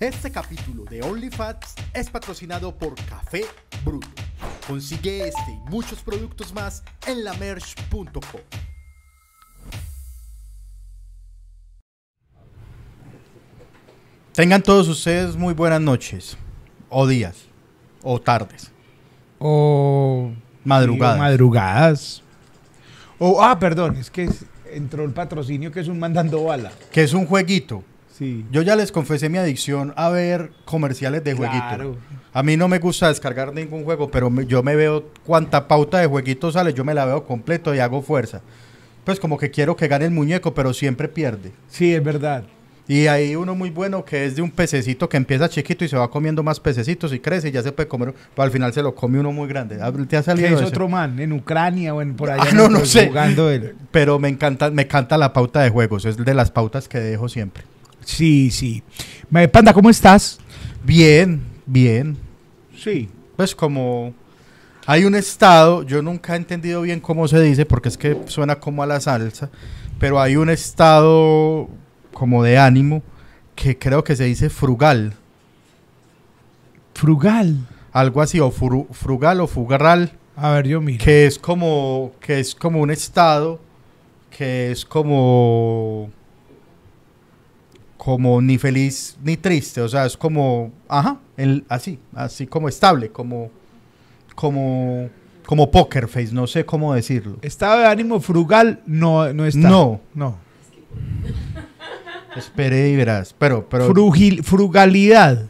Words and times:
Este 0.00 0.30
capítulo 0.32 0.84
de 0.84 1.02
OnlyFats 1.02 1.74
es 1.92 2.08
patrocinado 2.10 2.76
por 2.76 2.94
Café 3.04 3.44
Bruto. 3.84 4.08
Consigue 4.66 5.28
este 5.28 5.50
y 5.50 5.70
muchos 5.70 6.00
productos 6.00 6.54
más 6.54 6.82
en 7.06 7.24
lamerch.com. 7.24 8.40
Tengan 14.32 14.62
todos 14.62 14.88
ustedes 14.88 15.36
muy 15.36 15.54
buenas 15.54 15.80
noches, 15.80 16.36
o 16.88 17.06
días, 17.06 17.36
o 18.02 18.20
tardes, 18.20 18.70
O 19.38 20.30
madrugadas. 20.64 21.16
digo, 21.16 21.24
madrugadas. 21.24 22.22
O, 23.18 23.42
ah, 23.42 23.58
perdón, 23.58 23.96
es 23.96 24.10
que 24.10 24.24
es- 24.24 24.44
entró 24.72 25.04
el 25.04 25.12
patrocinio 25.12 25.72
que 25.72 25.80
es 25.80 25.88
un 25.88 25.98
mandando 25.98 26.44
bala. 26.44 26.72
que 26.92 27.02
es 27.02 27.12
un 27.12 27.26
jueguito. 27.26 27.82
Sí. 28.20 28.44
Yo 28.52 28.62
ya 28.62 28.76
les 28.76 28.92
confesé 28.92 29.28
mi 29.28 29.38
adicción 29.38 29.92
a 29.96 30.08
ver 30.10 30.52
comerciales 30.64 31.24
de 31.24 31.34
jueguito. 31.34 31.64
Claro. 31.66 31.96
A 32.32 32.42
mí 32.44 32.56
no 32.56 32.68
me 32.68 32.78
gusta 32.78 33.08
descargar 33.08 33.52
ningún 33.52 33.82
juego, 33.82 34.08
pero 34.10 34.30
me- 34.30 34.46
yo 34.46 34.62
me 34.62 34.76
veo 34.76 35.06
cuánta 35.26 35.66
pauta 35.66 35.98
de 35.98 36.06
jueguito 36.06 36.52
sale, 36.52 36.72
yo 36.74 36.84
me 36.84 36.94
la 36.94 37.04
veo 37.06 37.24
completo 37.26 37.74
y 37.74 37.78
hago 37.80 38.02
fuerza. 38.02 38.42
Pues 39.04 39.18
como 39.18 39.38
que 39.38 39.50
quiero 39.50 39.74
que 39.74 39.88
gane 39.88 40.04
el 40.04 40.10
muñeco, 40.12 40.52
pero 40.54 40.72
siempre 40.74 41.08
pierde. 41.08 41.50
Sí, 41.66 41.92
es 41.94 42.04
verdad. 42.04 42.44
Y 42.86 43.06
hay 43.06 43.36
uno 43.36 43.54
muy 43.54 43.70
bueno 43.70 44.04
que 44.04 44.24
es 44.26 44.34
de 44.36 44.42
un 44.42 44.50
pececito 44.50 45.08
que 45.08 45.16
empieza 45.16 45.48
chiquito 45.48 45.84
y 45.84 45.88
se 45.88 45.96
va 45.96 46.10
comiendo 46.10 46.42
más 46.42 46.58
pececitos 46.60 47.12
y 47.12 47.20
crece 47.20 47.48
y 47.48 47.52
ya 47.52 47.62
se 47.62 47.70
puede 47.72 47.88
comer, 47.88 48.12
pero 48.34 48.42
al 48.44 48.50
final 48.50 48.72
se 48.72 48.82
lo 48.82 48.94
come 48.96 49.18
uno 49.20 49.30
muy 49.32 49.48
grande. 49.48 49.78
Ah, 49.80 49.92
¿Te 50.08 50.16
ha 50.16 50.22
salido 50.24 50.48
es 50.48 50.62
otro 50.62 50.88
man, 50.88 51.18
en 51.20 51.32
Ucrania 51.32 51.94
o 51.94 52.02
en 52.02 52.14
por 52.16 52.30
allá. 52.30 52.42
Ah, 52.46 52.52
no, 52.52 52.66
en 52.66 52.72
no 52.72 52.78
otro- 52.78 52.90
sé. 52.90 53.06
Jugando 53.06 53.48
él. 53.48 53.76
Pero 53.92 54.18
me 54.18 54.28
encanta, 54.28 54.70
me 54.70 54.82
encanta 54.82 55.16
la 55.18 55.32
pauta 55.32 55.62
de 55.62 55.70
juegos, 55.70 56.04
es 56.04 56.16
de 56.16 56.34
las 56.34 56.50
pautas 56.50 56.88
que 56.88 56.98
dejo 56.98 57.28
siempre. 57.28 57.62
Sí, 58.16 58.50
sí. 58.50 58.82
Me- 59.30 59.48
Panda, 59.48 59.72
¿cómo 59.72 59.88
estás? 59.90 60.38
Bien, 60.84 61.40
bien. 61.66 62.16
Sí. 62.76 63.08
Pues 63.36 63.54
como 63.54 64.12
hay 64.86 65.04
un 65.04 65.14
estado, 65.14 65.82
yo 65.84 66.02
nunca 66.02 66.34
he 66.34 66.36
entendido 66.36 66.82
bien 66.82 67.00
cómo 67.00 67.28
se 67.28 67.40
dice, 67.40 67.64
porque 67.66 67.88
es 67.88 67.96
que 67.96 68.18
suena 68.26 68.56
como 68.58 68.82
a 68.82 68.86
la 68.86 69.00
salsa, 69.00 69.48
pero 69.98 70.20
hay 70.20 70.36
un 70.36 70.50
estado 70.50 71.68
como 72.12 72.42
de 72.42 72.58
ánimo 72.58 73.02
que 73.54 73.78
creo 73.78 74.02
que 74.02 74.16
se 74.16 74.24
dice 74.24 74.50
frugal, 74.50 75.14
Frugal. 76.94 77.56
algo 77.92 78.20
así, 78.22 78.40
o 78.40 78.50
fru- 78.52 78.88
frugal 78.92 79.40
o 79.40 79.46
fugarral, 79.46 80.12
A 80.36 80.50
ver, 80.52 80.66
yo 80.66 80.80
miro. 80.80 81.02
que 81.04 81.26
es 81.26 81.38
como, 81.38 82.12
que 82.20 82.40
es 82.40 82.54
como 82.54 82.80
un 82.80 82.90
estado 82.90 83.60
que 84.36 84.70
es 84.70 84.84
como 84.84 86.10
como 88.02 88.40
ni 88.40 88.56
feliz 88.56 89.18
ni 89.22 89.36
triste, 89.36 89.82
o 89.82 89.88
sea, 89.88 90.06
es 90.06 90.16
como, 90.16 90.72
ajá, 90.88 91.18
el, 91.36 91.64
así, 91.68 91.98
así 92.14 92.46
como 92.46 92.66
estable, 92.70 93.10
como, 93.10 93.50
como, 94.34 95.10
como 95.44 95.70
poker 95.70 96.08
face, 96.08 96.32
no 96.32 96.46
sé 96.46 96.64
cómo 96.64 96.94
decirlo. 96.94 97.36
Estado 97.42 97.80
de 97.80 97.86
ánimo 97.86 98.18
frugal 98.22 98.80
no, 98.86 99.30
no 99.34 99.44
está. 99.44 99.68
No. 99.68 100.00
No. 100.14 100.38
Espere 102.34 102.88
y 102.88 102.96
verás, 102.96 103.34
pero, 103.38 103.68
pero, 103.68 103.92
Frugil- 103.92 104.42
frugalidad. 104.42 105.46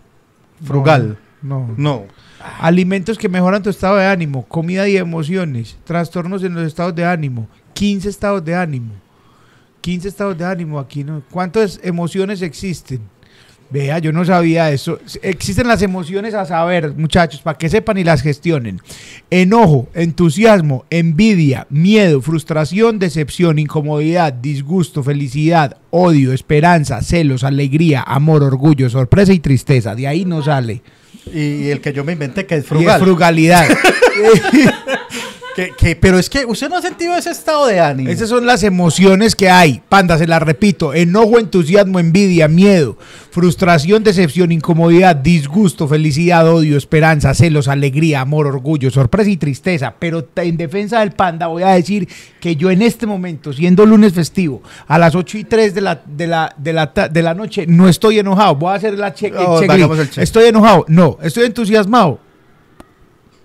frugal, 0.64 1.18
No. 1.42 1.72
no. 1.76 2.04
Alimentos 2.58 3.16
que 3.16 3.28
mejoran 3.28 3.62
tu 3.62 3.70
estado 3.70 3.94
de 3.96 4.06
ánimo, 4.06 4.44
comida 4.46 4.88
y 4.88 4.96
emociones, 4.96 5.76
trastornos 5.84 6.42
en 6.42 6.54
los 6.54 6.66
estados 6.66 6.96
de 6.96 7.04
ánimo, 7.04 7.46
15 7.74 8.08
estados 8.08 8.44
de 8.44 8.56
ánimo. 8.56 8.92
15 9.80 10.08
estados 10.08 10.38
de 10.38 10.44
ánimo 10.44 10.78
aquí, 10.78 11.04
¿no? 11.04 11.22
¿Cuántas 11.30 11.80
emociones 11.82 12.42
existen? 12.42 13.00
Vea, 13.70 14.00
yo 14.00 14.10
no 14.10 14.24
sabía 14.24 14.72
eso. 14.72 14.98
Existen 15.22 15.68
las 15.68 15.80
emociones 15.80 16.34
a 16.34 16.44
saber, 16.44 16.92
muchachos, 16.96 17.40
para 17.40 17.56
que 17.56 17.68
sepan 17.68 17.98
y 17.98 18.04
las 18.04 18.20
gestionen. 18.20 18.80
Enojo, 19.30 19.88
entusiasmo, 19.94 20.84
envidia, 20.90 21.68
miedo, 21.70 22.20
frustración, 22.20 22.98
decepción, 22.98 23.60
incomodidad, 23.60 24.32
disgusto, 24.32 25.04
felicidad, 25.04 25.76
odio, 25.90 26.32
esperanza, 26.32 27.00
celos, 27.00 27.44
alegría, 27.44 28.02
amor, 28.02 28.42
orgullo, 28.42 28.90
sorpresa 28.90 29.32
y 29.32 29.38
tristeza. 29.38 29.94
De 29.94 30.08
ahí 30.08 30.24
no 30.24 30.42
sale. 30.42 30.82
Y, 31.32 31.68
el 31.68 31.80
que 31.80 31.92
yo 31.92 32.02
me 32.02 32.14
inventé 32.14 32.46
que 32.46 32.56
es 32.56 32.64
Y 32.64 32.66
frugal. 32.66 32.96
es 32.96 33.04
frugalidad. 33.04 33.68
Que- 35.56 35.72
que- 35.76 35.96
pero 35.96 36.18
es 36.18 36.30
que 36.30 36.44
usted 36.46 36.68
no 36.68 36.76
ha 36.76 36.82
sentido 36.82 37.14
ese 37.16 37.30
estado 37.30 37.66
de 37.66 37.80
ánimo. 37.80 38.08
Esas 38.10 38.28
son 38.28 38.46
las 38.46 38.62
emociones 38.62 39.34
que 39.34 39.50
hay. 39.50 39.82
Panda, 39.88 40.16
se 40.16 40.26
las 40.26 40.40
repito. 40.42 40.94
Enojo, 40.94 41.38
entusiasmo, 41.38 41.98
envidia, 41.98 42.46
miedo, 42.48 42.96
frustración, 43.30 44.04
decepción, 44.04 44.52
incomodidad, 44.52 45.16
disgusto, 45.16 45.88
felicidad, 45.88 46.48
odio, 46.48 46.76
esperanza, 46.76 47.34
celos, 47.34 47.68
alegría, 47.68 48.20
amor, 48.20 48.46
orgullo, 48.46 48.90
sorpresa 48.90 49.30
y 49.30 49.36
tristeza. 49.36 49.94
Pero 49.98 50.28
en 50.36 50.56
defensa 50.56 51.00
del 51.00 51.12
panda 51.12 51.48
voy 51.48 51.62
a 51.62 51.70
decir 51.70 52.08
que 52.40 52.56
yo 52.56 52.70
en 52.70 52.82
este 52.82 53.06
momento, 53.06 53.52
siendo 53.52 53.84
lunes 53.86 54.12
festivo, 54.12 54.62
a 54.86 54.98
las 54.98 55.14
8 55.14 55.38
y 55.38 55.44
3 55.44 55.74
de 55.74 55.80
la, 55.80 56.00
de 56.06 56.26
la, 56.26 56.54
de 56.56 56.72
la, 56.72 56.86
de 56.86 57.22
la 57.22 57.34
noche, 57.34 57.66
no 57.66 57.88
estoy 57.88 58.18
enojado. 58.18 58.54
Voy 58.54 58.72
a 58.72 58.74
hacer 58.76 58.96
la 58.98 59.12
check. 59.14 59.34
Estoy 60.22 60.44
enojado. 60.46 60.84
No, 60.88 61.18
estoy 61.22 61.44
entusiasmado. 61.46 62.20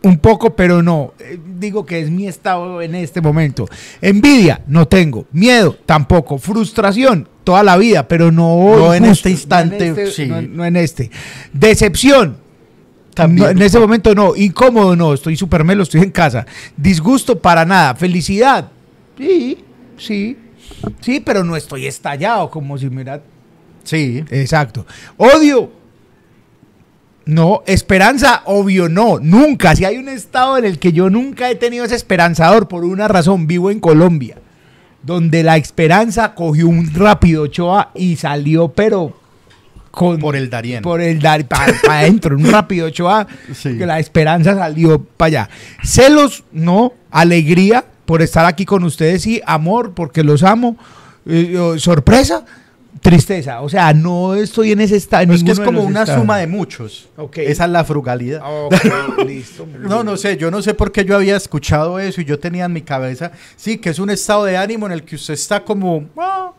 Un 0.06 0.20
poco, 0.20 0.56
pero 0.56 0.84
no. 0.84 1.14
Eh, 1.20 1.40
Digo 1.58 1.86
que 1.86 2.00
es 2.00 2.10
mi 2.12 2.28
estado 2.28 2.82
en 2.82 2.94
este 2.96 3.22
momento. 3.22 3.68
Envidia, 4.02 4.62
no 4.68 4.88
tengo. 4.88 5.26
Miedo, 5.32 5.76
tampoco. 5.86 6.38
Frustración, 6.38 7.28
toda 7.44 7.64
la 7.64 7.76
vida, 7.76 8.08
pero 8.08 8.32
no 8.32 8.54
hoy, 8.54 8.82
No 8.82 8.94
en 8.94 9.00
justo. 9.06 9.14
este 9.14 9.32
instante, 9.32 9.78
No 9.90 9.96
en 9.96 10.00
este, 10.08 10.12
sí. 10.12 10.28
no- 10.30 10.42
no 10.42 10.66
en 10.66 10.76
este. 10.76 11.10
Decepción. 11.54 12.38
También. 13.16 13.46
No, 13.46 13.52
en 13.52 13.62
ese 13.62 13.80
momento 13.80 14.14
no. 14.14 14.36
Incómodo 14.36 14.96
no. 14.96 15.14
Estoy 15.14 15.36
súper 15.38 15.64
melo, 15.64 15.84
estoy 15.84 16.02
en 16.02 16.12
casa. 16.12 16.46
Disgusto 16.78 17.40
para 17.40 17.66
nada. 17.66 17.96
Felicidad. 17.96 18.70
Sí, 19.18 19.58
sí. 19.98 20.38
Sí, 21.00 21.20
pero 21.20 21.44
no 21.44 21.56
estoy 21.56 21.88
estallado 21.88 22.50
como 22.50 22.78
si 22.78 22.90
mira. 22.90 23.22
Sí. 23.84 24.24
Exacto. 24.30 24.86
Odio. 25.18 25.72
No, 27.26 27.64
esperanza, 27.66 28.44
obvio 28.46 28.88
no, 28.88 29.18
nunca. 29.20 29.76
Si 29.76 29.84
hay 29.84 29.98
un 29.98 30.10
estado 30.10 30.58
en 30.58 30.66
el 30.66 30.78
que 30.80 30.92
yo 30.94 31.10
nunca 31.10 31.50
he 31.50 31.56
tenido 31.56 31.84
ese 31.86 31.96
esperanzador 31.96 32.68
por 32.68 32.86
una 32.86 33.08
razón, 33.08 33.48
vivo 33.48 33.72
en 33.72 33.80
Colombia, 33.80 34.38
donde 35.02 35.42
la 35.44 35.58
esperanza 35.58 36.36
cogió 36.36 36.68
un 36.68 36.94
rápido 36.94 37.44
Ochoa 37.44 37.92
y 37.96 38.16
salió, 38.18 38.68
pero 38.70 39.18
con 39.90 40.20
Por 40.20 40.36
el 40.36 40.50
Darien. 40.50 40.82
por 40.84 41.00
el 41.02 41.20
dar 41.20 41.48
para 41.48 41.74
adentro, 41.90 42.36
un 42.36 42.52
rápido 42.52 42.88
Ochoa, 42.88 43.26
Sí. 43.54 43.78
que 43.78 43.86
la 43.86 43.98
esperanza 44.00 44.54
salió 44.54 45.02
para 45.02 45.28
allá. 45.28 45.50
Celos, 45.84 46.44
no, 46.52 46.94
alegría 47.12 47.86
por 48.06 48.22
estar 48.22 48.46
aquí 48.46 48.66
con 48.66 48.84
ustedes, 48.84 49.24
sí, 49.24 49.42
amor, 49.48 49.94
porque 49.96 50.24
los 50.24 50.44
amo, 50.44 50.78
eh, 51.26 51.58
oh, 51.58 51.80
sorpresa, 51.80 52.46
tristeza. 53.02 53.62
O 53.62 53.70
sea, 53.70 53.94
no 53.94 54.36
estoy 54.36 54.72
en 54.72 54.82
ese 54.82 54.96
estado. 54.96 55.26
No, 55.28 55.34
es 55.34 55.44
que 55.44 55.52
es 55.52 55.60
como 55.60 55.84
una 55.84 56.06
suma 56.06 56.38
de 56.38 56.48
muchos. 56.48 57.10
Ok. 57.18 57.38
Esa 57.40 57.66
es 57.66 57.72
la 57.72 57.84
frugalidad. 57.84 58.42
Listo. 59.28 59.68
No, 59.80 60.04
no 60.04 60.18
sé, 60.18 60.38
yo 60.38 60.50
no 60.52 60.62
sé 60.62 60.74
por 60.74 60.92
qué 60.92 61.06
yo 61.06 61.16
había 61.16 61.36
escuchado 61.36 62.00
eso 62.00 62.22
y 62.22 62.26
yo 62.26 62.40
tenía 62.40 62.66
en 62.66 62.74
mi 62.74 62.82
cabeza, 62.82 63.32
sí, 63.56 63.78
que 63.78 63.90
es 63.90 64.00
un 64.00 64.10
estado 64.10 64.46
de 64.46 64.58
ánimo 64.58 64.86
en 64.86 64.92
el 64.94 65.04
que 65.04 65.16
usted 65.16 65.34
está 65.34 65.64
como, 65.64 66.06
"Ah, 66.18 66.52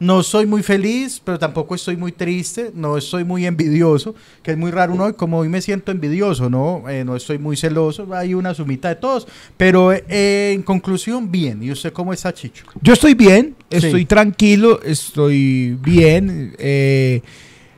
no 0.00 0.22
soy 0.22 0.46
muy 0.46 0.62
feliz, 0.62 1.20
pero 1.24 1.38
tampoco 1.38 1.74
estoy 1.74 1.96
muy 1.96 2.10
triste, 2.12 2.72
no 2.74 2.96
estoy 2.96 3.24
muy 3.24 3.46
envidioso, 3.46 4.14
que 4.42 4.50
es 4.52 4.56
muy 4.56 4.70
raro 4.70 4.94
uno, 4.94 5.16
como 5.16 5.38
hoy 5.38 5.48
me 5.48 5.60
siento 5.62 5.92
envidioso, 5.92 6.50
¿no? 6.50 6.88
Eh, 6.88 7.04
no 7.04 7.14
estoy 7.16 7.38
muy 7.38 7.56
celoso, 7.56 8.06
hay 8.14 8.34
una 8.34 8.52
sumita 8.54 8.88
de 8.88 8.96
todos, 8.96 9.28
pero 9.56 9.92
eh, 9.92 10.52
en 10.54 10.62
conclusión, 10.62 11.30
bien. 11.30 11.62
¿Y 11.62 11.70
usted 11.70 11.92
cómo 11.92 12.12
está, 12.12 12.32
Chicho? 12.34 12.64
Yo 12.82 12.92
estoy 12.94 13.14
bien, 13.14 13.54
Sí. 13.70 13.76
estoy 13.86 14.04
tranquilo, 14.06 14.80
estoy 14.82 15.78
bien. 15.82 16.54
eh, 16.58 17.22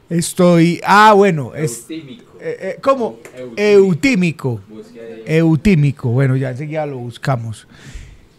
estoy. 0.08 0.80
Ah, 0.84 1.12
bueno. 1.14 1.54
Es, 1.54 1.80
Eutímico. 1.90 2.24
eh, 2.40 2.56
eh, 2.60 2.78
¿Cómo? 2.82 3.18
Eutímico. 3.56 4.60
Eutímico. 4.70 5.24
Eutímico. 5.26 6.08
Bueno, 6.10 6.36
ya 6.36 6.50
enseguida 6.50 6.86
lo 6.86 6.98
buscamos. 6.98 7.66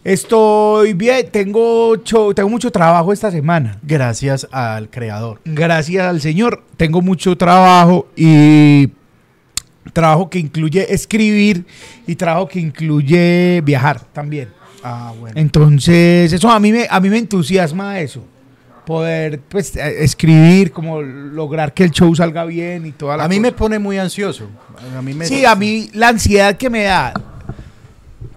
Estoy 0.04 0.94
bien, 0.94 1.28
tengo, 1.30 1.96
cho- 1.96 2.32
tengo 2.34 2.48
mucho 2.48 2.70
trabajo 2.70 3.12
esta 3.12 3.30
semana. 3.30 3.78
Gracias 3.82 4.46
al 4.52 4.88
creador. 4.88 5.40
Gracias 5.44 6.06
al 6.06 6.20
Señor, 6.20 6.62
tengo 6.76 7.02
mucho 7.02 7.36
trabajo 7.36 8.08
y 8.16 8.88
trabajo 9.92 10.30
que 10.30 10.38
incluye 10.38 10.92
escribir 10.92 11.64
y 12.06 12.14
trabajo 12.14 12.48
que 12.48 12.60
incluye 12.60 13.60
viajar 13.64 14.00
también. 14.12 14.48
Ah, 14.82 15.12
bueno. 15.18 15.38
Entonces, 15.38 16.32
eso 16.32 16.48
a 16.50 16.60
mí 16.60 16.70
me, 16.72 16.86
a 16.88 17.00
mí 17.00 17.08
me 17.10 17.18
entusiasma 17.18 17.98
eso. 18.00 18.24
Poder 18.86 19.40
pues, 19.40 19.76
eh, 19.76 20.04
escribir, 20.04 20.70
como 20.72 21.02
lograr 21.02 21.74
que 21.74 21.84
el 21.84 21.90
show 21.90 22.14
salga 22.14 22.44
bien 22.44 22.86
y 22.86 22.92
toda 22.92 23.16
la 23.18 23.24
A 23.24 23.28
mí 23.28 23.36
cosa. 23.36 23.42
me 23.42 23.52
pone 23.52 23.78
muy 23.78 23.98
ansioso. 23.98 24.48
A 24.96 25.02
mí 25.02 25.12
me 25.12 25.26
Sí, 25.26 25.44
a 25.44 25.54
mí 25.54 25.90
la 25.92 26.08
ansiedad 26.08 26.56
que 26.56 26.70
me 26.70 26.84
da, 26.84 27.12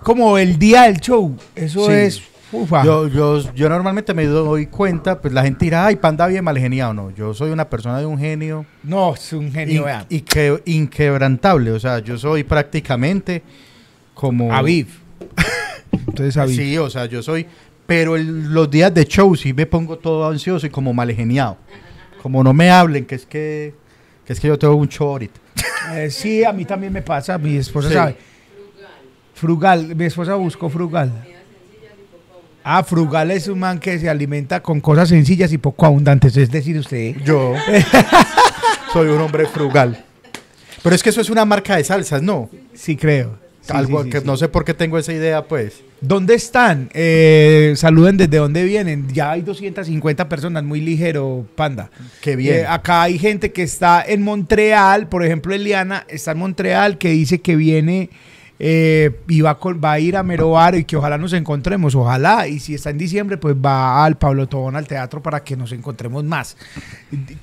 como 0.03 0.38
el 0.38 0.57
día 0.59 0.83
del 0.83 1.00
show, 1.00 1.36
eso 1.56 1.86
Sí. 1.88 1.92
es 1.94 2.21
Ufa. 2.53 2.83
Yo, 2.83 3.07
yo, 3.07 3.39
yo 3.53 3.69
normalmente 3.69 4.13
me 4.13 4.25
doy 4.25 4.68
cuenta, 4.68 5.21
pues 5.21 5.33
la 5.33 5.42
gente 5.42 5.63
dirá, 5.63 5.86
ay, 5.86 5.95
panda 5.95 6.27
bien 6.27 6.44
mal 6.44 6.57
geniado. 6.57 6.94
No, 6.94 7.09
yo 7.12 7.33
soy 7.33 7.50
una 7.50 7.69
persona 7.69 7.98
de 8.00 8.06
un 8.06 8.19
genio 8.19 8.65
No, 8.83 9.13
es 9.13 9.31
un 9.31 9.53
genio, 9.53 9.77
in- 9.80 9.86
vean. 9.86 10.06
inque- 10.09 10.62
inquebrantable. 10.65 11.71
O 11.71 11.80
sea, 11.80 12.00
yo 12.00 12.18
soy 12.18 12.44
prácticamente 12.44 13.42
como... 14.13 14.53
Aviv. 14.53 14.88
Entonces, 15.92 16.36
Aviv. 16.36 16.57
Sí, 16.57 16.77
o 16.77 16.89
sea, 16.89 17.06
yo 17.06 17.24
soy... 17.24 17.45
Pero 17.86 18.18
el- 18.18 18.54
los 18.54 18.69
días 18.69 18.94
de 18.94 19.06
show 19.06 19.33
sí 19.38 19.54
me 19.54 19.65
pongo 19.65 19.97
todo 19.97 20.27
ansioso 20.30 20.68
y 20.68 20.69
como 20.69 20.94
mal 20.94 21.09
geniado. 21.13 21.57
Como 22.21 22.44
no 22.44 22.54
me 22.54 22.69
hablen, 22.69 23.06
que 23.06 23.15
es 23.15 23.25
que, 23.25 23.74
que 24.25 24.33
es 24.33 24.39
que 24.42 24.50
yo 24.50 24.59
tengo 24.59 24.75
un 24.75 24.89
show 24.89 25.07
ahorita. 25.07 25.39
Eh, 25.94 26.09
sí, 26.09 26.44
a 26.44 26.51
mí 26.51 26.65
también 26.65 26.92
me 26.92 27.01
pasa, 27.01 27.38
mi 27.38 27.56
esposa 27.56 27.88
Sí. 27.88 27.94
sabe. 27.94 28.18
Frugal, 29.41 29.95
mi 29.95 30.05
esposa 30.05 30.35
buscó 30.35 30.69
frugal. 30.69 31.11
Ah, 32.63 32.83
frugal 32.83 33.31
es 33.31 33.47
un 33.47 33.57
man 33.57 33.79
que 33.79 33.97
se 33.97 34.07
alimenta 34.07 34.61
con 34.61 34.79
cosas 34.79 35.09
sencillas 35.09 35.51
y 35.51 35.57
poco 35.57 35.83
abundantes, 35.88 36.38
es 36.38 36.51
decir, 36.51 36.77
usted. 36.77 37.15
Yo 37.25 37.55
soy 38.93 39.07
un 39.07 39.19
hombre 39.19 39.47
frugal. 39.47 40.05
Pero 40.83 40.95
es 40.95 41.01
que 41.01 41.09
eso 41.09 41.21
es 41.21 41.31
una 41.31 41.43
marca 41.43 41.75
de 41.75 41.83
salsas, 41.83 42.21
¿no? 42.21 42.51
Sí, 42.75 42.95
creo. 42.95 43.39
Sí, 43.61 43.73
Algo 43.73 44.03
sí, 44.03 44.11
sí, 44.11 44.19
que 44.19 44.21
no 44.21 44.38
sé 44.38 44.47
por 44.47 44.63
qué 44.63 44.75
tengo 44.75 44.99
esa 44.99 45.11
idea, 45.11 45.47
pues. 45.47 45.81
¿Dónde 46.01 46.35
están? 46.35 46.91
Eh, 46.94 47.73
saluden 47.77 48.17
desde 48.17 48.37
dónde 48.37 48.63
vienen. 48.63 49.07
Ya 49.11 49.31
hay 49.31 49.41
250 49.41 50.29
personas, 50.29 50.63
muy 50.63 50.81
ligero, 50.81 51.47
panda. 51.55 51.89
Qué 52.21 52.35
bien. 52.35 52.57
Eh, 52.57 52.65
acá 52.67 53.01
hay 53.01 53.17
gente 53.17 53.51
que 53.51 53.63
está 53.63 54.03
en 54.07 54.21
Montreal, 54.21 55.09
por 55.09 55.25
ejemplo, 55.25 55.55
Eliana 55.55 56.05
está 56.09 56.33
en 56.33 56.37
Montreal, 56.37 56.99
que 56.99 57.09
dice 57.09 57.41
que 57.41 57.55
viene 57.55 58.11
eh, 58.63 59.09
y 59.27 59.41
va, 59.41 59.57
con- 59.57 59.81
va 59.83 59.93
a 59.93 59.99
ir 59.99 60.15
a 60.15 60.21
Meroaro 60.21 60.77
y 60.77 60.83
que 60.85 60.95
ojalá 60.95 61.17
nos 61.17 61.33
encontremos, 61.33 61.95
ojalá. 61.95 62.47
Y 62.47 62.59
si 62.59 62.75
está 62.75 62.91
en 62.91 62.99
diciembre, 62.99 63.37
pues 63.37 63.55
va 63.55 64.05
al 64.05 64.17
Pablo 64.19 64.47
Tobón 64.47 64.75
al 64.75 64.85
teatro 64.87 65.19
para 65.23 65.43
que 65.43 65.57
nos 65.57 65.71
encontremos 65.71 66.23
más. 66.23 66.55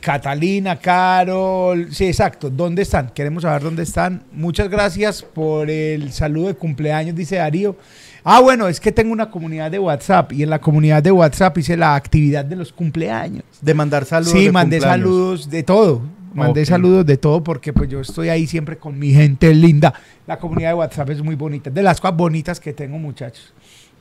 Catalina, 0.00 0.76
Carol, 0.76 1.88
sí, 1.92 2.06
exacto. 2.06 2.50
¿Dónde 2.50 2.82
están? 2.82 3.10
Queremos 3.10 3.42
saber 3.42 3.62
dónde 3.62 3.82
están. 3.82 4.22
Muchas 4.32 4.68
gracias 4.68 5.22
por 5.22 5.68
el 5.70 6.12
saludo 6.12 6.46
de 6.48 6.54
cumpleaños, 6.54 7.16
dice 7.16 7.36
Darío. 7.36 7.76
Ah, 8.22 8.40
bueno, 8.40 8.68
es 8.68 8.78
que 8.78 8.92
tengo 8.92 9.12
una 9.12 9.30
comunidad 9.30 9.70
de 9.70 9.78
WhatsApp 9.78 10.32
y 10.32 10.42
en 10.42 10.50
la 10.50 10.60
comunidad 10.60 11.02
de 11.02 11.10
WhatsApp 11.10 11.56
hice 11.58 11.76
la 11.76 11.94
actividad 11.94 12.44
de 12.44 12.56
los 12.56 12.72
cumpleaños. 12.72 13.42
de 13.60 13.74
mandar 13.74 14.04
saludos. 14.04 14.32
Sí, 14.32 14.44
de 14.44 14.52
mandé 14.52 14.76
cumpleaños. 14.78 15.04
saludos 15.04 15.50
de 15.50 15.62
todo. 15.62 16.02
Mandé 16.34 16.64
saludos 16.66 17.06
de 17.06 17.16
todo 17.16 17.42
porque 17.42 17.72
pues 17.72 17.88
yo 17.88 18.00
estoy 18.00 18.28
ahí 18.28 18.46
siempre 18.46 18.76
con 18.76 18.98
mi 18.98 19.12
gente 19.12 19.52
linda. 19.54 19.92
La 20.26 20.38
comunidad 20.38 20.70
de 20.70 20.75
WhatsApp 20.75 21.10
es 21.10 21.22
muy 21.22 21.34
bonita. 21.34 21.70
De 21.70 21.82
las 21.82 22.00
cosas 22.00 22.16
bonitas 22.16 22.60
que 22.60 22.72
tengo, 22.72 22.98
muchachos. 22.98 23.52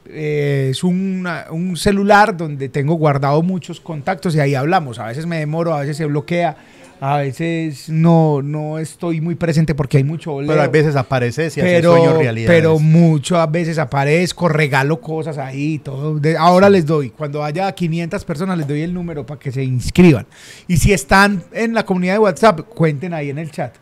Eh, 0.10 0.70
es 0.72 0.84
una- 0.84 1.48
un 1.52 1.76
celular 1.76 2.36
donde 2.38 2.70
tengo 2.70 2.94
guardado 2.96 3.42
muchos 3.42 3.80
contactos 3.82 4.36
y 4.36 4.40
ahí 4.40 4.56
hablamos. 4.56 5.00
A 5.00 5.06
veces 5.08 5.26
me 5.26 5.40
demoro, 5.40 5.74
a 5.74 5.82
veces 5.82 5.98
se 5.98 6.06
bloquea, 6.06 6.56
a 7.00 7.18
veces 7.18 7.90
no, 7.90 8.42
no 8.42 8.80
estoy 8.80 9.22
muy 9.22 9.36
presente 9.36 9.76
porque 9.76 9.98
hay 9.98 10.04
mucho 10.04 10.38
Pero 10.46 10.62
a 10.62 10.68
veces 10.68 10.96
apareces 10.96 11.56
y 11.58 11.62
haces 11.62 11.74
pero, 11.74 11.92
sueños 11.96 12.18
realidad. 12.18 12.48
pero 12.48 12.80
muchas 12.80 13.52
veces 13.52 13.78
aparezco, 13.78 14.48
regalo 14.50 15.00
cosas 15.00 15.38
ahí, 15.38 15.80
todo. 15.80 16.18
De- 16.20 16.38
ahora 16.38 16.70
les 16.70 16.86
doy, 16.86 17.10
cuando 17.12 17.44
haya 17.44 17.72
500 17.72 18.26
personas, 18.26 18.58
les 18.58 18.68
doy 18.68 18.82
el 18.82 18.94
número 18.94 19.26
para 19.26 19.40
que 19.40 19.52
se 19.52 19.64
inscriban. 19.64 20.26
Y 20.68 20.78
si 20.78 20.92
están 20.94 21.44
en 21.52 21.74
la 21.74 21.86
comunidad 21.86 22.14
de 22.14 22.20
WhatsApp, 22.20 22.62
cuenten 22.62 23.14
ahí 23.14 23.30
en 23.30 23.38
el 23.38 23.52
chat. 23.52 23.76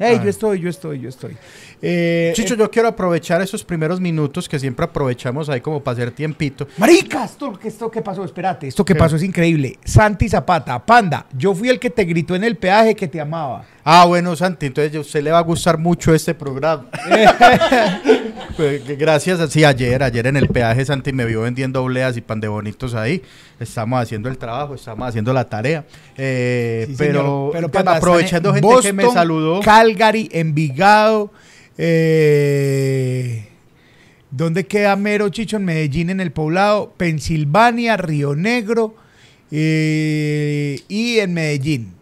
Hey, 0.00 0.16
Ah. 0.20 0.22
yo 0.24 0.30
estoy, 0.30 0.60
yo 0.60 0.70
estoy, 0.70 1.00
yo 1.00 1.08
estoy. 1.08 1.36
Eh, 1.80 2.32
Chicho, 2.34 2.54
yo 2.56 2.70
quiero 2.70 2.88
aprovechar 2.88 3.40
esos 3.40 3.62
primeros 3.62 4.00
minutos 4.00 4.48
que 4.48 4.58
siempre 4.58 4.84
aprovechamos 4.84 5.48
ahí 5.48 5.60
como 5.60 5.82
para 5.82 5.94
hacer 5.94 6.10
tiempito. 6.10 6.66
Marica, 6.76 7.24
esto, 7.24 7.58
esto 7.62 7.90
que 7.90 8.02
pasó, 8.02 8.24
espérate, 8.24 8.66
esto 8.68 8.84
que 8.84 8.94
¿Qué? 8.94 8.98
pasó 8.98 9.16
es 9.16 9.22
increíble. 9.22 9.78
Santi 9.84 10.28
Zapata, 10.28 10.84
Panda, 10.84 11.26
yo 11.36 11.54
fui 11.54 11.68
el 11.68 11.78
que 11.78 11.90
te 11.90 12.04
gritó 12.04 12.34
en 12.34 12.44
el 12.44 12.56
peaje 12.56 12.94
que 12.96 13.06
te 13.06 13.20
amaba. 13.20 13.64
Ah, 13.84 14.04
bueno, 14.06 14.34
Santi, 14.36 14.66
entonces 14.66 14.94
a 14.96 15.00
usted 15.00 15.22
le 15.22 15.30
va 15.30 15.38
a 15.38 15.42
gustar 15.42 15.78
mucho 15.78 16.12
este 16.14 16.34
programa. 16.34 16.86
Pues, 18.56 18.98
gracias, 18.98 19.52
sí, 19.52 19.62
ayer, 19.64 20.02
ayer 20.02 20.26
en 20.26 20.36
el 20.36 20.48
peaje 20.48 20.84
Santi 20.84 21.12
me 21.12 21.24
vio 21.24 21.42
vendiendo 21.42 21.84
obleas 21.84 22.16
y 22.16 22.20
pan 22.20 22.40
de 22.40 22.48
bonitos 22.48 22.92
ahí. 22.94 23.22
Estamos 23.60 24.02
haciendo 24.02 24.28
el 24.28 24.36
trabajo, 24.36 24.74
estamos 24.74 25.08
haciendo 25.08 25.32
la 25.32 25.44
tarea. 25.48 25.84
Eh, 26.16 26.86
Sí, 26.88 26.94
pero 26.98 27.50
señor. 27.52 27.70
pues, 27.70 27.72
Panda, 27.84 27.96
aprovechando 27.96 28.52
gente 28.52 28.68
que 28.82 28.92
me 28.92 29.08
saludó. 29.12 29.60
Calgary, 29.60 30.28
Envigado. 30.32 31.30
Eh, 31.78 33.48
¿Dónde 34.30 34.66
queda 34.66 34.94
Mero 34.96 35.28
Chicho? 35.30 35.56
En 35.56 35.64
Medellín, 35.64 36.10
en 36.10 36.20
el 36.20 36.32
poblado. 36.32 36.92
Pensilvania, 36.96 37.96
Río 37.96 38.34
Negro 38.34 38.94
eh, 39.50 40.80
y 40.88 41.18
en 41.18 41.32
Medellín. 41.32 41.94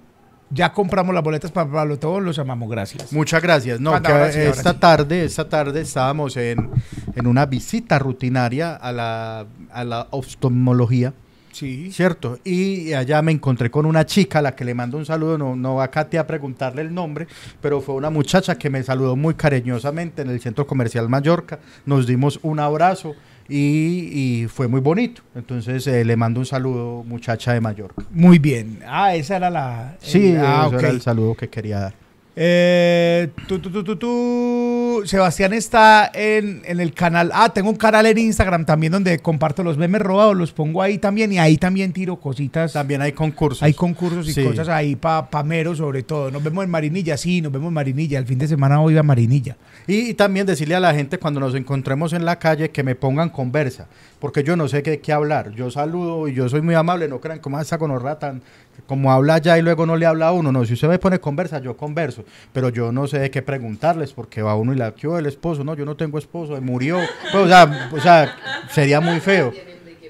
Ya 0.50 0.72
compramos 0.72 1.14
las 1.14 1.24
boletas 1.24 1.50
para 1.50 1.70
Pablo 1.70 1.98
Tobón, 1.98 2.24
los 2.24 2.38
amamos, 2.38 2.70
gracias. 2.70 3.12
Muchas 3.12 3.42
gracias. 3.42 3.80
No, 3.80 3.90
Panda, 3.90 4.08
que 4.08 4.12
ahora 4.12 4.32
sí, 4.32 4.38
ahora 4.38 4.50
esta 4.50 4.72
sí. 4.72 4.78
tarde, 4.78 5.24
esta 5.24 5.48
tarde 5.48 5.80
estábamos 5.80 6.36
en, 6.36 6.70
en 7.14 7.26
una 7.26 7.46
visita 7.46 7.98
rutinaria 7.98 8.74
a 8.74 8.92
la, 8.92 9.46
a 9.72 9.84
la 9.84 10.06
oftalmología. 10.10 11.14
Sí. 11.58 11.90
Cierto, 11.90 12.38
y 12.44 12.92
allá 12.92 13.22
me 13.22 13.32
encontré 13.32 13.70
con 13.70 13.86
una 13.86 14.04
chica 14.04 14.40
a 14.40 14.42
la 14.42 14.54
que 14.54 14.62
le 14.64 14.74
mando 14.74 14.98
un 14.98 15.06
saludo, 15.06 15.38
no, 15.38 15.56
no 15.56 15.76
va 15.76 15.84
a 15.84 16.26
preguntarle 16.26 16.82
el 16.82 16.92
nombre, 16.92 17.26
pero 17.62 17.80
fue 17.80 17.94
una 17.94 18.10
muchacha 18.10 18.58
que 18.58 18.68
me 18.68 18.82
saludó 18.82 19.16
muy 19.16 19.32
cariñosamente 19.34 20.20
en 20.20 20.28
el 20.28 20.38
Centro 20.40 20.66
Comercial 20.66 21.08
Mallorca, 21.08 21.58
nos 21.86 22.06
dimos 22.06 22.38
un 22.42 22.60
abrazo 22.60 23.14
y, 23.48 24.10
y 24.42 24.48
fue 24.48 24.68
muy 24.68 24.80
bonito, 24.82 25.22
entonces 25.34 25.86
eh, 25.86 26.04
le 26.04 26.14
mando 26.16 26.40
un 26.40 26.46
saludo 26.46 27.02
muchacha 27.04 27.54
de 27.54 27.60
Mallorca. 27.62 28.02
Muy 28.10 28.38
bien. 28.38 28.80
Ah, 28.86 29.14
esa 29.14 29.36
era 29.36 29.48
la. 29.48 29.96
Sí, 30.00 30.32
el- 30.32 30.40
ah, 30.44 30.64
ese 30.66 30.76
ok. 30.76 30.82
era 30.82 30.90
el 30.90 31.00
saludo 31.00 31.34
que 31.34 31.48
quería 31.48 31.78
dar. 31.80 31.94
Eh, 32.38 33.30
tú, 33.48 33.58
tú, 33.58 33.96
tú. 33.96 35.02
Sebastián 35.06 35.54
está 35.54 36.10
en, 36.12 36.60
en 36.66 36.80
el 36.80 36.92
canal. 36.92 37.30
Ah, 37.32 37.48
tengo 37.52 37.70
un 37.70 37.76
canal 37.76 38.04
en 38.04 38.18
Instagram 38.18 38.66
también 38.66 38.92
donde 38.92 39.18
comparto 39.20 39.62
los 39.64 39.78
memes 39.78 40.02
robados, 40.02 40.36
los 40.36 40.52
pongo 40.52 40.82
ahí 40.82 40.98
también 40.98 41.32
y 41.32 41.38
ahí 41.38 41.56
también 41.56 41.94
tiro 41.94 42.16
cositas. 42.16 42.74
También 42.74 43.00
hay 43.00 43.12
concursos. 43.12 43.62
Hay 43.62 43.72
concursos 43.72 44.28
y 44.28 44.34
Sí. 44.34 44.44
cosas 44.44 44.68
ahí 44.68 44.96
para 44.96 45.30
pa 45.30 45.42
mero 45.42 45.74
sobre 45.74 46.02
todo. 46.02 46.30
Nos 46.30 46.42
vemos 46.42 46.62
en 46.64 46.70
Marinilla, 46.70 47.16
sí, 47.16 47.40
nos 47.40 47.52
vemos 47.52 47.68
en 47.68 47.74
Marinilla. 47.74 48.18
El 48.18 48.26
fin 48.26 48.38
de 48.38 48.48
semana 48.48 48.78
voy 48.78 48.98
a 48.98 49.02
Marinilla. 49.02 49.56
Y, 49.86 50.10
y 50.10 50.14
también 50.14 50.44
decirle 50.46 50.74
a 50.74 50.80
la 50.80 50.94
gente 50.94 51.18
cuando 51.18 51.40
nos 51.40 51.54
encontremos 51.54 52.12
en 52.12 52.26
la 52.26 52.38
calle 52.38 52.70
que 52.70 52.82
me 52.82 52.94
pongan 52.94 53.30
conversa, 53.30 53.86
porque 54.20 54.42
yo 54.42 54.56
no 54.56 54.68
sé 54.68 54.82
qué, 54.82 54.98
qué 55.00 55.12
hablar. 55.12 55.52
Yo 55.52 55.70
saludo 55.70 56.28
y 56.28 56.34
yo 56.34 56.50
soy 56.50 56.60
muy 56.60 56.74
amable, 56.74 57.08
no 57.08 57.18
crean 57.18 57.38
como 57.38 57.58
esa 57.60 57.78
conorra 57.78 58.18
tan 58.18 58.42
como 58.86 59.10
habla 59.10 59.38
ya 59.38 59.56
y 59.58 59.62
luego 59.62 59.86
no 59.86 59.96
le 59.96 60.04
habla 60.04 60.28
a 60.28 60.32
uno. 60.32 60.52
No, 60.52 60.64
si 60.66 60.74
usted 60.74 60.86
me 60.88 60.98
pone 60.98 61.18
conversa, 61.18 61.60
yo 61.60 61.76
converso, 61.78 62.24
pero 62.52 62.68
yo 62.68 62.92
no 62.92 63.06
sé 63.06 63.18
de 63.18 63.30
qué 63.30 63.42
preguntarles, 63.42 64.12
porque 64.12 64.42
va 64.42 64.54
uno 64.56 64.72
y 64.72 64.76
la 64.76 64.94
¿qué 64.94 65.06
el 65.18 65.26
esposo, 65.26 65.64
no, 65.64 65.74
yo 65.74 65.84
no 65.84 65.96
tengo 65.96 66.18
esposo, 66.18 66.60
murió. 66.60 66.98
Pues, 67.32 67.44
o, 67.44 67.48
sea, 67.48 67.88
o 67.92 68.00
sea, 68.00 68.36
sería 68.70 69.00
muy 69.00 69.20
feo. 69.20 69.52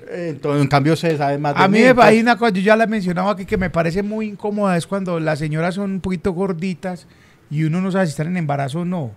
Entonces, 0.08 0.62
en 0.62 0.68
cambio, 0.68 0.94
se 0.96 1.16
sabe 1.16 1.36
más 1.38 1.54
de 1.56 1.62
A 1.64 1.68
mí 1.68 1.78
mí, 1.78 1.84
me 1.84 1.90
entonces- 1.90 2.08
hay 2.10 2.20
una 2.20 2.36
cosa, 2.38 2.52
yo 2.52 2.60
ya 2.62 2.76
la 2.76 2.86
aquí, 3.30 3.44
que 3.44 3.56
me 3.56 3.70
parece 3.70 4.02
muy 4.02 4.26
incómoda, 4.28 4.76
es 4.76 4.86
cuando 4.86 5.18
las 5.18 5.38
señoras 5.38 5.74
son 5.74 5.90
un 5.92 6.00
poquito 6.00 6.32
gorditas 6.32 7.06
y 7.50 7.64
uno 7.64 7.80
no 7.80 7.90
sabe 7.90 8.06
si 8.06 8.10
están 8.10 8.28
en 8.28 8.36
embarazo 8.36 8.80
o 8.80 8.84
no. 8.84 9.12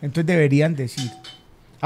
Entonces 0.00 0.26
deberían 0.26 0.74
decir. 0.74 1.10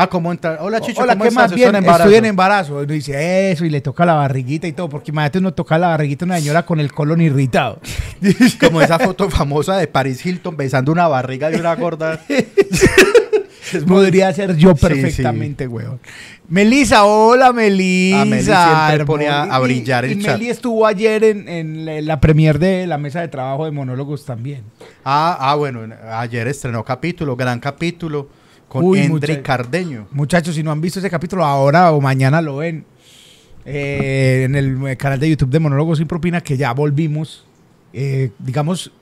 Ah, 0.01 0.07
¿cómo 0.09 0.31
entrar? 0.31 0.59
Hola, 0.61 0.81
Chicho, 0.81 1.03
Hola, 1.03 1.15
¿cómo 1.15 1.25
¿qué 1.25 1.29
estás? 1.31 1.51
más 1.51 1.55
bien? 1.57 1.75
embarazo. 1.75 2.05
Estoy 2.05 2.15
en 2.19 2.25
embarazo. 2.27 2.75
Uno 2.77 2.85
dice 2.87 3.51
eso 3.51 3.65
y 3.65 3.71
le 3.71 3.81
toca 3.81 4.07
la 4.07 4.15
barriguita 4.15 4.69
y 4.69 4.73
todo, 4.73 4.89
porque 4.89 5.11
imagínate 5.11 5.39
uno 5.39 5.53
toca 5.55 5.77
la 5.77 5.89
barriguita 5.89 6.25
a 6.25 6.27
una 6.27 6.39
señora 6.39 6.65
con 6.65 6.79
el 6.79 6.93
colon 6.93 7.21
irritado. 7.21 7.81
Como 8.61 8.81
esa 8.81 9.01
foto 9.01 9.29
famosa 9.29 9.77
de 9.77 9.89
Paris 9.89 10.25
Hilton 10.25 10.57
besando 10.57 10.93
una 10.93 11.09
barriga 11.09 11.51
de 11.51 11.59
una 11.59 11.75
gorda. 11.75 12.21
Podría 13.87 14.33
ser 14.33 14.57
yo 14.57 14.75
Sí, 14.75 14.81
perfectamente, 14.87 15.67
weón. 15.67 15.99
Melisa, 16.49 17.05
hola 17.05 17.53
Melisa. 17.53 18.23
Ah, 18.23 18.25
Meli 18.25 18.43
siempre 18.45 19.05
pone 19.05 19.29
a- 19.29 19.43
a 19.43 19.59
brillar 19.59 20.05
el 20.07 20.13
y, 20.13 20.15
y 20.15 20.23
chat. 20.23 20.39
Meli 20.39 20.49
estuvo 20.49 20.87
ayer 20.87 21.23
en, 21.25 22.07
la 22.07 22.21
premier 22.21 22.59
de 22.59 22.87
la 22.87 22.97
mesa 22.99 23.21
de 23.21 23.29
trabajo 23.29 23.65
de 23.67 23.73
monólogos 23.73 24.25
también. 24.25 24.63
Ah, 25.05 25.37
ah, 25.39 25.55
bueno, 25.57 25.81
ayer 26.13 26.47
estrenó 26.49 26.83
capítulo, 26.85 27.37
gran 27.37 27.61
capítulo, 27.61 28.29
con 28.69 28.85
Uy, 28.85 29.01
Endre 29.01 29.43
Cardeño. 29.43 30.07
Muchachos, 30.11 30.55
si 30.55 30.63
no 30.63 30.71
han 30.71 30.81
visto 30.81 30.99
ese 30.99 31.11
capítulo 31.11 31.45
ahora 31.45 31.93
o 31.93 32.01
mañana 32.01 32.41
lo 32.41 32.59
ven 32.59 32.85
eh, 33.65 34.45
en 34.45 34.55
el 34.55 34.87
eh, 34.87 34.97
canal 34.97 35.19
de 35.19 35.31
YouTube 35.31 35.51
de 35.51 35.59
Monólogos 35.59 35.99
sin 35.99 36.07
Propina, 36.07 36.41
que 36.41 36.57
ya 36.57 36.73
volvimos, 36.73 37.45
eh, 37.93 38.31
digamos, 38.39 38.93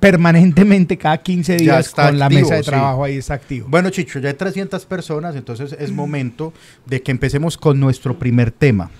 permanentemente 0.00 0.96
cada 0.96 1.18
15 1.18 1.58
Ya 1.58 1.58
días 1.58 1.90
con 1.90 2.18
la 2.18 2.28
mesa 2.28 2.54
de 2.54 2.62
sí. 2.62 2.70
trabajo 2.70 3.04
ahí 3.04 3.16
está 3.16 3.34
activo. 3.34 3.66
Bueno, 3.68 3.90
Chicho, 3.90 4.18
ya 4.18 4.28
hay 4.28 4.34
300 4.34 4.86
personas, 4.86 5.34
entonces 5.36 5.76
es 5.78 5.90
momento 5.90 6.52
de 6.86 7.02
que 7.02 7.10
empecemos 7.10 7.58
con 7.58 7.80
nuestro 7.80 8.18
primer 8.18 8.50
tema. 8.50 8.90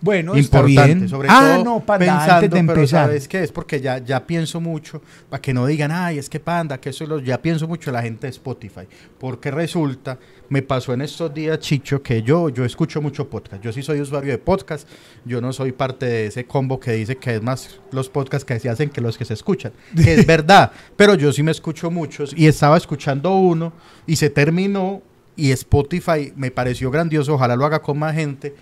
Bueno, 0.00 0.34
está 0.34 0.58
importante, 0.58 0.94
bien. 0.94 1.08
sobre 1.08 1.28
ah, 1.30 1.54
todo 1.54 1.64
no, 1.64 1.80
Panda, 1.84 2.06
pensando, 2.06 2.34
antes 2.34 2.50
de 2.50 2.64
pero. 2.64 2.86
¿sabes 2.86 3.26
qué? 3.26 3.42
Es 3.42 3.52
porque 3.52 3.80
ya, 3.80 3.98
ya 3.98 4.24
pienso 4.24 4.60
mucho, 4.60 5.02
para 5.28 5.40
que 5.40 5.52
no 5.52 5.66
digan, 5.66 5.90
ay, 5.90 6.18
es 6.18 6.28
que 6.28 6.38
Panda, 6.38 6.78
que 6.80 6.90
eso 6.90 7.04
es 7.04 7.10
lo... 7.10 7.18
Ya 7.18 7.40
pienso 7.42 7.66
mucho 7.66 7.90
la 7.90 8.02
gente 8.02 8.26
de 8.26 8.30
Spotify, 8.30 8.82
porque 9.18 9.50
resulta, 9.50 10.18
me 10.48 10.62
pasó 10.62 10.92
en 10.92 11.02
estos 11.02 11.34
días, 11.34 11.58
Chicho, 11.58 12.02
que 12.02 12.22
yo, 12.22 12.48
yo 12.48 12.64
escucho 12.64 13.02
mucho 13.02 13.28
podcast, 13.28 13.62
yo 13.62 13.72
sí 13.72 13.82
soy 13.82 14.00
usuario 14.00 14.30
de 14.30 14.38
podcast, 14.38 14.88
yo 15.24 15.40
no 15.40 15.52
soy 15.52 15.72
parte 15.72 16.06
de 16.06 16.26
ese 16.26 16.44
combo 16.44 16.78
que 16.78 16.92
dice 16.92 17.16
que 17.16 17.34
es 17.34 17.42
más 17.42 17.80
los 17.90 18.08
podcasts 18.08 18.44
que 18.44 18.58
se 18.60 18.68
hacen 18.68 18.90
que 18.90 19.00
los 19.00 19.18
que 19.18 19.24
se 19.24 19.34
escuchan, 19.34 19.72
que 19.96 20.14
es 20.14 20.26
verdad, 20.26 20.70
pero 20.96 21.14
yo 21.14 21.32
sí 21.32 21.42
me 21.42 21.50
escucho 21.50 21.90
muchos 21.90 22.32
y 22.36 22.46
estaba 22.46 22.76
escuchando 22.76 23.34
uno 23.36 23.72
y 24.06 24.16
se 24.16 24.30
terminó 24.30 25.02
y 25.34 25.52
Spotify 25.52 26.32
me 26.36 26.50
pareció 26.50 26.90
grandioso, 26.90 27.34
ojalá 27.34 27.54
lo 27.54 27.64
haga 27.64 27.80
con 27.80 27.98
más 27.98 28.14
gente, 28.14 28.54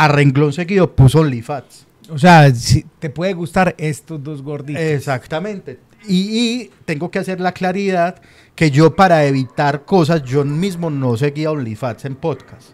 a 0.00 0.08
renglón 0.08 0.54
seguido 0.54 0.96
puso 0.96 1.20
OnlyFans. 1.20 1.86
O 2.08 2.18
sea, 2.18 2.54
si 2.54 2.86
te 2.98 3.10
puede 3.10 3.34
gustar 3.34 3.74
estos 3.76 4.22
dos 4.22 4.40
gorditos. 4.40 4.82
Exactamente. 4.82 5.78
Y, 6.08 6.38
y 6.38 6.70
tengo 6.86 7.10
que 7.10 7.18
hacer 7.18 7.38
la 7.38 7.52
claridad 7.52 8.22
que 8.54 8.70
yo 8.70 8.96
para 8.96 9.26
evitar 9.26 9.84
cosas, 9.84 10.22
yo 10.22 10.42
mismo 10.42 10.88
no 10.88 11.18
seguía 11.18 11.50
OnlyFans 11.50 12.06
en 12.06 12.14
podcast. 12.16 12.70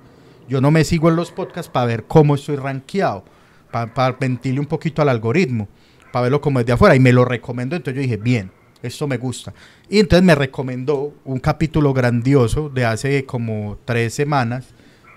Yo 0.48 0.60
no 0.60 0.70
me 0.70 0.84
sigo 0.84 1.08
en 1.08 1.16
los 1.16 1.32
podcasts 1.32 1.68
para 1.68 1.86
ver 1.86 2.04
cómo 2.04 2.36
estoy 2.36 2.54
rankeado, 2.54 3.24
para 3.72 4.16
mentirle 4.20 4.60
un 4.60 4.66
poquito 4.66 5.02
al 5.02 5.08
algoritmo, 5.08 5.66
para 6.12 6.24
verlo 6.24 6.40
como 6.40 6.60
es 6.60 6.66
de 6.66 6.74
afuera. 6.74 6.94
Y 6.94 7.00
me 7.00 7.12
lo 7.12 7.24
recomendó, 7.24 7.74
entonces 7.74 7.96
yo 7.96 8.02
dije, 8.02 8.18
bien, 8.18 8.52
esto 8.84 9.08
me 9.08 9.16
gusta. 9.16 9.52
Y 9.90 9.98
entonces 9.98 10.24
me 10.24 10.36
recomendó 10.36 11.12
un 11.24 11.40
capítulo 11.40 11.92
grandioso 11.92 12.68
de 12.68 12.84
hace 12.84 13.24
como 13.24 13.78
tres 13.84 14.14
semanas, 14.14 14.68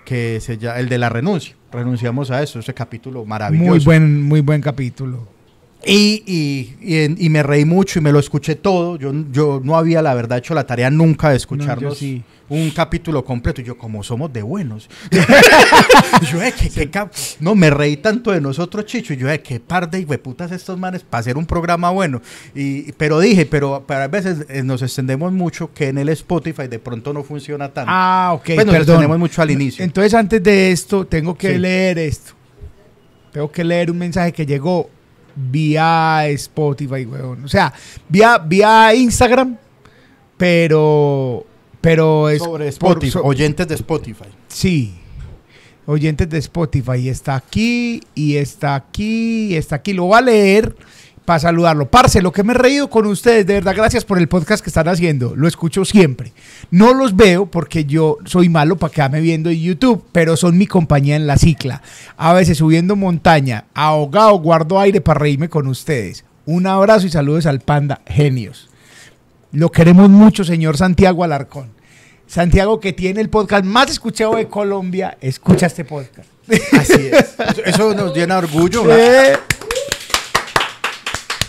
que 0.04 0.40
se 0.40 0.58
llama 0.58 0.80
el 0.80 0.88
de 0.88 0.98
la 0.98 1.08
renuncia. 1.08 1.54
Renunciamos 1.72 2.30
a 2.30 2.42
eso, 2.42 2.58
ese 2.58 2.74
capítulo 2.74 3.24
maravilloso. 3.24 3.70
muy 3.70 3.78
buen, 3.80 4.22
muy 4.22 4.40
buen 4.40 4.60
capítulo. 4.60 5.39
Y, 5.86 6.22
y, 6.26 7.16
y, 7.18 7.28
me 7.30 7.42
reí 7.42 7.64
mucho 7.64 7.98
y 7.98 8.02
me 8.02 8.12
lo 8.12 8.18
escuché 8.18 8.54
todo. 8.54 8.96
Yo, 8.98 9.12
yo 9.32 9.60
no 9.64 9.76
había, 9.76 10.02
la 10.02 10.12
verdad, 10.14 10.38
hecho 10.38 10.52
la 10.54 10.66
tarea 10.66 10.90
nunca 10.90 11.30
de 11.30 11.36
escucharnos 11.36 11.96
sí. 11.96 12.22
un 12.50 12.70
capítulo 12.70 13.24
completo. 13.24 13.62
Y 13.62 13.64
yo, 13.64 13.78
como 13.78 14.02
somos 14.02 14.30
de 14.30 14.42
buenos. 14.42 14.90
Yo, 16.30 16.42
eh, 16.42 16.52
que, 16.52 16.68
que 16.68 16.90
cap- 16.90 17.12
no, 17.40 17.54
me 17.54 17.70
reí 17.70 17.96
tanto 17.96 18.30
de 18.30 18.40
nosotros, 18.42 18.84
Chicho. 18.84 19.14
Y 19.14 19.16
yo, 19.16 19.30
eh, 19.30 19.40
qué 19.40 19.58
par 19.58 19.90
de 19.90 20.04
hueputas 20.04 20.52
estos 20.52 20.78
manes 20.78 21.02
para 21.02 21.20
hacer 21.20 21.38
un 21.38 21.46
programa 21.46 21.90
bueno. 21.90 22.20
Y, 22.54 22.92
pero 22.92 23.18
dije, 23.18 23.46
pero, 23.46 23.82
pero 23.86 24.00
a 24.02 24.08
veces 24.08 24.44
eh, 24.50 24.62
nos 24.62 24.82
extendemos 24.82 25.32
mucho 25.32 25.72
que 25.72 25.88
en 25.88 25.96
el 25.98 26.10
Spotify 26.10 26.68
de 26.68 26.78
pronto 26.78 27.12
no 27.14 27.22
funciona 27.24 27.70
tanto. 27.70 27.90
Ah, 27.92 28.32
ok, 28.34 28.42
Pues 28.44 28.56
nos 28.58 28.64
perdón. 28.66 28.80
extendemos 28.80 29.18
mucho 29.18 29.40
al 29.40 29.50
inicio. 29.50 29.82
Entonces, 29.84 30.12
antes 30.12 30.42
de 30.42 30.72
esto, 30.72 31.06
tengo 31.06 31.36
que 31.38 31.52
Sí. 31.54 31.58
leer 31.58 31.98
esto. 31.98 32.32
Tengo 33.32 33.50
que 33.50 33.64
leer 33.64 33.90
un 33.90 33.98
mensaje 33.98 34.32
que 34.32 34.44
llegó 34.44 34.90
vía 35.50 36.26
Spotify, 36.28 37.04
weón. 37.06 37.44
O 37.44 37.48
sea, 37.48 37.72
vía, 38.08 38.38
vía 38.38 38.94
Instagram, 38.94 39.56
pero... 40.36 41.46
Pero 41.80 42.28
es 42.28 42.38
Sobre 42.40 42.64
por- 42.64 42.68
Spotify, 42.68 43.10
so- 43.12 43.22
oyentes 43.24 43.66
de 43.66 43.74
Spotify. 43.76 44.26
Sí. 44.48 44.94
Oyentes 45.86 46.28
de 46.28 46.36
Spotify. 46.38 46.96
Y 46.98 47.08
está 47.08 47.36
aquí, 47.36 48.02
y 48.14 48.36
está 48.36 48.74
aquí, 48.74 49.46
y 49.52 49.54
está 49.54 49.76
aquí. 49.76 49.94
Lo 49.94 50.04
voy 50.04 50.18
a 50.18 50.20
leer 50.20 50.76
para 51.30 51.38
saludarlo. 51.38 51.88
Parce, 51.88 52.22
lo 52.22 52.32
que 52.32 52.42
me 52.42 52.54
he 52.54 52.56
reído 52.56 52.90
con 52.90 53.06
ustedes, 53.06 53.46
de 53.46 53.54
verdad, 53.54 53.76
gracias 53.76 54.04
por 54.04 54.18
el 54.18 54.26
podcast 54.26 54.64
que 54.64 54.68
están 54.68 54.88
haciendo. 54.88 55.36
Lo 55.36 55.46
escucho 55.46 55.84
siempre. 55.84 56.32
No 56.72 56.92
los 56.92 57.14
veo 57.14 57.46
porque 57.46 57.84
yo 57.84 58.18
soy 58.24 58.48
malo 58.48 58.78
para 58.78 58.92
quedarme 58.92 59.20
viendo 59.20 59.48
en 59.48 59.60
YouTube, 59.60 60.04
pero 60.10 60.36
son 60.36 60.58
mi 60.58 60.66
compañía 60.66 61.14
en 61.14 61.28
la 61.28 61.36
cicla. 61.36 61.82
A 62.16 62.32
veces 62.32 62.58
subiendo 62.58 62.96
montaña, 62.96 63.66
ahogado, 63.74 64.40
guardo 64.40 64.80
aire 64.80 65.00
para 65.00 65.20
reírme 65.20 65.48
con 65.48 65.68
ustedes. 65.68 66.24
Un 66.46 66.66
abrazo 66.66 67.06
y 67.06 67.10
saludos 67.10 67.46
al 67.46 67.60
panda, 67.60 68.00
genios. 68.08 68.68
Lo 69.52 69.70
queremos 69.70 70.10
mucho, 70.10 70.42
señor 70.42 70.78
Santiago 70.78 71.22
Alarcón. 71.22 71.68
Santiago, 72.26 72.80
que 72.80 72.92
tiene 72.92 73.20
el 73.20 73.30
podcast 73.30 73.64
más 73.64 73.88
escuchado 73.88 74.34
de 74.34 74.48
Colombia, 74.48 75.16
escucha 75.20 75.66
este 75.66 75.84
podcast. 75.84 76.28
Así 76.72 77.08
es. 77.12 77.36
Eso, 77.66 77.94
nos 77.94 78.16
llena 78.16 78.40
de 78.40 78.46
orgullo. 78.46 78.84
Eh, 78.90 79.36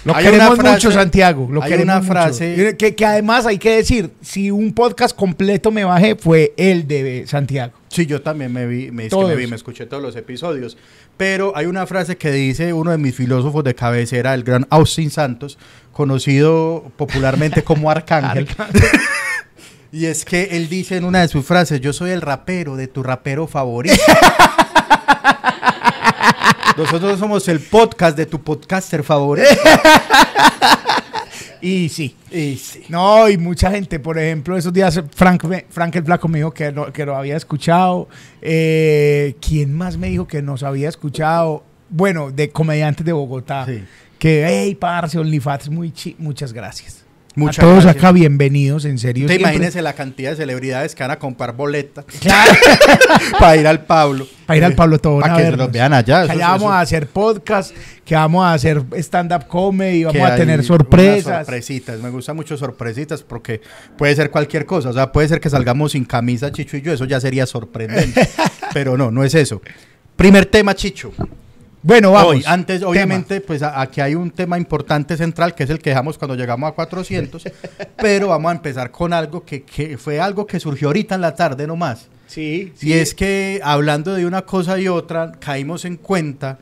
Lo 0.04 0.16
Hay 0.16 0.26
queremos 0.26 0.58
frase- 0.58 0.72
mucho, 0.74 0.92
Santiago. 0.92 1.48
Lo 1.52 1.62
hay 1.62 1.70
queremos 1.70 1.94
una 1.94 2.00
mucho. 2.02 2.12
frase- 2.12 2.76
Que, 2.78 2.96
que 2.96 3.06
además 3.06 3.46
hay 3.46 3.60
que 3.60 3.76
decir, 3.76 4.10
si 4.22 4.50
un 4.50 4.74
podcast 4.74 5.16
completo 5.16 5.70
me 5.72 5.84
bajé, 5.84 6.16
fue 6.16 6.54
el 6.58 6.88
de 6.88 7.26
Santiago. 7.28 7.74
Sí, 7.90 8.06
yo 8.08 8.22
también 8.22 8.52
me 8.52 8.66
vi, 8.66 8.90
me, 8.90 9.04
es 9.04 9.10
que 9.10 9.16
Todos. 9.16 9.30
me 9.30 9.36
vi, 9.36 9.46
me 9.48 9.56
escuché 9.56 9.86
todos 9.86 10.02
los 10.02 10.16
episodios. 10.16 10.76
Pero 11.18 11.54
hay 11.56 11.68
una 11.68 11.86
frase 11.86 12.18
que 12.18 12.32
dice 12.32 12.74
uno 12.74 12.90
de 12.92 12.98
mis 12.98 13.14
filósofos 13.16 13.64
de 13.64 13.76
cabecera, 13.76 14.34
el 14.34 14.44
gran 14.44 14.66
Austin 14.72 15.12
Santos, 15.12 15.60
conocido 15.92 16.92
popularmente 16.98 17.64
como 17.66 17.92
Arcángel. 17.92 18.48
y 19.92 20.06
es 20.06 20.26
que 20.26 20.46
él 20.54 20.68
dice 20.70 20.98
en 20.98 21.06
una 21.06 21.22
de 21.22 21.28
sus 21.28 21.46
frases, 21.46 21.80
yo 21.80 21.94
soy 21.94 22.10
el 22.12 22.22
rapero 22.22 22.76
de 22.76 22.88
tu 22.88 23.04
rapero 23.04 23.46
favorito. 23.46 23.94
Nosotros 26.78 27.20
somos 27.20 27.48
el 27.48 27.60
podcast 27.60 28.18
de 28.18 28.26
tu 28.26 28.42
podcaster 28.42 29.04
favorito. 29.04 29.48
Y 31.64 31.90
sí. 31.90 32.16
Y 32.32 32.56
sí. 32.56 32.82
No, 32.90 33.30
y 33.30 33.38
mucha 33.38 33.70
gente, 33.70 34.00
por 34.00 34.18
ejemplo, 34.18 34.58
esos 34.58 34.74
días 34.74 35.00
Frank, 35.14 35.46
Frank 35.70 35.96
el 35.96 36.04
Flaco 36.04 36.28
me 36.28 36.40
dijo 36.40 36.52
que, 36.52 36.72
no- 36.72 36.92
que 36.92 37.06
lo 37.06 37.16
había 37.16 37.38
escuchado. 37.38 38.10
Eh, 38.42 39.36
¿Quién 39.40 39.72
más 39.72 39.96
me 39.96 40.08
dijo 40.10 40.26
que 40.28 40.42
nos 40.42 40.64
había 40.64 40.90
escuchado? 40.90 41.64
Bueno, 41.90 42.32
de 42.32 42.50
comediantes 42.50 43.06
de 43.06 43.14
Bogotá. 43.14 43.66
Sí. 43.68 43.84
Que, 44.18 44.44
hey, 44.48 44.74
parce, 44.74 45.20
OnlyFans, 45.20 45.70
muy 45.70 45.92
chi- 45.92 46.16
muchas 46.18 46.52
gracias. 46.52 47.01
Muchas 47.36 47.60
a 47.60 47.62
todos 47.62 47.84
gracias. 47.86 47.96
acá, 48.04 48.12
bienvenidos, 48.12 48.84
en 48.86 48.98
serio. 48.98 49.26
Te 49.28 49.36
imagínese 49.36 49.82
la 49.82 49.94
cantidad 49.94 50.32
de 50.32 50.36
celebridades 50.36 50.96
que 50.96 51.04
van 51.04 51.12
a 51.12 51.20
comprar 51.20 51.56
boletas 51.56 52.04
Claro, 52.20 52.52
para 53.40 53.56
ir 53.56 53.66
al 53.68 53.86
Pablo. 53.86 54.28
para 54.46 54.58
ir 54.58 54.66
al 54.66 54.74
Pablo 54.76 55.00
Tobón 55.00 55.22
Para 55.22 55.36
que 55.36 55.40
se 55.40 55.50
vernos. 55.52 55.66
los 55.68 55.72
vean 55.74 55.94
allá. 55.94 56.26
Que 56.26 56.32
allá 56.34 56.48
vamos 56.50 56.62
eso- 56.64 56.72
a 56.72 56.80
hacer 56.82 57.08
podcast, 57.08 57.74
que 58.04 58.16
vamos 58.16 58.44
a 58.46 58.54
hacer 58.54 58.84
stand-up 58.98 59.48
comedy, 59.48 60.04
vamos 60.04 60.18
que 60.20 60.24
a 60.26 60.36
tener 60.36 60.64
sorpresas. 60.64 61.46
sorpresitas. 61.46 62.00
Me 62.02 62.10
gusta 62.10 62.34
mucho 62.34 62.58
sorpresitas 62.58 63.24
porque 63.24 63.62
puede 63.98 64.14
ser 64.16 64.30
cualquier 64.30 64.66
cosa. 64.66 64.90
O 64.90 64.94
sea, 64.94 65.12
puede 65.14 65.28
ser 65.30 65.40
que 65.40 65.50
salgamos 65.50 65.94
sin 65.94 66.04
camisa, 66.04 66.52
Chicho 66.52 66.76
y 66.76 66.82
yo. 66.82 66.92
Eso 66.92 67.06
ya 67.06 67.22
sería 67.22 67.46
sorprendente. 67.46 68.28
Pero 68.74 68.98
no, 68.98 69.10
no 69.10 69.24
es 69.24 69.36
eso. 69.36 69.62
Primer 70.18 70.46
tema, 70.48 70.76
Chicho. 70.76 71.14
Bueno, 71.84 72.12
vamos. 72.12 72.36
Hoy, 72.36 72.44
antes, 72.46 72.80
Tema. 72.80 72.92
obviamente, 72.92 73.42
pues 73.42 73.64
a- 73.64 73.82
aquí 73.82 74.02
hay 74.02 74.14
un 74.14 74.30
tema 74.30 74.58
importante 74.58 75.18
central 75.18 75.56
que 75.56 75.64
es 75.64 75.70
el 75.72 75.80
que 75.80 75.90
dejamos 75.90 76.18
cuando 76.18 76.36
llegamos 76.36 76.70
a 76.70 76.74
400. 76.74 77.44
pero 77.98 78.28
vamos 78.28 78.52
a 78.52 78.56
empezar 78.56 78.92
con 78.92 79.14
algo 79.14 79.44
que, 79.44 79.64
que 79.64 79.98
fue 79.98 80.20
algo 80.20 80.46
que 80.46 80.60
surgió 80.60 80.90
ahorita 80.90 81.16
en 81.16 81.22
la 81.22 81.36
tarde 81.36 81.66
nomás. 81.66 82.08
Sí, 82.28 82.72
Y 82.82 82.94
es 82.94 83.14
que 83.14 83.60
hablando 83.64 84.14
de 84.14 84.26
una 84.26 84.44
cosa 84.44 84.80
y 84.80 84.88
otra, 84.88 85.34
caímos 85.34 85.84
en 85.84 85.98
cuenta, 85.98 86.60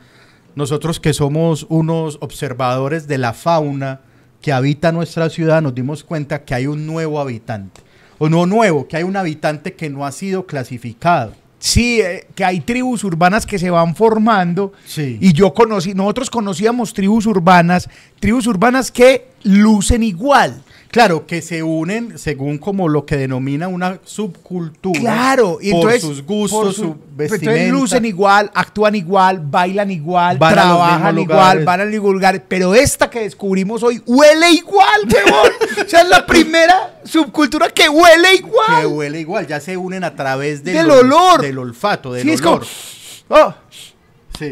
nosotros 0.56 0.98
que 0.98 1.12
somos 1.12 1.64
unos 1.68 2.18
observadores 2.22 3.06
de 3.06 3.18
la 3.18 3.34
fauna 3.34 4.00
que 4.40 4.52
habita 4.52 4.90
nuestra 4.90 5.28
ciudad, 5.28 5.60
nos 5.62 5.74
dimos 5.74 6.02
cuenta 6.02 6.42
que 6.44 6.54
hay 6.54 6.66
un 6.66 6.86
nuevo 6.86 7.20
habitante. 7.20 7.82
O 8.18 8.28
no 8.28 8.46
nuevo, 8.46 8.88
que 8.88 8.96
hay 8.96 9.02
un 9.04 9.16
habitante 9.16 9.74
que 9.74 9.90
no 9.90 10.04
ha 10.06 10.12
sido 10.12 10.44
clasificado. 10.46 11.34
Sí, 11.60 12.00
eh, 12.00 12.26
que 12.34 12.42
hay 12.42 12.60
tribus 12.60 13.04
urbanas 13.04 13.44
que 13.44 13.58
se 13.58 13.68
van 13.68 13.94
formando. 13.94 14.72
Sí. 14.86 15.18
Y 15.20 15.34
yo 15.34 15.52
conocí, 15.52 15.94
nosotros 15.94 16.30
conocíamos 16.30 16.94
tribus 16.94 17.26
urbanas, 17.26 17.88
tribus 18.18 18.46
urbanas 18.46 18.90
que 18.90 19.28
lucen 19.44 20.02
igual. 20.02 20.62
Claro, 20.90 21.24
que 21.24 21.40
se 21.40 21.62
unen 21.62 22.18
según 22.18 22.58
como 22.58 22.88
lo 22.88 23.06
que 23.06 23.16
denomina 23.16 23.68
una 23.68 24.00
subcultura. 24.04 24.98
Claro, 24.98 25.58
y 25.60 25.70
por 25.70 25.82
entonces 25.82 26.00
sus 26.02 26.22
gustos, 26.26 26.64
por 26.64 26.74
su, 26.74 26.82
Entonces 26.82 27.06
vestimenta. 27.16 27.72
lucen 27.72 28.04
igual, 28.06 28.50
actúan 28.54 28.96
igual, 28.96 29.38
bailan 29.40 29.90
igual, 29.92 30.36
Van 30.38 30.52
trabajan 30.52 30.98
igual, 31.00 31.14
lugares. 31.16 31.64
van 31.64 31.80
a 31.80 31.84
los 31.84 31.92
mismos 31.92 32.12
lugares. 32.12 32.42
Pero 32.48 32.74
esta 32.74 33.08
que 33.08 33.20
descubrimos 33.20 33.84
hoy 33.84 34.02
huele 34.04 34.50
igual, 34.50 35.02
o 35.86 35.88
sea, 35.88 36.00
es 36.00 36.08
la 36.08 36.26
primera 36.26 37.00
subcultura 37.04 37.68
que 37.70 37.88
huele 37.88 38.34
igual. 38.34 38.80
que 38.80 38.86
huele 38.86 39.20
igual, 39.20 39.46
ya 39.46 39.60
se 39.60 39.76
unen 39.76 40.02
a 40.02 40.16
través 40.16 40.64
del, 40.64 40.74
Del 40.74 40.90
ol- 40.90 40.98
olor. 41.12 41.40
del 41.42 41.58
olfato, 41.58 42.12
del 42.12 42.24
Sí, 42.24 42.30
es 42.32 42.42
como- 42.42 42.56
olor. 42.56 42.66
Oh, 43.28 43.54
Sí. 44.36 44.50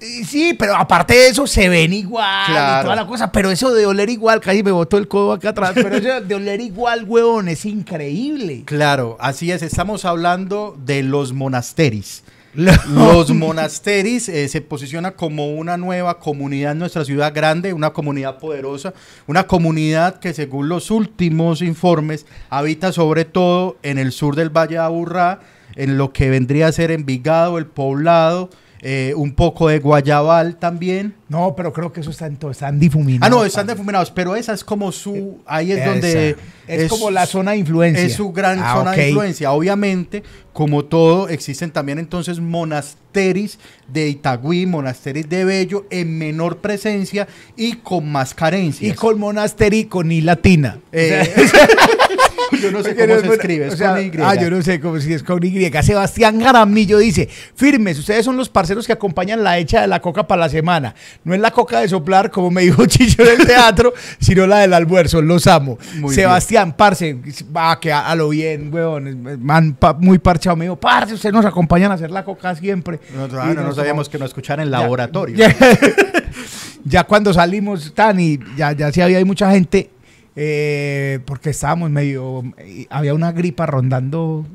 Y 0.00 0.24
Sí, 0.24 0.54
pero 0.58 0.76
aparte 0.76 1.14
de 1.14 1.28
eso 1.28 1.46
se 1.46 1.68
ven 1.68 1.92
igual 1.92 2.44
y 2.48 2.52
Claro. 2.52 2.84
toda 2.84 2.96
la 2.96 3.06
cosa, 3.06 3.32
pero 3.32 3.50
eso 3.50 3.72
de 3.74 3.86
oler 3.86 4.10
igual, 4.10 4.40
casi 4.40 4.62
me 4.62 4.70
botó 4.72 4.96
el 4.98 5.08
codo 5.08 5.32
acá 5.32 5.50
atrás, 5.50 5.72
pero 5.74 5.96
eso 5.96 6.20
de 6.20 6.34
oler 6.34 6.60
igual, 6.60 7.04
huevón, 7.04 7.48
es 7.48 7.64
increíble. 7.64 8.62
Claro, 8.64 9.16
así 9.20 9.50
es. 9.50 9.62
Estamos 9.62 10.04
hablando 10.04 10.76
de 10.84 11.02
los 11.02 11.32
monasteris. 11.32 12.22
Los 12.54 13.30
monasteris 13.34 14.28
eh, 14.28 14.48
se 14.48 14.60
posiciona 14.62 15.12
como 15.12 15.54
una 15.54 15.76
nueva 15.76 16.18
comunidad 16.18 16.72
en 16.72 16.78
nuestra 16.78 17.04
ciudad 17.04 17.32
grande, 17.34 17.72
una 17.72 17.90
comunidad 17.90 18.38
poderosa, 18.38 18.94
una 19.26 19.46
comunidad 19.46 20.18
que 20.18 20.32
según 20.34 20.68
los 20.68 20.90
últimos 20.90 21.60
informes 21.62 22.26
habita 22.50 22.90
sobre 22.92 23.24
todo 23.26 23.76
en 23.82 23.98
el 23.98 24.12
sur 24.12 24.34
del 24.34 24.48
Valle 24.50 24.74
de 24.76 24.78
Aburrá, 24.80 25.40
en 25.76 25.98
lo 25.98 26.12
que 26.12 26.30
vendría 26.30 26.68
a 26.68 26.72
ser 26.72 26.90
Envigado, 26.90 27.58
el 27.58 27.66
Poblado, 27.66 28.50
eh, 28.80 29.12
un 29.16 29.32
poco 29.32 29.68
de 29.68 29.78
guayabal 29.78 30.56
también. 30.56 31.14
No, 31.28 31.54
pero 31.54 31.72
creo 31.74 31.92
que 31.92 32.00
eso 32.00 32.10
está 32.10 32.26
en 32.26 32.36
todo, 32.36 32.50
están 32.50 32.80
difuminados. 32.80 33.26
Ah, 33.26 33.28
no, 33.28 33.44
están 33.44 33.66
difuminados, 33.66 34.10
pero 34.10 34.34
esa 34.34 34.54
es 34.54 34.64
como 34.64 34.90
su, 34.92 35.40
ahí 35.44 35.72
es 35.72 35.78
Esa. 35.80 35.90
donde... 35.90 36.36
Es 36.66 36.88
como 36.90 37.10
la 37.10 37.24
zona 37.26 37.52
de 37.52 37.58
influencia. 37.58 38.02
Es 38.04 38.14
su 38.14 38.30
gran 38.32 38.58
Ah, 38.62 38.74
zona 38.74 38.92
de 38.92 39.08
influencia. 39.08 39.52
Obviamente, 39.52 40.22
como 40.52 40.84
todo, 40.84 41.28
existen 41.28 41.70
también 41.70 41.98
entonces 41.98 42.40
monasteris 42.40 43.58
de 43.90 44.08
Itagüí, 44.08 44.66
monasteris 44.66 45.28
de 45.28 45.44
Bello, 45.44 45.86
en 45.90 46.18
menor 46.18 46.58
presencia 46.58 47.26
y 47.56 47.74
con 47.74 48.10
más 48.10 48.34
carencias. 48.34 48.92
Y 48.92 48.94
con 48.94 49.18
monasteri 49.18 49.84
con 49.84 50.12
I 50.12 50.20
latina. 50.20 50.78
Eh, 50.92 51.32
yo 52.62 52.70
no 52.70 52.82
sé 52.82 52.90
Porque 52.90 53.02
cómo 53.06 53.14
no 53.14 53.20
se 53.20 53.26
es- 53.26 53.32
escribe, 53.32 53.66
es 53.68 53.74
o 53.74 53.76
sea, 53.76 53.90
con 53.94 54.04
Y. 54.04 54.10
Ah, 54.22 54.34
yo 54.34 54.50
no 54.50 54.62
sé 54.62 54.80
cómo 54.80 54.98
si 55.00 55.12
es 55.14 55.22
con 55.22 55.42
Y. 55.44 55.70
Sebastián 55.82 56.40
Jaramillo 56.40 56.98
dice, 56.98 57.28
firmes, 57.54 57.98
ustedes 57.98 58.24
son 58.24 58.36
los 58.36 58.48
parceros 58.48 58.86
que 58.86 58.92
acompañan 58.92 59.42
la 59.42 59.58
hecha 59.58 59.80
de 59.80 59.86
la 59.86 60.00
coca 60.00 60.26
para 60.26 60.40
la 60.42 60.48
semana. 60.48 60.94
No 61.24 61.34
es 61.34 61.40
la 61.40 61.50
coca 61.50 61.80
de 61.80 61.88
soplar, 61.88 62.30
como 62.30 62.50
me 62.50 62.62
dijo 62.62 62.86
Chicho 62.86 63.22
del 63.22 63.44
teatro, 63.46 63.92
sino 64.18 64.46
la 64.46 64.60
del 64.60 64.72
almuerzo. 64.72 65.20
Los 65.20 65.46
amo. 65.46 65.76
Muy 65.96 66.14
Sebastián, 66.14 66.72
parce, 66.74 67.16
va 67.54 67.78
que 67.78 67.92
a, 67.92 68.08
a 68.08 68.14
lo 68.14 68.30
bien, 68.30 68.72
weón. 68.72 69.38
Man, 69.44 69.74
pa- 69.74 69.92
muy 69.94 70.18
parchado. 70.18 70.56
Me 70.56 70.64
dijo, 70.66 70.76
parce, 70.76 71.12
ustedes 71.14 71.34
nos 71.34 71.44
acompañan 71.44 71.90
a 71.90 71.94
hacer 71.94 72.10
la 72.10 72.24
coca 72.24 72.54
siempre. 72.54 72.98
Nosotros, 73.14 73.44
no, 73.46 73.54
no 73.54 73.62
nos 73.64 73.76
sabíamos 73.76 74.08
que 74.08 74.18
nos 74.18 74.28
escucharan 74.28 74.64
en 74.66 74.70
laboratorio. 74.70 75.36
Ya, 75.36 75.54
ya 76.84 77.04
cuando 77.04 77.32
salimos, 77.34 77.92
tan 77.94 78.18
y 78.20 78.38
ya, 78.56 78.72
ya 78.72 78.90
sí 78.92 79.00
había 79.00 79.22
mucha 79.24 79.50
gente, 79.50 79.90
eh, 80.36 81.18
porque 81.26 81.50
estábamos 81.50 81.90
medio. 81.90 82.42
y 82.66 82.86
había 82.90 83.12
una 83.14 83.32
gripa 83.32 83.66
rondando 83.66 84.46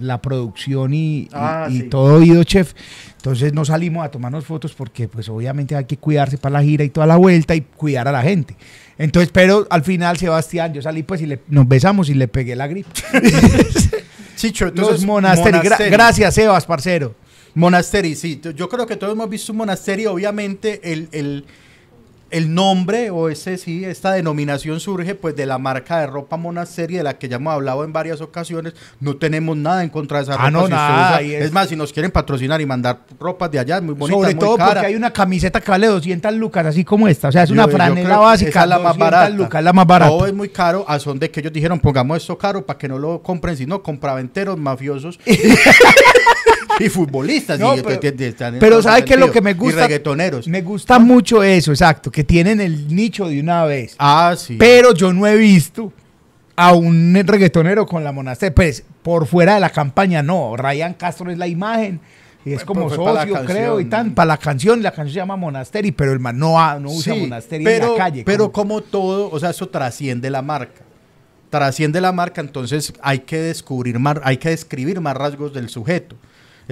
la 0.00 0.20
producción 0.22 0.94
y, 0.94 1.18
y- 1.24 1.28
Ah, 1.32 1.66
y 1.70 1.80
sí. 1.80 1.88
todo 1.88 2.14
oído, 2.16 2.42
chef. 2.44 2.72
Entonces 3.22 3.52
no 3.54 3.64
salimos 3.64 4.04
a 4.04 4.10
tomarnos 4.10 4.44
fotos 4.44 4.74
porque, 4.74 5.06
pues, 5.06 5.28
obviamente 5.28 5.76
hay 5.76 5.84
que 5.84 5.96
cuidarse 5.96 6.38
para 6.38 6.54
la 6.54 6.62
gira 6.64 6.82
y 6.82 6.88
toda 6.90 7.06
la 7.06 7.16
vuelta 7.16 7.54
y 7.54 7.60
cuidar 7.60 8.08
a 8.08 8.12
la 8.12 8.20
gente. 8.20 8.56
Entonces, 8.98 9.30
pero 9.32 9.64
al 9.70 9.84
final, 9.84 10.16
Sebastián, 10.16 10.74
yo 10.74 10.82
salí, 10.82 11.04
pues, 11.04 11.20
y 11.20 11.26
le, 11.26 11.38
nos 11.46 11.68
besamos 11.68 12.08
y 12.08 12.14
le 12.14 12.26
pegué 12.26 12.56
la 12.56 12.66
gripa. 12.66 12.90
Chicho, 14.36 14.66
entonces, 14.66 15.06
Los. 15.06 15.06
Gra- 15.62 15.90
gracias, 15.90 16.34
Sebas, 16.34 16.66
parcero. 16.66 17.14
Monasterio, 17.54 18.16
sí. 18.16 18.40
Yo 18.56 18.68
creo 18.68 18.86
que 18.86 18.96
todos 18.96 19.12
hemos 19.12 19.28
visto 19.30 19.52
un 19.52 19.58
monasterio. 19.58 20.12
Obviamente, 20.12 20.80
el, 20.92 21.08
el- 21.12 21.44
el 22.32 22.52
nombre 22.54 23.10
o 23.10 23.28
ese 23.28 23.58
sí, 23.58 23.84
esta 23.84 24.12
denominación 24.12 24.80
surge 24.80 25.14
pues 25.14 25.36
de 25.36 25.46
la 25.46 25.58
marca 25.58 26.00
de 26.00 26.06
ropa 26.08 26.36
monasterio 26.36 26.98
de 26.98 27.04
la 27.04 27.18
que 27.18 27.28
ya 27.28 27.36
hemos 27.36 27.52
hablado 27.52 27.84
en 27.84 27.92
varias 27.92 28.20
ocasiones. 28.20 28.74
No 29.00 29.16
tenemos 29.16 29.56
nada 29.56 29.82
en 29.84 29.90
contra 29.90 30.18
de 30.18 30.24
esa 30.24 30.32
ropa. 30.32 30.46
Ah, 30.46 30.50
no, 30.50 30.64
si 30.66 30.70
nada, 30.72 31.20
es... 31.20 31.44
es- 31.44 31.52
más, 31.52 31.68
si 31.68 31.76
nos 31.76 31.92
quieren 31.92 32.10
patrocinar 32.10 32.60
y 32.60 32.66
mandar 32.66 33.00
ropas 33.20 33.50
de 33.50 33.58
allá, 33.58 33.76
es 33.76 33.82
muy 33.82 33.94
bonita, 33.94 34.16
Sobre 34.18 34.34
muy 34.34 34.40
todo 34.40 34.56
cara. 34.56 34.72
porque 34.72 34.86
hay 34.86 34.94
una 34.96 35.12
camiseta 35.12 35.60
que 35.60 35.70
vale 35.70 35.86
200 35.86 36.32
lucas, 36.34 36.66
así 36.66 36.84
como 36.84 37.06
esta. 37.06 37.28
O 37.28 37.32
sea, 37.32 37.42
es 37.44 37.48
Yo- 37.50 37.54
una 37.54 37.68
franela 37.68 38.18
básica. 38.18 38.50
Esa 38.50 38.62
es 38.62 38.68
la 38.68 38.76
más 38.78 38.96
200 38.96 38.98
barata. 39.10 39.28
lucas, 39.30 39.58
es 39.60 39.64
la 39.64 39.72
más 39.72 39.86
barata. 39.86 40.10
Todo 40.10 40.26
es 40.26 40.34
muy 40.34 40.48
caro, 40.48 40.84
a 40.88 40.98
son 40.98 41.18
de 41.18 41.30
que 41.30 41.40
ellos 41.40 41.52
dijeron, 41.52 41.78
pongamos 41.80 42.16
esto 42.16 42.36
caro 42.38 42.64
para 42.66 42.78
que 42.78 42.88
no 42.88 42.98
lo 42.98 43.22
compren, 43.22 43.56
sino 43.56 43.82
compraventeros, 43.82 44.58
mafiosos 44.58 45.18
y 46.80 46.88
futbolistas. 46.88 47.58
No, 47.58 47.76
y- 47.76 47.82
pero- 47.82 48.00
están 48.26 48.58
Pero 48.58 48.76
todo 48.76 48.82
¿sabe 48.82 49.04
qué 49.04 49.14
es 49.14 49.20
lo 49.20 49.30
que 49.30 49.40
me 49.40 49.50
Y 49.52 49.54
gusta? 49.54 49.82
reggaetoneros. 49.82 50.48
Me 50.48 50.62
gusta 50.62 50.98
mucho 50.98 51.42
eso, 51.42 51.72
exacto, 51.72 52.10
que 52.10 52.24
tienen 52.24 52.60
el 52.60 52.94
nicho 52.94 53.26
de 53.28 53.40
una 53.40 53.64
vez. 53.64 53.94
Ah, 53.98 54.34
sí. 54.36 54.56
Pero 54.58 54.94
yo 54.94 55.12
no 55.12 55.26
he 55.26 55.36
visto 55.36 55.92
a 56.56 56.72
un 56.72 57.14
reggaetonero 57.24 57.86
con 57.86 58.04
la 58.04 58.12
monasterio. 58.12 58.54
Pues 58.54 58.84
por 59.02 59.26
fuera 59.26 59.54
de 59.54 59.60
la 59.60 59.70
campaña, 59.70 60.22
no. 60.22 60.56
Ryan 60.56 60.94
Castro 60.94 61.30
es 61.30 61.38
la 61.38 61.46
imagen. 61.46 62.00
Y 62.44 62.50
es 62.50 62.56
Pues, 62.56 62.64
como 62.64 62.88
la 62.88 62.96
socio, 62.96 63.34
canción. 63.34 63.46
creo, 63.46 63.78
y 63.80 63.84
tan. 63.84 64.14
Para 64.14 64.26
la 64.26 64.36
canción, 64.36 64.82
la 64.82 64.90
canción 64.90 65.12
se 65.12 65.20
llama 65.20 65.36
Monasteri, 65.36 65.92
pero 65.92 66.12
el 66.12 66.18
man 66.18 66.36
no, 66.36 66.60
ha- 66.60 66.76
no 66.80 66.90
usa 66.90 67.14
Sí, 67.14 67.20
Monasteri 67.20 67.62
pero, 67.62 67.84
en 67.86 67.92
la 67.92 67.96
calle. 67.98 68.22
Pero 68.26 68.50
como- 68.50 68.80
como 68.80 68.80
todo, 68.82 69.30
o 69.30 69.38
sea, 69.38 69.50
eso 69.50 69.68
trasciende 69.68 70.28
la 70.28 70.42
marca. 70.42 70.82
Trasciende 71.50 72.00
la 72.00 72.10
marca, 72.12 72.40
entonces 72.40 72.92
hay 73.00 73.20
que 73.20 73.36
descubrir 73.38 73.98
más, 74.00 74.16
hay 74.24 74.38
que 74.38 74.48
describir 74.48 75.00
más 75.00 75.16
rasgos 75.16 75.52
del 75.52 75.68
sujeto. 75.68 76.16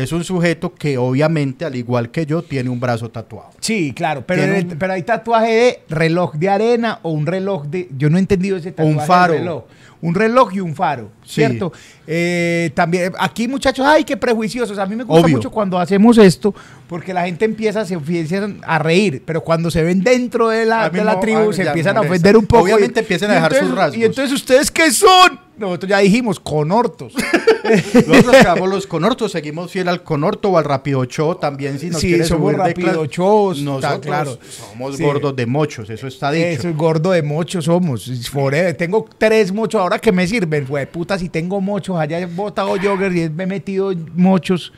Es 0.03 0.13
un 0.13 0.25
sujeto 0.25 0.75
que 0.75 0.97
obviamente, 0.99 1.65
al 1.65 1.75
igual 1.77 2.11
que 2.11 2.25
yo, 2.27 2.43
tiene 2.43 2.71
un 2.71 2.81
brazo 2.81 3.11
tatuado. 3.11 3.51
Sí, 3.61 3.93
claro, 3.95 4.25
pero, 4.27 4.43
el- 4.43 4.67
un- 4.67 4.79
pero 4.79 4.93
hay 4.95 5.03
tatuaje 5.03 5.53
de 5.53 5.81
reloj 5.89 6.35
de 6.35 6.49
arena 6.49 6.99
o 7.03 7.11
un 7.11 7.27
reloj 7.27 7.67
de... 7.67 7.89
Yo 7.97 8.09
no 8.11 8.17
he 8.17 8.21
entendido 8.21 8.57
ese 8.57 8.71
tatuaje. 8.73 8.91
un 8.93 8.99
de 8.99 9.07
faro. 9.07 9.33
reloj. 9.35 9.63
Un 10.03 10.15
reloj 10.15 10.55
y 10.55 10.61
un 10.61 10.75
faro, 10.75 11.11
Sí. 11.25 11.35
¿cierto? 11.35 11.73
Eh, 12.07 12.71
también, 12.75 13.13
aquí 13.19 13.47
muchachos, 13.47 13.85
ay, 13.87 14.03
qué 14.05 14.17
prejuiciosos. 14.17 14.79
A 14.79 14.87
mí 14.87 14.97
me 14.97 15.05
gusta 15.05 15.23
Obvio. 15.27 15.37
mucho 15.37 15.51
cuando 15.51 15.79
hacemos 15.79 16.17
esto, 16.19 16.55
porque 16.89 17.13
la 17.13 17.25
gente 17.27 17.45
empieza, 17.45 17.85
se 17.85 17.95
empiezan 17.95 18.61
a 18.67 18.79
reír, 18.79 19.23
pero 19.27 19.43
cuando 19.43 19.71
se 19.71 19.83
ven 19.83 20.03
dentro 20.03 20.49
de 20.49 20.65
la, 20.65 20.89
de 20.89 21.05
la 21.05 21.21
tribu, 21.21 21.53
se 21.53 21.63
empiezan 21.63 21.97
a 21.99 22.01
ofender 22.01 22.37
un 22.37 22.47
poco. 22.47 22.65
Obviamente 22.65 23.01
y- 23.01 23.03
empiezan 23.03 23.31
a 23.31 23.35
dejar 23.35 23.55
sus 23.55 23.75
rasgos. 23.75 23.97
Y 23.99 24.05
entonces, 24.05 24.33
¿ustedes 24.35 24.71
qué 24.71 24.91
son? 24.91 25.39
Nosotros 25.59 25.91
ya 25.91 25.99
dijimos, 25.99 26.41
conortos. 26.41 27.13
Nosotros 28.07 28.37
quedamos 28.37 28.69
los 28.69 28.87
conortos, 28.87 29.33
seguimos 29.33 29.71
fiel 29.71 29.89
al 29.89 30.03
conorto 30.03 30.49
o 30.51 30.59
al 30.59 30.65
rapido 30.65 31.05
show 31.05 31.35
también 31.35 31.79
si 31.79 31.91
nos 31.91 32.01
Sí, 32.01 32.25
somos 32.25 32.55
Rapido. 32.55 33.05
Shows, 33.05 33.59
está 33.59 33.71
Nosotros 33.71 34.01
claro. 34.01 34.39
somos 34.49 34.97
Sí. 34.97 35.03
gordos 35.05 35.37
de 35.37 35.47
mochos, 35.47 35.91
eso 35.91 36.07
está 36.07 36.31
dicho. 36.33 36.47
Eso 36.47 36.69
es 36.71 36.77
gordo 36.77 37.11
de 37.11 37.23
mochos 37.23 37.67
somos. 37.67 38.11
Forever. 38.31 38.75
Tengo 38.75 39.07
tres 39.19 39.53
mochos 39.53 39.81
ahora 39.81 39.90
que 39.99 40.13
me 40.13 40.27
sirven. 40.27 40.67
Fue 40.67 40.87
puta, 40.87 41.19
si 41.19 41.29
tengo 41.29 41.61
mochos. 41.61 41.99
Allá 41.99 42.19
he 42.19 42.27
botado 42.27 42.71
jogger 42.83 43.15
y 43.17 43.29
me 43.31 43.45
he 43.45 43.47
metido 43.47 43.93
mochos. 44.15 44.73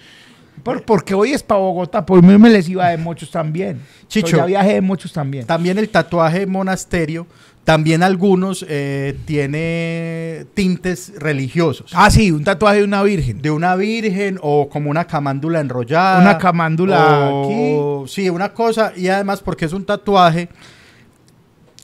Por- 0.63 0.83
porque 0.85 1.15
hoy 1.15 1.33
es 1.33 1.43
para 1.43 1.61
Bogotá. 1.61 2.05
Por 2.07 2.23
mí 2.23 2.39
me 2.39 2.49
les 2.51 2.69
iba 2.69 2.89
de 2.89 2.97
mochos 2.99 3.31
también. 3.31 3.81
Chicho. 4.07 4.29
Yo 4.29 4.37
ya 4.39 4.47
viajé 4.47 4.75
de 4.75 4.81
mochos 4.81 5.13
también. 5.13 5.47
También 5.47 5.79
el 5.79 5.89
tatuaje 5.89 6.47
monasterio, 6.47 7.27
también 7.65 8.03
algunos 8.03 8.65
eh, 8.69 9.17
tiene 9.25 10.47
tintes 10.55 11.15
religiosos. 11.19 11.91
Ah, 11.95 12.11
sí, 12.11 12.31
un 12.31 12.45
tatuaje 12.45 12.79
de 12.79 12.85
una 12.85 13.03
virgen. 13.03 13.41
De 13.41 13.51
una 13.51 13.75
virgen 13.77 14.39
o 14.43 14.69
como 14.69 14.91
una 14.91 15.07
camándula 15.07 15.59
enrollada. 15.61 16.21
Una 16.21 16.39
camándula 16.39 17.31
o- 17.33 18.05
Sí, 18.07 18.29
una 18.29 18.53
cosa. 18.53 18.93
Y 18.95 19.09
además 19.09 19.41
porque 19.41 19.65
es 19.65 19.73
un 19.73 19.85
tatuaje 19.85 20.49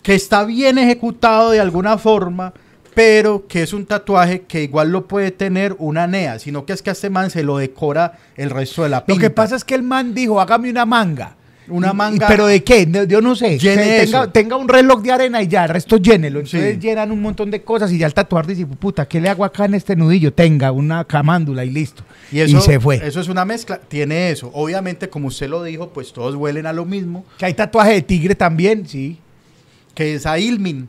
que 0.02 0.14
está 0.14 0.44
bien 0.44 0.78
ejecutado 0.78 1.50
de 1.50 1.60
alguna 1.60 1.98
forma, 1.98 2.52
pero 2.98 3.46
que 3.46 3.62
es 3.62 3.72
un 3.72 3.86
tatuaje 3.86 4.40
que 4.40 4.64
igual 4.64 4.90
lo 4.90 5.06
puede 5.06 5.30
tener 5.30 5.76
una 5.78 6.08
NEA, 6.08 6.40
sino 6.40 6.66
que 6.66 6.72
es 6.72 6.82
que 6.82 6.90
a 6.90 6.94
este 6.94 7.10
man 7.10 7.30
se 7.30 7.44
lo 7.44 7.56
decora 7.58 8.18
el 8.36 8.50
resto 8.50 8.82
de 8.82 8.88
la 8.88 8.98
Lo 8.98 9.06
pinta. 9.06 9.20
que 9.20 9.30
pasa 9.30 9.54
es 9.54 9.62
que 9.62 9.76
el 9.76 9.84
man 9.84 10.14
dijo, 10.14 10.40
hágame 10.40 10.68
una 10.68 10.84
manga. 10.84 11.36
Una 11.68 11.92
Y- 11.92 11.94
manga- 11.94 12.26
¿Pero 12.26 12.46
de 12.48 12.64
qué? 12.64 12.86
No, 12.86 13.04
Yo 13.04 13.20
no 13.20 13.36
sé. 13.36 13.56
Llene 13.56 14.00
tenga, 14.00 14.32
tenga 14.32 14.56
un 14.56 14.66
reloj 14.68 15.00
de 15.02 15.12
arena 15.12 15.40
y 15.40 15.46
ya, 15.46 15.62
el 15.62 15.68
resto 15.70 15.96
llénelo. 15.98 16.40
Entonces 16.40 16.74
Sí. 16.74 16.80
llenan 16.80 17.12
un 17.12 17.22
montón 17.22 17.52
de 17.52 17.62
cosas 17.62 17.92
y 17.92 17.98
ya 17.98 18.06
el 18.08 18.14
tatuador 18.14 18.48
dice, 18.48 18.66
puta, 18.66 19.06
¿qué 19.06 19.20
le 19.20 19.28
hago 19.28 19.44
acá 19.44 19.66
en 19.66 19.74
este 19.74 19.94
nudillo? 19.94 20.32
Tenga 20.32 20.72
una 20.72 21.04
camándula 21.04 21.64
y 21.64 21.70
listo. 21.70 22.02
Y, 22.32 22.40
eso, 22.40 22.60
se 22.60 22.80
fue. 22.80 22.96
Eso 23.06 23.20
es 23.20 23.28
una 23.28 23.44
mezcla, 23.44 23.78
tiene 23.78 24.30
eso. 24.32 24.50
Obviamente, 24.54 25.08
como 25.08 25.28
usted 25.28 25.48
lo 25.48 25.62
dijo, 25.62 25.90
pues 25.90 26.12
todos 26.12 26.34
huelen 26.34 26.66
a 26.66 26.72
lo 26.72 26.84
mismo, 26.84 27.24
Que 27.38 27.44
hay 27.46 27.54
tatuaje 27.54 27.92
de 27.92 28.02
tigre 28.02 28.34
también, 28.34 28.88
sí. 28.88 29.18
que 29.94 30.14
es 30.16 30.26
a 30.26 30.36
Ilmin. 30.38 30.88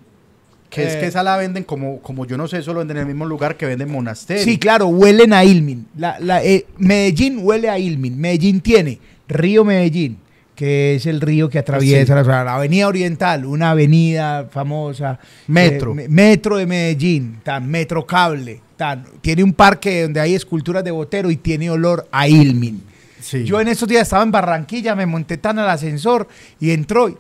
Que 0.70 0.86
es 0.88 0.94
Eh. 0.96 1.00
que 1.00 1.06
esa 1.08 1.24
la 1.24 1.36
venden 1.38 1.64
como, 1.64 2.00
como 2.00 2.26
yo 2.28 2.38
no 2.38 2.48
sé, 2.48 2.60
eso 2.60 2.74
lo 2.74 2.80
venden 2.80 2.98
en 2.98 3.02
el 3.02 3.08
mismo 3.08 3.26
lugar 3.26 3.58
que 3.58 3.66
venden 3.66 3.92
monasterio. 3.92 4.44
Sí, 4.44 4.58
claro, 4.60 4.88
huelen 4.88 5.34
a 5.34 5.44
Ilmin. 5.44 5.88
La, 5.98 6.20
la, 6.20 6.44
eh, 6.44 6.66
Medellín 6.78 7.40
huele 7.42 7.70
a 7.70 7.80
Ilmin. 7.80 8.20
Medellín 8.20 8.62
tiene 8.62 9.00
Río 9.28 9.66
Medellín, 9.66 10.18
que 10.56 10.96
es 10.96 11.06
el 11.08 11.22
río 11.22 11.50
que 11.50 11.58
atraviesa 11.58 12.14
la, 12.22 12.44
la 12.44 12.56
avenida 12.56 12.88
oriental, 12.88 13.46
una 13.46 13.72
avenida 13.72 14.48
famosa. 14.52 15.20
Metro. 15.48 15.92
Eh, 15.94 15.96
me- 15.96 16.08
metro 16.08 16.58
de 16.58 16.66
Medellín, 16.68 17.40
tan, 17.44 17.68
Metro 17.68 18.06
Cable. 18.06 18.62
Tan, 18.78 19.06
tiene 19.22 19.44
un 19.44 19.54
parque 19.54 20.04
donde 20.04 20.20
hay 20.22 20.36
esculturas 20.36 20.84
de 20.84 20.92
Botero 20.92 21.32
y 21.32 21.36
tiene 21.38 21.70
olor 21.72 22.08
a 22.12 22.28
Ilmin. 22.28 22.82
Sí. 23.20 23.44
Yo 23.44 23.60
en 23.60 23.68
estos 23.68 23.90
días 23.90 24.04
estaba 24.04 24.24
en 24.24 24.32
Barranquilla, 24.32 24.96
me 24.96 25.06
monté 25.06 25.38
tan 25.38 25.60
al 25.60 25.70
ascensor 25.70 26.28
y 26.60 26.72
entró 26.72 27.10
y, 27.10 27.18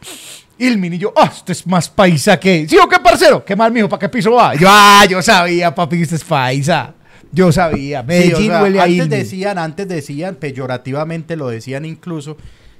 Ilmin 0.60 0.94
y 0.94 0.98
yo, 0.98 1.14
ah, 1.16 1.32
esto 1.34 1.52
es 1.52 1.66
más 1.66 1.90
paisa 1.90 2.40
que... 2.40 2.68
¿Sí 2.68 2.78
o 2.78 2.88
qué, 2.88 3.00
parcero? 3.00 3.44
¿Qué 3.46 3.56
mal, 3.56 3.72
mijo? 3.72 3.88
¿Para 3.90 4.00
qué 4.02 4.10
piso 4.10 4.34
va? 4.34 4.54
Yo, 4.56 4.68
ah, 4.70 5.06
yo 5.10 5.22
sabía, 5.22 5.74
papi, 5.74 6.02
esto 6.02 6.16
es 6.16 6.24
paisa. 6.24 6.94
Yo 7.32 7.52
sabía. 7.52 8.04
Medellín 8.04 8.50
o 8.50 8.54
sea, 8.54 8.64
huele 8.64 8.80
a 8.80 8.84
antes 8.84 9.10
decían, 9.10 9.58
antes 9.58 9.88
decían, 9.88 10.36
peyorativamente 10.36 11.36
lo 11.36 11.48
decían 11.50 11.86
incluso, 11.86 12.38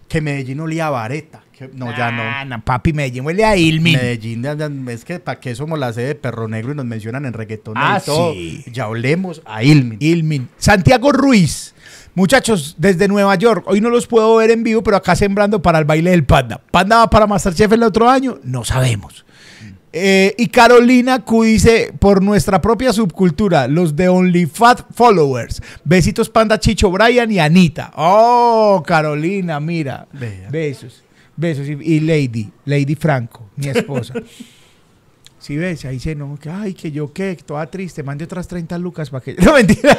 que 0.08 0.22
Medellín 0.22 0.60
olía 0.60 0.88
a 0.88 0.90
vareta. 0.90 1.42
Que- 1.58 1.70
no, 1.74 1.96
ya 1.96 2.08
Ah, 2.42 2.46
no. 2.46 2.64
papi, 2.64 2.94
Medellín 2.94 3.26
huele 3.26 3.46
a 3.46 3.56
Ilmin. 3.56 3.94
Medellín, 3.94 4.46
es 4.90 5.06
que 5.06 5.20
para 5.20 5.40
qué 5.40 5.54
somos 5.56 5.78
la 5.78 5.94
sede 5.94 6.08
de 6.08 6.16
Perro 6.16 6.48
Negro 6.48 6.72
y 6.72 6.76
nos 6.76 6.86
mencionan 6.86 7.26
en 7.26 7.34
reggaetón 7.34 7.76
Ah, 7.78 8.00
y 8.02 8.06
todo. 8.06 8.34
sí. 8.34 8.64
Ya 8.72 8.88
olemos 8.88 9.42
a 9.46 9.64
Ilmin. 9.64 9.98
Ilmin. 10.02 10.50
Santiago 10.58 11.12
Ruiz. 11.12 11.76
Muchachos, 12.16 12.76
desde 12.78 13.08
Nueva 13.08 13.36
York, 13.36 13.64
hoy 13.68 13.82
no 13.82 13.90
los 13.90 14.08
puedo 14.08 14.36
ver 14.36 14.52
en 14.52 14.64
vivo, 14.64 14.84
pero 14.84 14.98
acá 14.98 15.16
sembrando 15.16 15.62
para 15.62 15.80
el 15.80 15.86
baile 15.86 16.12
del 16.12 16.26
Panda. 16.26 16.60
¿Panda 16.72 16.98
va 16.98 17.10
para 17.10 17.28
Masterchef 17.28 17.72
el 17.72 17.84
otro 17.84 18.10
año? 18.10 18.40
No 18.44 18.64
sabemos. 18.66 19.26
Eh, 19.92 20.36
y 20.38 20.48
Carolina 20.48 21.24
Q 21.26 21.44
dice, 21.44 21.94
por 21.98 22.22
nuestra 22.22 22.62
propia 22.62 22.94
subcultura, 22.94 23.68
los 23.68 23.96
de 23.96 24.10
OnlyFat 24.10 24.94
Followers. 24.94 25.62
Besitos 25.84 26.30
Panda 26.30 26.60
Chicho 26.60 26.92
Brian 26.92 27.32
y 27.32 27.40
Anita. 27.40 27.92
Oh, 27.96 28.84
Carolina, 28.86 29.60
mira. 29.60 30.08
Besos. 30.50 31.04
Besos. 31.36 31.68
Y, 31.68 31.72
y 31.82 32.00
Lady, 32.02 32.52
Lady 32.66 32.96
Franco, 32.96 33.50
mi 33.56 33.68
esposa. 33.68 34.14
Si 35.40 35.56
ves, 35.56 35.86
ahí 35.86 36.00
se 36.00 36.16
no, 36.16 36.38
que 36.38 36.50
ay, 36.50 36.74
que 36.74 36.92
yo 36.92 37.14
qué, 37.14 37.38
toda 37.46 37.66
triste, 37.68 38.04
mande 38.04 38.26
otras 38.26 38.48
30 38.48 38.78
lucas 38.78 39.10
para 39.10 39.24
que. 39.24 39.36
No, 39.40 39.54
mentira. 39.54 39.98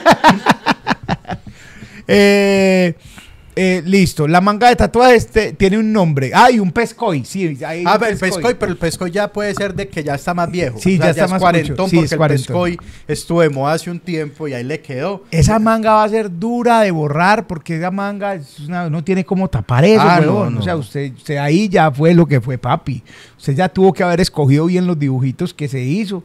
Eh, 2.10 2.94
eh, 3.56 3.82
listo, 3.84 4.28
la 4.28 4.40
manga 4.40 4.68
de 4.68 4.76
tatuajes 4.76 5.26
te- 5.26 5.52
tiene 5.52 5.76
un 5.76 5.92
nombre. 5.92 6.30
Ay, 6.32 6.60
un 6.60 6.70
pescoy, 6.70 7.24
sí. 7.24 7.58
hay 7.66 7.82
Ah, 7.84 7.98
el 8.08 8.16
pescoy, 8.16 8.54
pero 8.54 8.72
el 8.72 8.78
pescoy 8.78 9.10
ya 9.10 9.30
puede 9.30 9.52
ser 9.54 9.74
de 9.74 9.88
que 9.88 10.02
ya 10.04 10.14
está 10.14 10.32
más 10.32 10.50
viejo. 10.50 10.78
Sí, 10.78 10.96
ya 10.98 11.10
está 11.10 11.24
es 11.24 11.30
más 11.30 11.40
cuarentón. 11.42 11.90
Sí, 11.90 11.96
porque 11.96 12.06
es 12.06 12.12
el 12.12 12.18
pescoy 12.28 12.78
estuvo 13.08 13.42
de 13.42 13.50
moda 13.50 13.74
hace 13.74 13.90
un 13.90 13.98
tiempo 13.98 14.46
y 14.48 14.54
ahí 14.54 14.62
le 14.64 14.80
quedó. 14.80 15.24
Esa 15.32 15.58
manga 15.58 15.92
va 15.94 16.04
a 16.04 16.08
ser 16.08 16.30
dura 16.38 16.80
de 16.82 16.90
borrar 16.92 17.46
porque 17.48 17.76
esa 17.76 17.90
manga 17.90 18.34
es 18.36 18.60
una- 18.60 18.88
no 18.88 19.02
tiene 19.04 19.24
como 19.24 19.48
tapar 19.48 19.84
eso, 19.84 20.00
Ah, 20.02 20.20
no, 20.24 20.48
no. 20.48 20.60
O 20.60 20.62
sea, 20.62 20.76
usted, 20.76 21.12
usted 21.14 21.36
ahí 21.36 21.68
ya 21.68 21.90
fue 21.90 22.14
lo 22.14 22.26
que 22.26 22.40
fue 22.40 22.56
papi. 22.56 23.02
Usted 23.36 23.54
ya 23.56 23.68
tuvo 23.68 23.92
que 23.92 24.04
haber 24.04 24.20
escogido 24.20 24.66
bien 24.66 24.86
los 24.86 24.98
dibujitos 24.98 25.52
que 25.52 25.68
se 25.68 25.80
hizo. 25.82 26.22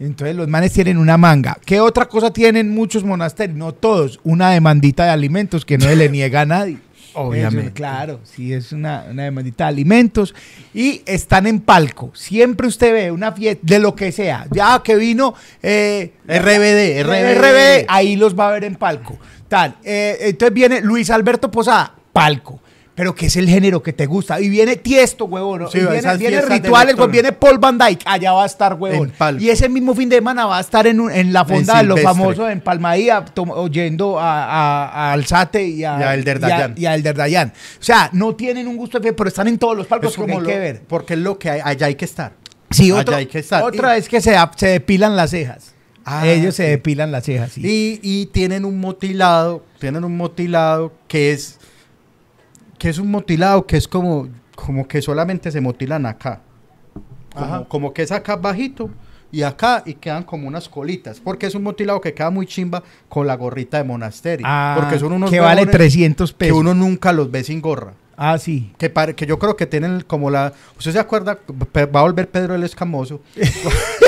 Entonces 0.00 0.34
los 0.34 0.48
manes 0.48 0.72
tienen 0.72 0.98
una 0.98 1.16
manga. 1.16 1.56
¿Qué 1.64 1.80
otra 1.80 2.06
cosa 2.06 2.32
tienen 2.32 2.70
muchos 2.70 3.04
monasterios? 3.04 3.56
No 3.56 3.72
todos. 3.72 4.20
Una 4.24 4.50
demandita 4.50 5.04
de 5.04 5.10
alimentos 5.10 5.64
que 5.64 5.78
no 5.78 5.86
se 5.86 5.96
le 5.96 6.08
niega 6.08 6.42
a 6.42 6.46
nadie. 6.46 6.78
Obviamente. 7.14 7.66
Eso, 7.66 7.74
claro, 7.74 8.20
sí, 8.24 8.52
es 8.52 8.72
una, 8.72 9.06
una 9.08 9.22
demandita 9.22 9.64
de 9.64 9.68
alimentos. 9.68 10.34
Y 10.74 11.02
están 11.06 11.46
en 11.46 11.60
palco. 11.60 12.10
Siempre 12.14 12.66
usted 12.66 12.92
ve 12.92 13.10
una 13.12 13.30
fiesta, 13.32 13.62
de 13.64 13.78
lo 13.78 13.94
que 13.94 14.10
sea. 14.10 14.46
Ya 14.50 14.82
que 14.82 14.96
vino 14.96 15.34
eh, 15.62 16.12
RBD, 16.26 17.04
RBD. 17.04 17.38
RBD, 17.38 17.86
ahí 17.88 18.16
los 18.16 18.36
va 18.36 18.48
a 18.48 18.52
ver 18.52 18.64
en 18.64 18.74
palco. 18.74 19.16
Tal. 19.48 19.76
eh, 19.84 20.16
entonces 20.22 20.52
viene 20.52 20.80
Luis 20.80 21.08
Alberto 21.10 21.50
Posada, 21.50 21.94
palco. 22.12 22.60
Pero 22.96 23.12
que 23.12 23.26
es 23.26 23.34
el 23.36 23.48
género 23.48 23.82
que 23.82 23.92
te 23.92 24.06
gusta. 24.06 24.40
Y 24.40 24.48
viene 24.48 24.76
Tiesto, 24.76 25.24
huevón. 25.24 25.66
y 25.74 25.78
viene, 25.80 26.16
viene 26.16 26.40
rituales, 26.42 26.94
viene 27.10 27.32
Paul 27.32 27.58
Van 27.58 27.76
Dyke, 27.76 28.02
allá 28.04 28.32
va 28.32 28.44
a 28.44 28.46
estar, 28.46 28.74
huevón. 28.74 29.12
Y 29.40 29.48
ese 29.48 29.68
mismo 29.68 29.96
fin 29.96 30.08
de 30.08 30.16
semana 30.16 30.46
va 30.46 30.58
a 30.58 30.60
estar 30.60 30.86
en, 30.86 31.00
un- 31.00 31.10
en 31.10 31.32
la 31.32 31.44
fonda 31.44 31.78
de 31.78 31.84
los 31.84 32.00
famosos 32.00 32.48
en 32.50 32.60
Palmadía, 32.60 33.24
tom- 33.24 33.50
oyendo 33.50 34.20
a, 34.20 34.44
a- 34.44 34.88
a 35.08 35.12
Alzate 35.12 35.66
y 35.66 35.82
a, 35.82 35.98
Y 35.98 36.02
a 36.04 36.14
Elder 36.14 36.38
y 36.40 36.44
a- 36.44 36.48
Dayan. 36.48 36.74
y 36.76 36.86
a 36.86 36.94
Elder 36.94 37.16
Dayan. 37.16 37.48
O 37.48 37.82
sea, 37.82 38.10
no 38.12 38.36
tienen 38.36 38.68
un 38.68 38.76
gusto 38.76 38.98
de 38.98 39.02
fiesta, 39.02 39.16
pero 39.16 39.28
están 39.28 39.48
en 39.48 39.58
todos 39.58 39.76
los 39.76 39.88
palcos 39.88 40.14
como 40.14 40.34
hay 40.34 40.40
lo- 40.40 40.46
que 40.48 40.58
ver. 40.58 40.82
Porque 40.86 41.14
es 41.14 41.20
lo 41.20 41.36
que 41.36 41.50
hay, 41.50 41.60
allá 41.64 41.86
hay 41.88 41.96
que 41.96 42.04
estar. 42.04 42.32
Sí, 42.70 42.92
Allá 42.92 43.16
hay 43.16 43.26
que 43.26 43.40
estar. 43.40 43.62
otra 43.64 43.96
Y- 43.96 44.00
es 44.00 44.08
que 44.08 44.20
se, 44.20 44.36
se 44.56 44.66
depilan 44.68 45.16
las 45.16 45.30
cejas. 45.30 45.74
Ah, 46.04 46.26
Ellos 46.28 46.54
se 46.54 46.64
depilan 46.64 47.10
las 47.10 47.24
cejas, 47.24 47.50
sí. 47.52 47.60
Y, 47.64 47.98
y 48.02 48.26
tienen 48.26 48.64
un 48.64 48.78
motilado, 48.78 49.64
tienen 49.80 50.04
un 50.04 50.16
motilado 50.16 50.92
que 51.08 51.32
es 51.32 51.58
que 52.84 52.90
es 52.90 52.98
un 52.98 53.10
motilado 53.10 53.66
que 53.66 53.78
es 53.78 53.88
como, 53.88 54.28
como 54.54 54.86
que 54.86 55.00
solamente 55.00 55.50
se 55.50 55.58
motilan 55.58 56.04
acá. 56.04 56.42
Como, 57.32 57.46
Ajá. 57.46 57.64
como 57.66 57.94
que 57.94 58.02
es 58.02 58.12
acá 58.12 58.36
bajito 58.36 58.90
y 59.32 59.40
acá 59.40 59.82
y 59.86 59.94
quedan 59.94 60.22
como 60.22 60.46
unas 60.46 60.68
colitas. 60.68 61.18
Porque 61.18 61.46
es 61.46 61.54
un 61.54 61.62
motilado 61.62 61.98
que 62.02 62.12
queda 62.12 62.28
muy 62.28 62.44
chimba 62.46 62.82
con 63.08 63.26
la 63.26 63.36
gorrita 63.36 63.78
de 63.78 63.84
monasterio. 63.84 64.44
Ah, 64.46 64.76
porque 64.78 64.98
son 64.98 65.14
unos 65.14 65.30
que 65.30 65.40
vale 65.40 65.62
huevones 65.62 65.74
300 65.78 66.32
que 66.32 66.36
pesos. 66.36 66.58
uno 66.58 66.74
nunca 66.74 67.14
los 67.14 67.30
ve 67.30 67.42
sin 67.42 67.62
gorra. 67.62 67.94
Ah, 68.18 68.36
sí. 68.36 68.74
Que, 68.76 68.90
pare- 68.90 69.14
que 69.14 69.24
yo 69.24 69.38
creo 69.38 69.56
que 69.56 69.64
tienen 69.64 70.02
como 70.06 70.28
la... 70.28 70.52
¿Usted 70.76 70.92
se 70.92 70.98
acuerda? 70.98 71.38
Va 71.74 72.00
a 72.00 72.02
volver 72.02 72.28
Pedro 72.28 72.54
el 72.54 72.64
Escamoso. 72.64 73.22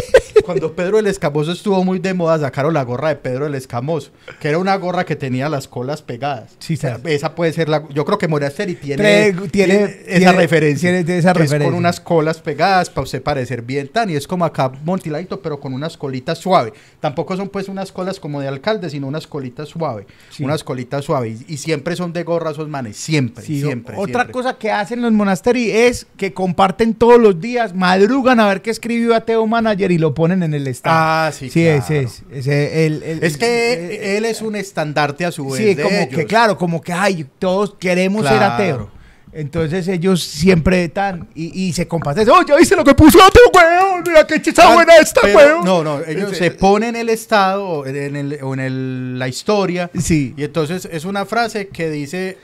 Cuando 0.47 0.73
Pedro 0.75 0.99
el 0.99 1.07
Escamoso 1.07 1.53
estuvo 1.53 1.85
muy 1.85 1.99
de 1.99 2.15
moda, 2.15 2.39
sacaron 2.39 2.73
la 2.75 2.83
gorra 2.85 3.09
de 3.11 3.17
Pedro 3.17 3.47
el 3.47 3.55
Escamoso, 3.55 4.11
que 4.41 4.49
era 4.49 4.59
una 4.59 4.75
gorra 4.77 5.05
que 5.05 5.17
tenía 5.17 5.49
las 5.49 5.69
colas 5.69 6.03
pegadas. 6.03 6.57
Sí, 6.59 6.75
O 6.75 6.77
sea, 6.77 6.99
esa 7.05 7.35
puede 7.35 7.53
ser 7.53 7.69
la... 7.69 7.85
Yo 7.93 8.05
creo 8.05 8.19
que 8.19 8.29
Monasteri 8.29 8.75
tiene, 8.77 9.33
Tre- 9.35 9.51
tiene- 9.51 9.85
esa 10.07 10.19
tiene- 10.19 10.33
referencia. 10.33 10.91
tiene 11.05 11.19
esa 11.19 11.33
que 11.33 11.39
es 11.43 11.51
referencia. 11.51 11.69
con 11.71 11.75
unas 11.79 12.01
colas 12.01 12.39
pegadas 12.41 12.91
para 12.91 13.03
usted 13.05 13.23
parecer 13.23 13.63
bien 13.63 13.89
tan. 13.89 14.09
Y 14.11 14.15
es 14.17 14.27
como 14.27 14.45
acá 14.45 14.73
montiladito, 14.85 15.41
pero 15.43 15.61
con 15.61 15.73
unas 15.75 15.97
colitas 15.97 16.39
suaves. 16.39 16.73
Tampoco 17.01 17.37
son 17.37 17.49
pues 17.49 17.69
unas 17.69 17.93
colas 17.93 18.21
como 18.21 18.41
de 18.41 18.49
alcalde, 18.49 18.89
sino 18.91 19.07
unas 19.07 19.27
colitas 19.27 19.69
suaves. 19.69 20.07
Sí. 20.31 20.45
Unas 20.45 20.63
colitas 20.65 21.05
suaves. 21.05 21.43
Y, 21.49 21.55
y 21.55 21.57
siempre 21.57 21.97
son 21.97 22.13
de 22.13 22.23
gorra 22.23 22.51
esos 22.53 22.69
manes. 22.69 22.97
Siempre, 22.97 23.45
Sí, 23.45 23.61
siempre. 23.61 23.95
Otra 23.97 24.23
siempre. 24.23 24.33
cosa 24.33 24.57
que 24.59 24.71
hacen 24.71 25.03
los 25.03 25.13
monasterios 25.13 25.75
es 25.75 26.07
que 26.17 26.33
comparten 26.33 26.95
todos 26.95 27.21
los 27.21 27.41
días, 27.41 27.75
madrugan 27.75 28.41
a 28.41 28.49
ver 28.49 28.63
qué 28.63 28.71
escribió 28.71 29.15
Ateo 29.15 29.47
Manager 29.47 29.91
y 29.91 29.99
lo 29.99 30.15
ponen 30.15 30.36
en 30.43 30.55
el 30.55 30.67
estado. 30.67 30.97
Ah, 30.99 31.31
sí, 31.33 31.51
sí, 31.51 31.63
claro. 31.63 31.79
ese 31.79 32.01
es. 32.01 32.23
ese, 32.33 32.87
el- 32.87 33.03
el- 33.03 33.23
Es 33.25 33.37
que 33.37 33.73
eh, 33.73 34.17
él 34.17 34.25
es 34.25 34.43
un 34.43 34.57
estandarte 34.57 35.25
a 35.25 35.33
su 35.33 35.47
vez 35.49 35.57
Sí, 35.57 35.75
de 35.75 35.83
como 35.83 35.97
ellos. 35.97 36.15
que 36.15 36.25
claro, 36.27 36.57
como 36.59 36.81
que 36.81 36.93
ay, 36.93 37.27
todos 37.39 37.75
queremos 37.79 38.27
ser 38.27 38.37
Claro. 38.37 38.55
ateo. 38.55 38.97
Entonces 39.33 39.87
ellos 39.89 40.23
siempre 40.23 40.85
están 40.85 41.29
y, 41.35 41.67
y 41.69 41.73
se 41.75 41.87
comparten. 41.87 42.27
¡Oh, 42.31 42.41
ya 42.47 42.57
viste 42.57 42.75
lo 42.75 42.83
que 42.85 42.95
puso 42.95 43.19
ateo, 43.23 43.43
weón! 43.53 44.03
Mira 44.07 44.27
qué 44.27 44.41
chicha 44.41 44.73
buena 44.73 44.97
esta, 44.97 45.21
pero- 45.21 45.37
weón. 45.37 45.65
No, 45.65 45.85
no, 45.85 46.01
ellos 46.07 46.35
se 46.37 46.51
ponen 46.53 46.97
el 46.97 47.11
estado 47.11 47.63
o 47.69 47.87
en, 47.87 48.17
el- 48.17 48.39
o 48.43 48.55
en 48.55 48.61
el- 48.61 49.19
la 49.19 49.29
historia 49.29 49.91
Sí. 50.01 50.33
y 50.39 50.45
entonces 50.45 50.89
es 50.91 51.05
una 51.05 51.27
frase 51.27 51.69
que 51.69 51.91
dice, 51.91 52.39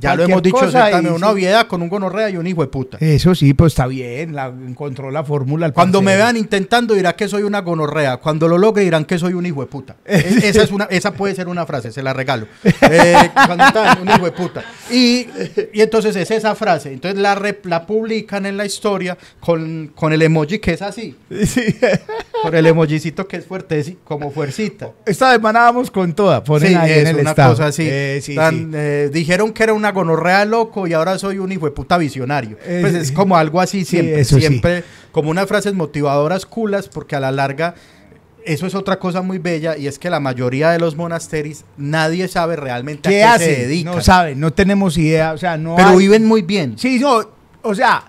ya 0.00 0.14
lo 0.14 0.24
hemos 0.24 0.42
dicho, 0.42 0.58
una 0.58 0.90
sí. 0.90 1.24
obviedad 1.24 1.66
con 1.66 1.82
un 1.82 1.88
gonorrea 1.88 2.30
y 2.30 2.36
un 2.36 2.46
hijo 2.46 2.62
de 2.62 2.68
puta. 2.68 2.98
Eso 3.00 3.34
sí, 3.34 3.52
pues 3.54 3.72
está 3.72 3.86
bien, 3.86 4.34
la, 4.34 4.46
encontró 4.46 5.10
la 5.10 5.24
fórmula. 5.24 5.72
Cuando 5.72 6.00
me 6.02 6.14
vean 6.16 6.36
intentando 6.36 6.94
dirá 6.94 7.16
que 7.16 7.26
soy 7.28 7.42
una 7.42 7.60
gonorrea. 7.62 8.18
Cuando 8.18 8.46
lo 8.48 8.58
logre 8.58 8.84
dirán 8.84 9.04
que 9.04 9.18
soy 9.18 9.34
un 9.34 9.44
hijo 9.46 9.60
de 9.60 9.66
puta. 9.66 9.96
Es- 10.04 10.36
esa, 10.44 10.62
es 10.62 10.70
una, 10.70 10.84
esa 10.84 11.12
puede 11.12 11.34
ser 11.34 11.48
una 11.48 11.66
frase, 11.66 11.90
se 11.90 12.02
la 12.02 12.12
regalo. 12.12 12.46
Eh, 12.64 13.30
cuando 13.46 13.64
están, 13.64 14.00
un 14.02 14.08
hijo 14.08 14.24
de 14.24 14.32
puta. 14.32 14.64
Y, 14.90 15.26
y 15.72 15.80
entonces 15.80 16.14
es 16.16 16.30
esa 16.30 16.54
frase. 16.54 16.92
Entonces 16.92 17.20
la, 17.20 17.34
rep- 17.36 17.64
la 17.64 17.84
publican 17.86 18.46
en 18.46 18.56
la 18.56 18.66
historia 18.66 19.18
con, 19.40 19.90
con 19.94 20.12
el 20.12 20.22
emoji 20.22 20.58
que 20.60 20.72
es 20.74 20.82
así. 20.82 21.16
Sí. 21.44 21.62
Con 22.42 22.54
el 22.54 22.66
emojicito 22.66 23.26
que 23.26 23.38
es 23.38 23.46
fuerte, 23.46 23.96
como 24.04 24.30
fuercita. 24.30 24.90
Esta 25.04 25.32
semana 25.32 25.60
vamos 25.60 25.90
con 25.90 26.12
toda, 26.14 26.44
ponen 26.44 26.68
Sí, 26.68 26.74
ahí 26.76 26.92
en 26.92 26.98
es 26.98 27.08
el 27.08 27.16
una 27.16 27.30
estado. 27.30 27.50
cosa 27.50 27.66
así. 27.66 27.82
Eh, 27.84 28.20
sí, 28.22 28.34
Tan, 28.36 28.54
sí. 28.54 28.70
eh, 28.74 29.10
dijeron 29.12 29.52
que 29.52 29.62
era 29.64 29.72
una 29.78 29.92
gonorrea 29.92 30.44
loco 30.44 30.86
y 30.86 30.92
ahora 30.92 31.18
soy 31.18 31.38
un 31.38 31.50
hijo 31.50 31.64
de 31.64 31.70
puta 31.72 31.96
visionario. 31.96 32.58
Eh, 32.64 32.78
pues 32.82 32.94
es 32.94 33.10
como 33.12 33.36
algo 33.36 33.60
así 33.60 33.80
Sí, 33.84 33.96
siempre, 33.96 34.24
sí. 34.24 34.38
siempre 34.40 34.84
como 35.12 35.30
unas 35.30 35.46
frases 35.48 35.72
motivadoras 35.74 36.44
culas 36.44 36.88
porque 36.88 37.16
a 37.16 37.20
la 37.20 37.32
larga 37.32 37.74
eso 38.44 38.66
es 38.66 38.74
otra 38.74 38.98
cosa 38.98 39.20
muy 39.22 39.38
bella 39.38 39.76
y 39.76 39.86
es 39.88 39.98
que 39.98 40.08
la 40.10 40.20
mayoría 40.20 40.70
de 40.70 40.78
los 40.78 40.96
monasterios 40.96 41.64
nadie 41.76 42.28
sabe 42.28 42.56
realmente 42.56 43.08
¿Qué 43.10 43.22
a 43.24 43.36
qué 43.38 43.44
se 43.44 43.56
dedican. 43.66 43.94
No 43.96 44.00
saben, 44.00 44.40
no 44.40 44.52
tenemos 44.52 44.96
idea, 44.98 45.32
o 45.32 45.38
sea, 45.38 45.56
no 45.58 45.76
pero 45.76 45.88
hay- 45.90 45.98
viven 45.98 46.24
muy 46.26 46.42
bien. 46.42 46.78
Sí, 46.78 46.98
no, 46.98 47.20
o 47.62 47.74
sea, 47.74 48.04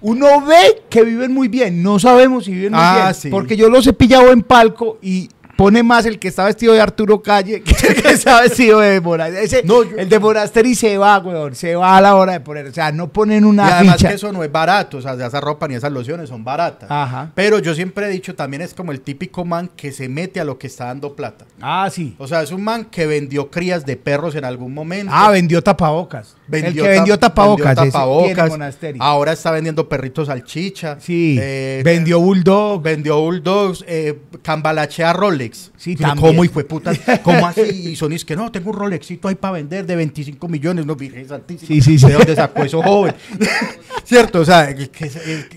uno 0.00 0.44
ve 0.46 0.82
que 0.88 1.04
viven 1.04 1.32
muy 1.32 1.48
bien, 1.48 1.82
no 1.82 1.98
sabemos 1.98 2.44
si 2.46 2.52
viven 2.54 2.72
muy 2.72 2.80
Ah, 2.82 3.02
bien, 3.10 3.14
sí. 3.14 3.28
porque 3.30 3.56
yo 3.56 3.68
los 3.68 3.86
he 3.86 3.92
pillado 3.92 4.32
en 4.32 4.42
palco 4.42 4.98
y 5.02 5.28
pone 5.60 5.82
más 5.82 6.06
el 6.06 6.18
que 6.18 6.28
está 6.28 6.46
vestido 6.46 6.72
de 6.72 6.80
Arturo 6.80 7.20
Calle 7.20 7.62
que 7.62 7.88
el 7.88 8.02
que 8.02 8.08
está 8.12 8.40
vestido 8.40 8.80
de 8.80 8.98
Monasterio. 8.98 9.44
Ese, 9.44 9.62
No, 9.62 9.82
yo- 9.84 9.98
el 9.98 10.08
de 10.08 10.18
Monasterio 10.18 10.74
se 10.74 10.96
va, 10.96 11.18
weón, 11.18 11.54
se 11.54 11.74
va 11.76 11.98
a 11.98 12.00
la 12.00 12.14
hora 12.16 12.32
de 12.32 12.40
poner, 12.40 12.66
o 12.68 12.72
sea, 12.72 12.90
no 12.92 13.08
ponen 13.08 13.44
Y 13.44 13.46
una 13.46 13.76
además 13.76 13.96
ficha. 13.96 14.08
que 14.08 14.14
eso 14.14 14.32
no 14.32 14.42
es 14.42 14.50
barato, 14.50 14.96
o 14.96 15.02
sea, 15.02 15.12
esa 15.12 15.38
ropa 15.38 15.68
ni 15.68 15.74
esas 15.74 15.92
lociones 15.92 16.30
son 16.30 16.42
baratas. 16.44 16.90
Ajá. 16.90 17.32
Pero 17.34 17.58
yo 17.58 17.74
siempre 17.74 18.06
he 18.06 18.08
dicho, 18.08 18.34
también 18.34 18.62
es 18.62 18.72
como 18.72 18.90
el 18.90 19.02
típico 19.02 19.44
man 19.44 19.68
que 19.76 19.92
se 19.92 20.08
mete 20.08 20.40
a 20.40 20.44
lo 20.44 20.56
que 20.58 20.66
está 20.66 20.86
dando 20.86 21.14
plata. 21.14 21.44
Ah, 21.60 21.90
sí. 21.92 22.14
O 22.16 22.26
sea, 22.26 22.40
es 22.40 22.52
un 22.52 22.64
man 22.64 22.86
que 22.86 23.06
vendió 23.06 23.50
crías 23.50 23.84
de 23.84 23.96
perros 23.98 24.34
en 24.36 24.46
algún 24.46 24.72
momento. 24.72 25.12
Ah, 25.14 25.30
vendió 25.30 25.62
tapabocas. 25.62 26.36
el 26.50 26.72
que 26.74 26.80
vendió 26.88 27.18
tapabocas, 27.18 27.76
vendió 27.76 27.92
tapabocas. 27.92 28.52
Ahora 28.98 29.32
está 29.32 29.50
vendiendo 29.50 29.86
perritos 29.90 30.28
salchicha. 30.28 30.96
Sí, 31.00 31.36
Eh, 31.38 31.82
vendió 31.84 32.18
Bulldog. 32.18 32.82
Vendió 32.82 33.20
Bulldogs, 33.20 33.84
eh, 33.86 34.18
cambalachea 34.42 35.12
Rolex. 35.12 35.49
Sí, 35.76 35.96
también. 35.96 36.18
¿Cómo 36.26 36.44
hijo 36.44 36.58
de 36.58 36.64
puta? 36.64 36.92
¿Cómo 37.22 37.46
así? 37.46 37.60
Y 37.90 37.96
son 37.96 38.12
es 38.12 38.24
que 38.24 38.36
no, 38.36 38.50
tengo 38.52 38.70
un 38.70 38.76
Rolexito 38.76 39.28
ahí 39.28 39.34
para 39.34 39.52
vender 39.54 39.86
de 39.86 39.96
25 39.96 40.48
millones. 40.48 40.86
No, 40.86 40.96
Virgen 40.96 41.26
Santísima. 41.28 41.68
Sí, 41.68 41.80
sí, 41.80 41.98
sí. 41.98 42.06
¿De 42.06 42.12
dónde 42.14 42.34
sacó 42.36 42.62
eso 42.64 42.82
joven? 42.82 43.14
¿Cierto? 44.04 44.40
O 44.40 44.44
sea, 44.44 44.74
que- 44.74 44.88
que- 44.90 45.10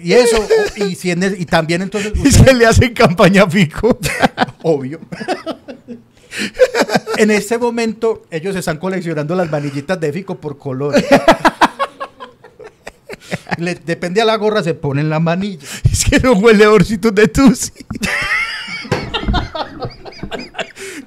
y 0.03 0.13
eso, 0.13 0.37
y, 0.75 0.95
si 0.95 1.11
en 1.11 1.23
es- 1.23 1.39
y 1.39 1.45
también 1.45 1.81
entonces, 1.81 2.13
Y 2.23 2.31
se 2.31 2.53
le 2.53 2.65
hacen 2.65 2.93
campaña 2.93 3.43
a 3.43 3.47
Pico. 3.49 3.97
obvio. 4.63 4.99
en 7.17 7.31
este 7.31 7.57
momento, 7.57 8.23
ellos 8.31 8.55
están 8.55 8.77
coleccionando 8.77 9.35
las 9.35 9.49
vanillitas 9.49 9.99
de 9.99 10.11
Fico 10.13 10.35
por 10.39 10.57
color. 10.57 10.95
Le- 13.57 13.75
depende 13.75 14.21
a 14.21 14.25
la 14.25 14.35
gorra, 14.37 14.63
se 14.63 14.73
ponen 14.73 15.09
la 15.09 15.19
manilla. 15.19 15.67
es 15.91 16.03
que 16.05 16.19
no 16.19 16.33
huele 16.33 16.65
orcitos 16.67 17.13
de 17.13 17.27
Tusi. 17.27 17.71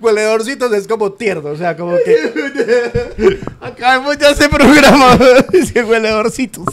Hueledorcitos 0.00 0.72
es 0.72 0.86
como 0.88 1.12
tierno, 1.12 1.50
o 1.50 1.56
sea, 1.56 1.76
como 1.76 1.96
que. 2.04 3.40
Acabemos 3.60 4.18
ya 4.18 4.30
ese 4.30 4.48
programa. 4.48 5.18
Ese 5.52 5.82
huele 5.84 6.12
orcitos. 6.12 6.66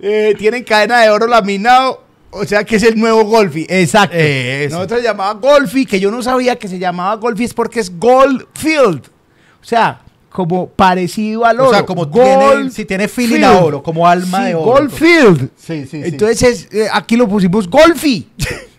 Eh, 0.00 0.34
tienen 0.38 0.64
cadena 0.64 1.00
de 1.02 1.10
oro 1.10 1.26
laminado. 1.26 2.02
O 2.30 2.44
sea 2.44 2.64
que 2.64 2.76
es 2.76 2.82
el 2.82 2.98
nuevo 2.98 3.24
Golfi. 3.24 3.64
Exacto. 3.68 4.16
Ese. 4.18 4.68
Nosotros 4.74 5.02
llamaba 5.02 5.34
Golfi, 5.34 5.86
que 5.86 6.00
yo 6.00 6.10
no 6.10 6.20
sabía 6.22 6.56
que 6.56 6.66
se 6.66 6.78
llamaba 6.80 7.14
Golfi, 7.16 7.44
es 7.44 7.54
porque 7.54 7.78
es 7.80 7.96
Goldfield. 7.98 9.06
O 9.62 9.64
sea, 9.64 10.00
como 10.30 10.66
parecido 10.68 11.44
al 11.44 11.60
oro. 11.60 11.70
O 11.70 11.72
sea, 11.72 11.86
como 11.86 12.08
tiene, 12.10 12.70
si 12.72 12.84
tiene 12.84 13.06
feeling 13.06 13.44
a 13.44 13.58
oro, 13.58 13.82
como 13.84 14.06
alma 14.06 14.38
Sí, 14.38 14.44
de 14.46 14.54
oro. 14.56 14.64
Goldfield. 14.64 15.50
Sí, 15.56 15.82
sí, 15.82 15.86
sí. 15.86 16.02
Entonces 16.04 16.42
es, 16.42 16.68
eh, 16.74 16.88
aquí 16.92 17.16
lo 17.16 17.28
pusimos 17.28 17.68
Golfi. 17.70 18.28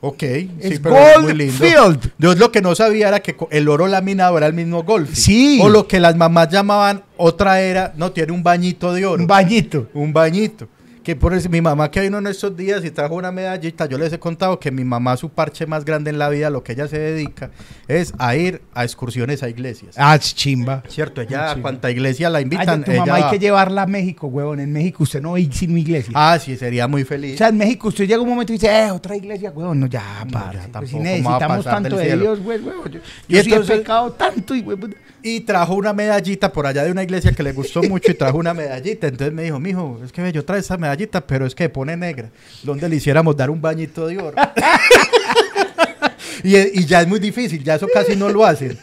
Ok, 0.00 0.22
Es 0.22 0.48
sí, 0.62 0.78
pero 0.80 0.96
es 0.96 1.20
muy 1.20 1.34
lindo. 1.34 1.58
Goldfield. 1.58 2.12
Yo 2.18 2.34
lo 2.34 2.52
que 2.52 2.62
no 2.62 2.74
sabía 2.76 3.08
era 3.08 3.20
que 3.20 3.36
el 3.50 3.68
oro 3.68 3.88
laminado 3.88 4.38
era 4.38 4.46
el 4.46 4.52
mismo 4.52 4.84
golf. 4.84 5.10
Sí. 5.12 5.58
O 5.60 5.68
lo 5.68 5.88
que 5.88 5.98
las 5.98 6.14
mamás 6.14 6.50
llamaban 6.50 7.02
otra 7.16 7.60
era, 7.60 7.92
no, 7.96 8.12
tiene 8.12 8.32
un 8.32 8.44
bañito 8.44 8.92
de 8.92 9.06
oro. 9.06 9.20
Un 9.20 9.26
bañito. 9.26 9.88
un 9.94 10.12
bañito. 10.12 10.68
Que 11.08 11.16
por 11.16 11.32
eso 11.32 11.48
mi 11.48 11.62
mamá 11.62 11.90
que 11.90 12.02
vino 12.02 12.18
en 12.18 12.26
estos 12.26 12.54
días 12.54 12.84
y 12.84 12.90
trajo 12.90 13.14
una 13.14 13.32
medallita, 13.32 13.86
yo 13.86 13.96
les 13.96 14.12
he 14.12 14.18
contado 14.18 14.60
que 14.60 14.70
mi 14.70 14.84
mamá 14.84 15.16
su 15.16 15.30
parche 15.30 15.64
más 15.64 15.86
grande 15.86 16.10
en 16.10 16.18
la 16.18 16.28
vida, 16.28 16.50
lo 16.50 16.62
que 16.62 16.72
ella 16.72 16.86
se 16.86 16.98
dedica, 16.98 17.50
es 17.86 18.12
a 18.18 18.36
ir 18.36 18.60
a 18.74 18.84
excursiones 18.84 19.42
a 19.42 19.48
iglesias. 19.48 19.94
Ah, 19.96 20.18
chimba. 20.18 20.82
Cierto, 20.86 21.22
ella 21.22 21.52
a 21.52 21.56
cuanta 21.56 21.90
iglesia 21.90 22.28
la 22.28 22.40
Ay, 22.40 22.44
invitan, 22.44 22.84
tu 22.84 22.90
ella 22.90 23.06
mamá 23.06 23.14
hay 23.14 23.30
que 23.30 23.38
llevarla 23.38 23.84
a 23.84 23.86
México, 23.86 24.26
huevón. 24.26 24.60
En 24.60 24.70
México 24.70 25.04
usted 25.04 25.22
no 25.22 25.38
ir 25.38 25.50
sin 25.54 25.78
iglesia. 25.78 26.12
Ah, 26.14 26.38
sí, 26.38 26.58
sería 26.58 26.86
muy 26.86 27.04
feliz. 27.04 27.36
O 27.36 27.38
sea, 27.38 27.48
en 27.48 27.56
México 27.56 27.88
usted 27.88 28.06
llega 28.06 28.20
un 28.20 28.28
momento 28.28 28.52
y 28.52 28.56
dice, 28.56 28.68
eh, 28.68 28.90
otra 28.90 29.16
iglesia, 29.16 29.50
huevón. 29.50 29.80
No, 29.80 29.86
ya, 29.86 30.26
No, 30.26 30.30
ya 30.30 30.50
pues 30.50 30.62
si 30.62 30.70
tampoco, 30.70 30.92
¿cómo 30.92 31.04
va 31.04 31.08
a 31.08 31.14
necesitamos 31.14 31.64
tanto 31.64 31.96
de 31.96 32.04
cielo? 32.04 32.22
Dios, 32.22 32.40
huevón. 32.44 32.92
Yo, 32.92 33.00
Y 33.28 33.32
yo 33.34 33.42
sí 33.44 33.48
entonces- 33.48 33.76
he 33.76 33.78
pecado 33.78 34.12
tanto 34.12 34.54
y, 34.54 34.60
huevón. 34.60 34.94
Y 35.20 35.40
trajo 35.40 35.74
una 35.74 35.92
medallita 35.92 36.52
por 36.52 36.66
allá 36.66 36.84
de 36.84 36.92
una 36.92 37.02
iglesia 37.02 37.32
que 37.32 37.42
le 37.42 37.52
gustó 37.52 37.82
mucho 37.82 38.12
y 38.12 38.14
trajo 38.14 38.38
una 38.38 38.54
medallita. 38.54 39.08
Entonces 39.08 39.34
me 39.34 39.42
dijo, 39.42 39.58
mijo, 39.58 40.00
es 40.04 40.12
que 40.12 40.32
yo 40.32 40.44
trae 40.44 40.60
esa 40.60 40.76
medallita, 40.76 40.97
pero 41.06 41.46
es 41.46 41.54
que 41.54 41.68
pone 41.68 41.96
negra. 41.96 42.30
Donde 42.62 42.88
le 42.88 42.96
hiciéramos 42.96 43.36
dar 43.36 43.50
un 43.50 43.60
bañito 43.60 44.06
de 44.06 44.18
oro. 44.18 44.36
y, 46.42 46.56
y 46.56 46.86
ya 46.86 47.02
es 47.02 47.06
muy 47.06 47.20
difícil, 47.20 47.62
ya 47.62 47.76
eso 47.76 47.86
casi 47.92 48.16
no 48.16 48.28
lo 48.28 48.44
hacen. 48.44 48.78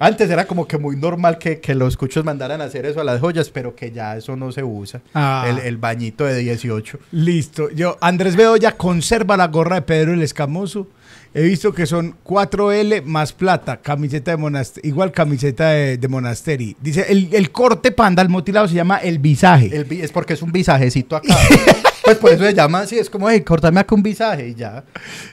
Antes 0.00 0.30
era 0.30 0.46
como 0.46 0.68
que 0.68 0.78
muy 0.78 0.96
normal 0.96 1.38
que, 1.38 1.60
que 1.60 1.74
los 1.74 1.96
cuchos 1.96 2.24
mandaran 2.24 2.60
a 2.60 2.64
hacer 2.64 2.86
eso 2.86 3.00
a 3.00 3.04
las 3.04 3.20
joyas, 3.20 3.50
pero 3.50 3.74
que 3.74 3.90
ya 3.90 4.16
eso 4.16 4.36
no 4.36 4.52
se 4.52 4.62
usa. 4.62 5.00
Ah. 5.12 5.46
El, 5.48 5.58
el 5.58 5.76
bañito 5.76 6.24
de 6.24 6.38
18. 6.38 6.98
Listo. 7.12 7.68
Yo, 7.70 7.98
Andrés 8.00 8.36
Bedoya 8.36 8.72
conserva 8.72 9.36
la 9.36 9.48
gorra 9.48 9.76
de 9.76 9.82
Pedro 9.82 10.12
el 10.12 10.22
Escamoso. 10.22 10.86
He 11.34 11.42
visto 11.42 11.72
que 11.72 11.86
son 11.86 12.16
4L 12.24 13.02
más 13.04 13.32
plata, 13.32 13.78
camiseta 13.78 14.30
de 14.30 14.36
monasterio, 14.38 14.88
igual 14.88 15.12
camiseta 15.12 15.70
de, 15.70 15.98
de 15.98 16.08
monasteri. 16.08 16.76
Dice, 16.80 17.06
el, 17.08 17.28
el 17.32 17.50
corte 17.50 17.92
panda, 17.92 18.22
el 18.22 18.28
motilado 18.28 18.66
se 18.66 18.74
llama 18.74 18.98
el 18.98 19.18
visaje. 19.18 19.66
El 19.66 20.00
es 20.00 20.10
porque 20.10 20.32
es 20.32 20.42
un 20.42 20.52
visajecito 20.52 21.16
acá. 21.16 21.36
pues 22.04 22.16
por 22.16 22.32
eso 22.32 22.44
se 22.44 22.54
llama 22.54 22.80
así, 22.80 22.98
es 22.98 23.10
como, 23.10 23.28
hey, 23.28 23.42
cortame 23.42 23.80
acá 23.80 23.94
un 23.94 24.02
visaje 24.02 24.48
y 24.48 24.54
ya. 24.54 24.84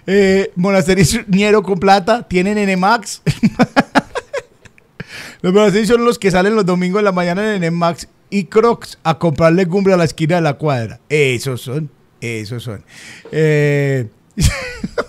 Eh, 0.06 0.52
Monasterio 0.56 1.06
Niero 1.28 1.64
con 1.64 1.80
plata, 1.80 2.28
tienen 2.28 2.58
NMAX. 2.70 3.22
los 5.42 5.54
monasterios 5.54 5.88
son 5.88 6.04
los 6.04 6.20
que 6.20 6.30
salen 6.30 6.56
los 6.56 6.66
domingos 6.66 7.00
en 7.00 7.06
la 7.06 7.14
mañana 7.14 7.56
en 7.56 7.74
NMAX 7.74 8.10
y 8.30 8.46
Crocs 8.46 8.98
a 9.04 9.18
comprar 9.18 9.54
legumbre 9.54 9.94
a 9.94 9.98
la 9.98 10.04
esquina 10.04 10.36
de 10.36 10.42
la 10.42 10.56
cuadra. 10.56 11.00
Esos 11.08 11.62
son, 11.62 11.90
esos 12.20 12.64
son. 12.64 12.84
Eh, 13.32 14.10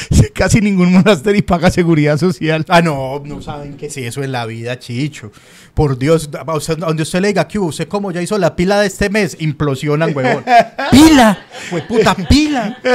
Casi 0.34 0.60
ningún 0.60 0.92
monasterio 0.92 1.44
paga 1.44 1.70
seguridad 1.70 2.16
social. 2.18 2.64
Ah, 2.68 2.80
no, 2.82 3.22
no 3.24 3.42
saben 3.42 3.76
qué 3.76 3.86
es 3.86 3.96
eso 3.96 4.22
en 4.22 4.32
la 4.32 4.46
vida, 4.46 4.78
Chicho. 4.78 5.30
Por 5.74 5.98
Dios, 5.98 6.30
o 6.46 6.60
sea, 6.60 6.74
donde 6.76 7.02
usted 7.02 7.20
le 7.20 7.28
diga 7.28 7.46
que 7.48 7.58
usted 7.58 7.88
como 7.88 8.10
ya 8.12 8.22
hizo 8.22 8.38
la 8.38 8.56
pila 8.56 8.80
de 8.80 8.86
este 8.86 9.10
mes, 9.10 9.36
implosionan, 9.40 10.14
huevón. 10.14 10.44
¡Pila! 10.90 11.46
Fue 11.70 11.82
puta 11.82 12.14
pila. 12.14 12.78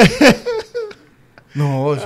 No, 1.53 1.95
eso, 1.95 2.05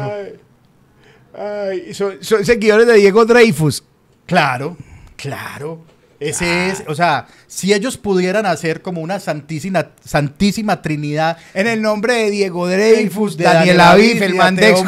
Ay, 1.38 1.94
son, 1.94 2.18
son 2.22 2.46
seguidores 2.46 2.88
de 2.88 2.94
Diego 2.94 3.26
Dreyfus. 3.26 3.84
claro, 4.26 4.78
claro. 5.18 5.84
Ese 6.22 6.70
es, 6.70 6.84
o 6.88 6.94
sea, 6.94 7.26
si 7.48 7.74
ellos 7.74 7.98
pudieran 7.98 8.46
hacer 8.46 8.84
como 8.84 9.02
una 9.02 9.20
santísima, 9.20 9.88
santísima 10.06 10.84
trinidad 10.84 11.38
En 11.56 11.66
el 11.66 11.82
nombre 11.82 12.14
de 12.14 12.30
Diego 12.30 12.68
Dreyfus, 12.68 13.38
De 13.38 13.46
Daniel 13.46 13.82
Aviv, 13.82 14.22
el 14.22 14.36
y 14.36 14.38
Mandex 14.38 14.84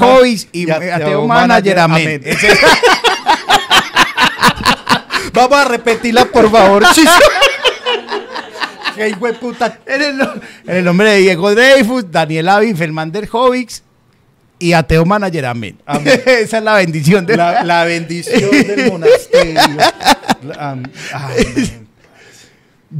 y 0.51 0.69
Ateo 0.69 1.25
Manager, 1.25 1.79
amén. 1.79 2.03
amén. 2.03 2.21
Ese 2.23 2.51
es- 2.51 2.59
Vamos 5.33 5.57
a 5.57 5.65
repetirla, 5.65 6.25
por 6.25 6.51
favor. 6.51 6.83
¡Qué 8.95 9.09
hijo 9.09 9.25
de 9.25 9.33
puta! 9.33 9.79
En 9.87 10.19
el, 10.67 10.85
nombre 10.85 11.13
de 11.13 11.17
Diego 11.17 11.55
Dreyfus, 11.55 12.11
Daniel 12.11 12.47
Aviv, 12.47 12.77
Felmander 12.77 13.27
Hovics 13.31 13.81
y 14.63 14.71
Ateo 14.71 15.05
Manager, 15.05 15.45
amén. 15.45 15.77
Amén. 15.85 16.21
Esa 16.25 16.59
es 16.59 16.63
la 16.63 16.75
bendición 16.75 17.25
de 17.25 17.35
La, 17.35 17.63
la 17.65 17.83
bendición 17.83 18.49
del 18.49 18.91
monasterio. 18.91 19.59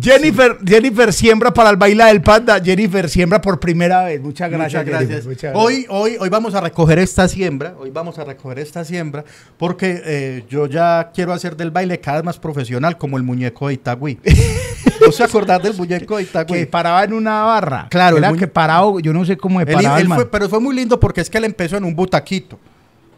Jennifer, 0.01 0.57
Jennifer 0.65 1.13
siembra 1.13 1.53
para 1.53 1.69
el 1.69 1.77
baila 1.77 2.07
del 2.07 2.21
panda. 2.21 2.59
Jennifer 2.61 3.07
siembra 3.09 3.39
por 3.39 3.61
primera 3.61 4.03
vez. 4.03 4.19
Muchas 4.19 4.51
gracias. 4.51 4.85
Muchas 4.85 5.07
gracias. 5.07 5.53
Hoy, 5.55 5.85
hoy, 5.87 6.17
hoy 6.19 6.29
vamos 6.29 6.53
a 6.53 6.59
recoger 6.59 6.99
esta 6.99 7.29
siembra. 7.29 7.75
Hoy 7.79 7.91
vamos 7.91 8.19
a 8.19 8.25
recoger 8.25 8.59
esta 8.59 8.83
siembra 8.83 9.23
porque 9.57 10.01
eh, 10.03 10.43
yo 10.49 10.65
ya 10.65 11.11
quiero 11.13 11.31
hacer 11.31 11.55
del 11.55 11.71
baile 11.71 11.99
cada 11.99 12.17
vez 12.17 12.25
más 12.25 12.39
profesional 12.39 12.97
como 12.97 13.15
el 13.15 13.23
muñeco 13.23 13.69
de 13.69 13.75
Itagüí. 13.75 14.19
¿No 15.05 15.11
se 15.11 15.23
acordar 15.23 15.61
del 15.61 15.73
muñeco 15.75 16.17
de 16.17 16.23
Itagüí? 16.23 16.59
Que 16.59 16.65
paraba 16.67 17.03
en 17.03 17.13
una 17.13 17.43
barra. 17.43 17.87
Claro, 17.89 18.17
Era 18.17 18.31
que 18.33 18.47
paraba, 18.47 18.91
yo 19.01 19.13
no 19.13 19.25
sé 19.25 19.37
cómo 19.37 19.59
Él- 19.61 19.67
paraba 19.67 19.99
él 19.99 20.07
fue- 20.07 20.29
pero 20.29 20.49
fue 20.49 20.59
muy 20.59 20.75
lindo 20.75 20.99
porque 20.99 21.21
es 21.21 21.29
que 21.29 21.37
él 21.37 21.45
empezó 21.45 21.77
en 21.77 21.83
un 21.83 21.95
butaquito. 21.95 22.59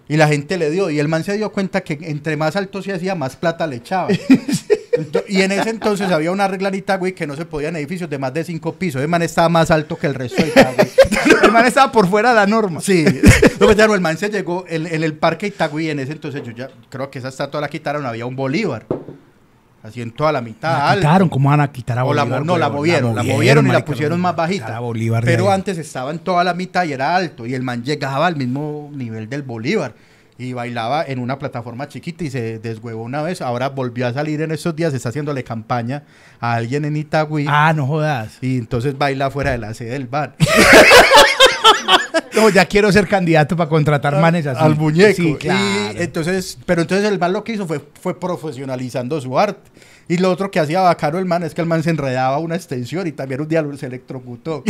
Y 0.08 0.18
la 0.18 0.28
gente 0.28 0.58
le 0.58 0.70
dio. 0.70 0.90
Y 0.92 1.00
el 1.00 1.08
man 1.08 1.24
se 1.24 1.36
dio 1.36 1.52
cuenta 1.52 1.82
que 1.82 1.98
entre 2.02 2.38
más 2.38 2.56
alto 2.56 2.82
se 2.84 2.94
hacía, 2.94 3.16
más 3.16 3.36
plata 3.36 3.66
le 3.68 3.78
echaba. 3.78 4.10
Y 5.28 5.42
en 5.42 5.52
ese 5.52 5.72
entonces 5.72 6.10
había 6.10 6.32
una 6.32 6.48
regla 6.48 6.70
en 6.70 6.76
Itagüí 6.76 7.12
que 7.12 7.28
no 7.28 7.36
se 7.36 7.44
podían 7.44 7.76
edificios 7.76 8.10
de 8.10 8.18
más 8.18 8.34
de 8.34 8.46
cinco 8.46 8.76
pisos. 8.76 9.02
El 9.02 9.10
man 9.10 9.22
estaba 9.24 9.50
más 9.50 9.70
alto 9.70 9.98
que 9.98 10.08
el 10.08 10.14
resto 10.14 10.42
de 10.42 10.48
Itagüí. 10.48 10.88
el 11.44 11.52
man 11.52 11.66
estaba 11.66 11.92
por 11.92 12.08
fuera 12.08 12.30
de 12.30 12.36
la 12.36 12.48
norma. 12.48 12.80
Sí. 12.80 13.04
No, 13.60 13.68
pues 13.68 13.76
ya 13.78 13.88
no, 13.88 13.94
el 13.96 14.00
man 14.02 14.18
se 14.18 14.30
llegó 14.30 14.64
en, 14.70 14.86
en 14.88 15.04
el 15.04 15.14
parque 15.18 15.48
Itagüí. 15.48 15.90
En 15.90 16.00
ese 16.00 16.14
entonces 16.14 16.44
yo 16.44 16.52
ya 16.52 16.70
creo 16.90 17.10
que 17.12 17.20
esa 17.20 17.28
estatua 17.30 17.60
la 17.60 17.68
quitaron. 17.68 18.06
Había 18.06 18.26
un 18.26 18.36
Bolívar. 18.38 18.86
Así 19.86 20.02
en 20.02 20.12
toda 20.12 20.32
la 20.32 20.42
mitad. 20.42 20.90
La 20.90 20.96
quitaron, 20.96 21.30
¿cómo 21.30 21.50
van 21.50 21.62
a 21.62 21.72
quitar 21.72 22.00
a 22.00 22.06
O 22.06 22.14
la 22.14 22.24
Bolívar? 22.24 22.46
no, 22.46 22.58
la 22.58 22.70
movieron, 22.70 23.16
la 23.16 23.22
movieron 23.22 23.68
y 23.68 23.72
la 23.72 23.86
pusieron 23.86 24.20
más 24.20 24.36
bajita. 24.36 24.80
Bolívar 24.80 25.24
Pero 25.24 25.52
antes 25.52 25.78
estaba 25.78 26.10
en 26.10 26.18
toda 26.18 26.44
la 26.44 26.56
mitad 26.56 26.86
y 26.86 26.94
era 26.94 27.16
alto. 27.16 27.46
Y 27.46 27.54
el 27.54 27.62
man 27.62 27.84
llegaba 27.84 28.26
al 28.26 28.36
mismo 28.36 28.90
nivel 28.94 29.30
del 29.30 29.44
Bolívar. 29.44 29.94
Y 30.38 30.54
bailaba 30.54 31.06
en 31.06 31.20
una 31.20 31.38
plataforma 31.38 31.88
chiquita 31.88 32.24
y 32.24 32.32
se 32.32 32.58
deshuevó 32.60 33.04
una 33.04 33.22
vez. 33.22 33.42
Ahora 33.42 33.70
volvió 33.70 34.08
a 34.08 34.14
salir 34.14 34.42
en 34.42 34.52
estos 34.52 34.76
días. 34.76 34.94
Está 34.94 35.10
haciéndole 35.10 35.44
campaña 35.44 36.04
a 36.40 36.56
alguien 36.56 36.84
en 36.84 36.98
Itagüí. 36.98 37.46
Ah, 37.48 37.72
no 37.74 37.86
jodas. 37.86 38.40
Y 38.42 38.58
entonces 38.58 38.98
baila 38.98 39.30
fuera 39.30 39.52
de 39.52 39.60
la 39.60 39.74
sede 39.76 39.92
del 39.92 40.08
bar. 40.08 40.36
No, 42.36 42.50
ya 42.50 42.66
quiero 42.66 42.92
ser 42.92 43.08
candidato 43.08 43.56
para 43.56 43.70
contratar 43.70 44.20
manes 44.20 44.46
así. 44.46 44.62
al 44.62 44.76
muñeco. 44.76 45.16
Sí, 45.16 45.36
claro. 45.36 45.62
Y 45.98 46.02
entonces, 46.02 46.58
pero 46.66 46.82
entonces 46.82 47.10
el 47.10 47.18
man 47.18 47.32
lo 47.32 47.46
que 47.46 47.54
hizo 47.54 47.66
fue, 47.66 47.80
fue 48.02 48.20
profesionalizando 48.20 49.22
su 49.22 49.40
arte. 49.40 49.72
Y 50.10 50.18
lo 50.18 50.30
otro 50.32 50.52
que 50.52 50.60
hacía 50.60 50.82
bacano 50.82 51.18
el 51.18 51.26
man 51.26 51.44
es 51.44 51.54
que 51.56 51.62
el 51.62 51.68
man 51.68 51.82
se 51.82 51.92
enredaba 51.92 52.38
una 52.40 52.56
extensión 52.56 53.08
y 53.08 53.14
también 53.14 53.40
un 53.40 53.48
día 53.48 53.64
se 53.78 53.86
electrocutó. 53.86 54.64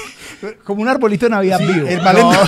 Como 0.64 0.80
un 0.82 0.88
arbolito 0.88 1.26
de 1.26 1.30
Navidad 1.30 1.58
Sí, 1.58 1.66
vivo. 1.66 1.86
el 1.86 2.00
man 2.02 2.16
No. 2.16 2.32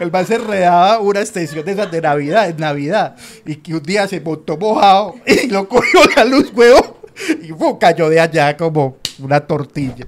El 0.00 0.10
man 0.10 0.26
se 0.26 0.36
enredaba 0.36 0.98
una 1.00 1.20
extensión 1.20 1.64
de 1.64 1.72
esas 1.72 1.90
de 1.90 2.00
Navidad, 2.00 2.48
en 2.48 2.56
Navidad. 2.56 3.14
Y 3.44 3.56
que 3.56 3.74
un 3.74 3.82
día 3.82 4.08
se 4.08 4.20
montó 4.20 4.56
mojado 4.56 5.14
y 5.26 5.48
lo 5.48 5.68
cogió 5.68 6.00
la 6.16 6.24
luz, 6.24 6.50
huevo. 6.54 7.00
Y 7.42 7.52
cayó 7.78 8.08
de 8.08 8.18
allá 8.18 8.56
como 8.56 8.96
una 9.18 9.40
tortilla. 9.40 10.06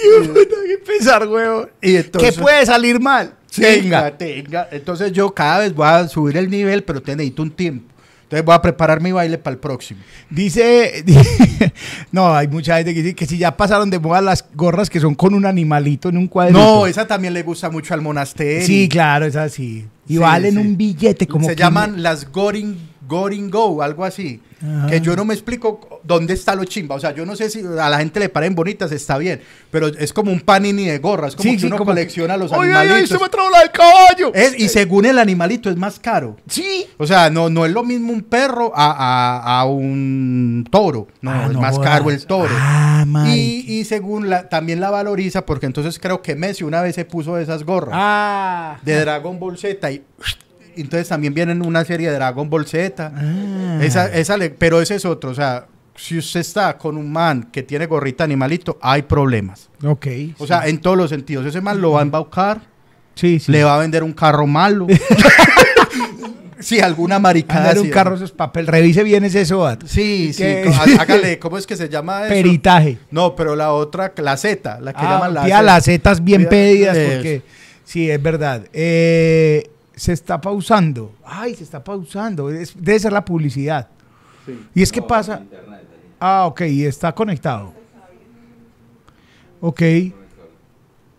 Que 0.00 0.78
pensar, 0.86 1.26
huevo. 1.26 1.68
Y 1.82 1.96
entonces, 1.96 2.34
¿Qué 2.34 2.40
puede 2.40 2.64
salir 2.66 3.00
mal? 3.00 3.34
Tenga, 3.54 4.16
tenga. 4.16 4.68
Entonces 4.70 5.12
yo 5.12 5.32
cada 5.32 5.60
vez 5.60 5.74
voy 5.74 5.86
a 5.86 6.06
subir 6.08 6.36
el 6.36 6.50
nivel, 6.50 6.84
pero 6.84 7.00
te 7.00 7.16
necesito 7.16 7.42
un 7.42 7.50
tiempo. 7.50 7.92
Entonces 8.24 8.44
voy 8.44 8.54
a 8.56 8.60
preparar 8.60 9.00
mi 9.00 9.12
baile 9.12 9.38
para 9.38 9.54
el 9.54 9.60
próximo. 9.60 10.00
Dice, 10.30 11.04
no, 12.12 12.34
hay 12.34 12.48
mucha 12.48 12.76
gente 12.76 12.92
que 12.92 13.02
dice 13.02 13.14
que 13.14 13.24
si 13.26 13.38
ya 13.38 13.56
pasaron 13.56 13.88
de 13.88 13.98
moda 13.98 14.20
las 14.20 14.44
gorras 14.54 14.90
que 14.90 14.98
son 15.00 15.14
con 15.14 15.32
un 15.34 15.46
animalito 15.46 16.08
en 16.08 16.16
un 16.18 16.26
cuadrito. 16.26 16.58
No, 16.58 16.86
esa 16.86 17.06
también 17.06 17.32
le 17.34 17.42
gusta 17.42 17.70
mucho 17.70 17.94
al 17.94 18.00
monasterio. 18.02 18.66
Sí, 18.66 18.88
claro, 18.88 19.26
es 19.26 19.36
así. 19.36 19.86
Y 20.08 20.14
Sí, 20.14 20.18
valen 20.18 20.54
sí. 20.54 20.58
un 20.58 20.76
billete 20.76 21.26
como 21.26 21.46
Se 21.46 21.54
que- 21.54 21.62
llaman 21.62 22.02
las 22.02 22.30
Goring, 22.30 22.76
Goring 23.08 23.48
Go, 23.50 23.80
algo 23.82 24.04
así. 24.04 24.40
Ajá. 24.62 24.86
Que 24.86 25.00
yo 25.00 25.14
no 25.16 25.24
me 25.24 25.34
explico 25.34 26.00
dónde 26.02 26.32
está 26.34 26.54
lo 26.54 26.64
chimba. 26.64 26.94
O 26.94 27.00
sea, 27.00 27.14
yo 27.14 27.26
no 27.26 27.36
sé 27.36 27.50
si 27.50 27.60
a 27.60 27.88
la 27.90 27.98
gente 27.98 28.20
le 28.20 28.28
paren 28.28 28.54
bonitas, 28.54 28.90
está 28.92 29.18
bien. 29.18 29.40
Pero 29.70 29.88
es 29.88 30.12
como 30.12 30.32
un 30.32 30.40
panini 30.40 30.86
de 30.86 30.98
gorras. 30.98 31.36
Como 31.36 31.42
Sí, 31.50 31.56
que 31.56 31.60
sí, 31.60 31.66
uno 31.66 31.76
como- 31.76 31.90
colecciona 31.90 32.36
los 32.36 32.52
¡Ay, 32.52 32.60
ay, 32.62 32.68
ay! 32.68 32.74
animalitos. 32.82 33.18
¡Se 33.18 33.22
me 33.22 33.28
trajo 33.28 33.50
la 33.50 33.60
del 33.60 33.70
caballo! 33.70 34.32
Es- 34.34 34.58
y 34.58 34.68
según 34.68 35.04
el 35.06 35.18
animalito 35.18 35.68
es 35.68 35.76
más 35.76 35.98
caro. 35.98 36.36
Sí. 36.48 36.86
O 36.96 37.06
sea, 37.06 37.28
no, 37.30 37.50
no 37.50 37.66
es 37.66 37.72
lo 37.72 37.84
mismo 37.84 38.12
un 38.12 38.22
perro 38.22 38.72
a, 38.74 38.92
a- 38.92 39.60
a 39.60 39.64
un 39.66 40.66
toro. 40.70 41.08
No, 41.20 41.30
Ah, 41.32 41.46
es 41.48 41.52
no 41.52 41.60
más 41.60 41.78
caro 41.78 42.10
el 42.10 42.24
toro. 42.26 42.54
Ah, 42.58 43.04
y, 43.28 43.64
y 43.68 43.84
según 43.84 44.30
la, 44.30 44.48
también 44.48 44.80
la 44.80 44.90
valoriza, 44.90 45.44
porque 45.44 45.66
entonces 45.66 45.98
creo 45.98 46.22
que 46.22 46.34
Messi 46.34 46.64
una 46.64 46.80
vez 46.80 46.94
se 46.94 47.04
puso 47.04 47.36
esas 47.38 47.62
gorras 47.64 47.94
Ah. 47.94 48.78
de 48.82 49.00
Dragon 49.00 49.38
Ball 49.38 49.58
Z 49.58 49.90
y 49.92 50.02
entonces 50.76 51.08
también 51.08 51.34
vienen 51.34 51.64
una 51.64 51.84
serie 51.84 52.08
de 52.10 52.16
Dragon 52.16 52.48
Ball 52.50 52.66
Z. 52.66 53.12
Ah. 53.14 53.78
Esa, 53.82 54.06
esa 54.12 54.36
le- 54.36 54.50
pero 54.50 54.80
ese 54.80 54.94
es 54.96 55.04
otro, 55.04 55.30
o 55.30 55.34
sea, 55.34 55.66
si 55.94 56.18
usted 56.18 56.40
está 56.40 56.76
con 56.76 56.96
un 56.96 57.10
man 57.10 57.48
que 57.50 57.62
tiene 57.62 57.86
gorrita 57.86 58.24
animalito, 58.24 58.78
hay 58.82 59.02
problemas. 59.02 59.70
Ok. 59.84 60.06
O 60.38 60.46
sea, 60.46 60.66
en 60.68 60.78
todos 60.80 60.96
los 60.96 61.08
sentidos. 61.10 61.46
Ese 61.46 61.60
man 61.60 61.80
lo 61.80 61.92
va 61.92 62.00
a 62.00 62.02
embaucar, 62.02 62.60
sí, 63.14 63.40
sí. 63.40 63.50
le 63.50 63.64
va 63.64 63.76
a 63.76 63.78
vender 63.78 64.02
un 64.02 64.12
carro 64.12 64.46
malo. 64.46 64.86
sí, 66.58 66.80
alguna 66.80 67.18
maricada. 67.18 67.70
Andar 67.70 67.78
un 67.80 67.90
carro, 67.90 68.14
esos 68.16 68.32
papel. 68.32 68.66
Revise 68.66 69.02
bien 69.04 69.24
ese 69.24 69.44
SOAT. 69.44 69.84
Sí, 69.86 70.32
sí. 70.32 70.44
Hágale, 70.98 71.38
¿cómo 71.40 71.58
es 71.58 71.66
que 71.66 71.76
se 71.76 71.88
llama 71.88 72.24
eso? 72.24 72.28
Peritaje. 72.34 72.98
No, 73.10 73.34
pero 73.36 73.56
la 73.56 73.72
otra, 73.72 74.12
la 74.16 74.36
Z, 74.36 74.80
la 74.80 74.92
que 74.92 75.00
Ah, 75.00 75.10
llaman 75.14 75.34
la 75.34 75.44
Z. 75.44 75.62
las 75.62 75.84
zetas 75.84 76.24
bien 76.24 76.48
pedidas 76.48 76.96
porque 76.96 77.42
sí, 77.84 78.10
es 78.10 78.22
verdad. 78.22 78.64
Eh, 78.72 79.70
se 79.96 80.12
está 80.12 80.40
pausando. 80.40 81.14
Ay, 81.24 81.54
se 81.56 81.64
está 81.64 81.82
pausando. 81.82 82.50
Es- 82.50 82.74
debe 82.80 82.98
ser 83.00 83.12
la 83.12 83.24
publicidad. 83.24 83.88
Y 84.74 84.82
es 84.82 84.92
que 84.92 85.02
pasa. 85.02 85.42
Ah, 86.20 86.44
ok, 86.46 86.60
y 86.62 86.84
está 86.84 87.12
conectado. 87.12 87.72
Ok. 89.60 89.82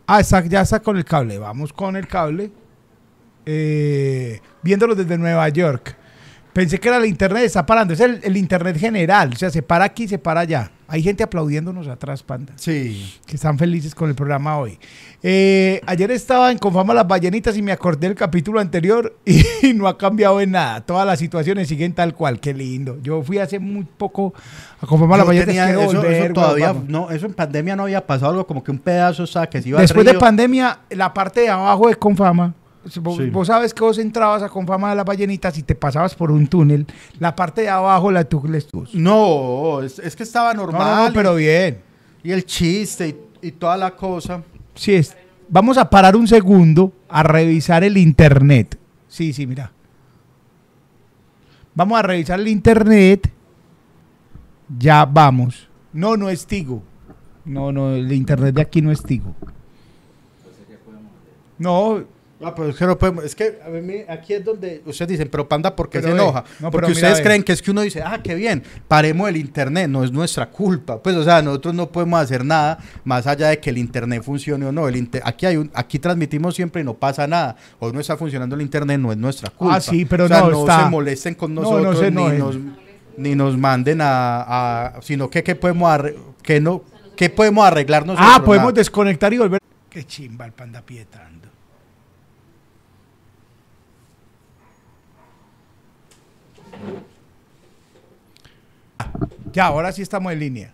Ah, 0.05 0.19
está- 0.21 0.45
ya 0.45 0.61
está 0.61 0.79
con 0.79 0.95
el 0.95 1.03
cable. 1.03 1.37
Vamos 1.37 1.73
con 1.73 1.95
el 1.95 2.07
cable. 2.07 2.51
Eh, 3.45 4.39
viéndolo 4.61 4.95
desde 4.95 5.17
Nueva 5.17 5.47
York. 5.49 5.95
Pensé 6.53 6.79
que 6.79 6.87
era 6.87 6.97
el 6.97 7.05
internet, 7.05 7.43
está 7.43 7.65
parando. 7.65 7.93
Es 7.93 7.99
el, 7.99 8.19
el 8.23 8.37
internet 8.37 8.77
general. 8.77 9.31
O 9.33 9.35
sea, 9.35 9.49
se 9.49 9.61
para 9.61 9.85
aquí, 9.85 10.07
se 10.07 10.17
para 10.17 10.41
allá. 10.41 10.71
Hay 10.89 11.04
gente 11.04 11.23
aplaudiéndonos 11.23 11.88
atrás, 11.88 12.23
panda 12.23 12.54
Sí. 12.56 13.13
que 13.26 13.36
están 13.36 13.58
felices 13.58 13.93
con 13.93 14.10
el 14.10 14.15
programa 14.15 14.58
hoy. 14.58 14.80
Eh, 15.21 15.82
ayer 15.86 16.12
estaba 16.12 16.52
en 16.52 16.58
Confama 16.58 16.93
las 16.93 17.08
Ballenitas 17.08 17.58
y 17.58 17.62
me 17.62 17.71
acordé 17.71 18.08
del 18.08 18.15
capítulo 18.15 18.60
anterior 18.60 19.17
y, 19.26 19.73
no 19.73 19.88
ha 19.88 19.97
cambiado 19.97 20.39
en 20.39 20.52
nada. 20.52 20.82
Todas 20.82 21.06
las 21.06 21.19
situaciones 21.19 21.67
siguen 21.67 21.93
tal 21.93 22.13
cual. 22.13 22.39
Qué 22.39 22.54
lindo. 22.54 22.97
Yo 23.02 23.21
fui 23.21 23.38
hace 23.38 23.60
muy 23.60 23.84
poco 23.84 24.34
a 24.80 24.86
Confama 24.86 25.17
las 25.17 25.28
Ballenitas. 25.28 25.69
eso, 25.69 25.86
volver, 25.86 26.13
eso 26.13 26.34
todavía, 26.34 26.76
no, 26.88 27.12
eso 27.12 27.26
en 27.26 27.34
pandemia 27.34 27.76
no 27.76 27.84
había 27.84 28.06
pasado 28.06 28.32
algo 28.32 28.47
como 28.47 28.63
que 28.63 28.71
un 28.71 28.80
pedazo, 28.80 29.23
o 29.23 29.28
sea, 29.28 29.47
que 29.47 29.62
se 29.62 29.69
iba 29.69 29.82
Después 29.82 30.06
de 30.06 30.13
pandemia, 30.13 30.80
la 30.89 31.13
parte 31.13 31.41
de 31.41 31.50
abajo 31.50 31.89
de 31.89 31.95
Confama. 31.95 32.54
Vos, 33.02 33.17
Sí. 33.17 33.30
vos 33.30 33.47
sabes 33.47 33.73
que 33.73 33.84
vos 33.84 33.97
entrabas 33.97 34.41
a 34.43 34.50
Confama 34.50 34.89
de 34.91 34.95
las 34.95 35.06
Ballenitas 35.06 35.58
y 35.58 35.63
te 35.63 35.76
pasabas 35.76 36.15
por 36.15 36.32
un 36.32 36.47
túnel. 36.47 36.86
La 37.19 37.36
parte 37.36 37.62
de 37.62 37.69
abajo 37.69 38.12
la 38.12 38.23
tucles 38.23 38.67
tú. 38.67 38.86
No, 38.93 39.82
es, 39.82 40.00
es 40.00 40.15
que 40.15 40.23
estaba 40.23 40.54
No, 40.54 40.63
normal. 40.63 41.08
no, 41.10 41.13
pero 41.13 41.36
bien. 41.36 41.80
y, 42.23 42.32
el 42.32 42.45
chiste 42.45 43.10
y, 43.41 43.47
y 43.47 43.52
toda 43.52 43.76
la 43.78 43.91
cosa. 43.95 44.41
Sí, 44.76 44.93
es. 44.93 45.15
Vamos 45.50 45.78
a 45.78 45.89
parar 45.89 46.15
un 46.15 46.28
segundo 46.28 46.91
a 47.10 47.23
revisar 47.23 47.84
el 47.84 47.97
internet. 47.97 48.78
Sí, 49.08 49.32
sí, 49.34 49.47
mira. 49.47 49.71
Vamos 51.73 52.00
a 52.00 52.02
revisar 52.02 52.39
el 52.39 52.47
internet. 52.47 53.32
Ya 54.78 55.06
vamos. 55.06 55.67
No, 55.93 56.17
no 56.17 56.30
es 56.30 56.45
Tigo. 56.45 56.84
No, 57.45 57.71
no, 57.71 57.95
el 57.95 58.12
internet 58.12 58.56
de 58.56 58.62
aquí 58.62 58.82
no 58.82 58.91
es 58.91 59.02
Tigo. 59.02 59.34
No, 61.58 62.04
Ah, 62.43 62.54
pero 62.54 62.69
es 62.69 62.76
que 62.76 62.86
no 62.86 62.95
podemos- 63.00 63.23
es 63.23 63.34
que 63.34 63.58
a 63.65 63.69
mí 63.69 63.95
aquí 64.08 64.34
es 64.34 64.45
donde 64.45 64.84
ustedes 64.86 65.10
dicen, 65.10 65.28
pero 65.32 65.50
panda, 65.50 65.76
¿por 65.76 65.89
qué 65.89 66.00
Pero 66.00 66.10
se 66.10 66.13
ve, 66.13 66.21
enoja? 66.23 66.43
no, 66.60 66.69
Porque 66.69 66.91
ustedes 66.91 67.17
ve. 67.17 67.23
creen 67.23 67.41
que 67.43 67.52
es 67.52 67.62
que 67.63 67.71
uno 67.71 67.82
dice, 67.82 68.04
ah, 68.06 68.19
qué 68.23 68.36
bien, 68.36 68.62
paremos 68.88 69.28
el 69.28 69.38
internet, 69.38 69.89
no 69.89 70.04
es 70.04 70.12
nuestra 70.12 70.47
culpa. 70.52 71.02
Pues, 71.02 71.15
o 71.15 71.23
sea, 71.23 71.41
nosotros 71.41 71.73
no 71.73 71.89
podemos 71.89 72.21
hacer 72.21 72.45
nada 72.45 72.78
más 73.04 73.26
allá 73.26 73.47
de 73.47 73.60
que 73.60 73.71
el 73.71 73.80
internet 73.80 74.21
funcione 74.21 74.67
o 74.67 74.71
no. 74.71 74.88
El 74.88 74.97
inter- 74.97 75.23
aquí 75.26 75.47
hay 75.47 75.58
un, 75.58 75.71
aquí 75.73 75.97
transmitimos 75.97 76.54
siempre 76.54 76.82
y 76.84 76.86
no 76.86 76.93
pasa 76.93 77.26
nada. 77.26 77.56
O 77.80 77.91
no 77.91 78.00
está 78.00 78.15
funcionando 78.17 78.56
el 78.56 78.62
internet, 78.62 79.00
no 79.00 79.12
es 79.12 79.17
nuestra 79.17 79.50
culpa. 79.50 79.76
Ah, 79.78 79.82
sí, 79.82 80.06
pero 80.06 80.26
O 80.26 80.28
sea, 80.28 80.41
no, 80.41 80.50
no 80.52 80.60
está- 80.60 80.84
se 80.84 80.89
molesten 80.91 81.34
con 81.34 81.56
No, 81.56 81.62
no 81.63 81.71
nosotros 81.71 82.00
se 82.00 82.12
ni, 82.12 82.38
nos, 82.38 82.56
ni 83.17 83.34
nos 83.34 83.58
manden 83.58 84.00
a, 84.02 84.41
a- 84.97 85.02
sino 85.02 85.28
que 85.28 85.41
qué 85.43 85.56
podemos 85.56 86.00
que 86.43 86.62
no 86.62 86.84
qué 87.15 87.32
podemos 87.32 87.65
arreglar 87.65 88.06
nosotros. 88.06 88.30
ah, 88.32 88.43
podemos 88.45 88.67
Nada. 88.67 88.80
desconectar 88.80 89.34
y 89.34 89.39
volver. 89.39 89.60
Qué 89.89 90.04
chimba 90.06 90.45
el 90.45 90.52
panda 90.52 90.84
pietando. 90.84 91.46
Ya, 99.51 99.65
ahora 99.65 99.91
sí 99.91 100.01
estamos 100.01 100.31
en 100.31 100.39
línea. 100.39 100.73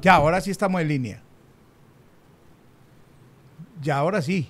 Ya, 0.00 0.14
ahora 0.14 0.40
sí 0.40 0.50
estamos 0.50 0.80
en 0.80 0.88
línea. 0.88 1.22
Ya, 3.80 3.96
ahora 3.96 4.22
sí. 4.22 4.48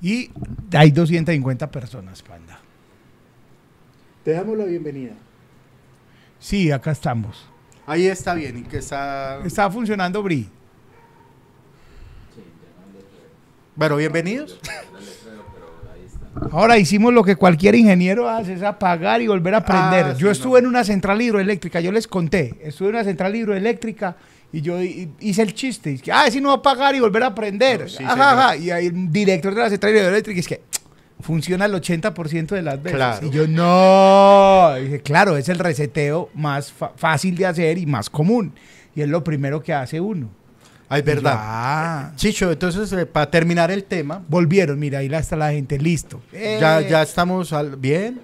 Y 0.00 0.30
hay 0.72 0.90
250 0.90 1.70
personas, 1.70 2.22
panda. 2.22 2.58
Te 4.24 4.32
damos 4.32 4.56
la 4.56 4.64
bienvenida. 4.64 5.12
Sí, 6.38 6.70
acá 6.70 6.90
estamos. 6.90 7.48
Ahí 7.86 8.06
está 8.06 8.34
bien, 8.34 8.58
y 8.58 8.62
que 8.62 8.78
está 8.78 9.40
Está 9.44 9.70
funcionando 9.70 10.22
Bri. 10.22 10.48
Bueno, 13.76 13.96
bienvenidos. 13.96 14.58
Ahora 16.52 16.78
hicimos 16.78 17.12
lo 17.12 17.22
que 17.24 17.36
cualquier 17.36 17.74
ingeniero 17.74 18.28
hace, 18.28 18.54
es 18.54 18.62
apagar 18.62 19.20
y 19.22 19.26
volver 19.26 19.54
a 19.54 19.64
prender. 19.64 20.04
Ah, 20.06 20.14
yo 20.16 20.26
sí, 20.28 20.32
estuve 20.32 20.60
no. 20.60 20.66
en 20.66 20.66
una 20.66 20.84
central 20.84 21.20
hidroeléctrica, 21.20 21.80
yo 21.80 21.92
les 21.92 22.06
conté, 22.06 22.54
estuve 22.62 22.88
en 22.90 22.94
una 22.96 23.04
central 23.04 23.34
hidroeléctrica 23.34 24.16
y 24.52 24.60
yo 24.60 24.80
hi- 24.82 25.08
hice 25.20 25.42
el 25.42 25.54
chiste, 25.54 25.94
es 25.94 26.02
que, 26.02 26.12
ah, 26.12 26.30
si 26.30 26.40
no 26.40 26.48
va 26.48 26.54
a 26.54 26.58
apagar 26.58 26.94
y 26.94 27.00
volver 27.00 27.22
a 27.24 27.34
prender. 27.34 27.82
No, 27.82 27.88
sí, 27.88 28.04
Ajá, 28.04 28.32
ajá. 28.32 28.56
Y 28.56 28.70
ahí 28.70 28.86
el 28.86 29.10
director 29.12 29.54
de 29.54 29.60
la 29.62 29.70
central 29.70 29.94
hidroeléctrica 29.94 30.40
es 30.40 30.48
que 30.48 30.60
funciona 31.20 31.64
el 31.64 31.72
80% 31.74 32.54
de 32.54 32.62
las 32.62 32.82
veces. 32.82 32.96
Claro. 32.96 33.26
Y 33.26 33.30
yo, 33.30 33.46
no. 33.48 34.78
Y 34.78 34.84
dije, 34.84 35.00
claro, 35.00 35.36
es 35.36 35.48
el 35.48 35.58
reseteo 35.58 36.28
más 36.34 36.72
fácil 36.96 37.34
de 37.36 37.46
hacer 37.46 37.78
y 37.78 37.86
más 37.86 38.10
común. 38.10 38.52
Y 38.94 39.00
es 39.02 39.08
lo 39.08 39.24
primero 39.24 39.62
que 39.62 39.72
hace 39.74 40.00
uno. 40.00 40.28
Ah, 40.88 40.98
es 40.98 41.04
verdad. 41.04 41.34
Ah, 41.36 42.12
Chicho, 42.16 42.50
entonces, 42.52 42.92
eh, 42.92 43.06
para 43.06 43.30
terminar 43.30 43.70
el 43.70 43.82
tema, 43.84 44.22
volvieron, 44.28 44.78
mira, 44.78 45.00
ahí 45.00 45.12
está 45.12 45.34
la 45.36 45.50
gente, 45.50 45.78
listo. 45.78 46.20
ya, 46.32 46.80
Eh, 46.80 46.86
ya 46.88 47.02
estamos 47.02 47.52
al, 47.52 47.76
bien. 47.76 48.20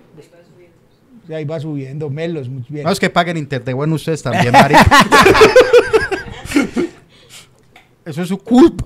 Ahí 1.32 1.44
va 1.44 1.58
subiendo, 1.60 2.10
Melos, 2.10 2.48
muy 2.48 2.64
bien. 2.68 2.84
No, 2.84 2.90
es 2.92 3.00
que 3.00 3.08
paguen 3.08 3.36
internet, 3.36 3.74
bueno, 3.74 3.94
ustedes 3.94 4.22
también, 4.22 4.52
marica. 4.52 4.84
Eso 8.04 8.22
es 8.22 8.28
su 8.28 8.38
culpa. 8.38 8.84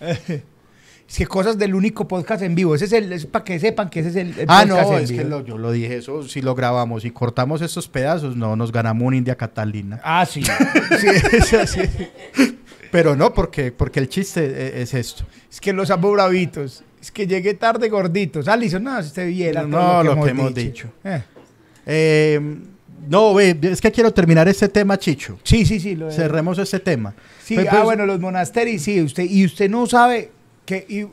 Es 1.06 1.18
que 1.18 1.26
cosas 1.26 1.58
del 1.58 1.74
único 1.76 2.08
podcast 2.08 2.42
en 2.42 2.54
vivo. 2.56 2.74
Ese 2.74 2.86
es 2.86 2.92
el, 2.94 3.12
es 3.12 3.26
para 3.26 3.44
que 3.44 3.60
sepan 3.60 3.88
que 3.90 4.00
ese 4.00 4.08
es 4.08 4.16
el, 4.16 4.28
el 4.38 4.46
Ah, 4.48 4.64
podcast 4.66 4.90
no, 4.90 4.96
en 4.98 5.04
es 5.04 5.12
que 5.12 5.22
lo- 5.22 5.44
yo 5.44 5.58
lo 5.58 5.70
dije, 5.70 5.96
eso 5.98 6.26
si 6.26 6.40
lo 6.40 6.54
grabamos 6.56 7.04
y 7.04 7.10
cortamos 7.12 7.60
estos 7.62 7.86
pedazos, 7.88 8.34
no, 8.36 8.56
nos 8.56 8.72
ganamos 8.72 9.06
un 9.06 9.14
India 9.14 9.36
Catalina. 9.36 10.00
Ah, 10.02 10.24
sí. 10.26 10.42
sí, 11.00 11.06
eso 11.32 11.66
sí. 11.66 11.82
Pero 12.94 13.16
no, 13.16 13.34
porque, 13.34 13.72
porque 13.72 13.98
el 13.98 14.08
chiste 14.08 14.44
e- 14.44 14.82
es 14.82 14.94
esto. 14.94 15.24
Es 15.50 15.60
que 15.60 15.72
los 15.72 15.90
amo 15.90 16.12
bravitos. 16.12 16.84
Es 17.02 17.10
que 17.10 17.26
llegué 17.26 17.54
tarde 17.54 17.88
gorditos. 17.88 18.46
Alison, 18.46 18.84
no, 18.84 19.02
si 19.02 19.08
usted 19.08 19.26
viera 19.26 19.64
No, 19.64 19.78
todo 19.78 20.04
lo 20.04 20.22
que 20.22 20.30
hemos 20.30 20.54
dicho. 20.54 20.86
dicho. 20.86 20.88
Eh, 21.02 21.22
Eh, 21.86 22.40
no, 23.08 23.40
es 23.40 23.80
que 23.80 23.90
quiero 23.90 24.12
terminar 24.14 24.46
este 24.46 24.68
tema, 24.68 24.96
Chicho. 24.96 25.40
Sí, 25.42 25.66
sí, 25.66 25.80
sí. 25.80 25.96
Lo 25.96 26.12
Cerremos 26.12 26.56
este 26.60 26.78
tema. 26.78 27.16
Sí, 27.42 27.56
Pues, 27.56 27.66
ah, 27.66 27.70
pues, 27.72 27.82
bueno, 27.82 28.06
los 28.06 28.20
monasterios, 28.20 28.82
sí. 28.82 29.02
Usted, 29.02 29.24
y 29.28 29.44
usted 29.44 29.68
no 29.68 29.86
sabe 29.88 30.30
que... 30.64 30.86
y 30.88 31.06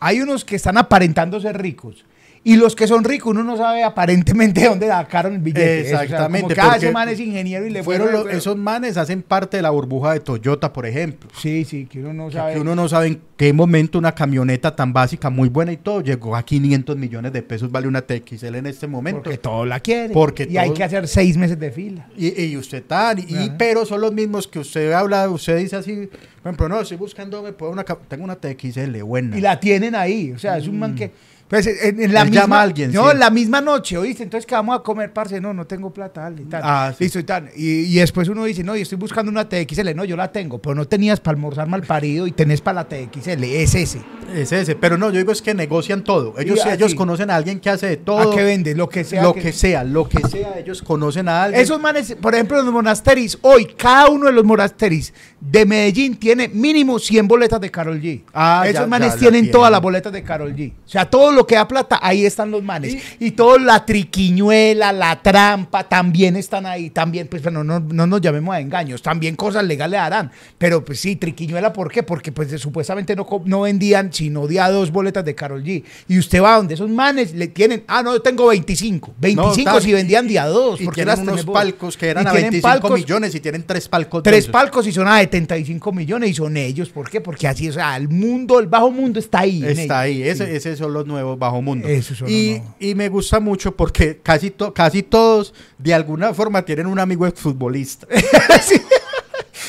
hay 0.00 0.20
unos 0.20 0.44
que 0.44 0.56
están 0.56 0.76
aparentando 0.76 1.40
ser 1.40 1.56
ricos. 1.56 2.04
Y 2.44 2.56
los 2.56 2.74
que 2.76 2.86
son 2.86 3.04
ricos, 3.04 3.32
uno 3.32 3.42
no 3.44 3.56
sabe 3.56 3.82
aparentemente 3.82 4.60
de 4.62 4.68
dónde 4.68 4.86
sacaron 4.88 5.34
el 5.34 5.40
billete. 5.40 5.80
Eso, 5.80 5.86
o 5.88 5.90
sea, 5.90 6.02
Exactamente, 6.04 6.54
como 6.54 6.54
que, 6.54 6.60
ah, 6.60 6.76
ese 6.76 6.92
man 6.92 7.08
es 7.08 7.20
ingeniero 7.20 7.66
y 7.66 7.70
le 7.70 7.82
Fueron 7.82 8.12
los- 8.12 8.28
esos 8.30 8.56
manes 8.56 8.96
hacen 8.96 9.22
parte 9.22 9.56
de 9.58 9.62
la 9.62 9.70
burbuja 9.70 10.12
de 10.12 10.20
Toyota, 10.20 10.72
por 10.72 10.86
ejemplo. 10.86 11.28
Sí, 11.36 11.64
sí, 11.64 11.86
que 11.86 12.00
uno 12.00 12.12
no 12.14 12.28
Que 12.28 12.34
sabe. 12.34 12.52
aquí 12.52 12.60
uno 12.60 12.74
no 12.74 12.88
sabe 12.88 13.08
en 13.08 13.20
qué 13.36 13.52
momento 13.52 13.98
una 13.98 14.12
camioneta 14.14 14.74
tan 14.74 14.92
básica, 14.92 15.30
muy 15.30 15.48
buena 15.48 15.72
y 15.72 15.76
todo, 15.76 16.00
llegó 16.00 16.36
a 16.36 16.42
500 16.42 16.96
millones 16.96 17.32
de 17.32 17.42
pesos, 17.42 17.70
vale 17.70 17.86
una 17.88 18.02
TXL 18.02 18.54
en 18.56 18.66
este 18.66 18.86
momento. 18.86 19.22
Porque 19.24 19.38
todos 19.38 19.66
la 19.66 19.80
quieren. 19.80 20.12
Porque 20.12 20.46
y 20.48 20.56
hay 20.56 20.72
que 20.72 20.84
hacer 20.84 21.06
seis 21.08 21.36
meses 21.36 21.58
de 21.58 21.70
fila. 21.70 22.08
Y, 22.16 22.40
y 22.42 22.56
usted 22.56 22.82
tal, 22.86 23.18
y, 23.18 23.52
pero 23.58 23.84
son 23.84 24.00
los 24.00 24.12
mismos 24.12 24.46
que 24.48 24.60
usted 24.60 24.92
habla, 24.92 25.28
usted 25.28 25.58
dice 25.58 25.76
así, 25.76 26.08
por 26.42 26.50
ejemplo, 26.50 26.68
no, 26.68 26.80
estoy 26.80 26.96
buscando, 26.96 27.42
me 27.42 27.52
puedo 27.52 27.72
una, 27.72 27.84
tengo 27.84 28.24
una 28.24 28.36
TXL 28.36 29.02
buena. 29.02 29.36
Y 29.36 29.40
la 29.40 29.58
tienen 29.60 29.94
ahí. 29.94 30.32
O 30.32 30.38
sea, 30.38 30.56
es 30.56 30.66
un 30.68 30.78
man 30.78 30.94
que. 30.94 31.10
Pues 31.48 31.66
en, 31.66 32.00
en 32.02 32.12
la 32.12 32.24
misma, 32.24 32.40
llama 32.42 32.58
a 32.58 32.62
alguien, 32.62 32.92
no, 32.92 33.10
sí. 33.10 33.16
la 33.16 33.30
misma 33.30 33.60
noche, 33.60 33.96
¿oíste? 33.96 34.22
Entonces, 34.22 34.44
¿qué 34.46 34.54
vamos 34.54 34.78
a 34.78 34.82
comer, 34.82 35.12
parce? 35.12 35.40
No, 35.40 35.54
no 35.54 35.66
tengo 35.66 35.90
plata, 35.92 36.22
dale, 36.22 36.44
tal. 36.44 36.60
Ah, 36.62 36.92
sí. 36.96 37.04
Listo, 37.04 37.18
y 37.18 37.24
tal. 37.24 37.48
Y, 37.56 37.84
y 37.84 37.94
después 37.94 38.28
uno 38.28 38.44
dice, 38.44 38.62
no, 38.62 38.76
yo 38.76 38.82
estoy 38.82 38.98
buscando 38.98 39.30
una 39.32 39.48
TXL. 39.48 39.94
No, 39.94 40.04
yo 40.04 40.16
la 40.16 40.30
tengo, 40.30 40.58
pero 40.60 40.74
no 40.74 40.86
tenías 40.86 41.20
para 41.20 41.36
almorzar 41.36 41.66
mal 41.66 41.82
parido 41.84 42.26
y 42.26 42.32
tenés 42.32 42.60
para 42.60 42.82
la 42.82 42.88
TXL. 42.88 43.44
Es 43.44 43.74
ese. 43.74 44.00
Es 44.34 44.52
ese. 44.52 44.74
Pero 44.76 44.98
no, 44.98 45.10
yo 45.10 45.18
digo 45.18 45.32
es 45.32 45.40
que 45.40 45.54
negocian 45.54 46.04
todo. 46.04 46.34
Ellos, 46.38 46.58
Y 46.58 46.60
así. 46.60 46.70
ellos 46.70 46.94
conocen 46.94 47.30
a 47.30 47.36
alguien 47.36 47.60
que 47.60 47.70
hace 47.70 47.86
de 47.86 47.96
todo. 47.96 48.32
¿A 48.32 48.34
qué 48.36 48.42
vende? 48.44 48.74
Lo 48.74 48.88
que 48.90 49.04
sea. 49.04 49.22
lo 49.22 49.32
que 49.32 49.52
sea, 49.52 49.84
lo 49.84 50.06
que 50.06 50.20
sea, 50.28 50.58
ellos 50.58 50.82
conocen 50.82 51.28
a 51.30 51.44
alguien. 51.44 51.62
Esos 51.62 51.80
manes, 51.80 52.14
por 52.20 52.34
ejemplo, 52.34 52.62
los 52.62 52.72
monasteris, 52.72 53.38
hoy 53.40 53.64
cada 53.76 54.08
uno 54.10 54.26
de 54.26 54.32
los 54.32 54.44
monasteris 54.44 55.14
de 55.40 55.64
Medellín 55.64 56.16
tiene 56.16 56.48
mínimo 56.48 56.98
100 56.98 57.26
boletas 57.26 57.58
de 57.60 57.70
Carol 57.70 57.98
G. 58.00 58.22
Ah, 58.34 58.64
Esos 58.66 58.82
ya, 58.82 58.86
manes 58.86 59.12
ya, 59.14 59.18
tienen 59.18 59.32
tienen. 59.44 59.50
todas 59.52 59.70
las 59.72 59.80
boletas 59.80 60.12
de 60.12 60.22
Carol 60.22 60.54
G. 60.54 60.72
O 60.84 60.88
sea, 60.88 61.08
todo 61.08 61.37
lo 61.38 61.46
que 61.46 61.54
da 61.54 61.66
plata, 61.66 61.98
ahí 62.02 62.24
están 62.26 62.50
los 62.50 62.62
manes. 62.62 62.96
Y, 63.20 63.30
todo 63.32 63.58
la 63.58 63.84
triquiñuela, 63.86 64.92
la 64.92 65.20
trampa, 65.22 65.84
también 65.88 66.36
están 66.36 66.66
ahí. 66.66 66.90
También, 66.90 67.28
pues, 67.28 67.42
bueno, 67.42 67.62
no, 67.64 67.80
no 67.80 68.06
nos 68.06 68.20
llamemos 68.20 68.54
a 68.54 68.60
engaños. 68.60 69.00
También 69.02 69.36
cosas 69.36 69.64
legales 69.64 70.00
harán. 70.00 70.30
Pero, 70.58 70.84
pues 70.84 71.00
sí, 71.00 71.16
triquiñuela, 71.16 71.72
¿por 71.72 71.90
qué? 71.90 72.02
Porque, 72.02 72.32
pues, 72.32 72.48
supuestamente 72.60 73.14
no, 73.14 73.26
no 73.44 73.60
vendían 73.62 74.12
sino 74.12 74.46
de 74.46 74.60
a 74.60 74.70
dos 74.70 74.90
boletas 74.90 75.24
de 75.24 75.34
Carol 75.34 75.62
G. 75.62 75.84
Y 76.08 76.18
usted 76.18 76.42
va 76.42 76.56
donde 76.56 76.74
esos 76.74 76.90
manes 76.90 77.34
le 77.34 77.48
tienen, 77.48 77.84
ah, 77.86 78.02
no, 78.02 78.12
yo 78.14 78.22
tengo 78.22 78.46
25. 78.48 79.14
25 79.18 79.70
tal. 79.70 79.82
si 79.82 79.92
vendían 79.92 80.26
de 80.26 80.38
a 80.38 80.46
dos. 80.46 80.80
y 80.80 80.84
porque 80.84 81.04
tienen 81.04 81.28
unos 81.28 81.44
palcos 81.44 81.96
que 81.96 82.06
eran 82.08 82.24
Y 82.24 82.28
a 82.28 82.30
tienen 82.32 82.50
25 82.52 82.88
palcos- 82.88 82.94
millones 82.98 83.34
y 83.34 83.40
tienen 83.40 83.62
tres 83.64 83.88
palcos. 83.88 84.22
Tres 84.22 84.38
esos. 84.40 84.52
palcos 84.52 84.86
y 84.86 84.92
son 84.92 85.06
a 85.08 85.18
75 85.18 85.92
millones 85.92 86.30
y 86.30 86.34
son 86.34 86.56
ellos. 86.56 86.88
¿Por 86.88 87.08
qué? 87.10 87.20
Porque 87.20 87.46
así, 87.46 87.68
o 87.68 87.72
sea, 87.72 87.96
el 87.96 88.08
mundo, 88.08 88.58
el 88.58 88.66
bajo 88.66 88.90
mundo 88.90 89.18
está 89.18 89.40
ahí. 89.40 89.62
Está 89.64 90.00
ahí, 90.00 90.22
ese, 90.22 90.46
Sí. 90.46 90.52
ese 90.56 90.76
son 90.76 90.92
los 90.92 91.06
nuevos 91.06 91.27
bajo 91.36 91.60
mundo. 91.62 91.88
Los 91.88 92.22
y, 92.30 92.62
y 92.80 92.94
me 92.94 93.08
gusta 93.08 93.40
mucho 93.40 93.74
porque 93.76 94.18
casi, 94.22 94.50
to- 94.50 94.72
casi 94.72 95.02
todos 95.02 95.52
de 95.78 95.92
alguna 95.94 96.32
forma 96.34 96.62
tienen 96.64 96.86
un 96.86 96.98
amigo 96.98 97.26
exfutbolista. 97.26 98.06
Sí. 98.62 98.80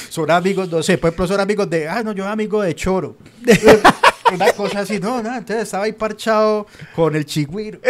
Son 0.10 0.30
amigos, 0.32 0.70
no 0.70 0.82
sé, 0.84 0.98
por 0.98 1.10
ejemplo, 1.10 1.28
son 1.28 1.40
amigos 1.40 1.70
de, 1.70 1.88
ah, 1.88 2.02
no, 2.04 2.12
yo 2.14 2.28
amigo 2.28 2.62
de 2.62 2.74
Choro. 2.76 3.16
Una 4.34 4.52
cosa 4.54 4.80
así, 4.82 5.00
no, 5.00 5.22
no, 5.24 5.36
entonces 5.36 5.64
estaba 5.64 5.86
ahí 5.86 5.94
parchado 5.94 6.66
con 6.96 7.16
el 7.16 7.26
chigüiro. 7.26 7.80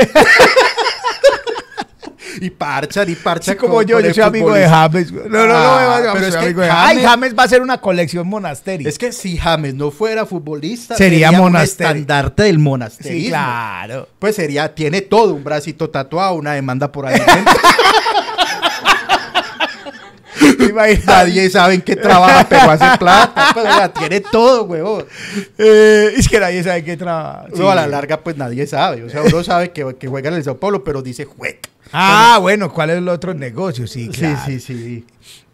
y 2.41 2.49
parchan 2.49 3.09
y 3.09 3.15
parchan. 3.15 3.51
Así 3.53 3.59
como 3.59 3.75
con- 3.75 3.85
yo, 3.85 3.97
con 3.97 4.05
yo 4.05 4.13
soy 4.13 4.23
amigo 4.23 4.53
de. 4.53 4.67
James. 4.67 5.11
güey. 5.11 5.29
No, 5.29 5.39
no, 5.39 5.47
no, 5.47 5.53
Ah, 5.55 6.01
no, 6.05 6.13
pero 6.13 6.25
es 6.27 6.35
que 6.35 6.53
James- 6.53 6.69
Ay, 6.71 7.01
James 7.03 7.35
va 7.37 7.43
a 7.43 7.47
ser 7.47 7.61
una 7.61 7.79
colección 7.79 8.27
monasterio. 8.27 8.87
Es 8.87 8.97
que 8.97 9.11
si 9.11 9.37
James 9.37 9.73
no 9.75 9.91
fuera 9.91 10.25
futbolista, 10.25 10.95
Sería 10.95 11.31
un 11.31 11.37
monasterio. 11.39 11.89
estandarte 11.91 12.43
del 12.43 12.59
monasterismo. 12.59 13.19
sí, 13.21 13.27
claro. 13.29 14.07
Pues 14.19 14.35
sería, 14.35 14.73
tiene 14.73 15.01
todo, 15.01 15.33
un 15.33 15.43
bracito 15.43 15.89
tatuado, 15.89 16.35
una 16.35 16.53
demanda 16.53 16.91
por 16.91 17.05
ahí. 17.05 17.19
Nadie 21.05 21.49
sabe 21.49 21.73
en 21.75 21.81
qué 21.81 21.95
trabaja, 21.95 22.47
pero 22.47 22.71
hace 22.71 22.97
plata. 22.97 23.49
Pues, 23.53 23.65
o 23.65 23.73
sea, 23.73 23.91
tiene 23.93 24.21
todo, 24.21 24.63
huevón. 24.63 25.05
Eh, 25.57 26.13
es 26.15 26.27
que 26.29 26.39
nadie 26.39 26.63
sabe 26.63 26.83
qué 26.83 26.95
trabaja. 26.95 27.45
No, 27.55 27.69
a 27.69 27.75
la 27.75 27.87
larga, 27.87 28.21
pues 28.21 28.37
nadie 28.37 28.65
sabe. 28.67 29.03
O 29.03 29.09
sea, 29.09 29.21
uno 29.23 29.43
sabe 29.43 29.71
que, 29.71 29.95
que 29.99 30.07
juega 30.07 30.29
en 30.29 30.35
el 30.35 30.43
Sao 30.43 30.57
Paulo, 30.57 30.83
pero 30.83 31.01
dice 31.01 31.25
juega. 31.25 31.59
Ah, 31.91 32.37
bueno, 32.41 32.71
¿cuál 32.71 32.91
es 32.91 32.97
el 32.97 33.07
otro 33.09 33.33
negocio? 33.33 33.87
Sí, 33.87 34.05
Sí, 34.05 34.19
claro. 34.19 34.39
sí, 34.45 34.59
sí. 34.59 35.05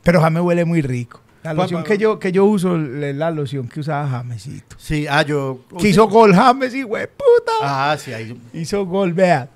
Pero 0.04 0.22
James 0.22 0.44
huele 0.44 0.66
muy 0.66 0.82
rico. 0.82 1.22
La 1.44 1.54
loción 1.54 1.84
que 1.84 1.98
yo, 2.00 2.18
que 2.18 2.32
yo 2.32 2.46
uso 2.46 2.76
es 2.76 3.16
la 3.16 3.30
loción 3.30 3.68
que 3.68 3.80
usaba 3.80 4.08
Jamesito. 4.10 4.76
Sí, 4.80 5.06
ah, 5.08 5.22
yo. 5.22 5.60
Que 5.80 5.90
hizo 5.90 6.08
gol 6.08 6.34
James, 6.34 6.74
y 6.74 6.82
güey, 6.82 7.06
puta. 7.06 7.52
Ah, 7.62 7.96
sí, 8.00 8.12
ahí. 8.14 8.36
Hizo 8.54 8.84
gol, 8.86 9.14
vea. 9.14 9.48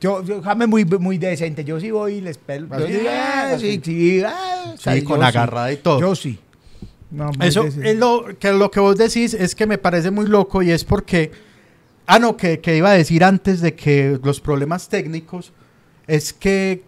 Yo, 0.00 0.22
yo 0.24 0.42
James 0.42 0.68
muy, 0.68 0.84
muy 0.84 1.16
decente. 1.18 1.64
Yo 1.64 1.78
sí 1.80 1.92
voy 1.92 2.14
y 2.14 2.20
les 2.20 2.38
pelo. 2.38 2.68
Yo 2.78 2.86
es, 2.86 3.06
ah, 3.08 3.52
así. 3.54 3.74
sí, 3.74 3.80
sí, 3.84 4.22
ah, 4.26 4.74
Sí, 4.78 5.02
con 5.02 5.22
agarrada 5.22 5.72
y 5.72 5.76
todo. 5.76 6.00
Yo 6.00 6.14
sí. 6.16 6.40
No, 7.10 7.30
Eso 7.40 7.62
decente. 7.62 7.92
es 7.92 7.96
lo 7.98 8.24
que, 8.38 8.52
lo 8.52 8.70
que 8.72 8.80
vos 8.80 8.96
decís 8.96 9.32
es 9.32 9.54
que 9.54 9.66
me 9.66 9.78
parece 9.78 10.10
muy 10.10 10.26
loco 10.26 10.60
y 10.62 10.72
es 10.72 10.84
porque. 10.84 11.30
Ah, 12.08 12.18
no, 12.18 12.36
que, 12.36 12.58
que 12.60 12.76
iba 12.76 12.90
a 12.90 12.94
decir 12.94 13.22
antes 13.24 13.60
de 13.60 13.74
que 13.74 14.18
los 14.22 14.40
problemas 14.40 14.88
técnicos 14.88 15.52
es 16.06 16.32
que, 16.32 16.82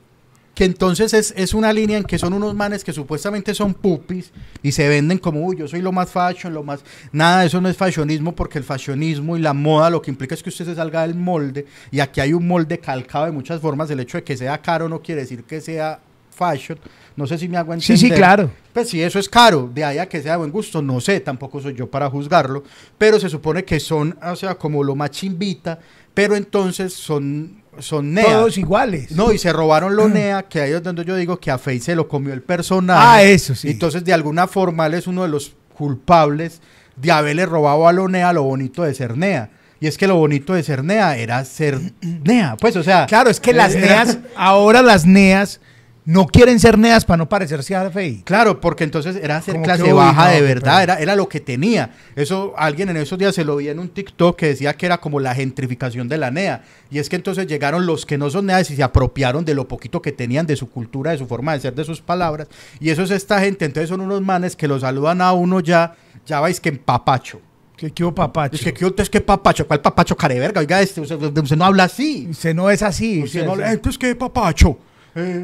que 0.55 0.65
entonces 0.65 1.15
es, 1.15 1.33
es 1.37 1.55
una 1.55 1.73
línea 1.73 1.99
en 1.99 2.05
que 2.05 2.19
son 2.19 2.33
unos 2.33 2.55
manes 2.55 2.83
que 2.83 2.93
supuestamente 2.93 3.55
son 3.55 3.75
pupis 3.75 4.33
y 4.63 4.73
se 4.73 4.89
venden 4.89 5.19
como, 5.19 5.45
uy, 5.45 5.57
yo 5.57 5.69
soy 5.69 5.81
lo 5.83 5.93
más 5.93 6.11
fashion, 6.11 6.53
lo 6.53 6.63
más... 6.65 6.81
Nada, 7.13 7.45
eso 7.45 7.61
no 7.61 7.69
es 7.69 7.77
fashionismo 7.77 8.35
porque 8.35 8.59
el 8.59 8.65
fashionismo 8.65 9.37
y 9.37 9.41
la 9.41 9.53
moda 9.55 9.89
lo 9.91 10.03
que 10.03 10.11
implica 10.11 10.35
es 10.35 10.43
que 10.43 10.49
usted 10.49 10.65
se 10.65 10.75
salga 10.75 11.03
del 11.03 11.15
molde 11.15 11.67
y 11.91 12.01
aquí 12.01 12.21
hay 12.21 12.33
un 12.33 12.47
molde 12.47 12.79
calcado 12.79 13.27
de 13.27 13.33
muchas 13.33 13.61
formas. 13.61 13.91
El 13.91 14.01
hecho 14.01 14.19
de 14.19 14.25
que 14.25 14.37
sea 14.37 14.61
caro 14.61 14.89
no 14.89 15.01
quiere 15.01 15.21
decir 15.21 15.45
que 15.45 15.61
sea 15.61 16.01
fashion. 16.31 16.79
No 17.17 17.27
sé 17.27 17.37
si 17.39 17.49
me 17.49 17.57
hago 17.57 17.73
Sí, 17.81 17.93
entender. 17.93 17.99
sí, 17.99 18.11
claro. 18.11 18.51
Pues 18.73 18.89
si 18.89 19.03
eso 19.03 19.19
es 19.19 19.29
caro, 19.29 19.69
de 19.75 19.85
ahí 19.85 19.99
a 19.99 20.09
que 20.09 20.23
sea 20.23 20.33
de 20.33 20.39
buen 20.39 20.53
gusto, 20.53 20.81
no 20.81 21.01
sé, 21.01 21.19
tampoco 21.21 21.61
soy 21.61 21.75
yo 21.75 21.91
para 21.91 22.09
juzgarlo, 22.09 22.63
pero 22.97 23.19
se 23.19 23.29
supone 23.29 23.65
que 23.65 23.81
son, 23.81 24.17
o 24.23 24.37
sea, 24.37 24.55
como 24.57 24.85
lo 24.85 24.95
más 24.95 25.11
chimbita, 25.11 25.81
pero 26.15 26.37
entonces 26.37 26.93
son, 26.93 27.58
son 27.79 28.15
NEA. 28.15 28.25
Todos 28.25 28.59
iguales. 28.59 29.11
No, 29.13 29.33
y 29.33 29.39
se 29.39 29.53
robaron 29.53 29.95
lo 29.97 30.09
NEA, 30.11 30.43
que 30.45 30.61
ahí 30.61 30.73
es 30.73 30.83
donde 30.83 31.05
yo 31.05 31.17
digo 31.17 31.39
que 31.39 31.51
a 31.51 31.59
Face 31.59 31.81
se 31.81 31.95
lo 31.95 32.09
comió 32.09 32.33
el 32.33 32.43
personaje. 32.43 33.01
Ah, 33.05 33.23
eso 33.23 33.55
sí. 33.55 33.71
Entonces, 33.71 34.05
de 34.05 34.13
alguna 34.13 34.47
forma, 34.47 34.87
él 34.87 34.95
es 34.95 35.07
uno 35.07 35.23
de 35.23 35.29
los 35.29 35.55
culpables 35.77 36.61
de 36.97 37.13
haberle 37.13 37.47
robado 37.47 37.87
a 37.87 37.93
lo 37.93 38.09
NEA 38.09 38.33
lo 38.33 38.43
bonito 38.43 38.83
de 38.83 38.95
ser 38.95 39.17
NEA. 39.17 39.51
Y 39.81 39.87
es 39.87 39.97
que 39.97 40.09
lo 40.09 40.17
bonito 40.17 40.55
de 40.55 40.63
ser 40.65 40.83
NEA 40.83 41.17
era 41.19 41.45
ser 41.45 41.79
NEA. 42.25 42.57
Pues, 42.61 42.75
o 42.77 42.83
sea. 42.83 43.07
Claro, 43.07 43.31
es 43.31 43.39
que 43.41 43.53
las 43.53 43.75
era- 43.75 44.05
NEAs, 44.05 44.19
ahora 44.37 44.83
las 44.83 45.07
NEAs 45.07 45.61
no 46.09 46.27
quieren 46.27 46.59
ser 46.59 46.79
NEAs 46.79 47.05
para 47.05 47.19
no 47.19 47.29
parecerse 47.29 47.77
a 47.77 47.91
FI. 47.91 48.23
Claro, 48.25 48.63
porque 48.63 48.83
entonces 48.83 49.15
era 49.17 49.37
hacer 49.37 49.57
Como 49.57 49.67
clase 49.67 49.83
que, 49.83 49.93
uy, 49.93 49.97
baja 49.99 50.25
no, 50.25 50.31
de 50.31 50.37
qué 50.39 50.43
verdad, 50.43 50.83
era, 50.83 50.95
era 51.01 51.15
lo 51.15 51.29
que 51.29 51.39
tenía. 51.39 51.91
Eso 52.17 52.55
alguien 52.57 52.89
en 52.89 52.97
esos 52.97 53.19
días 53.19 53.35
se 53.35 53.45
lo 53.45 53.57
vi 53.57 53.69
en 53.69 53.79
un 53.79 53.91
TikTok 53.91 54.35
que 54.35 54.47
decía 54.47 54.73
que 54.73 54.87
era 54.87 54.97
como 55.03 55.21
la 55.21 55.35
gentrificación 55.35 56.09
de 56.09 56.17
la 56.17 56.31
NEA. 56.31 56.63
Y 56.91 56.99
es 56.99 57.11
que 57.11 57.17
entonces 57.17 57.47
llegaron 57.47 57.85
los 57.85 58.07
que 58.07 58.17
no 58.17 58.31
son 58.31 58.47
NEAs 58.47 58.71
y 58.71 58.77
se 58.77 58.83
apropiaron 58.83 59.45
de 59.45 59.53
lo 59.53 59.69
poquito 59.69 60.01
que 60.01 60.13
tenían, 60.13 60.47
de 60.47 60.57
su 60.57 60.71
cultura, 60.71 61.11
de 61.11 61.19
su 61.19 61.27
forma 61.27 61.53
de 61.53 61.61
ser, 61.61 61.75
de 61.75 61.85
sus 61.85 62.01
palabras. 62.01 62.49
Y 62.81 62.89
eso 62.89 63.03
es 63.03 63.11
esta 63.11 63.39
gente, 63.41 63.67
entonces 63.67 63.91
son 63.91 64.01
unos 64.01 64.23
manes 64.23 64.57
que 64.57 64.67
lo 64.67 64.81
saludan 64.81 65.21
a 65.21 65.35
uno 65.35 65.61
ya, 65.61 65.95
ya 66.25 66.41
vais 66.41 66.59
que 66.59 66.71
en 66.71 66.79
papacho. 66.79 67.39
Que 67.77 67.91
qué 67.91 68.03
hubo, 68.03 68.15
papacho. 68.15 68.57
Es 68.57 68.63
que, 68.63 68.73
¿qué 68.73 68.91
es 68.97 69.11
que 69.11 69.21
papacho? 69.21 69.67
¿Cuál 69.69 69.83
papacho 69.83 70.17
careverga? 70.17 70.63
Oiga, 70.63 70.81
este, 70.81 71.03
usted, 71.03 71.21
usted 71.21 71.57
no 71.57 71.67
habla 71.67 71.85
así. 71.85 72.29
Usted 72.31 72.55
no 72.55 72.71
es 72.71 72.83
así. 72.83 73.23
Usted 73.23 73.41
usted- 73.41 73.45
no 73.45 73.53
habla, 73.53 73.73
entonces, 73.73 73.99
¿qué 73.99 74.15
papacho? 74.17 74.79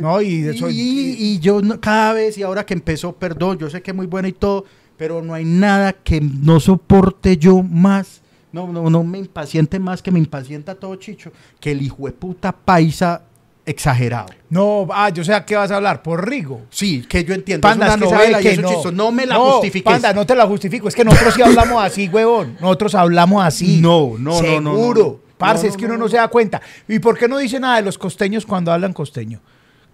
No, 0.01 0.21
y 0.23 0.47
eso- 0.49 0.69
y, 0.71 1.17
y 1.19 1.39
yo 1.41 1.61
no- 1.63 1.81
cada 1.81 2.13
vez, 2.13 2.37
y 2.39 2.43
ahora 2.43 2.65
que 2.67 2.75
empezó, 2.75 3.13
perdón, 3.13 3.59
yo 3.59 3.69
sé 3.71 3.83
que 3.83 3.91
es 3.91 3.97
muy 3.97 4.07
buena 4.07 4.29
y 4.29 4.33
todo, 4.33 4.65
pero 4.97 5.23
no 5.23 5.35
hay 5.35 5.45
nada 5.45 5.93
que 5.93 6.21
no 6.21 6.61
soporte 6.61 7.37
yo 7.37 7.63
más. 7.63 8.23
No, 8.53 8.69
no, 8.73 8.89
no 8.89 9.03
me 9.03 9.19
impaciente 9.19 9.79
más 9.81 10.01
que 10.03 10.13
me 10.13 10.19
impacienta 10.21 10.77
todo 10.77 10.95
Chicho, 10.97 11.33
que 11.61 11.73
el 11.73 11.83
hijo 11.83 12.07
de 12.07 12.13
puta 12.13 12.53
paisa 12.53 13.23
exagerado. 13.67 14.27
No, 14.51 14.87
ah, 14.93 15.09
yo 15.09 15.25
sé 15.25 15.35
a 15.35 15.45
qué 15.45 15.57
vas 15.57 15.71
a 15.71 15.77
hablar, 15.77 16.03
por 16.03 16.29
Rigo. 16.29 16.61
Sí, 16.71 17.05
que 17.09 17.25
yo 17.25 17.35
entiendo. 17.35 17.67
Panda, 17.67 17.89
es 17.89 17.97
una 17.97 18.07
que 18.07 18.13
novela 18.15 18.41
y 18.41 18.43
que 18.45 18.51
eso 18.53 18.93
no. 18.93 19.05
No 19.07 19.11
me 19.13 19.27
la 19.27 19.35
No, 19.35 19.53
justifiques. 19.53 19.91
Panda, 19.93 20.13
no 20.13 20.25
te 20.27 20.37
la 20.37 20.47
justifico. 20.47 20.87
Es 20.87 20.95
que 20.95 21.05
nosotros 21.05 21.35
sí 21.35 21.43
hablamos 21.43 21.83
así, 21.83 22.09
huevón. 22.09 22.57
Nosotros 22.61 22.95
hablamos 22.95 23.43
así. 23.45 23.81
No, 23.81 24.13
no, 24.19 24.41
no, 24.41 24.61
no, 24.61 24.71
Seguro. 24.77 25.03
no. 25.03 25.35
Parce, 25.39 25.67
es 25.67 25.77
que 25.77 25.87
uno 25.87 25.95
no, 25.95 25.99
no, 25.99 26.05
no. 26.05 26.11
se 26.11 26.17
da 26.17 26.29
cuenta. 26.29 26.61
¿Y 26.87 27.01
por 27.01 27.19
qué 27.19 27.27
no 27.27 27.39
dice 27.39 27.59
nada 27.59 27.77
de 27.77 27.83
los 27.83 27.99
costeños 27.99 28.47
cuando 28.47 28.71
hablan 28.71 28.93
costeño? 28.93 29.41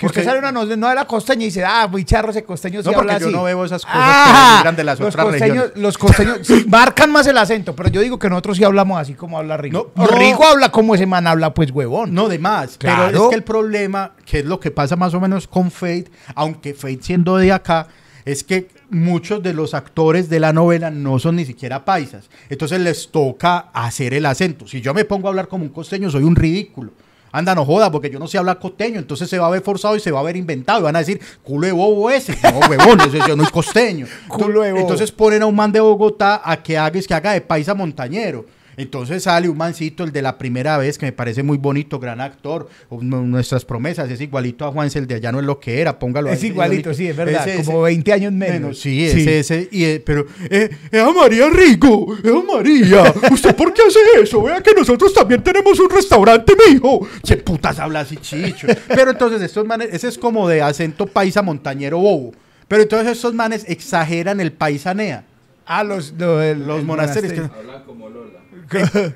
Que 0.01 0.07
Porque- 0.07 0.21
usted 0.21 0.31
sale 0.31 0.39
una 0.39 0.51
no, 0.51 0.65
no 0.65 0.89
de 0.89 0.95
la 0.95 1.05
costeña 1.07 1.43
y 1.43 1.47
dice, 1.47 1.63
ah, 1.63 1.87
muy 1.87 2.05
charro 2.07 2.31
ese 2.31 2.43
costeño 2.43 2.81
sí 2.81 2.89
No, 2.89 2.95
porque 2.95 3.13
habla 3.13 3.21
yo 3.21 3.27
así. 3.27 3.37
no 3.37 3.43
veo 3.43 3.67
esas 3.67 3.83
cosas 3.85 3.99
que 4.01 4.03
Ah, 4.03 4.49
denigran 4.55 4.77
de 4.77 4.85
las 4.85 4.99
los 4.99 5.09
otras 5.11 5.27
costeños, 5.27 5.57
regiones. 5.57 5.77
Los 5.83 5.99
costeños 5.99 6.39
sí, 6.43 6.65
marcan 6.69 7.13
más 7.13 7.27
el 7.27 7.37
acento, 7.37 7.77
pero 7.77 7.91
yo 7.91 8.01
digo 8.01 8.19
que 8.19 8.31
nosotros 8.31 8.57
sí 8.57 8.65
hablamos 8.65 8.99
así 8.99 9.13
como 9.13 9.37
habla 9.37 9.59
Rigo. 9.59 9.93
No, 9.95 10.07
no. 10.07 10.11
Rigo 10.17 10.43
habla 10.47 10.71
como 10.73 10.95
ese 10.95 11.05
man 11.05 11.27
habla, 11.27 11.53
pues, 11.53 11.71
huevón. 11.71 12.15
No, 12.15 12.31
de 12.31 12.39
más. 12.39 12.79
Pero 12.79 12.95
Claro. 12.95 13.23
es 13.25 13.29
que 13.29 13.35
el 13.35 13.43
problema, 13.43 14.13
que 14.25 14.39
es 14.39 14.47
lo 14.47 14.59
que 14.59 14.71
pasa 14.71 14.97
más 14.97 15.13
o 15.13 15.21
menos 15.21 15.47
con 15.47 15.71
Fate, 15.71 16.11
aunque 16.35 16.73
Fate 16.73 17.01
siendo 17.03 17.37
de 17.37 17.53
acá, 17.53 17.89
es 18.25 18.43
que 18.43 18.69
muchos 18.89 19.43
de 19.43 19.53
los 19.53 19.75
actores 19.75 20.31
de 20.31 20.41
la 20.41 20.55
novela 20.55 20.91
no 20.91 21.19
son 21.19 21.37
ni 21.37 21.45
siquiera 21.45 21.85
paisas. 21.85 22.31
Entonces 22.49 22.81
les 22.81 23.11
toca 23.11 23.67
hacer 23.75 24.15
el 24.15 24.25
acento. 24.25 24.67
Si 24.67 24.81
yo 24.81 24.95
me 24.95 25.05
pongo 25.05 25.29
a 25.29 25.31
hablar 25.31 25.47
como 25.49 25.65
un 25.65 25.71
costeño, 25.71 26.09
soy 26.11 26.23
un 26.25 26.37
ridículo. 26.37 26.93
Anda, 27.33 27.55
no 27.55 27.65
joda, 27.65 27.91
porque 27.91 28.11
yo 28.11 28.19
no 28.19 28.27
sé 28.27 28.39
hablar 28.39 28.59
costeño, 28.59 28.99
entonces 28.99 29.29
se 29.29 29.39
va 29.39 29.47
a 29.47 29.51
ver 29.51 29.63
forzado 29.63 29.97
y 29.97 30.01
se 30.01 30.11
va 30.11 30.21
a 30.21 30.23
ver 30.23 30.37
inventado. 30.37 30.81
Y 30.81 30.83
van 30.83 30.97
a 30.97 31.01
decir, 31.01 31.21
culo 31.43 31.67
de 31.67 31.73
bobo 31.73 32.11
ese. 32.11 32.37
No, 32.43 32.61
huevón, 32.69 33.01
ese 33.01 33.19
yo 33.27 33.37
no 33.37 33.45
soy 33.45 33.53
costeño. 33.53 34.07
Culo 34.29 34.63
de 34.63 34.73
bobo. 34.73 34.83
Entonces 34.83 35.13
ponen 35.13 35.43
a 35.43 35.47
un 35.47 35.55
man 35.55 35.71
de 35.71 35.81
Bogotá 35.81 36.43
a 36.45 36.63
que 36.63 36.77
haga, 36.77 37.01
que 37.01 37.15
haga 37.15 37.33
de 37.33 37.41
paisa 37.41 37.75
montañero. 37.75 38.45
Entonces 38.81 39.23
sale 39.25 39.49
un 39.49 39.57
mancito, 39.59 40.05
el 40.05 40.13
de 40.13 40.23
la 40.23 40.39
primera 40.39 40.79
vez, 40.79 40.97
que 40.99 41.07
me 41.07 41.13
parece 41.13 41.43
muy 41.43 41.59
bonito, 41.59 41.99
gran 41.99 42.21
actor. 42.21 42.69
un- 42.89 43.31
Nuestras 43.31 43.65
promesas, 43.65 44.11
es 44.11 44.21
igualito 44.21 44.65
a 44.65 44.73
Juanse, 44.73 44.99
el 44.99 45.07
de 45.07 45.17
allá 45.17 45.33
no 45.33 45.41
es 45.41 45.45
lo 45.47 45.61
que 45.61 45.81
era, 45.81 45.99
póngalo 45.99 46.31
Es 46.31 46.43
ahí, 46.43 46.49
igualito, 46.49 46.95
sí, 46.95 47.07
es 47.09 47.17
verdad. 47.17 47.47
Ese- 47.49 47.65
como 47.65 47.83
20 47.83 48.13
años 48.13 48.33
menos. 48.33 48.55
Menos, 48.61 48.79
sí, 48.79 49.05
ese, 49.07 49.39
ese, 49.41 49.69
y, 49.71 49.85
eh, 49.85 50.03
pero, 50.05 50.27
eh, 50.49 50.71
eh, 50.91 51.05
María 51.15 51.49
Rico, 51.51 52.17
eh, 52.25 52.33
María, 52.53 53.13
¿usted 53.31 53.55
por 53.55 53.73
qué 53.75 53.83
hace 53.87 53.99
eso? 54.23 54.43
Vea 54.43 54.61
que 54.63 54.73
nosotros 54.75 55.13
también 55.13 55.43
tenemos 55.43 55.79
un 55.79 55.91
restaurante, 55.91 56.55
mijo. 56.71 57.07
Se 57.23 57.37
putas 57.37 57.79
habla 57.79 58.01
así, 58.01 58.17
chicho. 58.17 58.67
Pero 58.89 59.11
entonces 59.11 59.43
estos 59.43 59.67
manes, 59.67 59.89
ese 59.93 60.09
es 60.09 60.17
como 60.19 60.49
de 60.49 60.63
acento 60.63 61.07
paisa 61.07 61.43
montañero 61.43 61.99
bobo. 61.99 62.33
Pero 62.69 62.83
entonces 62.83 63.13
estos 63.13 63.35
manes 63.35 63.65
exageran 63.69 64.41
el 64.41 64.53
paisanea. 64.53 65.25
Ah, 65.67 65.85
los, 65.85 66.13
lo- 66.19 66.43
el- 66.43 66.67
Los 66.67 66.81
el 66.81 66.85
monasterios. 66.87 67.33
monasterio. 67.35 67.61
Hablan 67.71 67.85
como 67.85 68.09
Lola. 68.09 68.40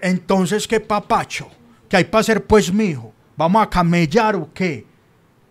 Entonces, 0.02 0.66
¿qué 0.66 0.80
papacho? 0.80 1.48
¿Qué 1.88 1.96
hay 1.98 2.04
para 2.04 2.20
hacer, 2.20 2.44
pues, 2.44 2.72
mijo? 2.72 3.12
¿Vamos 3.36 3.62
a 3.62 3.68
camellar 3.70 4.36
o 4.36 4.48
qué? 4.52 4.86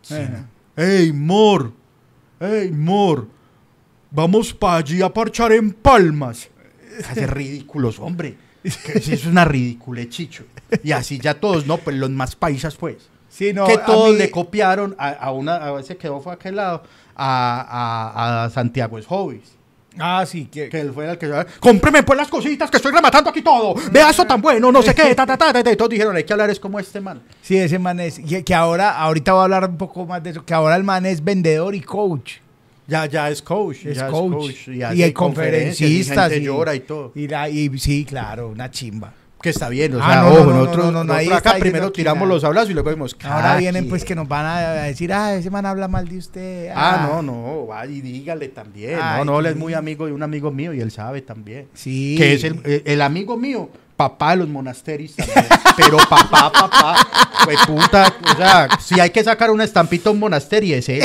Ajá. 0.10 0.48
¡Ey, 0.76 1.12
mor! 1.14 1.72
¡Ey, 2.40 2.72
mor! 2.72 3.28
Vamos 4.12 4.54
para 4.54 4.78
allí 4.78 5.02
a 5.02 5.10
parchar 5.12 5.52
en 5.54 5.72
palmas. 5.74 6.50
Hace 7.10 7.26
ridículos, 7.28 8.00
hombre. 8.00 8.38
Que 8.64 9.00
sí 9.02 9.14
es 9.14 9.26
una 9.26 9.44
ridícula, 9.44 10.08
chicho. 10.08 10.46
Y 10.84 10.92
así 10.92 11.20
ya 11.20 11.34
todos, 11.34 11.66
no, 11.68 11.78
pues 11.78 11.96
los 11.98 12.10
más 12.12 12.36
paisas, 12.36 12.76
pues. 12.76 13.10
Sí, 13.30 13.52
no, 13.52 13.66
que 13.66 13.78
todos 13.80 14.12
mí- 14.12 14.18
le 14.18 14.30
copiaron 14.32 14.96
a, 15.00 15.10
a 15.10 15.32
una, 15.32 15.56
a 15.56 15.80
ese 15.80 15.98
quedó 15.98 16.22
fue 16.22 16.34
a 16.34 16.36
aquel 16.36 16.56
lado, 16.58 16.84
a, 17.16 18.42
a, 18.42 18.44
a 18.46 18.50
Santiago 18.52 19.00
es 19.00 19.06
Hobbies. 19.08 19.58
Ah, 20.00 20.26
sí, 20.26 20.46
que, 20.46 20.70
Que 20.70 20.80
él 20.82 20.92
fue 20.94 21.10
el 21.10 21.18
que 21.18 21.32
cómpreme 21.60 22.02
pues 22.04 22.18
las 22.18 22.28
cositas 22.28 22.70
que 22.72 22.78
estoy 22.78 22.92
rematando 22.92 23.30
aquí 23.30 23.42
todo. 23.42 23.76
Vea 23.92 24.10
eso 24.10 24.26
tan 24.26 24.42
bueno, 24.42 24.72
no 24.72 24.82
sé 24.82 24.96
qué, 24.96 25.14
ta, 25.14 25.26
ta, 25.26 25.38
ta, 25.38 25.54
ta, 25.54 25.64
ta". 25.64 25.72
Y 25.72 25.76
todos 25.76 25.90
dijeron, 25.92 26.16
hay 26.16 26.24
que 26.24 26.34
hablar 26.34 26.50
es 26.50 26.60
como 26.60 26.80
este 26.80 27.00
man. 27.00 27.22
sí, 27.42 27.58
ese 27.58 27.78
man 27.80 28.00
es. 28.00 28.20
Que, 28.20 28.44
que 28.44 28.56
ahora, 28.56 28.98
ahorita 28.98 29.34
voy 29.34 29.42
a 29.42 29.44
hablar 29.44 29.70
un 29.70 29.78
poco 29.78 30.06
más 30.06 30.24
de 30.24 30.32
eso. 30.32 30.44
Que 30.46 30.54
ahora 30.54 30.76
el 30.76 30.84
man 30.84 31.06
es 31.06 31.24
vendedor 31.24 31.76
y 31.76 31.82
coach. 31.82 32.36
Ya, 32.88 33.06
ya 33.06 33.30
es 33.30 33.42
coach. 33.42 33.86
Es 33.86 33.98
ya 33.98 34.08
coach. 34.08 34.68
y, 34.68 34.72
y 35.04 35.14
conferencias, 35.14 35.14
conferencistas. 35.14 36.32
Y 36.32 36.34
gente 36.34 36.46
llora 36.46 36.76
y 36.76 36.80
todo. 36.82 37.12
Y, 37.16 37.28
la- 37.28 37.48
y 37.50 37.78
sí, 37.80 38.04
claro, 38.04 38.50
una 38.50 38.70
chimba. 38.72 39.14
Que 39.44 39.50
está 39.50 39.68
bien, 39.70 39.94
o 39.94 40.00
Ah, 40.02 40.08
sea, 40.08 40.22
no, 40.22 40.30
no, 40.30 40.36
ojo, 40.36 40.44
no, 40.46 40.54
nosotros, 40.54 41.06
no, 41.06 41.14
ahí 41.14 41.30
acá 41.30 41.56
primero 41.60 41.92
tiramos 41.92 42.28
los 42.30 42.44
abrazos 42.46 42.70
y 42.70 42.74
luego 42.74 42.90
vemos. 42.90 43.14
Ahora 43.26 43.42
cada 43.42 43.58
vienen 43.58 43.90
pues 43.90 44.06
que 44.06 44.16
nos 44.16 44.26
van 44.28 44.46
a 44.46 44.72
decir, 44.84 45.12
ah, 45.12 45.36
ese 45.36 45.50
man 45.52 45.66
habla 45.66 45.90
mal 45.90 46.08
de 46.08 46.18
usted. 46.18 46.72
Ah, 46.74 47.10
no, 47.12 47.22
no, 47.22 47.68
va 47.68 47.86
y 47.86 48.00
dígale 48.00 48.48
también. 48.48 48.98
Ay, 49.02 49.18
no, 49.20 49.26
no, 49.34 49.40
él 49.42 49.48
es 49.48 49.56
muy 49.58 49.74
amigo 49.74 50.06
de 50.06 50.14
un 50.14 50.24
amigo 50.24 50.50
mío 50.50 50.74
y 50.74 50.80
él 50.80 50.92
sabe 50.92 51.22
también. 51.22 51.68
Sí. 51.74 52.16
Que 52.18 52.34
es 52.36 52.44
el, 52.46 52.62
el- 52.64 52.84
el 52.86 53.02
amigo 53.02 53.36
mío, 53.36 53.70
papá 53.98 54.32
de 54.32 54.38
los 54.38 54.48
monasterios 54.48 55.14
también. 55.18 55.46
Pero 55.76 55.98
papá, 55.98 56.50
papá, 56.50 56.96
fue 57.44 57.56
puta. 57.68 58.14
O 58.34 58.38
sea, 58.38 58.70
si 58.80 58.98
hay 59.02 59.10
que 59.10 59.24
sacar 59.26 59.52
una 59.52 59.66
estampita 59.66 60.10
a 60.10 60.14
un 60.14 60.20
monasterio, 60.20 60.76
es 60.78 60.88
él. 60.88 61.04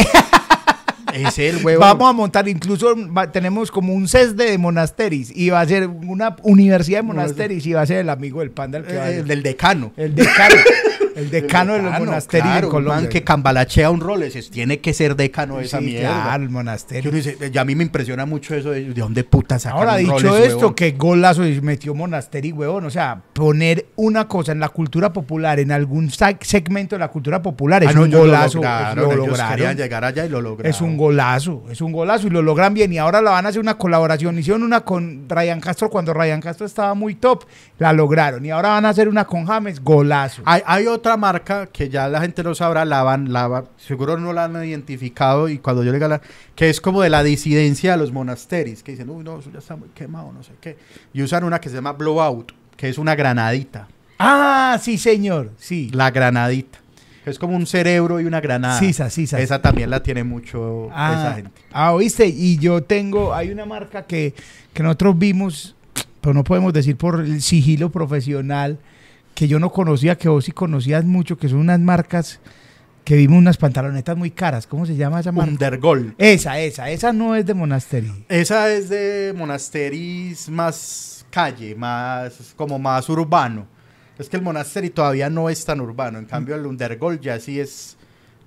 Es 1.14 1.38
el 1.38 1.64
huevo. 1.64 1.80
Vamos 1.80 2.09
a 2.09 2.12
montar, 2.12 2.48
incluso 2.48 2.94
va- 3.16 3.30
tenemos 3.32 3.70
como 3.70 3.92
un 3.94 4.09
CESDE 4.09 4.50
de 4.50 4.59
monasteris 4.59 5.32
y 5.34 5.50
va 5.50 5.61
a 5.61 5.66
ser 5.66 5.86
una 5.88 6.36
universidad 6.42 6.98
de 6.98 7.02
monasteris 7.02 7.66
y 7.66 7.72
va 7.72 7.82
a 7.82 7.86
ser 7.86 7.98
el 7.98 8.11
amigo 8.11 8.40
del 8.40 8.50
panda 8.50 8.78
el 8.78 8.84
que 8.84 8.96
va 8.96 9.04
a 9.04 9.11
Eh, 9.11 9.14
ser. 9.16 9.24
del 9.24 9.42
decano. 9.42 9.92
El 9.96 10.14
decano. 10.14 10.54
El 11.18 11.30
decano 11.30 11.72
de 11.72 11.78
los 11.78 11.86
Decano, 11.92 12.04
monasterios 12.06 12.46
claro, 12.48 12.66
en 12.68 12.72
man 12.72 12.84
Colombia. 12.84 13.08
que 13.08 13.24
cambalachea 13.24 13.90
un 13.90 14.22
es- 14.22 14.50
tiene 14.50 14.80
que 14.80 14.94
ser 14.94 15.16
decano 15.16 15.58
de 15.58 15.64
esa 15.64 15.78
Sí, 15.78 15.84
mierda. 15.86 16.22
claro, 16.24 16.42
el 16.44 16.50
monasterio. 16.50 17.10
y 17.52 17.58
a 17.58 17.64
mí 17.64 17.74
me 17.74 17.84
impresiona 17.84 18.24
mucho 18.26 18.54
eso 18.54 18.70
de, 18.70 18.84
de 18.84 19.00
dónde 19.00 19.24
puta 19.24 19.58
sacan 19.58 19.78
Ahora, 19.78 19.96
dicho 19.96 20.36
esto, 20.36 20.58
huevón? 20.58 20.74
que 20.74 20.92
golazo 20.92 21.46
y 21.46 21.60
metió 21.60 21.94
monasterio, 21.94 22.54
huevón. 22.54 22.84
O 22.86 22.90
sea, 22.90 23.20
poner 23.32 23.86
una 23.96 24.28
cosa 24.28 24.52
en 24.52 24.60
la 24.60 24.68
cultura 24.68 25.12
popular, 25.12 25.58
en 25.60 25.72
algún 25.72 26.10
segmento 26.10 26.94
de 26.96 27.00
la 27.00 27.08
cultura 27.08 27.42
popular, 27.42 27.82
es 27.82 27.90
Ah, 27.90 27.92
no, 27.94 28.02
un 28.02 28.08
ellos 28.08 28.20
lo 28.20 28.26
golazo. 28.26 28.54
lograron, 28.58 29.04
lo 29.04 29.26
lograron. 29.26 29.76
llegar 29.76 30.04
allá 30.04 30.24
y 30.24 30.28
lo 30.28 30.40
lograron. 30.40 30.70
Es 30.70 30.80
un 30.80 30.96
golazo, 30.96 31.64
es 31.70 31.80
un 31.80 31.92
golazo 31.92 32.26
y 32.26 32.30
lo 32.30 32.42
logran 32.42 32.74
bien. 32.74 32.92
Y 32.92 32.98
ahora 32.98 33.20
la 33.20 33.30
van 33.32 33.46
a 33.46 33.48
hacer 33.48 33.60
una 33.60 33.76
colaboración. 33.76 34.38
Hicieron 34.38 34.62
una 34.62 34.80
con 34.82 35.28
Ryan 35.28 35.60
Castro 35.60 35.90
cuando 35.90 36.12
Ryan 36.14 36.40
Castro 36.40 36.66
estaba 36.66 36.94
muy 36.94 37.14
top, 37.14 37.44
la 37.78 37.92
lograron. 37.92 38.44
Y 38.44 38.50
ahora 38.50 38.70
van 38.70 38.84
a 38.84 38.90
hacer 38.90 39.08
una 39.08 39.24
con 39.24 39.46
James, 39.46 39.82
golazo. 39.82 40.42
Hay, 40.44 40.62
hay 40.66 40.86
otra 40.86 41.07
marca 41.16 41.66
que 41.66 41.88
ya 41.88 42.09
la 42.09 42.20
gente 42.20 42.42
lo 42.42 42.54
sabrá, 42.54 42.84
la 42.84 43.02
van, 43.02 43.32
la 43.32 43.64
seguro 43.76 44.18
no 44.18 44.32
la 44.32 44.44
han 44.44 44.64
identificado 44.64 45.48
y 45.48 45.59
cuando 45.59 45.82
yo 45.82 45.90
le 45.92 45.96
diga 45.98 46.09
la- 46.09 46.20
que 46.54 46.68
es 46.70 46.80
como 46.80 47.00
de 47.02 47.11
la 47.11 47.22
disidencia 47.22 47.92
de 47.92 47.98
los 47.98 48.12
monasterios, 48.12 48.82
que 48.82 48.92
dicen, 48.92 49.09
uy, 49.11 49.24
no, 49.24 49.38
eso 49.38 49.50
ya 49.52 49.59
está 49.61 49.76
muy 49.76 49.88
quemado, 49.90 50.32
no 50.32 50.42
sé 50.42 50.52
qué. 50.61 50.76
Y 51.12 51.22
usan 51.22 51.44
una 51.44 51.61
que 51.61 51.68
se 51.68 51.76
llama 51.76 51.92
Blowout, 51.92 52.52
que 52.76 52.88
es 52.88 52.98
una 52.98 53.14
granadita, 53.14 53.88
Ah, 54.18 54.78
sí, 54.82 54.98
señor, 54.98 55.52
sí. 55.59 55.90
la 55.92 56.11
granadita, 56.11 56.78
es 57.24 57.38
como 57.38 57.54
un 57.56 57.66
cerebro 57.66 58.20
y 58.20 58.24
una 58.24 58.40
granada. 58.40 58.78
Sisa, 58.78 59.11
sisa. 59.11 59.38
Esa 59.40 59.61
también 59.62 59.90
la 59.90 60.02
tiene 60.02 60.24
mucho 60.24 60.88
Ah, 60.92 61.14
esa 61.18 61.34
gente. 61.36 61.50
ah, 61.72 61.92
oíste, 61.92 62.26
y 62.26 62.59
yo 62.59 62.82
tengo, 62.82 63.32
hay 63.34 63.50
una 63.50 63.64
marca 63.66 64.02
que, 64.06 64.34
que 64.72 64.82
nosotros 64.82 65.18
vimos, 65.18 65.76
pero 66.20 66.34
no 66.34 66.42
podemos 66.42 66.72
decir 66.72 66.96
por 66.96 67.20
el 67.20 67.40
sigilo 67.42 67.90
profesional, 67.90 68.78
que 69.39 69.47
yo 69.47 69.61
no 69.61 69.70
conocía, 69.70 70.18
que 70.18 70.28
vos 70.28 70.47
sí 70.47 70.51
conocías 70.51 71.05
mucho, 71.05 71.39
que 71.39 71.49
son 71.49 71.61
unas 71.61 71.78
marcas 71.78 72.41
que 73.05 73.14
vimos 73.14 73.39
unas 73.39 73.57
pantalonetas 73.57 74.16
muy 74.16 74.32
caras. 74.32 74.66
¿Cómo 74.66 74.84
se 74.84 74.97
llama 74.97 75.20
esa 75.20 75.30
marca? 75.30 75.53
Undergol. 75.53 76.12
Esa, 76.18 76.59
esa, 76.59 76.91
esa 76.91 77.12
no 77.12 77.36
es 77.36 77.47
de 77.47 77.55
Monastery. 77.55 78.24
Esa 78.28 78.68
es 78.72 78.89
de 78.89 79.32
monasteris 79.36 80.49
más 80.49 81.24
calle, 81.30 81.76
más 81.76 82.53
como 82.57 82.80
más 82.80 83.09
urbano. 83.09 83.68
Es 84.18 84.28
que 84.28 84.36
el 84.36 84.43
monasterio 84.43 84.91
todavía 84.91 85.30
no 85.30 85.49
es 85.49 85.64
tan 85.64 85.80
urbano. 85.80 86.18
En 86.18 86.24
cambio, 86.24 86.57
el 86.57 86.66
Undergol 86.66 87.20
ya 87.20 87.39
sí 87.39 87.61
es 87.61 87.97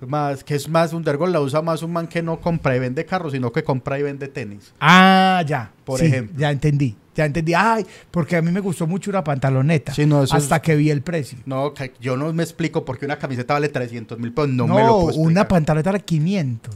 más, 0.06 0.44
que 0.44 0.56
es 0.56 0.68
más 0.68 0.92
Undergol 0.92 1.32
la 1.32 1.40
usa 1.40 1.62
más 1.62 1.82
un 1.82 1.94
man 1.94 2.06
que 2.06 2.22
no 2.22 2.38
compra 2.38 2.76
y 2.76 2.80
vende 2.80 3.06
carros, 3.06 3.32
sino 3.32 3.50
que 3.50 3.64
compra 3.64 3.98
y 3.98 4.02
vende 4.02 4.28
tenis. 4.28 4.74
Ah, 4.78 5.42
ya. 5.46 5.70
Por 5.86 6.00
Sí, 6.00 6.04
ejemplo. 6.04 6.38
Ya 6.38 6.50
entendí. 6.50 6.96
Ya 7.14 7.26
entendí. 7.26 7.52
Ay, 7.54 7.84
porque 8.10 8.36
a 8.36 8.42
mí 8.42 8.50
me 8.50 8.60
gustó 8.60 8.86
mucho 8.86 9.10
una 9.10 9.22
pantaloneta. 9.22 9.92
Sí, 9.92 10.06
no, 10.06 10.22
eso 10.22 10.34
hasta 10.34 10.56
es- 10.56 10.62
que 10.62 10.76
vi 10.76 10.90
el 10.90 11.02
precio. 11.02 11.38
No, 11.44 11.74
yo 12.00 12.16
no 12.16 12.32
me 12.32 12.42
explico 12.42 12.84
por 12.84 12.98
qué 12.98 13.04
una 13.04 13.18
camiseta 13.18 13.54
vale 13.54 13.68
300 13.68 14.18
mil 14.18 14.32
pesos. 14.32 14.50
No, 14.50 14.66
No, 14.66 14.74
me 14.74 14.80
lo 14.82 14.86
puedo 14.88 15.08
explicar. 15.10 15.30
una 15.32 15.48
pantaloneta 15.48 15.90
era 15.90 15.98
500. 15.98 16.74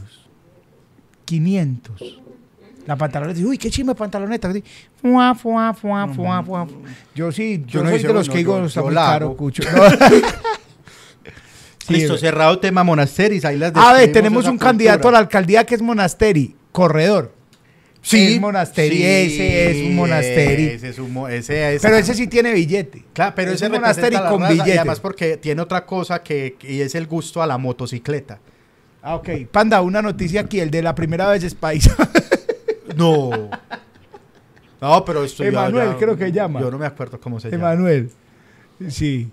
500. 1.25 2.19
La 2.85 2.95
pantaloneta, 2.95 3.39
uy, 3.41 3.57
qué 3.57 3.69
chimba 3.69 3.93
de 3.93 3.97
pantaloneta. 3.97 4.47
así, 4.47 4.63
Fuá, 5.01 5.35
fuá, 5.35 5.73
fuá, 5.73 6.07
fuá, 6.07 6.41
fuá. 6.43 6.67
Yo 7.13 7.31
sí, 7.33 7.63
yo, 7.67 7.79
Yo 7.79 7.83
no 7.83 7.89
soy 7.89 7.97
hice 7.99 8.07
de 8.07 8.13
los 8.13 8.29
que 8.29 8.37
digo, 8.37 8.63
está 8.63 8.81
muy 8.81 8.93
caro, 8.93 9.35
cucho. 9.35 9.63
Sí, 11.85 11.93
Listo, 11.93 12.17
cerrado 12.17 12.59
tema 12.59 12.83
monasteris. 12.83 13.45
Ahí 13.45 13.57
las 13.57 13.73
A 13.75 13.93
ver, 13.93 14.11
tenemos 14.11 14.45
un 14.45 14.57
candidato 14.57 15.07
a 15.07 15.11
la 15.11 15.19
alcaldía 15.19 15.65
que 15.65 15.73
es 15.75 15.81
Monasteri, 15.81 16.53
corredor. 16.73 17.33
Es 18.13 18.39
Monasteri, 18.39 19.03
ese 19.03 19.71
es 19.71 19.87
un 19.87 19.95
Monasteri. 19.95 20.63
Ese 20.65 20.89
es 20.89 20.99
un 20.99 21.29
ese 21.31 21.75
es- 21.75 21.81
Pero 21.81 21.95
ese 21.97 22.13
sí 22.13 22.27
tiene 22.27 22.53
billete. 22.53 23.03
Claro, 23.13 23.33
pero 23.35 23.51
Es 23.51 23.55
ese 23.57 23.65
un 23.65 23.73
Monasteri 23.73 24.15
representa 24.15 24.23
la 24.23 24.29
con 24.31 24.41
raza, 24.41 24.53
billete. 24.53 24.69
Y 24.69 24.77
además 24.77 24.99
porque 24.99 25.37
tiene 25.37 25.61
otra 25.61 25.85
cosa 25.85 26.23
que, 26.23 26.55
y 26.61 26.81
es 26.81 26.95
el 26.95 27.07
gusto 27.07 27.41
a 27.41 27.47
la 27.47 27.57
motocicleta. 27.57 28.39
Ah, 29.01 29.15
ok. 29.15 29.29
Panda, 29.51 29.81
una 29.81 30.01
noticia 30.01 30.41
aquí, 30.41 30.59
el 30.59 30.69
de 30.71 30.81
la 30.81 30.93
primera 30.95 31.29
vez 31.29 31.43
es 31.43 31.53
paisa. 31.55 31.95
No. 32.95 33.29
No, 34.81 35.05
pero 35.05 35.23
esto 35.23 35.43
Emanuel, 35.43 35.89
ya- 35.91 35.97
creo 35.97 36.17
que 36.17 36.31
llama. 36.31 36.59
Yo 36.61 36.71
no 36.71 36.77
me 36.79 36.85
acuerdo 36.85 37.19
cómo 37.19 37.39
se 37.39 37.51
llama. 37.51 37.73
Emanuel. 37.73 38.09
Sí. 38.89 39.29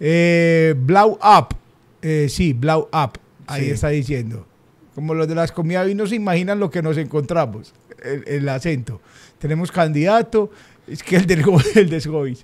Eh, 0.00 0.74
Blau 0.76 1.12
Up. 1.22 1.54
Eh, 2.02 2.26
sí, 2.28 2.52
Blau 2.52 2.88
Up. 2.92 3.18
Ahí 3.46 3.64
Sí. 3.66 3.70
está 3.72 3.88
diciendo. 3.88 4.46
Como 4.94 5.14
los 5.14 5.28
de 5.28 5.34
las 5.34 5.52
comidas 5.52 5.88
y 5.88 5.94
no 5.94 6.06
se 6.06 6.16
imaginan 6.16 6.58
lo 6.58 6.70
que 6.70 6.82
nos 6.82 6.96
encontramos. 6.96 7.72
El, 8.02 8.24
el 8.26 8.48
acento. 8.48 9.00
Tenemos 9.38 9.70
candidato. 9.72 10.50
Es 10.86 11.02
que 11.02 11.16
el 11.16 11.26
del 11.26 11.44
el 11.74 11.90
de. 11.90 12.36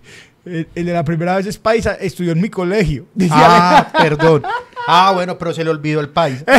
El, 0.45 0.69
el 0.75 0.87
de 0.87 0.93
la 0.93 1.05
primera 1.05 1.37
vez 1.37 1.47
es 1.47 1.59
paisa. 1.59 1.95
Estudió 1.95 2.33
en 2.33 2.41
mi 2.41 2.49
colegio. 2.49 3.07
Dice 3.15 3.35
Ah, 3.35 3.93
perdón. 3.99 4.43
Ah, 4.87 5.13
bueno, 5.15 5.37
pero 5.37 5.53
se 5.53 5.65
le 5.65 5.71
olvidó 5.71 6.01
el 6.01 6.09
país. 6.09 6.45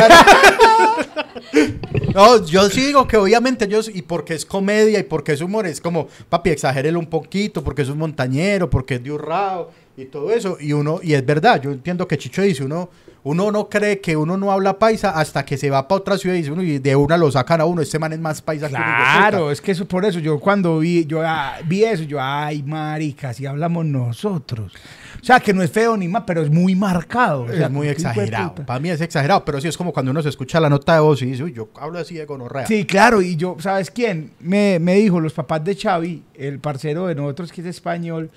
No, 2.14 2.44
yo 2.44 2.68
sí 2.68 2.86
digo 2.86 3.06
que 3.06 3.16
obviamente 3.16 3.66
ellos, 3.66 3.90
y 3.92 4.02
porque 4.02 4.34
es 4.34 4.44
comedia 4.44 4.98
y 4.98 5.02
porque 5.04 5.32
es 5.32 5.40
humor, 5.40 5.66
es 5.66 5.80
como, 5.80 6.08
papi, 6.28 6.50
exagérelo 6.50 6.98
un 6.98 7.06
poquito, 7.06 7.62
porque 7.62 7.82
es 7.82 7.88
un 7.88 7.98
montañero, 7.98 8.68
porque 8.68 8.96
es 8.96 9.04
de 9.04 9.12
Urrao 9.12 9.70
y 9.96 10.06
todo 10.06 10.32
eso. 10.32 10.56
Y 10.60 10.72
uno, 10.72 11.00
y 11.02 11.14
es 11.14 11.24
verdad, 11.24 11.60
yo 11.62 11.70
entiendo 11.70 12.08
que 12.08 12.18
Chicho 12.18 12.42
dice, 12.42 12.64
uno, 12.64 12.90
uno 13.28 13.52
no 13.52 13.68
cree 13.68 14.00
que 14.00 14.16
uno 14.16 14.38
no 14.38 14.50
habla 14.50 14.78
paisa 14.78 15.10
hasta 15.10 15.44
que 15.44 15.58
se 15.58 15.68
va 15.68 15.86
para 15.86 16.00
otra 16.00 16.16
ciudad 16.16 16.34
y 16.34 16.38
dice 16.38 16.50
uno, 16.50 16.62
y 16.62 16.78
de 16.78 16.96
una 16.96 17.18
lo 17.18 17.30
sacan 17.30 17.60
a 17.60 17.66
uno, 17.66 17.82
este 17.82 17.98
man 17.98 18.12
es 18.14 18.18
más 18.18 18.40
paisa 18.40 18.68
que 18.68 18.74
un 18.74 18.80
hijo 18.80 18.90
de 18.90 18.96
puta". 18.96 19.18
Claro, 19.18 19.50
es 19.50 19.60
que 19.60 19.72
eso 19.72 19.86
por 19.86 20.06
eso 20.06 20.18
yo 20.18 20.40
cuando 20.40 20.78
vi 20.78 21.04
yo 21.04 21.20
ah, 21.22 21.56
vi 21.66 21.84
eso 21.84 22.04
yo 22.04 22.18
ay 22.20 22.62
marica, 22.62 23.34
si 23.34 23.44
hablamos 23.44 23.84
nosotros. 23.84 24.72
O 25.20 25.24
sea, 25.24 25.40
que 25.40 25.52
no 25.52 25.62
es 25.62 25.70
feo 25.70 25.96
ni 25.96 26.08
más, 26.08 26.22
pero 26.26 26.40
es 26.40 26.48
muy 26.48 26.74
marcado. 26.74 27.42
o 27.42 27.48
sea, 27.48 27.66
es 27.66 27.70
muy 27.70 27.88
exagerado. 27.88 28.54
Para 28.64 28.80
mí 28.80 28.88
es 28.88 29.00
exagerado, 29.00 29.44
pero 29.44 29.60
sí 29.60 29.68
es 29.68 29.76
como 29.76 29.92
cuando 29.92 30.10
uno 30.10 30.22
se 30.22 30.30
escucha 30.30 30.58
la 30.60 30.70
nota 30.70 30.94
de 30.94 31.00
voz 31.00 31.20
y 31.20 31.26
dice, 31.26 31.42
uy, 31.42 31.52
yo 31.52 31.68
hablo 31.78 31.98
así 31.98 32.14
de 32.14 32.24
gonorrea. 32.24 32.66
Sí, 32.66 32.86
claro, 32.86 33.20
y 33.20 33.36
yo, 33.36 33.56
¿sabes 33.58 33.90
quién? 33.90 34.32
Me, 34.40 34.78
me 34.78 34.94
dijo, 34.94 35.20
los 35.20 35.34
papás 35.34 35.64
de 35.64 35.76
Xavi, 35.76 36.22
el 36.34 36.60
parcero 36.60 37.08
de 37.08 37.14
nosotros 37.14 37.52
que 37.52 37.60
es 37.60 37.66
español, 37.66 38.30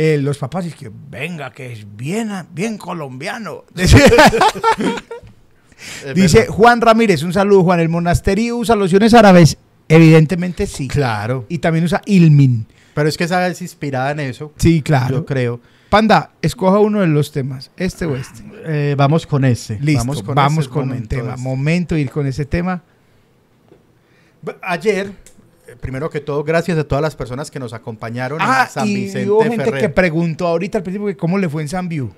eh, 0.00 0.16
los 0.16 0.38
papás 0.38 0.64
es 0.64 0.76
que 0.76 0.92
venga, 1.10 1.50
que 1.52 1.72
es 1.72 1.84
bien, 1.96 2.30
bien 2.52 2.78
colombiano. 2.78 3.64
Dice. 6.14 6.46
Juan 6.48 6.80
Ramírez, 6.80 7.24
un 7.24 7.32
saludo 7.32 7.64
Juan, 7.64 7.80
¿el 7.80 7.88
monasterio 7.88 8.56
usa 8.58 8.76
lociones 8.76 9.12
árabes? 9.12 9.58
Evidentemente 9.88 10.68
sí. 10.68 10.86
Claro. 10.86 11.46
Y 11.48 11.58
también 11.58 11.84
usa 11.84 12.00
Ilmin. 12.06 12.68
Pero 12.94 13.08
es 13.08 13.16
que 13.16 13.24
esa 13.24 13.44
es 13.48 13.60
inspirada 13.60 14.12
en 14.12 14.20
eso. 14.20 14.52
Sí, 14.56 14.82
claro. 14.82 15.16
Yo 15.16 15.26
creo. 15.26 15.60
Panda, 15.88 16.30
escoja 16.42 16.78
uno 16.78 17.00
de 17.00 17.08
los 17.08 17.32
temas, 17.32 17.72
este 17.76 18.04
o 18.04 18.14
este. 18.14 18.44
Eh, 18.66 18.94
vamos 18.96 19.26
con 19.26 19.44
ese. 19.44 19.80
Listo, 19.80 20.00
Vamos 20.02 20.22
con, 20.22 20.34
vamos 20.36 20.64
ese 20.66 20.70
con 20.70 20.88
momento 20.88 21.08
tema. 21.08 21.34
ese. 21.34 21.42
Momento 21.42 21.94
de 21.96 22.02
ir 22.02 22.10
con 22.10 22.24
ese 22.26 22.44
tema. 22.44 22.84
Ayer, 24.62 25.12
primero 25.80 26.08
que 26.10 26.20
todo, 26.20 26.42
gracias 26.44 26.78
a 26.78 26.84
todas 26.84 27.02
las 27.02 27.16
personas 27.16 27.50
que 27.50 27.58
nos 27.58 27.72
acompañaron 27.72 28.38
Ah, 28.40 28.64
en 28.66 28.70
San 28.72 28.88
y 28.88 28.94
Vicente 28.94 29.30
hubo 29.30 29.42
gente 29.42 29.64
Ferrer, 29.64 29.80
que 29.80 29.88
preguntó 29.88 30.46
ahorita 30.46 30.78
al 30.78 30.84
principio 30.84 31.06
que 31.08 31.16
cómo 31.16 31.38
le 31.38 31.48
fue 31.48 31.62
en 31.62 31.68
San 31.68 31.88
View. 31.88 32.10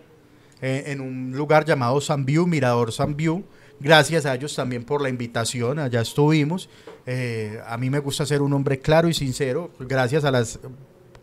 eh, 0.62 0.84
en 0.88 1.00
un 1.00 1.32
lugar 1.34 1.64
llamado 1.64 2.00
San 2.02 2.26
View, 2.26 2.46
Mirador 2.46 2.92
San 2.92 3.16
View. 3.16 3.44
Gracias 3.80 4.26
a 4.26 4.34
ellos 4.34 4.54
también 4.54 4.84
por 4.84 5.00
la 5.00 5.08
invitación, 5.08 5.78
allá 5.78 6.02
estuvimos. 6.02 6.68
Eh, 7.06 7.58
a 7.66 7.78
mí 7.78 7.88
me 7.88 7.98
gusta 7.98 8.26
ser 8.26 8.42
un 8.42 8.52
hombre 8.52 8.78
claro 8.78 9.08
y 9.08 9.14
sincero, 9.14 9.70
gracias 9.78 10.22
a 10.24 10.30
las 10.30 10.58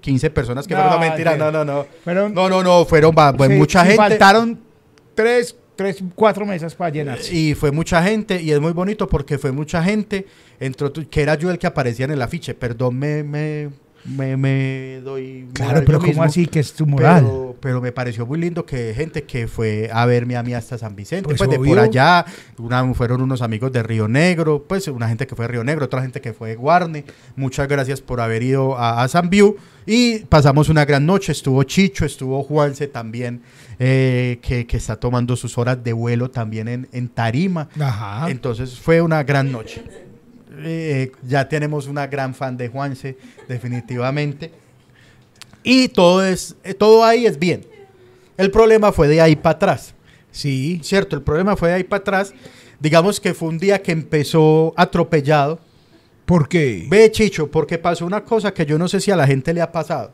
15 0.01 0.31
personas 0.31 0.65
que 0.67 0.73
No, 0.73 0.81
fueron, 0.81 0.99
no, 1.01 1.05
mentira, 1.07 1.33
sí. 1.33 1.39
no, 1.39 1.51
no, 1.51 1.63
no. 1.63 1.85
Fueron- 2.03 2.33
No, 2.33 2.49
no, 2.49 2.63
no, 2.63 2.83
fueron 2.85 3.13
Sí, 3.37 3.49
mucha 3.49 3.81
gente. 3.81 3.97
Faltaron 3.97 4.59
tres, 5.13 5.55
tres, 5.77 6.03
cuatro 6.15 6.45
mesas 6.45 6.75
para 6.75 6.89
llenarse. 6.89 7.33
Y 7.33 7.53
fue 7.53 7.71
mucha 7.71 8.03
gente, 8.03 8.41
y 8.41 8.51
es 8.51 8.59
muy 8.59 8.73
bonito 8.73 9.07
porque 9.07 9.37
fue 9.37 9.53
mucha 9.53 9.81
gente, 9.81 10.25
otros, 10.81 11.07
que 11.09 11.21
era 11.21 11.35
yo 11.35 11.49
el 11.49 11.57
que 11.57 11.67
aparecía 11.67 12.03
en 12.03 12.11
el 12.11 12.21
afiche. 12.21 12.53
Perdón, 12.53 12.99
me, 12.99 13.23
me, 13.23 13.69
me, 14.07 14.37
me 14.37 15.01
doy. 15.03 15.47
Claro, 15.53 15.83
pero 15.85 15.99
¿cómo 15.99 16.07
mismo, 16.09 16.23
así 16.23 16.45
que 16.47 16.59
es 16.59 16.73
tu 16.73 16.85
moral? 16.85 17.23
Pero, 17.25 17.55
pero 17.59 17.81
me 17.81 17.91
pareció 17.91 18.25
muy 18.25 18.39
lindo 18.39 18.65
que 18.65 18.93
gente 18.95 19.23
que 19.23 19.47
fue 19.47 19.89
a 19.91 20.05
verme 20.05 20.35
a 20.37 20.43
mí 20.43 20.53
hasta 20.53 20.77
San 20.77 20.95
Vicente, 20.95 21.25
Pues 21.25 21.37
pues, 21.37 21.49
de 21.49 21.57
por 21.57 21.79
allá, 21.79 22.25
una- 22.57 22.93
fueron 22.93 23.21
unos 23.21 23.41
amigos 23.41 23.71
de 23.71 23.83
Río 23.83 24.07
Negro, 24.07 24.63
pues 24.67 24.87
una 24.87 25.07
gente 25.09 25.27
que 25.27 25.35
fue 25.35 25.45
de 25.45 25.51
Río 25.53 25.63
Negro, 25.63 25.85
otra 25.85 26.01
gente 26.01 26.21
que 26.21 26.33
fue 26.33 26.49
de 26.49 26.55
Guarne. 26.55 27.05
Muchas 27.35 27.67
gracias 27.67 28.01
por 28.01 28.21
haber 28.21 28.43
ido 28.43 28.77
a, 28.77 29.03
a 29.03 29.07
San 29.07 29.29
View 29.29 29.57
y 29.85 30.19
pasamos 30.19 30.69
una 30.69 30.85
gran 30.85 31.05
noche. 31.05 31.31
Estuvo 31.31 31.63
Chicho, 31.63 32.05
estuvo 32.05 32.41
Juanse 32.43 32.87
también, 32.87 33.41
eh, 33.79 34.39
que, 34.41 34.65
que 34.65 34.77
está 34.77 34.95
tomando 34.97 35.35
sus 35.35 35.57
horas 35.57 35.83
de 35.83 35.93
vuelo 35.93 36.29
también 36.31 36.67
en, 36.67 36.87
en 36.91 37.09
Tarima. 37.09 37.69
Ajá. 37.79 38.29
Entonces 38.29 38.79
fue 38.79 39.01
una 39.01 39.23
gran 39.23 39.51
noche. 39.51 39.83
Eh, 40.59 41.11
ya 41.27 41.47
tenemos 41.47 41.87
una 41.87 42.07
gran 42.07 42.33
fan 42.33 42.57
de 42.57 42.69
Juanse, 42.69 43.17
definitivamente. 43.47 44.51
Y 45.63 45.89
todo, 45.89 46.25
es, 46.25 46.55
eh, 46.63 46.73
todo 46.73 47.03
ahí 47.03 47.25
es 47.25 47.37
bien. 47.37 47.65
El 48.37 48.51
problema 48.51 48.91
fue 48.91 49.07
de 49.07 49.19
ahí 49.21 49.35
para 49.35 49.55
atrás. 49.55 49.93
Sí. 50.31 50.79
Cierto, 50.83 51.15
el 51.15 51.23
problema 51.23 51.55
fue 51.55 51.69
de 51.69 51.75
ahí 51.75 51.83
para 51.83 52.01
atrás. 52.01 52.33
Digamos 52.79 53.19
que 53.19 53.33
fue 53.33 53.49
un 53.49 53.57
día 53.57 53.81
que 53.81 53.91
empezó 53.91 54.73
atropellado. 54.77 55.59
¿Por 56.25 56.47
qué? 56.47 56.85
Ve, 56.89 57.11
Chicho, 57.11 57.49
porque 57.49 57.77
pasó 57.77 58.05
una 58.05 58.23
cosa 58.23 58.53
que 58.53 58.65
yo 58.65 58.77
no 58.77 58.87
sé 58.87 58.99
si 58.99 59.11
a 59.11 59.15
la 59.15 59.25
gente 59.25 59.53
le 59.53 59.61
ha 59.61 59.71
pasado. 59.71 60.11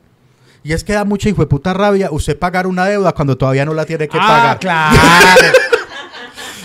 Y 0.64 0.72
es 0.72 0.84
que 0.84 0.94
da 0.94 1.04
mucha 1.04 1.28
hijo 1.28 1.42
de 1.42 1.48
puta 1.48 1.74
rabia 1.74 2.10
usted 2.12 2.40
pagar 2.40 2.68
una 2.68 2.86
deuda 2.86 3.12
cuando 3.12 3.38
todavía 3.38 3.66
no 3.66 3.74
la 3.74 3.86
tiene 3.86 4.08
que 4.08 4.18
ah, 4.20 4.28
pagar. 4.28 4.60
claro. 4.60 4.98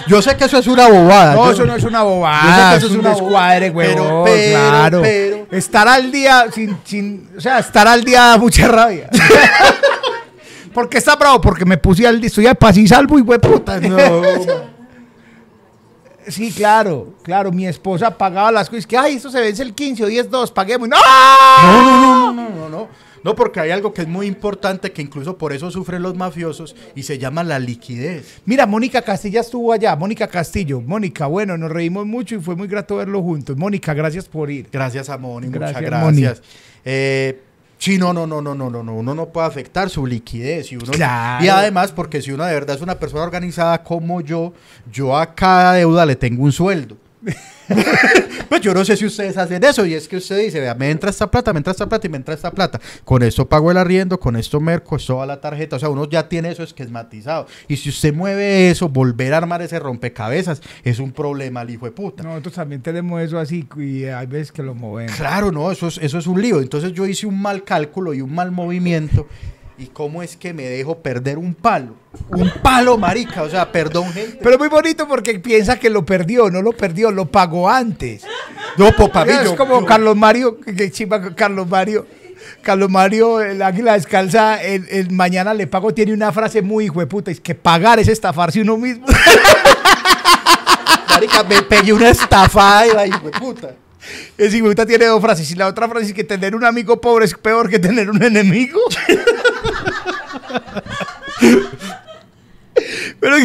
Yo 0.09 0.23
sé 0.23 0.37
que 0.37 0.45
eso 0.45 0.59
es 0.59 0.67
una 0.67 0.89
bobada. 0.89 1.35
No, 1.35 1.47
yo- 1.47 1.53
eso 1.53 1.65
no 1.67 1.77
es 1.77 1.85
una 1.85 1.99
Yo 2.01 2.05
bobada, 2.07 2.43
sé 2.65 2.71
que 2.71 2.77
eso 2.79 2.87
es 2.87 2.93
un 2.93 3.01
una 3.01 3.11
descuadre, 3.11 3.71
huevón, 3.71 3.95
pero- 3.97 4.25
pero- 4.25 4.51
claro. 4.71 5.01
pero- 5.03 5.47
Estar 5.51 5.87
al 5.89 6.11
día 6.13 6.47
sin, 6.53 6.77
sin, 6.85 7.29
o 7.37 7.41
sea, 7.41 7.59
estar 7.59 7.87
al 7.87 8.03
día 8.05 8.23
da 8.23 8.39
mucha 8.39 8.67
rabia. 8.69 9.09
¿Por 10.75 10.89
qué 10.89 10.99
está 10.99 11.17
bravo? 11.17 11.41
Porque 11.41 11.65
me 11.65 11.77
puse 11.79 12.07
al 12.07 12.21
día, 12.21 12.29
estoy 12.29 12.47
a 12.47 12.55
paz 12.55 12.77
y 12.77 12.87
salvo 12.87 13.19
y 13.19 13.23
puta. 13.23 13.81
No. 13.81 13.97
Sí, 16.29 16.53
claro, 16.53 17.15
claro, 17.23 17.51
mi 17.51 17.67
esposa 17.67 18.11
pagaba 18.17 18.53
las 18.53 18.69
cosas, 18.69 18.87
que 18.87 18.99
ay, 18.99 19.15
esto 19.17 19.31
se 19.31 19.41
vence 19.41 19.63
el 19.63 19.75
15 19.75 20.05
o 20.05 20.07
10, 20.09 20.29
2, 20.31 20.51
paguemos. 20.53 20.87
¡No! 20.87 20.97
No, 21.63 21.83
no, 21.83 22.01
no, 22.01 22.33
no, 22.35 22.51
no, 22.51 22.69
no. 22.69 22.89
No, 23.25 23.35
porque 23.35 23.61
hay 23.61 23.71
algo 23.71 23.93
que 23.93 24.03
es 24.03 24.09
muy 24.09 24.27
importante 24.27 24.93
que 24.93 25.03
incluso 25.03 25.37
por 25.39 25.53
eso 25.53 25.71
sufren 25.71 26.03
los 26.03 26.14
mafiosos 26.16 26.75
y 26.95 27.03
se 27.03 27.19
llama 27.19 27.43
la 27.43 27.59
liquidez. 27.59 28.41
Mira, 28.45 28.66
Mónica 28.66 29.03
Castilla 29.03 29.41
estuvo 29.41 29.73
allá, 29.73 29.95
Mónica 29.97 30.29
Castillo. 30.29 30.81
Mónica, 30.81 31.27
bueno, 31.27 31.57
nos 31.59 31.71
reímos 31.71 32.07
mucho 32.07 32.35
y 32.37 32.41
fue 32.41 32.55
muy 32.57 32.69
grato 32.69 32.97
verlo 32.97 33.23
juntos. 33.23 33.57
Mónica, 33.57 33.95
gracias 33.95 34.27
por 34.27 34.51
ir. 34.51 34.69
Gracias 34.73 35.09
a 35.11 35.19
Moni, 35.19 35.49
Gracias, 35.49 35.83
muchas 35.83 36.01
Moni. 36.03 36.23
gracias. 36.23 36.47
Eh, 36.85 37.41
sí, 37.79 37.99
no, 37.99 38.12
no, 38.12 38.27
no, 38.27 38.41
no, 38.41 38.55
no, 38.55 38.71
no, 38.71 38.83
no, 38.83 38.95
uno 38.95 39.14
no 39.14 39.27
puede 39.27 39.47
afectar 39.47 39.91
su 39.91 40.07
liquidez 40.07 40.73
y 40.73 40.77
uno 40.77 40.93
Claro. 40.93 41.45
y 41.45 41.49
además 41.49 41.93
porque 41.93 42.23
si 42.23 42.31
uno 42.33 42.45
de 42.45 42.55
verdad 42.55 42.77
es 42.77 42.83
una 42.83 42.99
persona 42.99 43.23
organizada 43.25 43.83
como 43.83 44.21
yo, 44.21 44.53
yo 44.93 45.16
a 45.16 45.35
cada 45.35 45.75
deuda 45.75 46.07
le 46.07 46.16
tengo 46.16 46.43
un 46.45 46.53
sueldo. 46.53 46.97
pues 48.49 48.61
yo 48.61 48.73
no 48.73 48.85
sé 48.85 48.97
si 48.97 49.05
ustedes 49.05 49.37
hacen 49.37 49.62
eso 49.64 49.85
y 49.85 49.95
es 49.95 50.09
que 50.09 50.16
usted 50.16 50.39
dice, 50.39 50.61
vea, 50.61 50.75
me 50.75 50.91
entra 50.91 51.11
esta 51.11 51.31
plata, 51.31 51.53
me 51.53 51.59
entra 51.59 51.73
esta 51.73 51.89
plata 51.89 52.07
y 52.07 52.11
me 52.11 52.16
entra 52.16 52.35
esta 52.35 52.51
plata. 52.51 52.81
Con 53.05 53.23
esto 53.23 53.49
pago 53.49 53.71
el 53.71 53.77
arriendo, 53.77 54.19
con 54.19 54.37
esto 54.37 54.61
merco, 54.61 54.97
esto 54.97 55.16
va 55.16 55.25
a 55.25 55.27
la 55.27 55.41
tarjeta. 55.41 55.77
O 55.77 55.79
sea, 55.79 55.89
uno 55.89 56.09
ya 56.09 56.29
tiene 56.29 56.51
eso 56.51 56.62
esquematizado. 56.62 57.47
Y 57.66 57.77
si 57.77 57.89
usted 57.89 58.14
mueve 58.14 58.71
eso, 58.71 58.89
volver 58.89 59.35
a 59.35 59.39
armar 59.39 59.62
ese 59.62 59.79
rompecabezas 59.79 60.62
es 60.85 60.99
un 60.99 61.12
problema 61.12 61.61
al 61.61 61.71
hijo 61.71 61.87
de 61.87 61.93
puta. 61.93 62.23
Nosotros 62.23 62.55
también 62.55 62.83
tenemos 62.83 63.21
eso 63.21 63.39
así 63.39 63.66
y 63.77 64.05
hay 64.05 64.27
veces 64.27 64.53
que 64.53 64.62
lo 64.62 64.75
movemos. 64.75 65.16
Claro, 65.16 65.53
no, 65.53 65.71
eso 65.71 65.89
es, 65.89 65.99
eso 65.99 66.19
es 66.19 66.27
un 66.27 66.41
lío. 66.41 66.61
Entonces 66.61 66.93
yo 66.93 67.07
hice 67.07 67.27
un 67.27 67.41
mal 67.41 67.64
cálculo 67.64 68.14
y 68.14 68.21
un 68.21 68.35
mal 68.35 68.53
movimiento. 68.53 69.27
¿Y 69.79 69.87
cómo 69.87 70.22
es 70.24 70.37
que 70.37 70.53
me 70.53 70.64
dejo 70.64 70.99
perder 70.99 71.39
un 71.39 71.55
palo? 71.55 71.95
Un 72.31 72.51
palo, 72.62 72.99
marica. 72.99 73.43
O 73.43 73.49
sea, 73.51 73.70
perdón, 73.70 74.12
gente. 74.12 74.39
Pero 74.43 74.59
muy 74.59 74.66
bonito 74.68 75.07
porque 75.07 75.39
piensa 75.39 75.79
que 75.79 75.89
lo 75.89 76.05
perdió, 76.05 76.51
no 76.51 76.62
lo 76.62 76.72
perdió, 76.72 77.12
lo 77.12 77.26
pagó 77.26 77.70
antes. 77.70 78.24
No, 78.76 78.89
es 78.89 79.45
yo- 79.45 79.57
como 79.57 79.81
yo- 79.81 79.87
Carlos 79.87 80.16
Mario, 80.16 80.59
que- 80.61 80.91
chimba 80.91 81.35
Carlos 81.35 81.68
Mario. 81.68 82.07
Carlos 82.62 82.91
Mario, 82.91 83.41
el 83.41 83.62
águila 83.62 83.93
descalza, 83.93 84.61
el, 84.62 84.87
el 84.91 85.11
mañana 85.12 85.55
le 85.55 85.66
pago, 85.68 85.93
tiene 85.95 86.12
una 86.12 86.33
frase 86.33 86.61
muy 86.62 86.87
hijo 86.87 86.99
de 87.01 87.07
puta, 87.07 87.31
es 87.31 87.41
que 87.41 87.55
pagar 87.55 87.99
es 88.01 88.09
estafarse 88.09 88.61
uno 88.61 88.76
mismo. 88.76 89.07
Marica, 91.09 91.43
me 91.45 91.62
pegué 91.62 91.93
una 91.93 92.09
estafada 92.11 92.87
y 92.87 92.93
la 92.95 93.07
hijo 93.07 93.31
de 93.31 93.39
puta. 93.39 93.74
Ese 94.37 94.57
hijo 94.57 94.66
de 94.68 94.72
puta 94.72 94.87
tiene 94.87 95.07
dos 95.07 95.20
frases. 95.20 95.51
Y 95.51 95.55
la 95.57 95.66
otra 95.66 95.89
frase 95.89 96.07
es 96.07 96.12
que 96.14 96.24
tener 96.24 96.55
un 96.55 96.64
amigo 96.64 97.01
pobre 97.01 97.24
es 97.26 97.35
peor 97.35 97.68
que 97.68 97.79
tener 97.79 98.09
un 98.11 98.22
enemigo. 98.22 98.81
pero, 103.21 103.37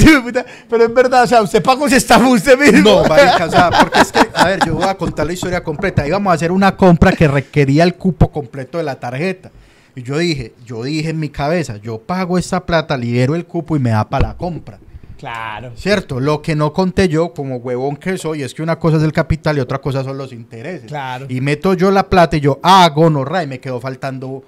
pero 0.69 0.83
es 0.85 0.93
verdad, 0.93 1.23
o 1.23 1.27
sea, 1.27 1.41
usted 1.41 1.61
pagó 1.61 1.89
se 1.89 1.97
estafa 1.97 2.27
usted 2.27 2.57
mismo. 2.57 3.01
No, 3.01 3.03
marica, 3.07 3.45
o 3.45 3.49
sea, 3.49 3.69
porque 3.71 4.01
es 4.01 4.11
que, 4.11 4.27
a 4.33 4.47
ver, 4.47 4.59
yo 4.65 4.75
voy 4.75 4.87
a 4.87 4.95
contar 4.95 5.25
la 5.25 5.33
historia 5.33 5.63
completa. 5.63 6.07
Íbamos 6.07 6.31
a 6.31 6.35
hacer 6.35 6.51
una 6.51 6.75
compra 6.75 7.11
que 7.11 7.27
requería 7.27 7.83
el 7.83 7.95
cupo 7.95 8.31
completo 8.31 8.77
de 8.77 8.83
la 8.83 8.99
tarjeta. 8.99 9.51
Y 9.95 10.01
yo 10.01 10.17
dije, 10.17 10.53
yo 10.65 10.83
dije 10.83 11.09
en 11.09 11.19
mi 11.19 11.29
cabeza, 11.29 11.77
yo 11.77 11.99
pago 11.99 12.37
esta 12.37 12.65
plata, 12.65 12.97
libero 12.97 13.35
el 13.35 13.45
cupo 13.45 13.75
y 13.75 13.79
me 13.79 13.91
da 13.91 14.09
para 14.09 14.29
la 14.29 14.37
compra. 14.37 14.79
Claro. 15.17 15.71
Cierto, 15.75 16.19
lo 16.19 16.41
que 16.41 16.55
no 16.55 16.73
conté 16.73 17.07
yo 17.07 17.33
como 17.33 17.57
huevón 17.57 17.95
que 17.95 18.17
soy 18.17 18.43
es 18.43 18.53
que 18.53 18.61
una 18.61 18.77
cosa 18.77 18.97
es 18.97 19.03
el 19.03 19.13
capital 19.13 19.57
y 19.57 19.61
otra 19.61 19.79
cosa 19.79 20.03
son 20.03 20.17
los 20.17 20.33
intereses. 20.33 20.87
Claro. 20.87 21.27
Y 21.29 21.39
meto 21.39 21.75
yo 21.75 21.91
la 21.91 22.09
plata 22.09 22.35
y 22.35 22.41
yo, 22.41 22.59
ah, 22.61 22.89
gonorra, 22.93 23.41
y 23.43 23.47
me 23.47 23.59
quedó 23.59 23.79
faltando 23.79 24.43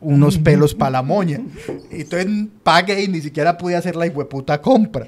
unos 0.00 0.38
pelos 0.38 0.74
para 0.74 0.90
la 0.92 1.02
moña. 1.02 1.40
Y 1.90 2.02
Entonces 2.02 2.28
pagué 2.62 3.02
y 3.04 3.08
ni 3.08 3.20
siquiera 3.20 3.56
pude 3.58 3.76
hacer 3.76 3.96
la 3.96 4.06
hueputa 4.06 4.60
compra. 4.60 5.06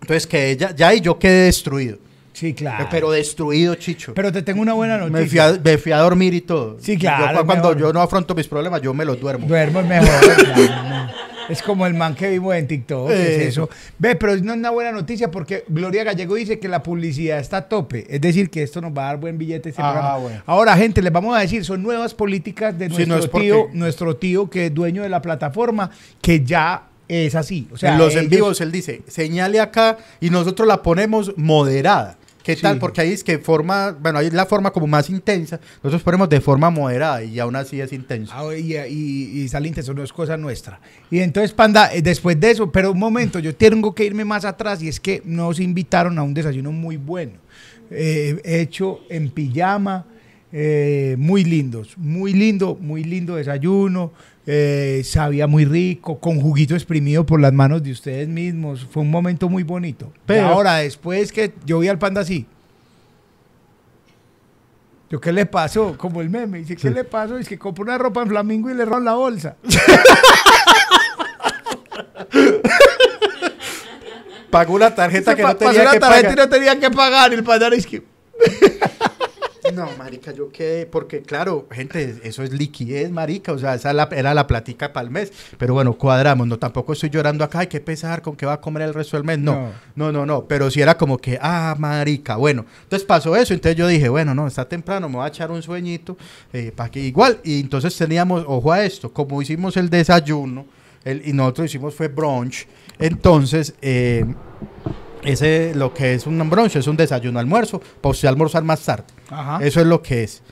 Entonces 0.00 0.26
que 0.26 0.56
ya, 0.56 0.74
ya 0.74 0.88
ahí 0.88 1.00
yo 1.00 1.18
quedé 1.18 1.44
destruido. 1.44 1.98
Sí, 2.32 2.54
claro. 2.54 2.88
Pero 2.90 3.10
destruido, 3.10 3.74
chicho. 3.74 4.14
Pero 4.14 4.32
te 4.32 4.42
tengo 4.42 4.62
una 4.62 4.72
buena 4.72 4.96
noticia. 4.98 5.20
me, 5.20 5.26
fui 5.28 5.38
a, 5.38 5.60
me 5.62 5.78
fui 5.78 5.92
a 5.92 5.98
dormir 5.98 6.32
y 6.34 6.40
todo. 6.40 6.78
Sí, 6.80 6.96
claro, 6.96 7.34
Yo, 7.34 7.40
cu- 7.40 7.46
cuando 7.46 7.68
mejor. 7.68 7.78
yo 7.80 7.92
no 7.92 8.00
afronto 8.00 8.34
mis 8.34 8.48
problemas, 8.48 8.80
yo 8.80 8.94
me 8.94 9.04
los 9.04 9.20
duermo. 9.20 9.46
Duermo 9.46 9.80
es 9.80 9.86
mejor. 9.86 10.08
claro, 10.44 10.88
no. 10.88 11.31
Es 11.52 11.62
como 11.62 11.86
el 11.86 11.94
man 11.94 12.14
que 12.14 12.30
vimos 12.30 12.54
en 12.54 12.66
TikTok. 12.66 13.08
¿qué 13.08 13.14
es 13.14 13.38
Eh. 13.42 13.48
eso? 13.48 13.68
Ve, 13.98 14.16
pero 14.16 14.34
no 14.38 14.52
es 14.52 14.58
una 14.58 14.70
buena 14.70 14.92
noticia 14.92 15.30
porque 15.30 15.64
Gloria 15.68 16.04
Gallego 16.04 16.34
dice 16.34 16.58
que 16.58 16.68
la 16.68 16.82
publicidad 16.82 17.38
está 17.38 17.58
a 17.58 17.68
tope. 17.68 18.06
Es 18.08 18.20
decir, 18.20 18.50
que 18.50 18.62
esto 18.62 18.80
nos 18.80 18.92
va 18.92 19.02
a 19.04 19.06
dar 19.08 19.16
buen 19.18 19.38
billete 19.38 19.68
este 19.68 19.82
Ah, 19.82 19.92
programa. 19.92 20.16
bueno. 20.18 20.42
Ahora, 20.46 20.76
gente, 20.76 21.02
les 21.02 21.12
vamos 21.12 21.36
a 21.36 21.40
decir, 21.40 21.64
son 21.64 21.82
nuevas 21.82 22.14
políticas 22.14 22.76
de 22.78 22.88
Sí, 22.90 23.06
nuestro 23.06 23.32
no 23.32 23.40
tío, 23.40 23.68
nuestro 23.72 24.16
tío 24.16 24.48
que 24.50 24.66
es 24.66 24.74
dueño 24.74 25.02
de 25.02 25.08
la 25.08 25.20
plataforma, 25.22 25.90
que 26.20 26.42
ya 26.44 26.84
es 27.08 27.34
así. 27.34 27.68
O 27.72 27.76
sea, 27.76 27.92
en 27.92 27.98
los 27.98 28.12
en 28.14 28.20
ellos- 28.20 28.30
vivos 28.30 28.60
él 28.62 28.72
dice, 28.72 29.02
señale 29.06 29.60
acá 29.60 29.98
y 30.20 30.30
nosotros 30.30 30.66
la 30.66 30.82
ponemos 30.82 31.32
moderada. 31.36 32.16
¿Qué 32.44 32.56
Sí. 32.56 32.62
tal? 32.62 32.78
Porque 32.78 33.00
ahí 33.00 33.12
es 33.12 33.22
que 33.24 33.38
forma, 33.38 33.92
bueno, 33.92 34.18
ahí 34.18 34.26
es 34.26 34.32
la 34.32 34.46
forma 34.46 34.70
como 34.72 34.86
más 34.86 35.08
intensa. 35.10 35.60
Nosotros 35.82 36.02
ponemos 36.02 36.28
de 36.28 36.40
forma 36.40 36.70
moderada 36.70 37.22
y 37.22 37.38
aún 37.38 37.54
así 37.56 37.80
es 37.80 37.92
intenso. 37.92 38.32
Ah, 38.36 38.54
y, 38.56 38.76
y, 38.76 39.42
y 39.42 39.48
sale 39.48 39.68
intenso, 39.68 39.94
no 39.94 40.02
es 40.02 40.12
cosa 40.12 40.36
nuestra. 40.36 40.80
Y 41.10 41.20
entonces, 41.20 41.52
Panda, 41.52 41.94
eh, 41.94 42.02
después 42.02 42.38
de 42.40 42.50
eso, 42.50 42.70
pero 42.72 42.92
un 42.92 42.98
momento, 42.98 43.38
yo 43.38 43.54
tengo 43.54 43.94
que 43.94 44.04
irme 44.04 44.24
más 44.24 44.44
atrás 44.44 44.82
y 44.82 44.88
es 44.88 44.98
que 45.00 45.22
nos 45.24 45.60
invitaron 45.60 46.18
a 46.18 46.22
un 46.22 46.34
desayuno 46.34 46.72
muy 46.72 46.96
bueno, 46.96 47.32
eh, 47.90 48.40
hecho 48.44 49.00
en 49.08 49.30
pijama, 49.30 50.06
Eh, 50.54 51.16
muy 51.18 51.44
lindos, 51.44 51.96
muy 51.96 52.34
lindo, 52.34 52.76
muy 52.78 53.04
lindo 53.04 53.36
desayuno. 53.36 54.12
Eh, 54.46 55.02
sabía 55.04 55.46
muy 55.46 55.64
rico, 55.64 56.18
con 56.18 56.40
juguito 56.40 56.74
exprimido 56.74 57.24
por 57.24 57.40
las 57.40 57.52
manos 57.52 57.82
de 57.82 57.92
ustedes 57.92 58.28
mismos. 58.28 58.86
Fue 58.90 59.02
un 59.02 59.10
momento 59.10 59.48
muy 59.48 59.62
bonito. 59.62 60.12
Pero 60.26 60.48
ahora, 60.48 60.76
después 60.78 61.30
que 61.32 61.52
yo 61.64 61.78
vi 61.78 61.88
al 61.88 61.98
panda 61.98 62.20
así. 62.22 62.46
¿Yo 65.10 65.20
qué 65.20 65.30
le 65.32 65.44
pasó? 65.46 65.96
Como 65.98 66.22
el 66.22 66.30
meme. 66.30 66.58
Dice, 66.58 66.74
¿qué 66.74 66.90
le 66.90 67.04
pasó? 67.04 67.36
Es 67.36 67.46
que 67.48 67.58
compró 67.58 67.84
una 67.84 67.98
ropa 67.98 68.22
en 68.22 68.28
Flamingo 68.28 68.70
y 68.70 68.74
le 68.74 68.84
robaron 68.84 69.04
la 69.04 69.12
bolsa. 69.14 69.56
Pagó 74.50 74.74
una 74.74 74.94
tarjeta 74.94 75.34
que 75.34 75.42
Pa- 75.42 75.52
no 75.52 75.58
pasó 75.58 75.70
tenía 75.70 75.84
la 75.84 75.90
que 75.92 76.00
tarjeta 76.00 76.28
pagar. 76.28 76.32
y 76.32 76.36
no 76.40 76.48
tenía 76.48 76.80
que 76.80 76.90
pagar. 76.90 77.32
El 77.32 77.42
panda 77.44 77.72
es 77.74 77.86
que... 77.86 78.02
No, 79.74 79.88
marica, 79.96 80.32
yo 80.32 80.50
qué, 80.50 80.88
porque 80.90 81.22
claro, 81.22 81.68
gente, 81.70 82.20
eso 82.24 82.42
es 82.42 82.52
liquidez, 82.52 83.12
marica, 83.12 83.52
o 83.52 83.58
sea, 83.58 83.74
esa 83.74 83.92
la- 83.92 84.08
era 84.10 84.34
la 84.34 84.48
platica 84.48 84.92
para 84.92 85.04
el 85.04 85.10
mes, 85.12 85.32
pero 85.56 85.72
bueno, 85.74 85.92
cuadramos, 85.94 86.48
no, 86.48 86.58
tampoco 86.58 86.92
estoy 86.94 87.10
llorando 87.10 87.44
acá, 87.44 87.60
hay 87.60 87.68
que 87.68 87.80
pesar 87.80 88.22
con 88.22 88.34
qué 88.34 88.44
va 88.44 88.54
a 88.54 88.60
comer 88.60 88.82
el 88.82 88.92
resto 88.92 89.16
del 89.16 89.24
mes, 89.24 89.38
no, 89.38 89.70
no, 89.94 90.10
no, 90.10 90.26
no, 90.26 90.46
pero 90.46 90.68
sí 90.68 90.80
era 90.80 90.96
como 90.98 91.16
que, 91.16 91.38
ah, 91.40 91.76
marica, 91.78 92.34
bueno, 92.36 92.66
entonces 92.82 93.06
pasó 93.06 93.36
eso, 93.36 93.54
entonces 93.54 93.76
yo 93.76 93.86
dije, 93.86 94.08
bueno, 94.08 94.34
no, 94.34 94.48
está 94.48 94.68
temprano, 94.68 95.08
me 95.08 95.16
voy 95.16 95.24
a 95.26 95.28
echar 95.28 95.50
un 95.52 95.62
sueñito, 95.62 96.16
para 96.74 96.90
que 96.90 96.98
igual, 96.98 97.38
y 97.44 97.60
entonces 97.60 97.96
teníamos, 97.96 98.44
ojo 98.48 98.72
a 98.72 98.84
esto, 98.84 99.12
como 99.12 99.40
hicimos 99.40 99.76
el 99.76 99.88
desayuno, 99.88 100.66
el, 101.04 101.22
y 101.26 101.32
nosotros 101.32 101.66
hicimos 101.66 101.94
fue 101.94 102.08
brunch, 102.08 102.66
entonces, 102.98 103.74
eh, 103.80 104.24
ese 105.22 105.72
lo 105.74 105.94
que 105.94 106.14
es 106.14 106.26
un 106.26 106.50
brunch 106.50 106.76
es 106.76 106.86
un 106.86 106.96
desayuno 106.96 107.38
almuerzo, 107.38 107.80
para 108.00 108.10
usted 108.10 108.28
almorzar 108.28 108.62
más 108.62 108.80
tarde. 108.80 109.04
Ajá. 109.30 109.64
Eso 109.64 109.80
es 109.80 109.86
lo 109.86 110.02
que 110.02 110.24
es. 110.24 110.42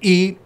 Y 0.00 0.36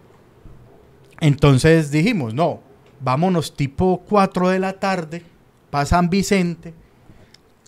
entonces 1.19 1.91
dijimos, 1.91 2.33
no, 2.33 2.61
vámonos 2.99 3.55
tipo 3.55 4.03
4 4.07 4.49
de 4.49 4.59
la 4.59 4.73
tarde 4.73 5.23
para 5.69 5.85
San 5.85 6.09
Vicente, 6.09 6.73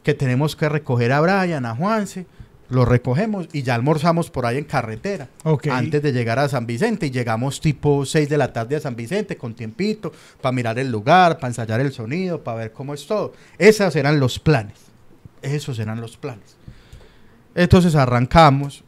que 0.03 0.13
tenemos 0.13 0.55
que 0.55 0.69
recoger 0.69 1.11
a 1.11 1.21
Brian, 1.21 1.65
a 1.65 1.75
Juanse, 1.75 2.25
lo 2.69 2.85
recogemos 2.85 3.49
y 3.51 3.63
ya 3.63 3.75
almorzamos 3.75 4.31
por 4.31 4.45
ahí 4.45 4.57
en 4.57 4.63
carretera. 4.63 5.27
Antes 5.69 6.01
de 6.01 6.13
llegar 6.13 6.39
a 6.39 6.47
San 6.47 6.65
Vicente 6.65 7.07
y 7.07 7.11
llegamos 7.11 7.59
tipo 7.59 8.05
6 8.05 8.29
de 8.29 8.37
la 8.37 8.53
tarde 8.53 8.77
a 8.77 8.79
San 8.79 8.95
Vicente 8.95 9.35
con 9.35 9.53
tiempito 9.53 10.13
para 10.39 10.53
mirar 10.53 10.79
el 10.79 10.89
lugar, 10.89 11.35
para 11.35 11.49
ensayar 11.49 11.81
el 11.81 11.91
sonido, 11.91 12.41
para 12.41 12.57
ver 12.57 12.71
cómo 12.71 12.93
es 12.93 13.05
todo. 13.05 13.33
Esos 13.57 13.95
eran 13.97 14.19
los 14.21 14.39
planes. 14.39 14.90
Esos 15.41 15.79
eran 15.79 15.99
los 16.01 16.17
planes. 16.17 16.55
Entonces 17.55 17.95
arrancamos 17.95 18.83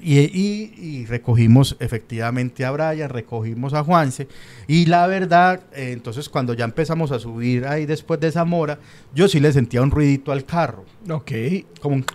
y, 0.00 0.18
y- 0.20 0.72
y 0.78 1.06
recogimos 1.06 1.76
efectivamente 1.80 2.64
a 2.64 2.70
Brian, 2.70 3.08
recogimos 3.10 3.74
a 3.74 3.84
Juanse. 3.84 4.28
Y 4.66 4.86
la 4.86 5.06
verdad, 5.06 5.60
eh, 5.74 5.90
entonces 5.92 6.28
cuando 6.28 6.54
ya 6.54 6.64
empezamos 6.64 7.12
a 7.12 7.18
subir 7.18 7.66
ahí 7.66 7.86
después 7.86 8.18
de 8.20 8.32
Zamora, 8.32 8.78
yo 9.14 9.28
sí 9.28 9.40
le 9.40 9.52
sentía 9.52 9.82
un 9.82 9.90
ruidito 9.90 10.32
al 10.32 10.44
carro. 10.44 10.84
Ok. 11.10 11.32
Como 11.80 11.96
un... 11.96 12.04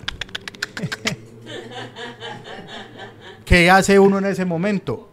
¿Qué 3.46 3.70
hace 3.70 4.00
uno 4.00 4.18
en 4.18 4.26
ese 4.26 4.44
momento? 4.46 5.10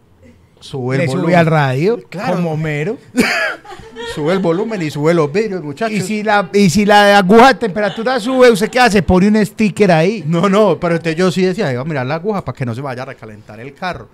Sube 0.62 0.94
el 0.96 1.00
Le 1.02 1.06
volumen. 1.08 1.26
sube 1.30 1.36
al 1.36 1.46
radio, 1.46 1.98
Claro. 2.08 2.36
como 2.36 2.56
mero. 2.56 2.96
Sube 4.14 4.32
el 4.34 4.40
volumen 4.40 4.82
y 4.82 4.90
sube 4.90 5.14
los 5.14 5.32
vidrios, 5.32 5.62
muchachos. 5.62 5.96
Y 5.96 6.00
si, 6.02 6.22
la, 6.22 6.50
y 6.52 6.68
si 6.68 6.84
la 6.84 7.16
aguja 7.16 7.48
de 7.48 7.54
temperatura 7.54 8.20
sube, 8.20 8.50
¿usted 8.50 8.68
qué 8.68 8.78
hace? 8.78 9.02
Pone 9.02 9.28
un 9.28 9.46
sticker 9.46 9.90
ahí. 9.90 10.22
No, 10.26 10.48
no, 10.50 10.78
pero 10.78 10.96
entonces 10.96 11.16
yo 11.16 11.30
sí 11.32 11.42
decía, 11.42 11.72
iba 11.72 11.80
a 11.80 11.84
mirar 11.84 12.04
la 12.06 12.16
aguja 12.16 12.44
para 12.44 12.54
que 12.56 12.66
no 12.66 12.74
se 12.74 12.82
vaya 12.82 13.02
a 13.02 13.06
recalentar 13.06 13.58
el 13.60 13.72
carro. 13.72 14.08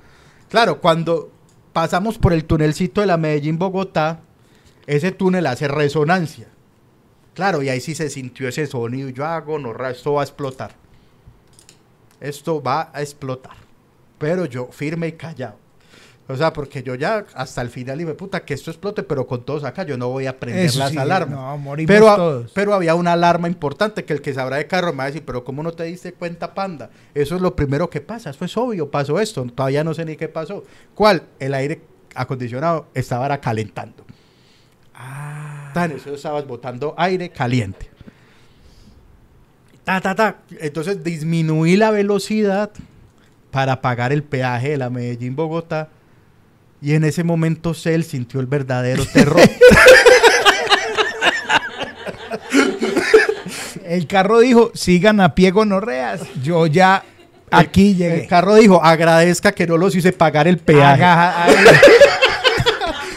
Claro, 0.49 0.81
cuando 0.81 1.33
pasamos 1.73 2.17
por 2.17 2.33
el 2.33 2.45
tunelcito 2.45 3.01
de 3.01 3.09
la 3.09 3.17
Medellín-Bogotá, 3.17 4.21
ese 4.87 5.11
túnel 5.11 5.47
hace 5.47 5.67
resonancia. 5.67 6.47
Claro, 7.35 7.63
y 7.63 7.69
ahí 7.69 7.81
sí 7.81 7.95
se 7.97 8.09
sintió 8.09 8.47
ese 8.49 8.67
sonido. 8.67 9.09
Yo 9.09 9.27
hago, 9.27 9.59
no, 9.59 9.73
esto 9.89 10.13
va 10.15 10.21
a 10.23 10.25
explotar. 10.25 10.73
Esto 12.21 12.63
va 12.63 12.91
a 12.93 13.01
explotar. 13.03 13.57
Pero 14.19 14.45
yo 14.45 14.69
firme 14.71 15.09
y 15.09 15.13
callado. 15.13 15.57
O 16.31 16.37
sea, 16.37 16.53
porque 16.53 16.83
yo 16.83 16.95
ya 16.95 17.25
hasta 17.35 17.63
el 17.63 17.71
final 17.71 17.97
dije, 17.97 18.13
puta, 18.13 18.41
que 18.45 18.53
esto 18.53 18.71
explote, 18.71 19.03
pero 19.03 19.27
con 19.27 19.45
todos 19.45 19.65
acá 19.65 19.85
yo 19.85 19.97
no 19.97 20.09
voy 20.09 20.27
a 20.27 20.39
prender 20.39 20.67
Eso 20.67 20.79
las 20.79 20.91
sí, 20.91 20.99
alarmas. 20.99 21.39
no, 21.39 21.57
morimos 21.57 21.89
pero, 21.89 22.17
todos. 22.17 22.53
pero 22.53 22.75
había 22.75 22.95
una 22.95 23.15
alarma 23.15 23.49
importante 23.49 24.05
que 24.05 24.13
el 24.13 24.21
que 24.21 24.35
sabrá 24.35 24.59
de 24.59 24.67
carro 24.67 24.93
me 24.93 24.99
va 24.99 25.05
a 25.05 25.07
decir, 25.07 25.23
pero 25.25 25.43
¿cómo 25.43 25.63
no 25.63 25.73
te 25.73 25.85
diste 25.85 26.13
cuenta, 26.13 26.53
panda? 26.53 26.91
Eso 27.15 27.37
es 27.37 27.41
lo 27.41 27.57
primero 27.57 27.89
que 27.89 28.03
pasa, 28.03 28.29
eso 28.29 28.45
es 28.45 28.55
obvio, 28.59 28.91
pasó 28.91 29.19
esto, 29.19 29.43
todavía 29.47 29.83
no 29.85 29.95
sé 29.95 30.05
ni 30.05 30.17
qué 30.17 30.29
pasó. 30.29 30.65
¿Cuál? 30.95 31.23
El 31.39 31.55
aire 31.55 31.81
acondicionado 32.15 32.89
estaba 32.93 33.25
era 33.25 33.41
calentando. 33.41 34.05
Ah. 34.95 35.71
Tan, 35.73 35.93
eso 35.93 36.15
estabas 36.15 36.47
botando 36.47 36.95
aire 36.99 37.31
caliente. 37.31 37.89
Ta, 39.85 40.03
ta, 40.03 40.15
ta. 40.15 40.37
Entonces 40.61 41.03
disminuí 41.03 41.77
la 41.77 41.91
velocidad 41.91 42.71
para 43.51 43.81
pagar 43.81 44.13
el 44.13 44.23
peaje 44.23 44.71
de 44.71 44.77
la 44.77 44.91
Medellín-Bogotá. 44.91 45.89
Y 46.81 46.95
en 46.95 47.05
ese 47.05 47.25
momento 47.25 47.75
Cell 47.75 48.03
sintió 48.03 48.41
el 48.41 48.47
verdadero 48.47 49.05
terror. 49.13 49.41
El 53.85 54.07
carro 54.07 54.41
dijo, 54.41 54.71
sigan 54.75 55.21
a 55.21 55.35
pie 55.35 55.51
gonorreas. 55.51 56.21
Yo 56.43 56.67
ya 56.67 57.03
aquí 57.51 57.93
El 57.93 57.97
llegué. 57.97 58.27
carro 58.27 58.55
dijo, 58.57 58.85
agradezca 58.85 59.53
que 59.53 59.67
no 59.67 59.77
los 59.77 59.95
hice 59.97 60.13
pagar 60.13 60.47
el 60.47 60.59
peaje. 60.59 61.05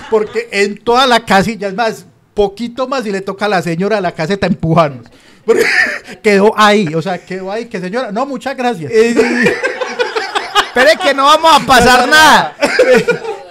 Porque 0.10 0.48
en 0.52 0.78
toda 0.78 1.08
la 1.08 1.26
casilla, 1.26 1.68
es 1.68 1.74
más, 1.74 2.06
poquito 2.34 2.88
más 2.88 3.06
y 3.06 3.12
le 3.12 3.22
toca 3.22 3.46
a 3.46 3.50
la 3.50 3.62
señora 3.62 3.98
de 3.98 4.02
la 4.02 4.14
caseta 4.14 4.48
empujarnos. 4.48 5.06
Porque 5.46 5.66
quedó 6.24 6.54
ahí, 6.58 6.88
o 6.96 7.02
sea, 7.02 7.18
quedó 7.18 7.52
ahí, 7.52 7.66
que 7.66 7.80
señora, 7.80 8.12
no, 8.12 8.26
muchas 8.26 8.56
gracias. 8.56 8.92
Eh. 8.92 9.14
Espere 10.68 10.92
que 11.04 11.14
no 11.14 11.26
vamos 11.26 11.62
a 11.62 11.66
pasar 11.66 12.08
nada. 12.08 12.56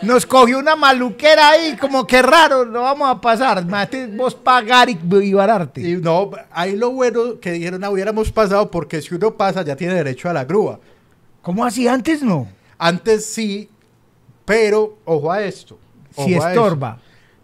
Nos 0.02 0.24
cogió 0.24 0.58
una 0.58 0.76
maluquera 0.76 1.50
ahí, 1.50 1.76
como 1.76 2.06
que 2.06 2.22
raro, 2.22 2.64
no 2.64 2.82
vamos 2.82 3.08
a 3.10 3.20
pasar. 3.20 3.64
Mate 3.66 4.06
vos 4.06 4.34
pagar 4.34 4.88
y, 4.88 4.98
y 5.22 5.32
vararte. 5.34 5.80
Y 5.82 5.96
no, 5.96 6.30
ahí 6.52 6.74
lo 6.76 6.90
bueno 6.90 7.38
que 7.40 7.52
dijeron, 7.52 7.84
"Ah, 7.84 7.90
hubiéramos 7.90 8.32
pasado 8.32 8.70
porque 8.70 9.02
si 9.02 9.14
uno 9.14 9.32
pasa 9.34 9.62
ya 9.62 9.76
tiene 9.76 9.94
derecho 9.94 10.30
a 10.30 10.32
la 10.32 10.44
grúa. 10.44 10.80
¿Cómo 11.42 11.64
así 11.64 11.86
antes 11.86 12.22
no? 12.22 12.48
Antes 12.78 13.26
sí, 13.26 13.68
pero 14.44 14.96
ojo 15.04 15.30
a 15.30 15.42
esto. 15.42 15.78
Si 16.16 16.34
ojo 16.34 16.48
estorba. 16.48 16.98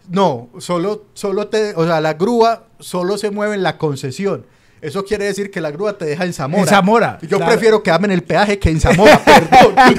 No, 0.09 0.49
solo, 0.57 1.05
solo 1.13 1.47
te, 1.47 1.73
o 1.75 1.85
sea, 1.85 1.99
la 2.01 2.13
grúa 2.13 2.63
solo 2.79 3.17
se 3.17 3.29
mueve 3.29 3.55
en 3.55 3.63
la 3.63 3.77
concesión. 3.77 4.45
Eso 4.79 5.03
quiere 5.03 5.25
decir 5.25 5.49
que 5.51 5.59
la 5.59 5.71
grúa 5.71 5.97
te 5.97 6.05
deja 6.05 6.23
en 6.23 6.33
Zamora. 6.33 6.61
En 6.63 6.67
Zamora, 6.69 7.17
Yo 7.23 7.37
claro. 7.37 7.51
prefiero 7.51 7.83
quedarme 7.83 8.05
en 8.07 8.11
el 8.11 8.23
peaje 8.23 8.59
que 8.59 8.69
en 8.69 8.79
Zamora, 8.79 9.19
perdón. 9.25 9.73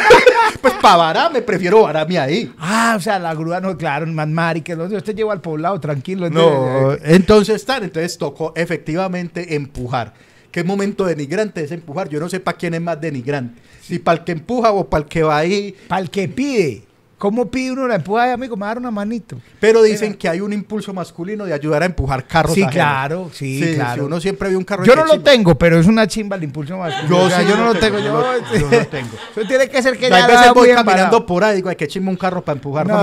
pues 0.61 0.75
para 0.75 0.97
vararme, 0.97 1.43
prefiero 1.43 1.83
vararme 1.83 2.19
ahí. 2.19 2.53
Ah, 2.59 2.95
o 2.97 3.01
sea, 3.01 3.19
la 3.19 3.35
grúa 3.35 3.61
no, 3.61 3.77
claro, 3.77 4.07
más 4.07 4.29
marica. 4.29 4.75
no, 4.75 4.85
Usted 4.85 5.15
lleva 5.15 5.33
al 5.33 5.41
poblado 5.41 5.79
tranquilo. 5.81 6.31
No, 6.31 6.93
entonces, 6.93 7.11
entonces 7.15 7.65
tal, 7.65 7.85
entonces 7.85 8.19
tocó 8.19 8.53
efectivamente 8.57 9.55
empujar. 9.55 10.15
¿Qué 10.51 10.65
momento 10.65 11.05
denigrante 11.05 11.63
es 11.63 11.73
empujar? 11.73 12.09
Yo 12.09 12.21
no 12.21 12.29
sé 12.29 12.41
para 12.41 12.57
quién 12.57 12.75
es 12.75 12.81
más 12.81 13.01
denigrante. 13.01 13.61
Si 13.83 13.99
para 13.99 14.19
el 14.19 14.25
que 14.25 14.33
empuja 14.33 14.73
o 14.73 14.89
para 14.89 15.05
el 15.05 15.09
que 15.09 15.23
va 15.23 15.37
ahí. 15.37 15.77
Para 15.89 16.01
el 16.01 16.11
que 16.11 16.29
pide. 16.29 16.88
¿Cómo 17.19 17.51
pide 17.51 17.73
uno 17.73 17.89
la 17.89 17.97
empuja? 17.97 18.23
Ay, 18.23 18.31
amigo, 18.31 18.57
me 18.57 18.65
dar 18.65 18.79
una 18.79 18.93
manito. 18.93 19.37
Pero 19.59 19.83
dicen 19.83 20.15
que 20.15 20.29
hay 20.29 20.41
un 20.41 20.53
impulso 20.53 20.95
masculino 20.95 21.45
de 21.47 21.53
ayudar 21.53 21.83
a 21.83 21.87
empujar 21.87 22.25
carros. 22.27 22.55
Sí, 22.55 22.63
ajenos. 22.63 22.75
claro, 22.75 23.31
sí, 23.35 23.73
claro. 23.75 23.95
Si 23.95 24.01
uno 24.07 24.21
siempre 24.21 24.49
ve 24.51 24.57
un 24.57 24.63
carro 24.65 24.85
Yo 24.85 24.95
no 24.95 25.05
lo 25.05 25.15
chimba. 25.15 25.31
tengo, 25.33 25.59
pero 25.59 25.81
es 25.81 25.87
una 25.89 26.07
chimba 26.07 26.37
el 26.37 26.45
impulso 26.45 26.77
más. 26.79 26.95
Yo 27.09 27.19
O 27.19 27.29
sea, 27.29 27.41
sí 27.41 27.47
yo 27.49 27.57
no 27.57 27.65
lo 27.73 27.75
tengo, 27.75 27.97
tengo. 27.99 28.09
yo 28.09 28.61
Yo, 28.61 28.71
lo- 28.71 28.87
tengo. 28.87 29.11
Eso 29.37 29.49
tiene 29.49 29.69
que 29.69 29.83
ser 29.83 29.99
que 29.99 30.09
ya 30.09 30.17
a 30.17 30.21
la 30.21 30.27
veces 30.29 30.55
voy 30.55 30.69
caminando 30.69 30.93
embarado. 30.93 31.27
por 31.27 31.43
ahí, 31.43 31.57
digo, 31.57 31.69
hay 31.69 31.77
que 31.77 31.89
chimba 31.89 32.11
un 32.11 32.17
carro 32.17 32.43
para 32.45 32.55
empujar. 32.57 32.87
no 32.87 32.97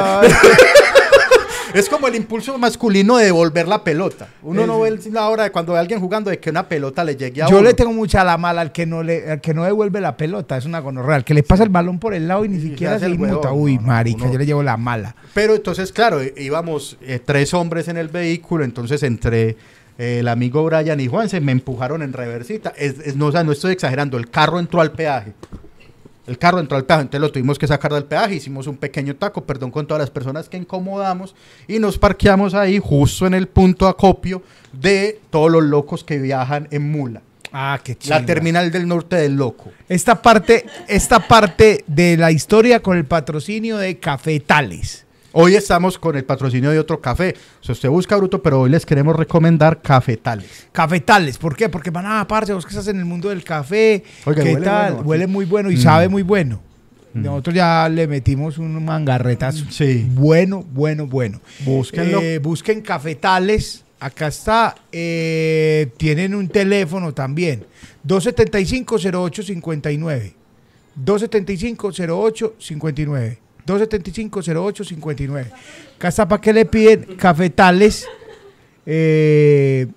Es 1.76 1.89
como 1.89 2.07
el 2.07 2.15
impulso 2.15 2.57
masculino 2.57 3.17
de 3.17 3.26
devolver 3.26 3.67
la 3.67 3.84
pelota. 3.84 4.28
Uno 4.41 4.61
Es- 4.61 4.67
no 4.67 4.80
ve 4.82 4.99
la 5.11 5.28
hora 5.30 5.43
de 5.43 5.51
cuando 5.51 5.73
ve 5.73 5.78
a 5.78 5.82
alguien 5.82 5.99
jugando 5.99 6.30
de 6.30 6.39
que 6.39 6.49
una 6.49 6.67
pelota 6.67 7.03
le 7.03 7.15
llegue 7.15 7.43
a 7.43 7.47
yo 7.47 7.57
uno. 7.57 7.67
le 7.67 7.73
tengo 7.73 7.91
mucha 7.93 8.23
la 8.23 8.38
mala 8.38 8.61
al 8.61 8.71
que 8.71 8.86
no 8.86 9.03
le 9.03 9.30
al 9.32 9.41
que 9.41 9.53
no 9.53 9.63
devuelve 9.63 9.99
la 10.01 10.15
pelota, 10.17 10.57
es 10.57 10.65
una 10.65 10.80
gonorrea, 10.80 11.17
al 11.17 11.23
que 11.26 11.34
le 11.34 11.43
pasa 11.43 11.63
el 11.63 11.69
balón 11.69 11.99
por 11.99 12.13
el 12.13 12.28
lado 12.28 12.45
y 12.45 12.49
ni 12.49 12.59
siquiera 12.61 12.97
se 12.99 13.05
el 13.07 13.15
inmuta. 13.15 13.51
Uy, 13.51 13.76
No, 13.76 13.82
marica, 13.84 14.32
yo 14.32 14.38
le 14.38 14.45
llevo 14.45 14.63
la 14.63 14.78
mala. 14.78 15.15
Pero 15.34 15.53
entonces, 15.55 15.91
claro, 15.91 16.23
í- 16.23 16.34
íbamos 16.38 16.97
eh, 17.01 17.19
tres 17.23 17.53
hombres 17.53 17.88
en 17.88 17.97
el 17.97 18.07
vehículo, 18.07 18.63
entonces 18.63 19.03
entre 19.03 19.57
eh, 19.97 20.19
el 20.19 20.28
amigo 20.28 20.63
Brian 20.65 20.99
y 20.99 21.07
Juan 21.07 21.30
se 21.30 21.39
me 21.41 21.51
empujaron 21.51 22.01
en 22.01 22.13
reversita. 22.13 22.73
Es, 22.78 22.99
es- 22.99 23.15
no, 23.15 23.28
o 23.28 23.32
sea, 23.32 23.43
no 23.43 23.51
estoy 23.51 23.73
exagerando, 23.73 24.17
el 24.17 24.30
carro 24.30 24.59
entró 24.59 24.82
al 24.82 24.91
peaje. 24.91 25.34
El 26.28 26.38
carro 26.39 26.59
entró 26.59 26.76
al 26.76 26.86
peaje, 26.86 27.03
entonces 27.03 27.21
lo 27.21 27.32
tuvimos 27.32 27.59
que 27.59 27.67
sacar 27.67 27.93
del 27.93 28.05
peaje, 28.05 28.36
hicimos 28.36 28.65
un 28.67 28.78
pequeño 28.78 29.15
taco, 29.15 29.43
perdón 29.45 29.69
con 29.71 29.86
todas 29.86 30.01
las 30.01 30.09
personas 30.09 30.49
que 30.49 30.57
incomodamos, 30.57 31.36
y 31.67 31.80
nos 31.80 31.99
parqueamos 31.99 32.53
ahí 32.55 32.80
justo 32.80 33.28
en 33.28 33.36
el 33.36 33.47
punto 33.47 33.88
acopio 33.88 34.41
de 34.73 35.19
todos 35.30 35.51
los 35.51 35.63
locos 35.63 36.03
que 36.03 36.17
viajan 36.17 36.67
en 36.71 36.91
mula. 36.91 37.21
Ah, 37.51 37.80
qué 37.84 37.95
chido. 37.95 38.15
La 38.15 38.26
terminal 38.26 38.71
del 38.71 38.88
norte 38.88 39.15
del 39.15 39.36
loco. 39.36 39.71
Esta 39.88 40.21
parte, 40.21 40.65
esta 40.88 41.26
parte 41.26 41.86
de 41.88 42.17
la 42.17 42.32
historia 42.32 42.82
con 42.82 42.97
el 42.97 43.05
patrocinio 43.05 43.78
de 43.78 43.97
Cafetales. 43.97 45.04
Hoy 45.38 45.53
estamos 45.55 45.99
con 45.99 46.15
el 46.15 46.23
patrocinio 46.23 46.71
de 46.71 46.79
otro 46.79 47.01
café. 47.01 47.36
Sea, 47.59 47.73
usted 47.73 47.89
busca 47.89 48.15
bruto, 48.15 48.41
pero 48.41 48.61
hoy 48.61 48.69
les 48.69 48.86
queremos 48.86 49.13
recomendar 49.17 49.81
cafetales. 49.81 50.69
Cafetales, 50.71 51.38
¿por 51.38 51.57
qué? 51.57 51.67
Porque 51.67 51.89
van 51.89 52.05
a 52.05 52.25
parce, 52.25 52.53
vos 52.53 52.63
que 52.65 52.69
estás 52.69 52.88
en 52.88 52.99
el 52.99 53.05
mundo 53.05 53.27
del 53.27 53.43
café, 53.43 54.01
Oiga, 54.23 54.43
¿qué 54.43 54.53
huele 54.53 54.65
tal? 54.65 54.93
bueno, 54.93 55.09
huele 55.09 55.27
muy 55.27 55.43
bueno 55.43 55.69
y 55.71 55.75
Mm. 55.75 55.81
sabe 55.81 56.07
muy 56.07 56.21
bueno. 56.23 56.61
Nosotros 57.13 57.53
ya 57.53 57.89
le 57.89 58.07
metimos 58.07 58.57
un 58.57 58.81
mangarretazo. 58.86 59.65
Sí. 59.71 60.07
Bueno, 60.09 60.63
bueno, 60.71 61.05
bueno. 61.05 61.41
Búsquenlo. 61.65 62.21
Eh, 62.21 62.39
busquen 62.39 62.79
Cafetales. 62.81 63.83
Acá 63.99 64.27
está. 64.27 64.73
Eh, 64.91 65.91
tienen 65.97 66.33
un 66.33 66.47
teléfono 66.47 67.13
también. 67.13 67.65
275-0859. 68.07 70.33
275-0859. 71.05 73.38
275-0859. 73.66 75.45
Acá 75.97 76.07
está 76.09 76.28
para 76.28 76.41
que 76.41 76.53
le 76.53 76.66
piden 76.66 77.16
Cafetales. 77.18 78.05
Eh, 78.86 79.88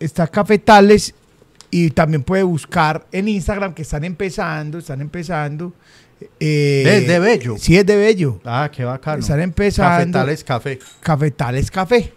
está 0.00 0.26
Cafetales 0.28 1.14
y 1.70 1.90
también 1.90 2.22
puede 2.22 2.42
buscar 2.42 3.06
en 3.12 3.28
Instagram 3.28 3.74
que 3.74 3.82
están 3.82 4.04
empezando, 4.04 4.78
están 4.78 5.00
empezando. 5.00 5.72
Eh, 6.40 7.00
¿Es 7.02 7.06
de 7.06 7.18
Bello? 7.18 7.56
Sí, 7.58 7.76
es 7.76 7.86
de 7.86 7.96
Bello. 7.96 8.40
Ah, 8.44 8.70
qué 8.74 8.84
bacano. 8.84 9.20
Están 9.20 9.40
empezando. 9.40 10.18
Cafetales 10.18 10.44
Café. 10.44 10.78
Cafetales 11.00 11.70
Café. 11.70 12.12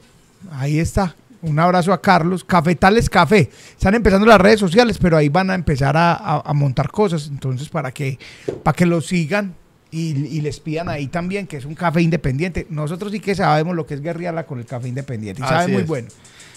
Ahí 0.51 0.79
está. 0.79 1.15
Un 1.43 1.59
abrazo 1.59 1.91
a 1.91 2.01
Carlos. 2.01 2.43
Cafetales 2.43 3.09
Café. 3.09 3.49
Están 3.75 3.93
empezando 3.95 4.25
las 4.25 4.39
redes 4.39 4.59
sociales, 4.59 4.97
pero 4.99 5.17
ahí 5.17 5.27
van 5.29 5.49
a 5.51 5.55
empezar 5.55 5.97
a, 5.97 6.13
a- 6.13 6.41
a 6.45 6.53
montar 6.53 6.89
cosas. 6.89 7.27
Entonces, 7.27 7.67
para 7.69 7.91
que, 7.91 8.17
para 8.63 8.75
que 8.75 8.85
lo 8.85 9.01
sigan 9.01 9.53
y, 9.91 10.11
y 10.37 10.41
les 10.41 10.59
pidan 10.59 10.89
ahí 10.89 11.07
también, 11.07 11.47
que 11.47 11.57
es 11.57 11.65
un 11.65 11.75
café 11.75 12.01
independiente. 12.01 12.65
Nosotros 12.69 13.11
sí 13.11 13.19
que 13.19 13.35
sabemos 13.35 13.75
lo 13.75 13.85
que 13.85 13.93
es 13.95 14.01
guerrearla 14.01 14.45
con 14.45 14.59
el 14.59 14.65
café 14.65 14.87
independiente. 14.87 15.41
Y 15.43 15.45
sabe 15.47 15.67
muy 15.71 15.81
es. 15.81 15.87
bueno. 15.87 16.07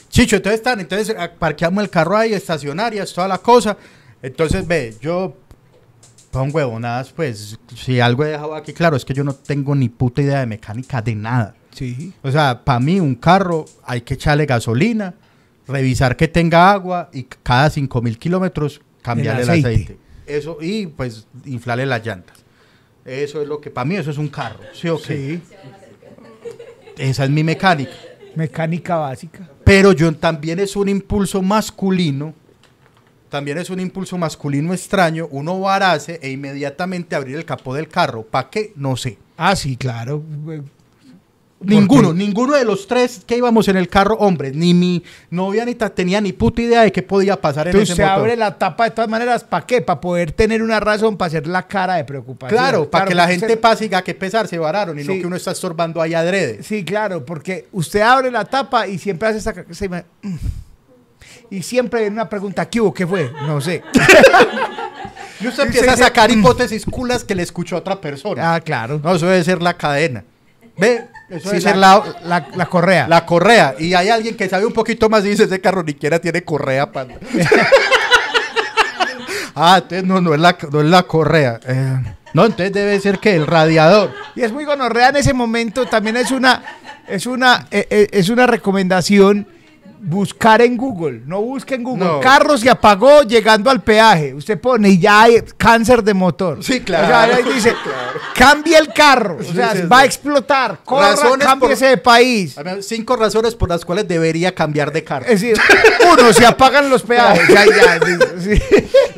Chicho, 0.08 0.36
entonces 0.36 0.60
están, 0.60 0.78
entonces 0.80 1.14
ah, 1.18 1.30
parqueamos 1.36 1.82
el 1.82 1.90
carro 1.90 2.16
ahí, 2.16 2.32
estacionarias, 2.32 3.12
toda 3.12 3.26
la 3.26 3.38
cosa. 3.38 3.76
Entonces, 4.22 4.66
ve, 4.66 4.94
yo 5.00 5.36
son 6.32 6.50
huevonadas, 6.52 7.12
pues, 7.12 7.58
si 7.76 8.00
algo 8.00 8.24
he 8.24 8.28
dejado 8.28 8.54
aquí 8.54 8.72
claro, 8.72 8.96
es 8.96 9.04
que 9.04 9.14
yo 9.14 9.22
no 9.22 9.34
tengo 9.34 9.74
ni 9.74 9.88
puta 9.88 10.22
idea 10.22 10.40
de 10.40 10.46
mecánica 10.46 11.02
de 11.02 11.14
nada. 11.14 11.54
Sí. 11.72 12.12
O 12.22 12.30
sea, 12.30 12.64
para 12.64 12.80
mí 12.80 13.00
un 13.00 13.14
carro 13.16 13.64
hay 13.84 14.00
que 14.02 14.14
echarle 14.14 14.46
gasolina, 14.46 15.14
revisar 15.66 16.16
que 16.16 16.28
tenga 16.28 16.70
agua 16.72 17.10
y 17.12 17.24
cada 17.24 17.70
5000 17.70 18.18
kilómetros 18.18 18.80
cambiarle 19.02 19.42
el 19.42 19.48
El 19.48 19.50
aceite. 19.50 19.68
aceite. 19.74 19.98
Eso, 20.26 20.58
y 20.60 20.86
pues 20.86 21.26
inflarle 21.44 21.86
las 21.86 22.04
llantas. 22.04 22.43
Eso 23.04 23.42
es 23.42 23.48
lo 23.48 23.60
que, 23.60 23.70
para 23.70 23.84
mí 23.84 23.96
eso 23.96 24.10
es 24.10 24.18
un 24.18 24.28
carro, 24.28 24.60
¿sí 24.72 24.88
o 24.88 25.00
qué? 25.00 25.14
Sí. 25.16 25.42
Esa 26.96 27.24
es 27.24 27.30
mi 27.30 27.44
mecánica. 27.44 27.92
Mecánica 28.34 28.96
básica. 28.96 29.48
Pero 29.64 29.92
yo 29.92 30.14
también 30.14 30.58
es 30.58 30.74
un 30.76 30.88
impulso 30.88 31.42
masculino, 31.42 32.34
también 33.28 33.58
es 33.58 33.68
un 33.68 33.80
impulso 33.80 34.16
masculino 34.16 34.72
extraño, 34.72 35.28
uno 35.30 35.58
varase 35.60 36.18
e 36.22 36.30
inmediatamente 36.30 37.16
abrir 37.16 37.36
el 37.36 37.44
capó 37.44 37.74
del 37.74 37.88
carro. 37.88 38.22
¿Para 38.22 38.48
qué? 38.48 38.72
No 38.76 38.96
sé. 38.96 39.18
Ah, 39.36 39.56
sí, 39.56 39.76
claro. 39.76 40.22
Ninguno, 41.66 42.08
qué? 42.12 42.14
ninguno 42.18 42.54
de 42.54 42.64
los 42.64 42.86
tres 42.86 43.22
que 43.26 43.36
íbamos 43.36 43.68
en 43.68 43.76
el 43.76 43.88
carro, 43.88 44.14
hombre, 44.16 44.52
ni 44.52 44.74
mi 44.74 45.02
novia 45.30 45.64
ni 45.64 45.74
tenía 45.74 46.20
ni 46.20 46.32
puta 46.32 46.62
idea 46.62 46.82
de 46.82 46.92
qué 46.92 47.02
podía 47.02 47.40
pasar 47.40 47.66
en 47.66 47.72
Entonces 47.72 47.90
ese 47.94 48.02
se 48.02 48.02
motor. 48.08 48.18
abre 48.20 48.36
la 48.36 48.56
tapa 48.58 48.84
de 48.84 48.90
todas 48.90 49.08
maneras, 49.10 49.44
¿para 49.44 49.66
qué? 49.66 49.80
Para 49.80 50.00
poder 50.00 50.32
tener 50.32 50.62
una 50.62 50.80
razón 50.80 51.16
para 51.16 51.26
hacer 51.28 51.46
la 51.46 51.66
cara 51.66 51.94
de 51.96 52.04
preocupación. 52.04 52.58
Claro, 52.58 52.90
para 52.90 53.04
que 53.06 53.14
la 53.14 53.26
gente 53.28 53.46
se- 53.48 53.56
pase 53.56 53.84
y 53.84 53.88
diga 53.88 54.02
que 54.02 54.14
pesar, 54.14 54.46
se 54.48 54.58
vararon 54.58 54.98
y 54.98 55.04
no 55.04 55.12
Sí. 55.12 55.20
que 55.20 55.26
uno 55.26 55.36
está 55.36 55.50
estorbando 55.52 56.00
ahí 56.00 56.14
adrede. 56.14 56.62
Sí, 56.62 56.84
claro, 56.84 57.24
porque 57.24 57.66
usted 57.72 58.00
abre 58.00 58.30
la 58.30 58.44
tapa 58.44 58.86
y 58.86 58.98
siempre 58.98 59.28
hace 59.28 59.38
esa... 59.38 59.54
se. 59.70 60.04
Y 61.50 61.62
siempre 61.62 62.00
viene 62.00 62.14
una 62.14 62.28
pregunta, 62.28 62.68
¿qué 62.68 62.80
hubo? 62.80 62.92
¿Qué 62.94 63.06
fue? 63.06 63.30
No 63.46 63.60
sé. 63.60 63.82
Y 65.40 65.48
usted 65.48 65.64
empieza 65.64 65.92
a 65.92 65.96
sacar 65.96 66.30
hipótesis 66.30 66.84
culas 66.86 67.24
que 67.24 67.34
le 67.34 67.42
escuchó 67.42 67.74
a 67.76 67.80
otra 67.80 68.00
persona. 68.00 68.54
ah, 68.54 68.60
claro. 68.60 69.00
No, 69.02 69.14
eso 69.14 69.26
debe 69.26 69.42
ser 69.44 69.60
la 69.60 69.76
cadena. 69.76 70.24
Ve, 70.78 71.06
eso 71.34 71.50
Sí, 71.50 71.60
ser 71.60 71.76
la, 71.76 72.02
la, 72.24 72.48
la 72.54 72.66
correa. 72.66 73.08
La 73.08 73.26
correa. 73.26 73.74
Y 73.78 73.94
hay 73.94 74.08
alguien 74.08 74.36
que 74.36 74.48
sabe 74.48 74.66
un 74.66 74.72
poquito 74.72 75.08
más 75.08 75.24
y 75.24 75.30
dice, 75.30 75.44
ese 75.44 75.60
carro 75.60 75.82
ni 75.82 75.92
siquiera 75.92 76.18
tiene 76.18 76.42
correa. 76.42 76.90
pana". 76.90 77.14
ah, 79.54 79.78
entonces 79.82 80.04
no, 80.04 80.20
no 80.20 80.34
es 80.34 80.40
la, 80.40 80.56
no 80.70 80.80
es 80.80 80.86
la 80.86 81.02
correa. 81.04 81.60
Eh, 81.66 81.98
no, 82.32 82.44
entonces 82.44 82.72
debe 82.72 82.98
ser 83.00 83.18
que 83.18 83.34
el 83.34 83.46
radiador. 83.46 84.12
Y 84.34 84.42
es 84.42 84.52
muy 84.52 84.64
gonorrea 84.64 85.10
en 85.10 85.16
ese 85.16 85.34
momento. 85.34 85.86
También 85.86 86.16
es 86.16 86.30
una, 86.30 86.62
es 87.06 87.26
una, 87.26 87.66
eh, 87.70 87.86
eh, 87.90 88.08
es 88.12 88.28
una 88.28 88.46
recomendación 88.46 89.46
buscar 90.04 90.60
en 90.62 90.76
Google. 90.76 91.22
No 91.26 91.40
busque 91.40 91.74
en 91.74 91.82
Google. 91.82 92.04
No. 92.04 92.20
Carro 92.20 92.56
se 92.58 92.68
apagó 92.70 93.22
llegando 93.22 93.70
al 93.70 93.82
peaje. 93.82 94.34
Usted 94.34 94.60
pone 94.60 94.90
y 94.90 94.98
ya 94.98 95.22
hay 95.22 95.42
cáncer 95.56 96.02
de 96.04 96.14
motor. 96.14 96.62
Sí, 96.62 96.80
claro. 96.80 97.04
O 97.04 97.08
sea, 97.08 97.22
ahí 97.36 97.42
dice, 97.54 97.74
cambie 98.34 98.76
el 98.78 98.88
carro. 98.92 99.38
O 99.40 99.42
sea, 99.42 99.72
Sí, 99.72 99.78
sí, 99.82 99.86
va 99.86 100.00
a 100.00 100.04
explotar. 100.04 100.80
Corra, 100.84 101.10
Razones 101.10 101.46
cámbiese 101.46 101.84
por- 101.86 101.90
de 101.90 101.96
país. 101.98 102.56
Cinco 102.82 103.16
razones 103.16 103.54
por 103.54 103.68
las 103.68 103.84
cuales 103.84 104.06
debería 104.06 104.54
cambiar 104.54 104.92
de 104.92 105.02
carro. 105.04 105.26
Es 105.26 105.40
decir, 105.40 105.56
uno, 106.12 106.32
se 106.32 106.46
apagan 106.46 106.88
los 106.90 107.02
peajes. 107.02 107.48
Ya, 107.48 107.64
ya, 107.66 108.00
sí. 108.40 108.60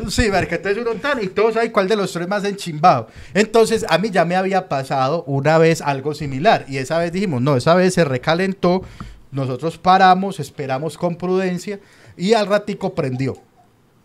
Sí, 0.09 0.27
entonces 0.27 0.79
uno 0.79 0.93
tan 1.01 1.23
y 1.23 1.27
todos 1.29 1.57
ahí 1.57 1.71
cuál 1.71 1.89
de 1.89 1.97
los 1.97 2.13
tres 2.13 2.29
más 2.29 2.45
enchimbado. 2.45 3.09
Entonces, 3.35 3.85
a 3.89 3.99
mí 3.99 4.11
ya 4.11 4.25
me 4.25 4.37
había 4.37 4.69
pasado 4.69 5.25
una 5.27 5.59
vez 5.59 5.81
algo 5.81 6.15
similar. 6.15 6.65
Y 6.69 6.79
esa 6.79 6.99
vez 6.99 7.13
dijimos, 7.13 7.43
no, 7.43 7.57
esa 7.57 7.75
vez 7.75 7.95
se 7.95 8.05
recalentó. 8.05 8.83
Nosotros 9.37 9.77
paramos, 9.77 10.41
esperamos 10.41 10.97
con 10.97 11.17
prudencia 11.17 11.79
y 12.17 12.33
al 12.33 12.47
ratico 12.47 12.95
prendió. 12.95 13.37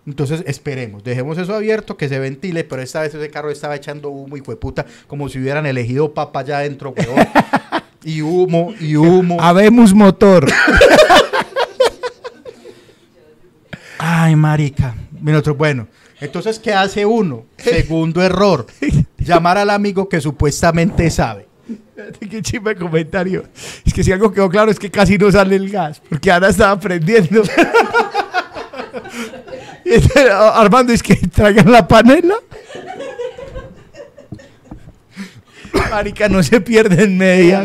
Entonces 0.06 0.44
esperemos, 0.46 1.06
dejemos 1.06 1.38
eso 1.38 1.56
abierto, 1.56 1.96
que 1.96 2.10
se 2.10 2.20
ventile, 2.20 2.66
pero 2.66 2.82
esta 2.82 3.00
vez 3.00 3.16
ese 3.16 3.30
carro 3.30 3.50
estaba 3.50 3.78
echando 3.78 4.10
humo 4.10 4.36
y 4.36 4.42
puta, 4.42 4.86
como 5.08 5.30
si 5.30 5.40
hubieran 5.40 5.66
elegido 5.66 6.14
papa 6.14 6.42
allá 6.42 6.58
adentro, 6.58 6.94
huevón. 6.98 7.26
y 8.04 8.22
humo, 8.22 8.74
y 8.78 8.98
humo. 8.98 9.38
Habemos 9.40 9.94
motor. 9.94 10.52
Ay, 14.00 14.36
marica. 14.36 14.96
Bueno, 15.56 15.88
entonces, 16.20 16.60
¿qué 16.60 16.74
hace 16.74 17.06
uno? 17.06 17.46
Segundo 17.58 18.22
error, 18.22 18.68
llamar 19.18 19.58
al 19.58 19.70
amigo 19.70 20.10
que 20.10 20.20
supuestamente 20.20 21.10
sabe. 21.10 21.51
Qué 22.20 22.42
chimba 22.42 22.72
el 22.72 22.78
comentario. 22.78 23.46
Es 23.86 23.94
que 23.94 24.04
si 24.04 24.12
algo 24.12 24.32
quedó 24.32 24.50
claro 24.50 24.72
es 24.72 24.80
que 24.80 24.90
casi 24.90 25.18
no 25.18 25.32
sale 25.32 25.56
el 25.56 25.70
gas, 25.70 26.02
porque 26.08 26.32
Ana 26.32 26.50
estaba 26.50 26.80
prendiendo. 26.80 27.44
Armando, 30.54 30.94
es 30.94 31.04
que 31.04 31.16
traigan 31.16 31.72
la 31.72 31.88
panela. 31.88 32.36
Marica, 35.90 36.30
no 36.30 36.42
se 36.44 36.62
pierde 36.62 37.04
en 37.04 37.18
media. 37.18 37.64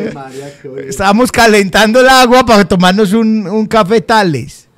Estábamos 0.89 1.31
calentando 1.31 2.01
el 2.01 2.09
agua 2.09 2.45
para 2.45 2.65
tomarnos 2.67 3.13
un, 3.13 3.47
un 3.47 3.67
café 3.67 4.01
tales. 4.01 4.69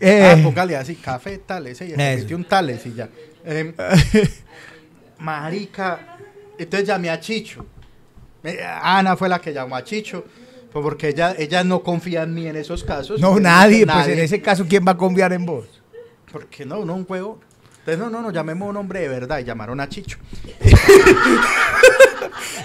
Eh, 0.00 0.34
Ah, 0.36 0.42
póngale 0.42 0.76
así, 0.76 0.96
café, 0.96 1.38
tales, 1.38 1.80
ella 1.80 1.96
se 1.96 2.16
metió 2.16 2.36
un 2.36 2.44
tales 2.44 2.84
y 2.86 2.94
ya. 2.94 3.08
Em, 3.44 3.72
marica, 5.18 6.16
entonces 6.58 6.88
llamé 6.88 7.08
a 7.10 7.20
Chicho. 7.20 7.64
Eh, 8.44 8.58
Ana 8.82 9.16
fue 9.16 9.28
la 9.28 9.40
que 9.40 9.52
llamó 9.52 9.76
a 9.76 9.84
Chicho, 9.84 10.24
pues 10.72 10.82
porque 10.82 11.08
ella, 11.08 11.34
ella 11.38 11.64
no 11.64 11.82
confía 11.82 12.22
en 12.22 12.34
mí 12.34 12.46
en 12.46 12.56
esos 12.56 12.82
casos. 12.84 13.20
no, 13.20 13.38
nadie, 13.38 13.86
pues 13.86 14.08
en 14.08 14.18
ese 14.18 14.40
caso, 14.40 14.64
¿quién 14.68 14.84
va 14.86 14.92
a 14.92 14.96
confiar 14.96 15.32
en 15.32 15.44
vos? 15.46 15.66
Porque 16.30 16.64
no, 16.64 16.84
no 16.84 16.94
un 16.94 17.04
juego. 17.04 17.38
Entonces, 17.80 17.98
no, 17.98 18.10
no, 18.10 18.22
no, 18.22 18.30
llamemos 18.30 18.66
a 18.66 18.70
un 18.70 18.76
hombre 18.76 19.00
de 19.00 19.08
verdad 19.08 19.38
y 19.40 19.44
llamaron 19.44 19.80
a 19.80 19.88
Chicho. 19.88 20.18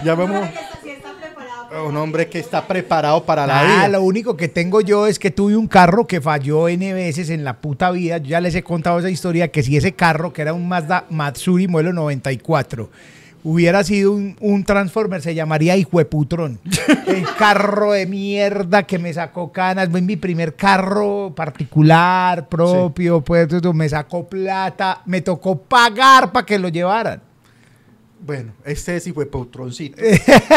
llamemos 0.03 0.47
a 1.73 1.81
un 1.83 1.97
hombre 1.97 2.27
que 2.29 2.39
está 2.39 2.65
preparado 2.65 3.23
para 3.25 3.45
la 3.45 3.59
Ah, 3.59 3.63
vida. 3.65 3.87
lo 3.89 4.01
único 4.03 4.37
que 4.37 4.47
tengo 4.47 4.79
yo 4.81 5.05
es 5.07 5.19
que 5.19 5.31
tuve 5.31 5.55
un 5.55 5.67
carro 5.67 6.07
que 6.07 6.21
falló 6.21 6.69
N 6.69 6.93
veces 6.93 7.29
en 7.29 7.43
la 7.43 7.57
puta 7.57 7.91
vida. 7.91 8.17
Yo 8.19 8.29
ya 8.29 8.41
les 8.41 8.55
he 8.55 8.63
contado 8.63 8.99
esa 8.99 9.09
historia 9.09 9.49
que 9.51 9.63
si 9.63 9.75
ese 9.75 9.93
carro, 9.93 10.31
que 10.33 10.41
era 10.43 10.53
un 10.53 10.67
Mazda 10.67 11.05
Matsuri 11.09 11.67
modelo 11.67 11.93
94, 11.93 12.89
hubiera 13.49 13.81
sido 13.85 14.11
un, 14.11 14.35
un 14.41 14.65
Transformer, 14.65 15.21
se 15.21 15.33
llamaría 15.33 15.77
Hijueputrón. 15.77 16.59
El 17.07 17.23
carro 17.37 17.93
de 17.93 18.05
mierda 18.05 18.83
que 18.83 18.99
me 18.99 19.13
sacó 19.13 19.53
canas. 19.53 19.87
Fue 19.89 20.01
mi 20.01 20.17
primer 20.17 20.55
carro 20.55 21.33
particular, 21.33 22.49
propio, 22.49 23.21
pues 23.21 23.47
me 23.73 23.87
sacó 23.87 24.27
plata. 24.27 25.01
Me 25.05 25.21
tocó 25.21 25.57
pagar 25.57 26.31
para 26.33 26.45
que 26.45 26.59
lo 26.59 26.67
llevaran. 26.67 27.21
Bueno, 28.19 28.51
este 28.65 28.99
sí 28.99 29.13
fue 29.13 29.25
Pautroncito. 29.25 30.01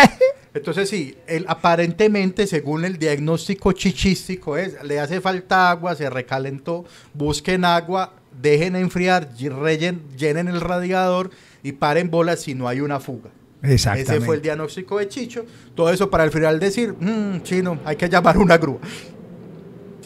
Entonces 0.54 0.88
sí, 0.88 1.14
él 1.28 1.44
aparentemente, 1.46 2.48
según 2.48 2.84
el 2.84 2.98
diagnóstico 2.98 3.70
chichístico, 3.70 4.56
es, 4.56 4.82
le 4.82 4.98
hace 4.98 5.20
falta 5.20 5.70
agua, 5.70 5.94
se 5.94 6.10
recalentó, 6.10 6.84
busquen 7.14 7.64
agua 7.64 8.14
dejen 8.40 8.74
enfriar, 8.74 9.28
rellen- 9.36 10.00
llenen 10.16 10.48
el 10.48 10.60
radiador 10.60 11.30
y 11.62 11.72
paren 11.72 12.10
bolas 12.10 12.40
si 12.40 12.54
no 12.54 12.68
hay 12.68 12.80
una 12.80 13.00
fuga. 13.00 13.30
Exactamente. 13.62 14.16
Ese 14.16 14.24
fue 14.24 14.36
el 14.36 14.42
diagnóstico 14.42 14.98
de 14.98 15.08
Chicho. 15.08 15.44
Todo 15.74 15.90
eso 15.90 16.08
para 16.08 16.24
el 16.24 16.30
final 16.30 16.58
decir, 16.58 16.94
"Mm, 16.98 17.42
chino, 17.42 17.78
hay 17.84 17.96
que 17.96 18.08
llamar 18.08 18.38
una 18.38 18.56
grúa. 18.56 18.78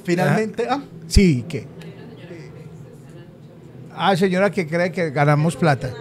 Finalmente, 0.05 0.67
ah, 0.69 0.83
Sí, 1.07 1.45
¿qué? 1.49 1.67
Ah, 3.97 4.17
señora 4.17 4.51
que 4.51 4.67
cree 4.67 4.91
que 4.91 5.11
ganamos 5.11 5.55
plata. 5.57 5.93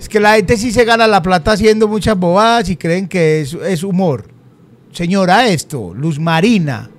Es 0.00 0.08
que 0.08 0.18
la 0.18 0.34
gente 0.36 0.56
sí 0.56 0.72
se 0.72 0.84
gana 0.84 1.06
la 1.06 1.22
plata 1.22 1.52
haciendo 1.52 1.86
muchas 1.86 2.16
bobadas 2.16 2.68
y 2.70 2.76
creen 2.76 3.06
que 3.06 3.42
es, 3.42 3.52
es 3.54 3.82
humor. 3.84 4.24
Señora, 4.90 5.46
esto, 5.48 5.92
Luz 5.94 6.18
Marina. 6.18 6.90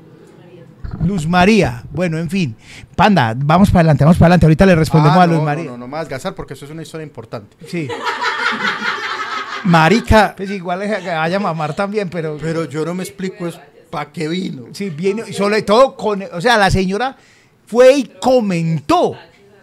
Luz 1.03 1.27
María. 1.27 1.83
Bueno, 1.91 2.17
en 2.17 2.29
fin. 2.29 2.55
Panda, 2.95 3.33
vamos 3.35 3.69
para 3.69 3.81
adelante, 3.81 4.03
vamos 4.03 4.17
para 4.17 4.27
adelante. 4.27 4.45
Ahorita 4.45 4.65
le 4.65 4.75
respondemos 4.75 5.17
ah, 5.17 5.23
a 5.23 5.27
Luz 5.27 5.37
no, 5.37 5.43
María. 5.43 5.65
No, 5.65 5.71
no, 5.71 5.77
no 5.77 5.87
más 5.87 6.07
gastar 6.07 6.35
porque 6.35 6.53
eso 6.53 6.65
es 6.65 6.71
una 6.71 6.81
historia 6.81 7.03
importante. 7.03 7.55
Sí. 7.67 7.87
Marica, 9.63 10.33
Pues 10.35 10.49
igual 10.49 10.81
es 10.83 10.97
que 11.03 11.09
vaya 11.09 11.37
a 11.37 11.39
mamar 11.39 11.75
también, 11.75 12.09
pero... 12.09 12.37
pero 12.39 12.65
yo 12.65 12.85
no 12.85 12.93
me 12.93 13.03
explico 13.03 13.47
es 13.47 13.59
para 13.89 14.11
qué 14.11 14.27
vino. 14.27 14.67
Sí, 14.73 14.89
viene, 14.89 15.23
y 15.27 15.33
sobre 15.33 15.61
todo 15.61 15.95
con... 15.95 16.23
O 16.33 16.41
sea, 16.41 16.57
la 16.57 16.69
señora 16.69 17.15
fue 17.65 17.93
y 17.93 18.03
comentó. 18.19 19.15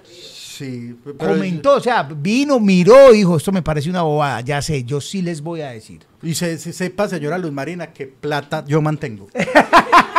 Sí, 0.05 0.97
comentó, 1.19 1.77
o 1.77 1.81
sea, 1.81 2.03
vino, 2.03 2.61
miró, 2.61 3.13
dijo, 3.13 3.39
esto 3.39 3.51
me 3.51 3.63
parece 3.63 3.89
una 3.89 4.03
bobada, 4.03 4.43
ya 4.43 4.61
sé, 4.61 4.85
yo 4.85 5.01
sí 5.01 5.23
les 5.23 5.41
voy 5.41 5.63
a 5.63 5.71
decir. 5.71 6.10
Y 6.23 6.35
se, 6.35 6.59
se- 6.59 6.73
sepa, 6.73 7.09
señora 7.09 7.39
Luz 7.39 7.53
Marina, 7.53 7.87
que 7.89 8.07
plata 8.07 8.63
yo 8.67 8.81
mantengo. 8.83 9.29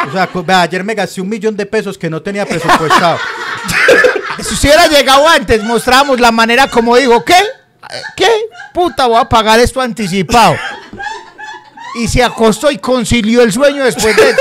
o 0.08 0.12
sea, 0.12 0.30
ayer 0.62 0.84
me 0.84 0.95
gasté 0.95 1.22
un 1.22 1.30
millón 1.30 1.56
de 1.56 1.66
pesos 1.66 1.97
que 1.97 2.10
no 2.10 2.22
tenía 2.22 2.45
presupuestado. 2.45 3.18
Si 4.41 4.66
hubiera 4.68 4.88
llegado 4.88 5.28
antes, 5.28 5.62
mostramos 5.64 6.20
la 6.20 6.32
manera 6.32 6.68
como 6.68 6.95
dijo, 6.95 7.24
¿qué? 7.24 7.36
¿Qué? 8.16 8.28
Puta, 8.74 9.06
voy 9.06 9.18
a 9.20 9.26
pagar 9.30 9.60
esto 9.60 9.80
anticipado. 9.82 10.56
Y 12.02 12.08
se 12.08 12.24
acostó 12.24 12.72
y 12.72 12.80
concilió 12.80 13.43
el 13.43 13.52
sueño 13.52 13.84
después 13.84 14.16
de... 14.16 14.34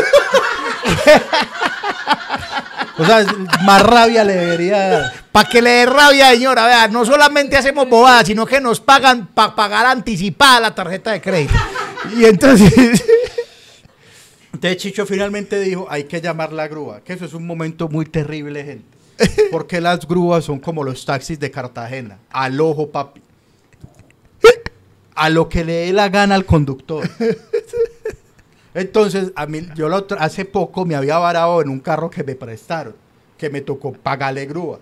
O 3.01 3.07
sea, 3.07 3.25
más 3.65 3.83
rabia 3.83 4.25
le 4.25 4.35
debería 4.35 4.89
dar. 4.89 5.13
Para 5.33 5.49
que 5.49 5.63
le 5.63 5.71
dé 5.71 5.87
rabia, 5.87 6.31
señora, 6.33 6.67
vea, 6.67 6.89
no 6.89 7.07
solamente 7.07 7.57
hacemos 7.57 7.89
bobadas, 7.89 8.27
sino 8.27 8.45
que 8.45 8.61
nos 8.61 8.79
pagan 8.79 9.29
para 9.29 9.55
pagar 9.55 9.87
anticipada 9.87 10.61
la 10.61 10.75
tarjeta 10.75 11.13
de 11.13 11.21
crédito. 11.21 11.55
Y 12.17 12.27
entonces... 12.27 13.03
Entonces 14.53 14.83
Chicho 14.83 15.07
finalmente 15.07 15.59
dijo, 15.61 15.87
hay 15.89 16.05
que 16.05 16.21
llamar 16.21 16.53
la 16.53 16.69
grúa, 16.69 17.01
que 17.01 17.15
eso 17.15 17.25
es 17.25 17.33
un 17.33 17.47
momento 17.47 17.89
muy 17.89 18.05
terrible, 18.05 18.63
gente. 18.65 18.99
Porque 19.51 19.81
las 19.81 20.07
grúas 20.07 20.45
son 20.45 20.59
como 20.59 20.85
los 20.85 21.07
taxis 21.07 21.41
de 21.41 21.51
Cartagena, 21.51 22.19
al 22.31 22.61
ojo, 22.61 22.91
papi. 22.91 23.23
A 25.15 25.31
lo 25.31 25.49
que 25.49 25.65
le 25.65 25.73
dé 25.73 25.93
la 25.93 26.11
gana 26.11 26.35
al 26.35 26.45
conductor. 26.45 27.09
Entonces, 28.75 29.33
a 29.35 29.47
mí, 29.47 29.66
yo 29.75 29.87
otra- 29.95 30.18
hace 30.18 30.45
poco 30.45 30.85
me 30.85 30.95
había 30.95 31.18
varado 31.18 31.61
en 31.61 31.68
un 31.68 31.81
carro 31.81 32.09
que 32.11 32.23
me 32.23 32.35
prestaron, 32.35 32.95
que 33.37 33.51
me 33.51 33.61
tocó 33.61 33.93
pagarle 33.93 34.47
grúa. 34.47 34.79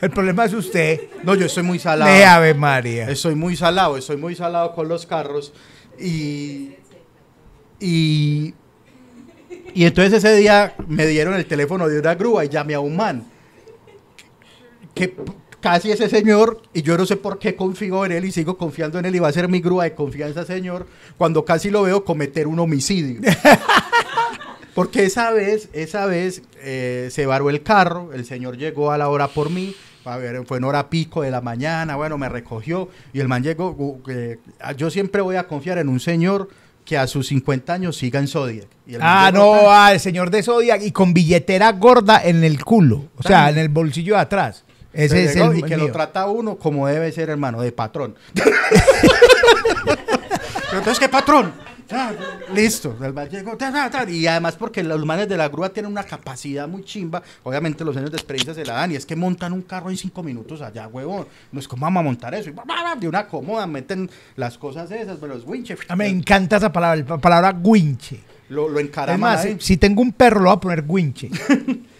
El 0.00 0.10
problema 0.10 0.44
es 0.44 0.52
usted. 0.52 1.00
No, 1.22 1.34
yo 1.36 1.46
estoy 1.46 1.62
muy 1.62 1.78
salado. 1.78 2.10
De 2.12 2.24
Ave 2.24 2.54
María. 2.54 3.08
Estoy 3.08 3.36
muy 3.36 3.56
salado, 3.56 3.96
estoy 3.96 4.16
muy 4.16 4.34
salado 4.34 4.74
con 4.74 4.88
los 4.88 5.06
carros. 5.06 5.52
Y. 5.98 6.70
Y. 7.78 8.54
Y 9.72 9.84
entonces 9.84 10.24
ese 10.24 10.34
día 10.36 10.74
me 10.88 11.06
dieron 11.06 11.34
el 11.34 11.46
teléfono 11.46 11.86
de 11.88 12.00
una 12.00 12.16
grúa 12.16 12.44
y 12.44 12.48
llamé 12.48 12.74
a 12.74 12.80
un 12.80 12.96
man. 12.96 13.24
Que 14.94 15.14
casi 15.60 15.90
ese 15.90 16.08
señor, 16.08 16.60
y 16.72 16.82
yo 16.82 16.96
no 16.96 17.06
sé 17.06 17.16
por 17.16 17.38
qué 17.38 17.54
confío 17.56 18.04
en 18.06 18.12
él 18.12 18.24
y 18.24 18.32
sigo 18.32 18.56
confiando 18.56 18.98
en 18.98 19.04
él, 19.06 19.14
y 19.16 19.18
va 19.18 19.28
a 19.28 19.32
ser 19.32 19.48
mi 19.48 19.60
grúa 19.60 19.84
de 19.84 19.94
confianza, 19.94 20.44
señor, 20.44 20.86
cuando 21.18 21.44
casi 21.44 21.70
lo 21.70 21.82
veo 21.82 22.04
cometer 22.04 22.46
un 22.46 22.58
homicidio. 22.58 23.20
Porque 24.74 25.04
esa 25.04 25.30
vez, 25.32 25.68
esa 25.72 26.06
vez 26.06 26.42
eh, 26.62 27.08
se 27.10 27.26
varó 27.26 27.50
el 27.50 27.62
carro, 27.62 28.12
el 28.12 28.24
señor 28.24 28.56
llegó 28.56 28.92
a 28.92 28.98
la 28.98 29.08
hora 29.08 29.28
por 29.28 29.50
mí, 29.50 29.74
a 30.04 30.16
ver, 30.16 30.44
fue 30.46 30.58
en 30.58 30.64
hora 30.64 30.88
pico 30.88 31.22
de 31.22 31.30
la 31.30 31.40
mañana, 31.40 31.96
bueno, 31.96 32.16
me 32.18 32.28
recogió 32.28 32.88
y 33.12 33.20
el 33.20 33.28
man 33.28 33.42
llegó, 33.42 33.76
gu- 33.76 34.00
eh, 34.08 34.38
yo 34.76 34.88
siempre 34.90 35.20
voy 35.22 35.36
a 35.36 35.46
confiar 35.48 35.78
en 35.78 35.88
un 35.88 35.98
señor 36.00 36.48
que 36.84 36.96
a 36.96 37.06
sus 37.06 37.26
50 37.28 37.72
años 37.72 37.96
siga 37.96 38.20
en 38.20 38.28
Zodiac. 38.28 38.66
Y 38.86 38.94
el 38.94 39.00
Ah, 39.02 39.30
no, 39.34 39.52
tan- 39.52 39.64
ah, 39.68 39.92
el 39.92 40.00
señor 40.00 40.30
de 40.30 40.42
Zodiac 40.42 40.82
y 40.82 40.92
con 40.92 41.12
billetera 41.12 41.72
gorda 41.72 42.22
en 42.24 42.42
el 42.42 42.64
culo. 42.64 43.04
O 43.16 43.22
sea, 43.22 43.50
en 43.50 43.58
el 43.58 43.68
bolsillo 43.68 44.14
de 44.14 44.20
atrás. 44.20 44.64
Ese 44.92 45.08
se 45.16 45.24
es 45.24 45.34
llegó 45.34 45.52
el 45.52 45.58
y 45.58 45.62
que 45.62 45.76
mío. 45.76 45.86
lo 45.86 45.92
trata 45.92 46.26
uno 46.26 46.56
como 46.56 46.86
debe 46.86 47.12
ser, 47.12 47.30
hermano, 47.30 47.60
de 47.62 47.72
patrón. 47.72 48.14
Entonces, 50.72 50.98
¿qué 50.98 51.08
patrón? 51.08 51.52
Ah, 51.92 52.12
listo, 52.54 52.96
y 54.08 54.26
además 54.28 54.54
porque 54.54 54.80
los 54.84 55.04
manes 55.04 55.28
de 55.28 55.36
la 55.36 55.48
grúa 55.48 55.70
tienen 55.70 55.90
una 55.90 56.04
capacidad 56.04 56.68
muy 56.68 56.84
chimba, 56.84 57.20
obviamente 57.42 57.84
los 57.84 57.96
años 57.96 58.12
de 58.12 58.16
experiencia 58.16 58.54
se 58.54 58.64
la 58.64 58.74
dan, 58.74 58.92
y 58.92 58.94
es 58.94 59.04
que 59.04 59.16
montan 59.16 59.52
un 59.52 59.62
carro 59.62 59.90
en 59.90 59.96
cinco 59.96 60.22
minutos 60.22 60.62
allá, 60.62 60.86
huevón, 60.86 61.26
no 61.50 61.58
es 61.58 61.66
como 61.66 61.86
vamos 61.86 62.00
a 62.02 62.04
montar 62.04 62.32
eso, 62.36 62.48
y 62.50 62.54
de 63.00 63.08
una 63.08 63.26
cómoda, 63.26 63.66
meten 63.66 64.08
las 64.36 64.56
cosas 64.56 64.88
esas, 64.92 65.18
pero 65.20 65.34
los 65.34 65.44
winches, 65.44 65.80
Ah, 65.88 65.96
Me 65.96 66.06
encanta 66.06 66.58
esa 66.58 66.70
palabra, 66.72 67.04
la 67.08 67.18
palabra 67.18 67.52
guinche. 67.60 68.20
lo, 68.50 68.68
lo 68.68 68.78
Es 68.78 68.86
encaraman 68.86 69.20
más, 69.20 69.44
ahí. 69.44 69.56
si, 69.58 69.66
si 69.66 69.76
tengo 69.76 70.00
un 70.00 70.12
perro, 70.12 70.38
lo 70.38 70.50
voy 70.50 70.56
a 70.58 70.60
poner 70.60 70.84
guinche. 70.86 71.28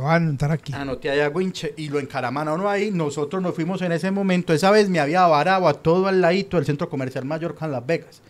voy 0.00 0.10
a 0.10 0.14
anotar 0.14 0.50
aquí. 0.50 0.72
Anoté 0.72 1.10
allá 1.10 1.28
winche 1.28 1.74
y 1.76 1.88
lo 1.88 1.98
encaraman 1.98 2.48
a 2.48 2.54
uno 2.54 2.68
ahí. 2.68 2.90
Nosotros 2.90 3.42
nos 3.42 3.54
fuimos 3.54 3.82
en 3.82 3.92
ese 3.92 4.10
momento. 4.10 4.52
Esa 4.52 4.70
vez 4.70 4.88
me 4.88 5.00
había 5.00 5.26
varado 5.26 5.68
a 5.68 5.74
todo 5.74 6.06
al 6.06 6.20
ladito 6.20 6.56
del 6.56 6.66
centro 6.66 6.88
comercial 6.88 7.24
Mallorca 7.24 7.66
en 7.66 7.72
Las 7.72 7.86
Vegas. 7.86 8.22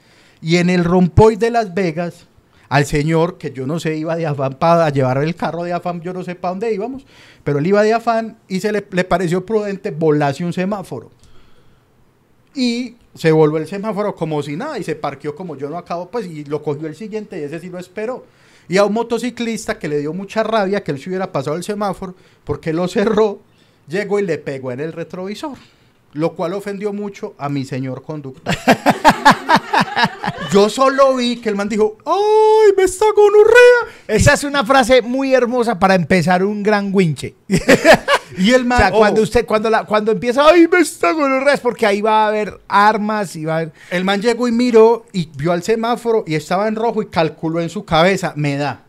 Y 0.43 0.57
en 0.57 0.71
el 0.71 0.85
rompoy 0.85 1.37
de 1.37 1.51
Las 1.51 1.75
Vegas, 1.75 2.27
al 2.69 2.87
señor 2.87 3.39
que 3.39 3.53
yo 3.53 3.67
no 3.67 3.81
sé, 3.81 3.97
iba 3.97 4.17
de 4.17 4.27
afán 4.27 4.55
para 4.55 4.89
llevar 4.91 5.19
el 5.19 5.35
carro 5.35 5.65
de 5.65 5.73
afán, 5.73 6.01
yo 6.01 6.13
no 6.13 6.23
sé 6.23 6.35
para 6.35 6.53
dónde 6.53 6.73
íbamos, 6.73 7.05
pero 7.45 7.59
él 7.59 7.67
iba 7.67 7.83
de 7.83 7.93
afán 7.93 8.39
y 8.49 8.61
se 8.61 8.73
le, 8.73 8.87
le 8.91 9.05
pareció 9.05 9.45
prudente 9.45 9.91
volarse 9.91 10.45
un 10.45 10.53
semáforo. 10.53 11.11
Y 12.55 12.97
se 13.15 13.33
volvió 13.33 13.59
el 13.59 13.67
semáforo 13.67 14.15
como 14.15 14.43
si 14.43 14.57
nada 14.57 14.79
y 14.79 14.85
se 14.85 14.95
parqueó 14.95 15.35
como 15.35 15.57
yo 15.57 15.69
no 15.69 15.77
acabo, 15.77 16.11
pues, 16.11 16.27
y 16.27 16.45
lo 16.45 16.63
cogió 16.63 16.87
el 16.87 16.95
siguiente 16.95 17.39
y 17.39 17.43
ese 17.43 17.61
sí 17.61 17.69
lo 17.69 17.79
esperó. 17.79 18.25
Y 18.71 18.77
a 18.77 18.85
un 18.85 18.93
motociclista 18.93 19.81
que 19.81 19.89
le 19.89 19.99
dio 19.99 20.13
mucha 20.13 20.45
rabia 20.45 20.85
que 20.85 20.93
él 20.93 21.01
se 21.01 21.11
hubiera 21.11 21.33
pasado 21.33 21.57
el 21.57 21.65
semáforo 21.65 22.15
porque 22.45 22.73
lo 22.73 22.87
cerró, 22.87 23.41
llegó 23.89 24.21
y 24.21 24.23
le 24.23 24.39
pegó 24.39 24.71
en 24.71 24.79
el 24.79 24.93
retrovisor, 24.93 25.59
lo 26.13 26.37
cual 26.37 26.55
ofendió 26.55 26.93
mucho 26.93 27.35
a 27.37 27.49
mi 27.49 27.65
señor 27.65 28.05
conductor. 28.05 28.55
yo 30.53 30.69
solo 30.69 31.17
vi 31.17 31.37
que 31.37 31.49
el 31.49 31.57
man 31.57 31.69
dijo, 31.69 31.99
¡ay, 32.05 32.73
me 32.77 32.85
está 32.85 33.07
gonorrea! 33.15 33.95
Esa 34.09 34.35
es 34.35 34.45
una 34.45 34.65
frase 34.65 35.03
muy 35.03 35.35
hermosa 35.35 35.79
para 35.79 35.95
empezar 35.95 36.45
un 36.45 36.63
gran 36.63 36.91
winche. 36.93 37.35
Y 38.39 38.53
el 38.53 38.63
O 38.63 38.65
man, 38.65 38.79
sea, 38.79 38.91
cuando 38.93 39.21
oh, 39.21 39.25
usted, 39.25 39.45
cuando 39.45 39.71
la, 39.71 39.85
cuando 39.85 40.13
empieza, 40.13 40.47
ay, 40.47 40.67
me 40.71 40.79
está 40.79 41.15
con 41.15 41.31
los 41.31 41.45
res, 41.45 41.61
porque 41.61 41.87
ahí 41.87 42.01
va 42.01 42.25
a 42.25 42.29
haber 42.29 42.61
armas 42.69 43.35
y 43.37 43.45
va 43.45 43.55
a 43.55 43.57
haber. 43.57 43.73
el 43.91 44.05
man 44.05 44.23
llegó 44.23 44.47
y 44.49 44.53
miró 44.53 45.07
y 45.13 45.29
vio 45.37 45.53
al 45.53 45.63
semáforo 45.63 46.25
y 46.27 46.35
estaba 46.35 46.69
en 46.69 46.77
rojo 46.77 47.03
y 47.03 47.07
calculó 47.07 47.61
en 47.61 47.69
su 47.69 47.85
cabeza, 47.85 48.33
me 48.37 48.57
da. 48.57 48.85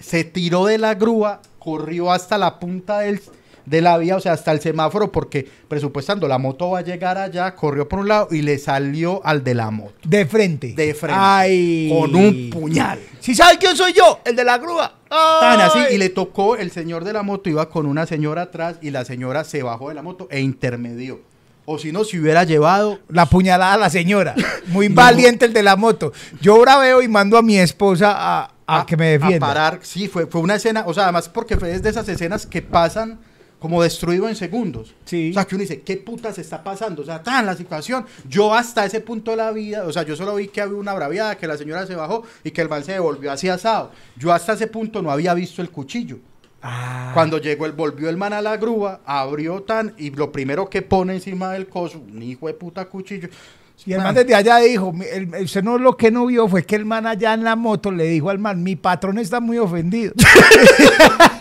Se 0.00 0.24
tiró 0.24 0.66
de 0.66 0.78
la 0.78 0.94
grúa, 0.94 1.40
corrió 1.58 2.12
hasta 2.12 2.38
la 2.38 2.58
punta 2.58 3.00
del, 3.00 3.20
de 3.68 3.80
la 3.80 3.98
vía, 3.98 4.16
o 4.16 4.20
sea, 4.20 4.32
hasta 4.32 4.52
el 4.52 4.60
semáforo, 4.60 5.12
porque 5.12 5.46
presupuestando 5.68 6.26
la 6.28 6.38
moto 6.38 6.70
va 6.70 6.78
a 6.78 6.82
llegar 6.82 7.18
allá, 7.18 7.54
corrió 7.54 7.88
por 7.88 7.98
un 8.00 8.08
lado 8.08 8.28
y 8.30 8.42
le 8.42 8.58
salió 8.58 9.20
al 9.24 9.44
de 9.44 9.54
la 9.54 9.70
moto. 9.70 9.94
De 10.04 10.26
frente. 10.26 10.72
De 10.74 10.94
frente. 10.94 11.18
Ay. 11.20 11.88
Con 11.92 12.14
un 12.16 12.50
puñal. 12.50 12.98
¿Sí 13.20 13.34
sabe 13.34 13.58
quién 13.58 13.76
soy 13.76 13.92
yo? 13.92 14.20
El 14.24 14.34
de 14.36 14.44
la 14.44 14.58
grúa. 14.58 14.94
Tan 15.08 15.60
así, 15.60 15.78
y 15.92 15.98
le 15.98 16.08
tocó, 16.10 16.56
el 16.56 16.70
señor 16.70 17.04
de 17.04 17.12
la 17.12 17.22
moto 17.22 17.48
iba 17.50 17.68
con 17.68 17.86
una 17.86 18.06
señora 18.06 18.42
atrás 18.42 18.76
y 18.82 18.90
la 18.90 19.04
señora 19.04 19.44
se 19.44 19.62
bajó 19.62 19.88
de 19.88 19.94
la 19.94 20.02
moto 20.02 20.28
e 20.30 20.40
intermedió. 20.40 21.20
O 21.70 21.78
si 21.78 21.92
no, 21.92 22.02
se 22.04 22.18
hubiera 22.18 22.44
llevado 22.44 22.98
La 23.08 23.26
puñalada 23.26 23.74
a 23.74 23.76
la 23.76 23.90
señora. 23.90 24.34
Muy 24.68 24.88
No. 24.88 24.94
valiente 24.94 25.44
el 25.44 25.52
de 25.52 25.62
la 25.62 25.76
moto. 25.76 26.12
Yo 26.40 26.58
braveo 26.60 27.02
y 27.02 27.08
mando 27.08 27.36
a 27.36 27.42
mi 27.42 27.58
esposa 27.58 28.14
a, 28.16 28.50
a 28.66 28.86
que 28.86 28.96
me 28.96 29.08
defienda. 29.18 29.46
A 29.46 29.50
parar, 29.50 29.80
sí, 29.82 30.08
fue, 30.08 30.26
fue 30.26 30.40
una 30.40 30.54
escena, 30.54 30.84
o 30.86 30.94
sea, 30.94 31.04
además 31.04 31.28
porque 31.28 31.58
fue 31.58 31.78
de 31.78 31.88
esas 31.90 32.08
escenas 32.08 32.46
que 32.46 32.62
pasan 32.62 33.18
como 33.58 33.82
destruido 33.82 34.28
en 34.28 34.36
segundos. 34.36 34.94
Sí. 35.04 35.30
O 35.30 35.34
sea, 35.34 35.44
que 35.44 35.54
uno 35.56 35.62
dice, 35.62 35.80
¿qué 35.80 35.96
puta 35.96 36.32
se 36.32 36.40
está 36.42 36.62
pasando? 36.62 37.02
O 37.02 37.04
sea, 37.04 37.22
tan 37.22 37.44
la 37.44 37.56
situación. 37.56 38.06
Yo 38.28 38.54
hasta 38.54 38.84
ese 38.84 39.00
punto 39.00 39.32
de 39.32 39.36
la 39.38 39.50
vida, 39.50 39.84
o 39.84 39.92
sea, 39.92 40.04
yo 40.04 40.14
solo 40.14 40.36
vi 40.36 40.48
que 40.48 40.60
había 40.60 40.76
una 40.76 40.94
braviada, 40.94 41.36
que 41.36 41.46
la 41.46 41.56
señora 41.56 41.86
se 41.86 41.94
bajó 41.96 42.22
y 42.44 42.50
que 42.52 42.60
el 42.62 42.68
man 42.68 42.84
se 42.84 42.92
devolvió 42.92 43.32
así 43.32 43.48
asado. 43.48 43.90
Yo 44.16 44.32
hasta 44.32 44.52
ese 44.52 44.68
punto 44.68 45.02
no 45.02 45.10
había 45.10 45.34
visto 45.34 45.60
el 45.62 45.70
cuchillo. 45.70 46.18
Ah. 46.62 47.10
Cuando 47.14 47.38
llegó 47.38 47.66
el, 47.66 47.72
volvió 47.72 48.08
el 48.08 48.16
man 48.16 48.32
a 48.32 48.42
la 48.42 48.56
grúa, 48.56 49.00
abrió 49.04 49.62
tan, 49.62 49.94
y 49.96 50.10
lo 50.10 50.32
primero 50.32 50.68
que 50.68 50.82
pone 50.82 51.14
encima 51.14 51.52
del 51.52 51.68
coso, 51.68 51.98
un 52.00 52.22
hijo 52.22 52.46
de 52.48 52.54
puta 52.54 52.84
cuchillo. 52.86 53.28
Y 53.86 53.92
el 53.92 54.00
man 54.00 54.12
desde 54.12 54.34
allá 54.34 54.56
dijo, 54.58 54.92
el- 55.08 55.32
usted 55.44 55.62
no 55.62 55.78
lo 55.78 55.96
que 55.96 56.10
no 56.10 56.26
vio 56.26 56.48
fue 56.48 56.64
que 56.64 56.74
el 56.74 56.84
man 56.84 57.06
allá 57.06 57.32
en 57.34 57.44
la 57.44 57.54
moto 57.54 57.92
le 57.92 58.04
dijo 58.04 58.28
al 58.28 58.38
man, 58.40 58.60
mi 58.62 58.74
patrón 58.74 59.18
está 59.18 59.38
muy 59.38 59.56
ofendido. 59.58 60.12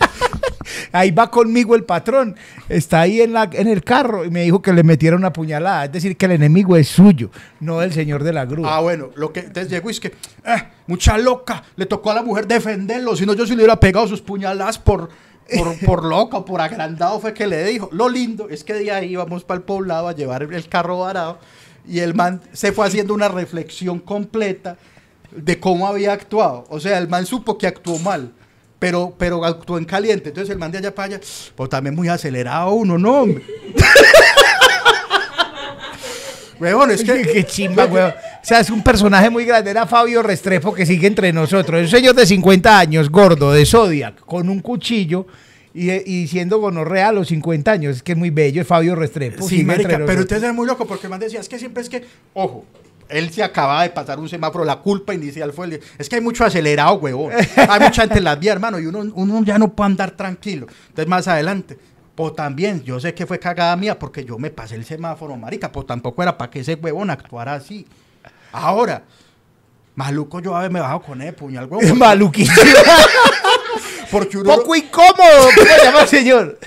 ahí 0.91 1.11
va 1.11 1.29
conmigo 1.29 1.75
el 1.75 1.83
patrón. 1.83 2.35
Está 2.69 3.01
ahí 3.01 3.21
en, 3.21 3.33
la, 3.33 3.49
en 3.51 3.67
el 3.67 3.83
carro 3.83 4.25
y 4.25 4.29
me 4.29 4.43
dijo 4.43 4.61
que 4.61 4.73
le 4.73 4.83
metiera 4.83 5.15
una 5.15 5.33
puñalada. 5.33 5.85
Es 5.85 5.91
decir, 5.91 6.17
que 6.17 6.25
el 6.25 6.33
enemigo 6.33 6.75
es 6.75 6.87
suyo, 6.87 7.29
no 7.59 7.81
el 7.81 7.93
señor 7.93 8.23
de 8.23 8.33
la 8.33 8.45
grúa. 8.45 8.75
Ah, 8.75 8.81
bueno, 8.81 9.09
lo 9.15 9.31
que 9.31 9.41
entonces 9.41 9.71
llegó 9.71 9.89
es 9.89 9.99
que, 9.99 10.07
eh, 10.07 10.63
mucha 10.87 11.17
loca, 11.17 11.63
le 11.75 11.85
tocó 11.85 12.11
a 12.11 12.15
la 12.15 12.23
mujer 12.23 12.47
defenderlo, 12.47 13.15
si 13.15 13.25
no 13.25 13.33
yo 13.33 13.45
sí 13.45 13.51
le 13.51 13.57
hubiera 13.57 13.79
pegado 13.79 14.07
sus 14.07 14.21
puñaladas 14.21 14.77
por, 14.79 15.09
por, 15.55 15.79
por 15.85 16.03
loca, 16.03 16.43
por 16.43 16.61
agrandado 16.61 17.19
fue 17.19 17.33
que 17.33 17.47
le 17.47 17.63
dijo. 17.65 17.89
Lo 17.91 18.09
lindo 18.09 18.49
es 18.49 18.63
que 18.63 18.73
de 18.73 18.91
ahí 18.91 19.11
íbamos 19.11 19.43
para 19.43 19.59
el 19.59 19.63
poblado 19.63 20.07
a 20.07 20.15
llevar 20.15 20.43
el 20.43 20.69
carro 20.69 20.99
varado 20.99 21.39
y 21.87 21.99
el 21.99 22.13
man 22.13 22.41
se 22.51 22.71
fue 22.71 22.85
haciendo 22.85 23.13
una 23.13 23.29
reflexión 23.29 23.99
completa 23.99 24.77
de 25.31 25.59
cómo 25.59 25.87
había 25.87 26.13
actuado. 26.13 26.65
O 26.69 26.79
sea, 26.79 26.97
el 26.97 27.07
man 27.07 27.25
supo 27.25 27.57
que 27.57 27.67
actuó 27.67 27.97
mal. 27.99 28.33
Pero, 28.79 29.13
pero 29.17 29.43
actuó 29.43 29.77
en 29.77 29.85
caliente. 29.85 30.29
Entonces 30.29 30.51
el 30.51 30.59
man 30.59 30.71
de 30.71 30.77
allá 30.77 30.93
para 30.93 31.15
allá, 31.15 31.19
pues 31.55 31.69
también 31.69 31.95
muy 31.95 32.07
acelerado 32.07 32.73
uno, 32.73 32.97
¿no? 32.97 33.21
hombre? 33.21 33.43
Weón, 36.59 36.91
es 36.91 37.03
que... 37.03 37.21
Qué 37.21 37.43
chimba, 37.45 37.85
weón. 37.91 38.09
O 38.09 38.45
sea, 38.47 38.59
es 38.59 38.69
un 38.69 38.83
personaje 38.83 39.29
muy 39.29 39.45
grande. 39.45 39.71
Era 39.71 39.85
Fabio 39.85 40.23
Restrepo 40.23 40.73
que 40.73 40.85
sigue 40.85 41.07
entre 41.07 41.31
nosotros. 41.33 41.81
Es 41.81 41.93
un 41.93 41.99
señor 41.99 42.15
de 42.15 42.25
50 42.25 42.79
años, 42.79 43.09
gordo, 43.09 43.51
de 43.51 43.65
Zodiac, 43.65 44.19
con 44.21 44.49
un 44.49 44.61
cuchillo 44.61 45.27
y, 45.73 45.91
y 45.91 46.27
siendo 46.27 46.59
gonorrea 46.59 47.09
a 47.09 47.11
los 47.11 47.27
50 47.27 47.71
años. 47.71 47.97
Es 47.97 48.03
que 48.03 48.13
es 48.13 48.17
muy 48.17 48.29
bello, 48.29 48.61
es 48.61 48.67
Fabio 48.67 48.95
Restrepo. 48.95 49.47
Sí, 49.47 49.63
marica, 49.63 50.01
pero 50.05 50.21
ustedes 50.21 50.43
eran 50.43 50.55
muy 50.55 50.65
loco 50.65 50.85
porque 50.87 51.07
el 51.07 51.11
man 51.11 51.19
decía, 51.19 51.39
es 51.39 51.49
que 51.49 51.59
siempre 51.59 51.83
es 51.83 51.89
que, 51.89 52.03
ojo, 52.33 52.65
él 53.09 53.31
se 53.31 53.43
acababa 53.43 53.83
de 53.83 53.89
pasar 53.89 54.19
un 54.19 54.29
semáforo, 54.29 54.65
la 54.65 54.77
culpa 54.77 55.13
inicial 55.13 55.53
fue 55.53 55.67
el 55.67 55.81
es 55.97 56.09
que 56.09 56.15
hay 56.15 56.21
mucho 56.21 56.43
acelerado, 56.45 56.95
huevón. 56.95 57.31
Hay 57.33 57.79
mucha 57.79 58.01
gente 58.03 58.17
en 58.17 58.23
las 58.23 58.39
vías, 58.39 58.53
hermano, 58.53 58.79
y 58.79 58.85
uno, 58.85 58.99
uno 59.13 59.43
ya 59.43 59.57
no 59.57 59.73
puede 59.73 59.87
andar 59.87 60.11
tranquilo. 60.11 60.67
Entonces, 60.89 61.07
más 61.07 61.27
adelante, 61.27 61.77
pues 62.15 62.35
también, 62.35 62.83
yo 62.83 62.99
sé 62.99 63.13
que 63.13 63.25
fue 63.25 63.39
cagada 63.39 63.75
mía 63.75 63.99
porque 63.99 64.25
yo 64.25 64.37
me 64.37 64.49
pasé 64.49 64.75
el 64.75 64.85
semáforo, 64.85 65.35
marica, 65.35 65.71
pues 65.71 65.85
tampoco 65.85 66.23
era 66.23 66.37
para 66.37 66.49
que 66.49 66.61
ese 66.61 66.75
huevón 66.75 67.09
actuara 67.09 67.53
así. 67.53 67.85
Ahora, 68.51 69.03
maluco 69.95 70.39
yo 70.39 70.55
haberme 70.55 70.79
bajado 70.79 71.01
con 71.01 71.21
ese 71.21 71.33
puñal, 71.33 71.65
huevón. 71.65 71.97
maluquísimo. 71.97 72.55
Porque 74.11 74.37
uno... 74.37 74.55
Poco 74.55 74.75
incómodo. 74.75 75.49
¿Cómo 75.55 75.67
se 75.67 75.83
llama 75.83 76.01
el 76.01 76.07
señor? 76.07 76.59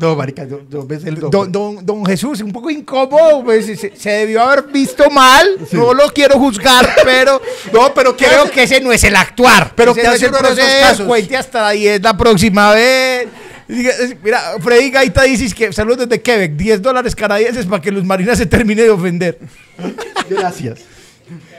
No, 0.00 0.14
marica, 0.14 0.46
yo, 0.46 0.60
sé 1.00 1.08
el. 1.08 1.18
Don, 1.18 1.50
don, 1.50 1.84
don 1.84 2.06
Jesús, 2.06 2.40
un 2.40 2.52
poco 2.52 2.70
incómodo. 2.70 3.42
pues, 3.42 3.66
se, 3.66 3.96
se 3.96 4.10
debió 4.10 4.42
haber 4.42 4.64
visto 4.72 5.10
mal. 5.10 5.46
No 5.72 5.92
lo 5.92 6.08
quiero 6.10 6.38
juzgar, 6.38 6.88
pero. 7.04 7.40
No, 7.72 7.92
pero 7.92 8.16
¿qué 8.16 8.26
creo 8.26 8.42
hace? 8.44 8.50
que 8.52 8.62
ese 8.62 8.80
no 8.80 8.92
es 8.92 9.02
el 9.04 9.16
actuar. 9.16 9.72
Pero 9.74 9.92
Ese 9.92 10.00
¿qué 10.00 10.06
no 10.06 10.12
hace 10.12 10.26
es 10.26 10.32
el 10.32 10.38
uno 10.38 10.48
en 10.48 10.58
esos 10.58 10.80
casos? 10.80 11.06
Cuente 11.06 11.36
hasta 11.36 11.62
la 11.62 11.70
10 11.70 12.02
la 12.02 12.16
próxima 12.16 12.72
vez. 12.72 13.28
Mira, 14.22 14.40
Freddy 14.60 14.90
Gaita 14.90 15.24
dice 15.24 15.54
que 15.54 15.72
saludos 15.72 16.08
desde 16.08 16.22
Quebec, 16.22 16.52
10 16.52 16.80
dólares 16.80 17.14
canadienses 17.14 17.66
para 17.66 17.82
que 17.82 17.90
Luz 17.90 18.04
Marina 18.04 18.34
se 18.34 18.46
termine 18.46 18.82
de 18.82 18.90
ofender. 18.90 19.38
Gracias. 20.30 20.80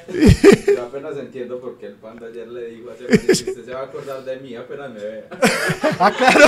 Yo 0.68 0.84
apenas 0.84 1.18
entiendo 1.18 1.60
por 1.60 1.78
qué 1.78 1.88
el 1.88 1.94
panda 1.94 2.28
ayer 2.28 2.48
le 2.48 2.70
dijo 2.70 2.92
a 2.92 2.96
Sebastián 2.96 3.26
que 3.26 3.32
usted 3.32 3.66
se 3.66 3.74
va 3.74 3.82
a 3.82 3.84
acordar 3.86 4.24
de 4.24 4.38
mí 4.38 4.56
apenas 4.56 4.92
me 4.92 5.00
vea. 5.00 5.28
Ah, 6.00 6.12
claro. 6.16 6.46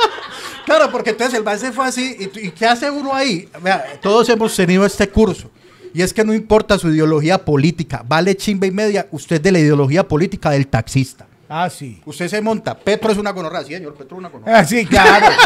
claro, 0.66 0.90
porque 0.90 1.10
entonces 1.10 1.38
el 1.38 1.44
man 1.44 1.58
se 1.58 1.72
fue 1.72 1.86
así. 1.86 2.16
¿Y, 2.18 2.46
y 2.46 2.50
qué 2.50 2.66
hace 2.66 2.90
uno 2.90 3.14
ahí? 3.14 3.48
Vea, 3.62 3.98
todos 4.00 4.28
hemos 4.28 4.54
tenido 4.54 4.84
este 4.86 5.08
curso. 5.08 5.50
Y 5.92 6.02
es 6.02 6.14
que 6.14 6.24
no 6.24 6.32
importa 6.32 6.78
su 6.78 6.88
ideología 6.88 7.44
política. 7.44 8.04
Vale 8.06 8.36
chimba 8.36 8.66
y 8.66 8.70
media. 8.70 9.08
Usted 9.10 9.36
es 9.36 9.42
de 9.42 9.52
la 9.52 9.58
ideología 9.58 10.06
política 10.06 10.50
del 10.50 10.66
taxista. 10.68 11.26
Ah, 11.52 11.68
sí. 11.68 12.00
Usted 12.06 12.28
se 12.28 12.40
monta. 12.40 12.78
Petro 12.78 13.10
es 13.10 13.18
una 13.18 13.32
gonorrea. 13.32 13.64
Sí, 13.64 13.74
señor, 13.74 13.94
Petro 13.94 14.16
es 14.16 14.20
una 14.20 14.28
gonorrea. 14.28 14.58
Ah, 14.60 14.64
sí, 14.64 14.86
claro. 14.86 15.26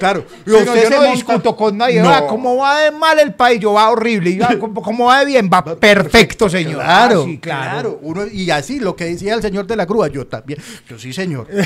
Claro. 0.00 0.26
Y 0.44 0.50
Sí, 0.50 0.50
no, 0.50 0.58
usted 0.58 0.74
yo 0.74 0.88
se 0.88 0.90
no 0.90 0.96
monta- 0.96 1.12
discuto 1.12 1.56
con 1.56 1.78
nadie. 1.78 2.02
No. 2.02 2.08
Va, 2.10 2.26
¿Cómo 2.26 2.56
va 2.56 2.80
de 2.80 2.90
mal 2.90 3.18
el 3.20 3.32
país? 3.32 3.60
Yo 3.60 3.72
va 3.74 3.88
horrible. 3.90 4.30
Y 4.30 4.38
¿cómo, 4.60 4.82
cómo 4.82 5.06
va 5.06 5.20
de 5.20 5.26
bien? 5.26 5.48
Va 5.50 5.64
perfecto, 5.64 6.48
señor. 6.50 6.74
Claro, 6.82 7.20
Ah, 7.22 7.24
sí, 7.24 7.38
claro. 7.38 7.98
Uno, 8.02 8.26
y 8.26 8.50
así 8.50 8.80
lo 8.80 8.96
que 8.96 9.04
decía 9.04 9.34
el 9.34 9.40
señor 9.42 9.66
de 9.68 9.76
la 9.76 9.86
grúa, 9.86 10.08
yo 10.08 10.26
también. 10.26 10.60
Yo 10.88 10.98
sí, 10.98 11.12
señor. 11.12 11.46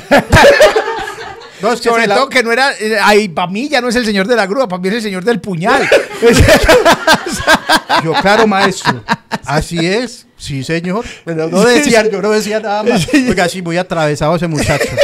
no, 1.63 1.73
es 1.73 1.81
que 1.81 1.89
Sobre 1.89 2.07
la- 2.07 2.15
todo 2.17 2.29
que 2.29 2.43
no 2.43 2.53
era. 2.53 2.73
eh, 2.79 2.99
ahí, 3.03 3.29
para 3.29 3.51
mí 3.51 3.69
ya 3.69 3.81
no 3.81 3.89
es 3.89 3.97
el 3.97 4.05
señor 4.05 4.27
de 4.27 4.37
la 4.37 4.47
grúa, 4.47 4.69
para 4.69 4.81
mí 4.81 4.89
es 4.89 4.95
el 4.95 5.03
señor 5.03 5.25
del 5.25 5.41
puñal. 5.41 5.89
Yo, 8.05 8.13
claro, 8.15 8.47
maestro. 8.47 9.03
Así 9.45 9.85
es. 9.85 10.27
Sí, 10.37 10.63
señor. 10.63 11.05
Pero 11.25 11.49
no 11.49 11.65
decía, 11.65 12.09
yo 12.09 12.23
no 12.23 12.31
decía 12.31 12.61
nada 12.61 12.85
más. 12.85 13.09
Oiga, 13.13 13.45
así 13.45 13.61
muy 13.61 13.77
atravesado 13.77 14.37
ese 14.37 14.47
muchacho. 14.47 14.85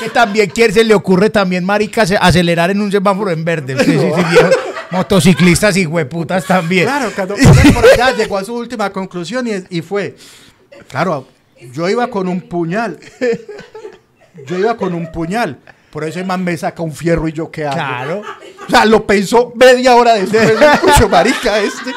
que 0.00 0.08
también 0.10 0.48
quiere, 0.50 0.72
se 0.72 0.84
le 0.84 0.94
ocurre 0.94 1.28
también, 1.30 1.64
marica, 1.64 2.02
acelerar 2.20 2.70
en 2.70 2.80
un 2.80 2.90
semáforo 2.90 3.30
en 3.30 3.44
verde. 3.44 3.76
Sí, 3.84 3.92
sí, 3.92 3.98
sí. 3.98 4.38
Motociclistas 4.90 5.76
y 5.76 5.86
hueputas 5.86 6.44
también. 6.46 6.84
Claro, 6.86 7.10
cuando 7.14 7.34
cuando 7.36 7.72
por 7.74 7.84
allá 7.84 8.12
llegó 8.16 8.38
a 8.38 8.44
su 8.44 8.54
última 8.54 8.90
conclusión 8.90 9.46
y, 9.46 9.76
y 9.78 9.82
fue, 9.82 10.16
claro, 10.88 11.26
yo 11.72 11.88
iba 11.88 12.06
con 12.08 12.28
un 12.28 12.40
puñal. 12.40 12.98
Yo 14.46 14.58
iba 14.58 14.76
con 14.76 14.94
un 14.94 15.10
puñal. 15.12 15.58
Por 15.90 16.02
eso 16.02 16.18
el 16.18 16.26
man 16.26 16.42
me 16.42 16.56
saca 16.56 16.82
un 16.82 16.92
fierro 16.92 17.28
y 17.28 17.32
yo 17.32 17.50
qué 17.52 17.66
hago. 17.66 17.76
Claro. 17.76 18.22
O 18.66 18.70
sea, 18.70 18.84
lo 18.84 19.06
pensó 19.06 19.52
media 19.54 19.94
hora 19.94 20.14
después. 20.14 20.50
Escucho, 20.50 21.08
marica, 21.08 21.60
este. 21.60 21.90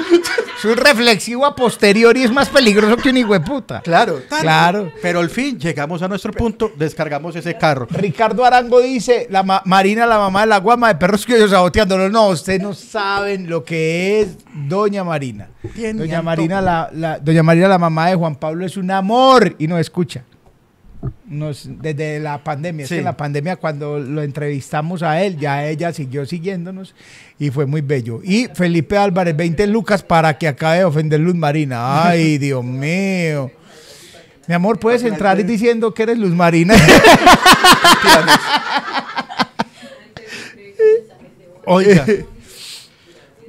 Es 0.57 0.65
un 0.65 0.75
reflexivo 0.77 1.45
a 1.45 1.55
posteriori, 1.55 2.23
es 2.23 2.31
más 2.31 2.49
peligroso 2.49 2.95
que 2.97 3.09
un 3.09 3.25
hueputa. 3.25 3.81
Claro, 3.81 4.21
Claro. 4.41 4.91
Pero 5.01 5.19
al 5.19 5.29
fin 5.31 5.57
llegamos 5.59 6.01
a 6.03 6.07
nuestro 6.07 6.31
punto, 6.31 6.71
descargamos 6.75 7.35
ese 7.35 7.57
carro. 7.57 7.87
Ricardo 7.89 8.45
Arango 8.45 8.81
dice, 8.81 9.27
la 9.31 9.41
ma- 9.43 9.61
Marina, 9.65 10.05
la 10.05 10.17
mamá 10.19 10.41
de 10.41 10.47
la 10.47 10.57
guama 10.59 10.89
de 10.89 10.95
perros 10.95 11.25
que 11.25 11.39
yo 11.39 11.47
saboteándolo. 11.47 12.07
No, 12.09 12.27
ustedes 12.29 12.61
no 12.61 12.73
saben 12.75 13.49
lo 13.49 13.63
que 13.63 14.21
es 14.21 14.29
Doña 14.67 15.03
Marina. 15.03 15.47
Doña. 15.95 16.21
Marina, 16.21 16.61
la, 16.61 16.89
la- 16.93 17.19
Doña 17.19 17.41
Marina, 17.43 17.67
la 17.67 17.79
mamá 17.79 18.09
de 18.09 18.15
Juan 18.15 18.35
Pablo, 18.35 18.63
es 18.65 18.77
un 18.77 18.91
amor 18.91 19.55
y 19.57 19.67
nos 19.67 19.79
escucha. 19.79 20.23
Nos, 21.25 21.67
desde 21.81 22.19
la 22.19 22.43
pandemia, 22.43 22.83
es 22.83 22.89
Sí. 22.89 22.95
que 22.95 22.99
en 22.99 23.05
la 23.05 23.17
pandemia 23.17 23.55
cuando 23.57 23.99
lo 23.99 24.21
entrevistamos 24.21 25.03
a 25.03 25.21
él, 25.21 25.37
ya 25.37 25.65
ella 25.65 25.91
siguió 25.93 26.25
siguiéndonos 26.25 26.95
y 27.39 27.49
fue 27.51 27.65
muy 27.65 27.81
bello. 27.81 28.21
Y 28.23 28.47
Felipe 28.53 28.97
Álvarez, 28.97 29.35
20 29.35 29.67
lucas 29.67 30.03
para 30.03 30.37
que 30.37 30.47
acabe 30.47 30.77
de 30.79 30.85
ofender 30.85 31.19
Luz 31.19 31.35
Marina. 31.35 32.07
Ay, 32.07 32.37
Dios 32.39 32.63
mío. 32.63 33.51
Mi 34.47 34.53
amor, 34.55 34.79
puedes 34.79 35.03
entrar 35.03 35.43
diciendo 35.45 35.93
que 35.93 36.03
eres 36.03 36.17
Luz 36.17 36.31
Marina. 36.31 36.73
Oiga. 41.65 42.05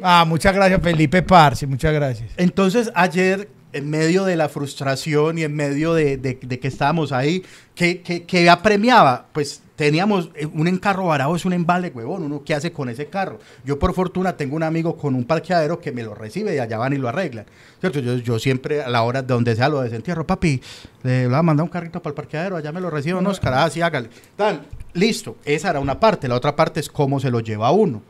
Ah, 0.02 0.24
muchas 0.26 0.54
gracias, 0.54 0.80
Felipe 0.82 1.22
Parce, 1.22 1.66
muchas 1.66 1.92
gracias. 1.92 2.30
Entonces, 2.36 2.90
ayer, 2.94 3.48
en 3.72 3.90
medio 3.90 4.24
de 4.24 4.36
la 4.36 4.48
frustración 4.48 5.38
y 5.38 5.42
en 5.44 5.54
medio 5.54 5.94
de, 5.94 6.16
de- 6.16 6.38
de 6.40 6.58
que 6.58 6.68
estábamos 6.68 7.12
ahí, 7.12 7.42
que, 7.74 8.00
que, 8.00 8.48
apremiaba, 8.50 9.26
pues 9.32 9.62
teníamos 9.76 10.30
eh, 10.34 10.46
un 10.46 10.66
encarro 10.66 11.04
varado, 11.06 11.36
es 11.36 11.44
un 11.44 11.52
embale, 11.52 11.92
huevón, 11.94 12.22
uno 12.24 12.42
qué 12.44 12.54
hace 12.54 12.72
con 12.72 12.88
ese 12.88 13.06
carro. 13.06 13.38
Yo, 13.64 13.78
por 13.78 13.94
fortuna, 13.94 14.36
tengo 14.36 14.56
un 14.56 14.62
amigo 14.62 14.96
con 14.96 15.14
un 15.14 15.24
parqueadero 15.24 15.80
que 15.80 15.92
me 15.92 16.02
lo 16.02 16.14
recibe 16.14 16.54
y 16.54 16.58
allá 16.58 16.78
van 16.78 16.94
y 16.94 16.96
lo 16.96 17.08
arreglan. 17.08 17.46
¿Cierto? 17.80 18.00
Yo, 18.00 18.16
yo 18.16 18.38
siempre, 18.38 18.82
a 18.82 18.88
la 18.88 19.02
hora 19.02 19.22
de 19.22 19.28
donde 19.28 19.54
sea 19.54 19.68
lo 19.68 19.80
desentierro, 19.82 20.26
papi, 20.26 20.60
le 21.02 21.26
voy 21.26 21.36
a 21.36 21.42
mandar 21.42 21.62
un 21.64 21.70
carrito 21.70 22.00
para 22.02 22.10
el 22.12 22.14
parqueadero, 22.16 22.56
allá 22.56 22.72
me 22.72 22.80
lo 22.80 22.90
recibe 22.90 23.18
unos 23.18 23.34
Oscar, 23.34 23.54
ah, 23.54 23.70
sí, 23.70 23.80
hágale. 23.82 24.08
Tan, 24.34 24.62
listo, 24.94 25.36
esa 25.44 25.70
era 25.70 25.78
una 25.80 26.00
parte, 26.00 26.26
la 26.26 26.34
otra 26.34 26.56
parte 26.56 26.80
es 26.80 26.88
cómo 26.88 27.20
se 27.20 27.30
lo 27.30 27.40
lleva 27.40 27.70
uno. 27.70 28.02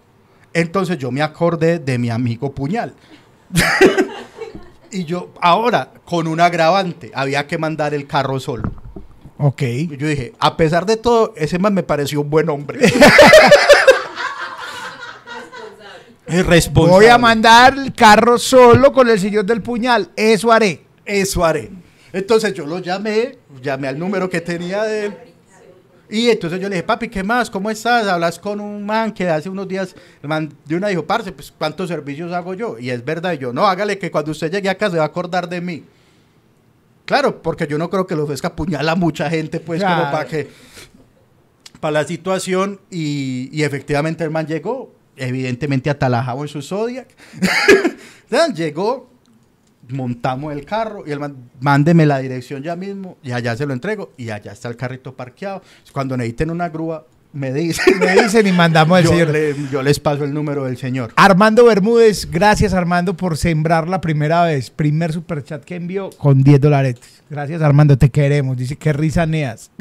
Entonces 0.54 0.96
yo 0.96 1.10
me 1.10 1.20
acordé 1.20 1.78
de 1.78 1.98
mi 1.98 2.08
amigo 2.08 2.52
Puñal. 2.54 2.94
Y 4.90 5.04
yo, 5.04 5.32
ahora, 5.40 5.92
con 6.04 6.26
un 6.26 6.40
agravante, 6.40 7.10
había 7.14 7.46
que 7.46 7.58
mandar 7.58 7.94
el 7.94 8.06
carro 8.06 8.40
solo. 8.40 8.72
Ok. 9.38 9.62
Y 9.62 9.96
yo 9.96 10.06
dije, 10.06 10.32
a 10.38 10.56
pesar 10.56 10.86
de 10.86 10.96
todo, 10.96 11.32
ese 11.36 11.58
man 11.58 11.74
me 11.74 11.82
pareció 11.82 12.20
un 12.20 12.30
buen 12.30 12.48
hombre. 12.48 12.80
Es 16.28 16.44
responsable. 16.44 16.92
Voy 16.92 17.06
a 17.06 17.16
mandar 17.16 17.74
el 17.74 17.94
carro 17.94 18.36
solo 18.36 18.92
con 18.92 19.08
el 19.08 19.18
señor 19.18 19.46
del 19.46 19.62
puñal. 19.62 20.10
Eso 20.14 20.52
haré. 20.52 20.82
Eso 21.06 21.42
haré. 21.42 21.70
Entonces 22.12 22.52
yo 22.52 22.66
lo 22.66 22.80
llamé, 22.80 23.38
llamé 23.62 23.88
al 23.88 23.98
número 23.98 24.28
que 24.28 24.42
tenía 24.42 24.82
de 24.82 25.06
él. 25.06 25.16
Y 26.10 26.30
entonces 26.30 26.60
yo 26.60 26.68
le 26.68 26.76
dije, 26.76 26.86
papi, 26.86 27.08
¿qué 27.08 27.22
más? 27.22 27.50
¿Cómo 27.50 27.70
estás? 27.70 28.06
Hablas 28.06 28.38
con 28.38 28.60
un 28.60 28.84
man 28.84 29.12
que 29.12 29.28
hace 29.28 29.48
unos 29.48 29.68
días, 29.68 29.94
el 30.22 30.28
man 30.28 30.52
de 30.64 30.76
una 30.76 30.88
dijo, 30.88 31.04
parce, 31.04 31.32
pues 31.32 31.52
¿cuántos 31.56 31.88
servicios 31.88 32.32
hago 32.32 32.54
yo? 32.54 32.78
Y 32.78 32.90
es 32.90 33.04
verdad, 33.04 33.34
y 33.34 33.38
yo, 33.38 33.52
no, 33.52 33.66
hágale 33.66 33.98
que 33.98 34.10
cuando 34.10 34.30
usted 34.30 34.50
llegue 34.50 34.70
acá 34.70 34.90
se 34.90 34.96
va 34.96 35.02
a 35.02 35.06
acordar 35.06 35.48
de 35.48 35.60
mí. 35.60 35.84
Claro, 37.04 37.42
porque 37.42 37.66
yo 37.66 37.78
no 37.78 37.88
creo 37.90 38.06
que 38.06 38.14
lo 38.14 38.24
ofrezca 38.24 38.48
apuñala 38.48 38.92
a 38.92 38.94
mucha 38.94 39.28
gente, 39.30 39.60
pues, 39.60 39.82
como 39.82 40.10
para 40.10 40.26
que, 40.26 40.48
para 41.80 41.92
la 41.92 42.04
situación. 42.04 42.80
Y, 42.90 43.48
y 43.52 43.62
efectivamente 43.62 44.24
el 44.24 44.30
man 44.30 44.46
llegó, 44.46 44.92
evidentemente 45.16 45.90
atalajado 45.90 46.42
en 46.42 46.48
su 46.48 46.62
Zodiac. 46.62 47.08
Llegó, 48.54 49.08
montamos 49.90 50.52
el 50.52 50.64
carro 50.64 51.04
y 51.06 51.10
el 51.12 51.20
man, 51.20 51.36
mándeme 51.60 52.06
la 52.06 52.18
dirección 52.18 52.62
ya 52.62 52.76
mismo 52.76 53.16
y 53.22 53.32
allá 53.32 53.56
se 53.56 53.66
lo 53.66 53.72
entrego 53.72 54.12
y 54.16 54.30
allá 54.30 54.52
está 54.52 54.68
el 54.68 54.76
carrito 54.76 55.14
parqueado. 55.14 55.62
Cuando 55.92 56.16
necesiten 56.16 56.50
una 56.50 56.68
grúa, 56.68 57.06
me 57.32 57.52
dicen. 57.52 57.98
Me 58.00 58.22
dicen 58.22 58.46
y 58.46 58.52
mandamos 58.52 58.98
al 58.98 59.04
yo, 59.04 59.10
señor. 59.10 59.28
le- 59.30 59.54
yo 59.70 59.82
les 59.82 60.00
paso 60.00 60.24
el 60.24 60.32
número 60.32 60.64
del 60.64 60.78
señor. 60.78 61.12
Armando 61.16 61.64
Bermúdez, 61.66 62.28
gracias 62.30 62.72
Armando 62.72 63.14
por 63.16 63.36
sembrar 63.36 63.86
la 63.88 64.00
primera 64.00 64.44
vez. 64.44 64.70
Primer 64.70 65.12
superchat 65.12 65.62
que 65.64 65.76
envió 65.76 66.08
con 66.10 66.42
10 66.42 66.60
dólares. 66.60 66.96
Gracias 67.28 67.60
Armando, 67.60 67.98
te 67.98 68.08
queremos. 68.08 68.56
Dice 68.56 68.76
que 68.76 68.92
risa 68.94 69.26
neas. 69.26 69.70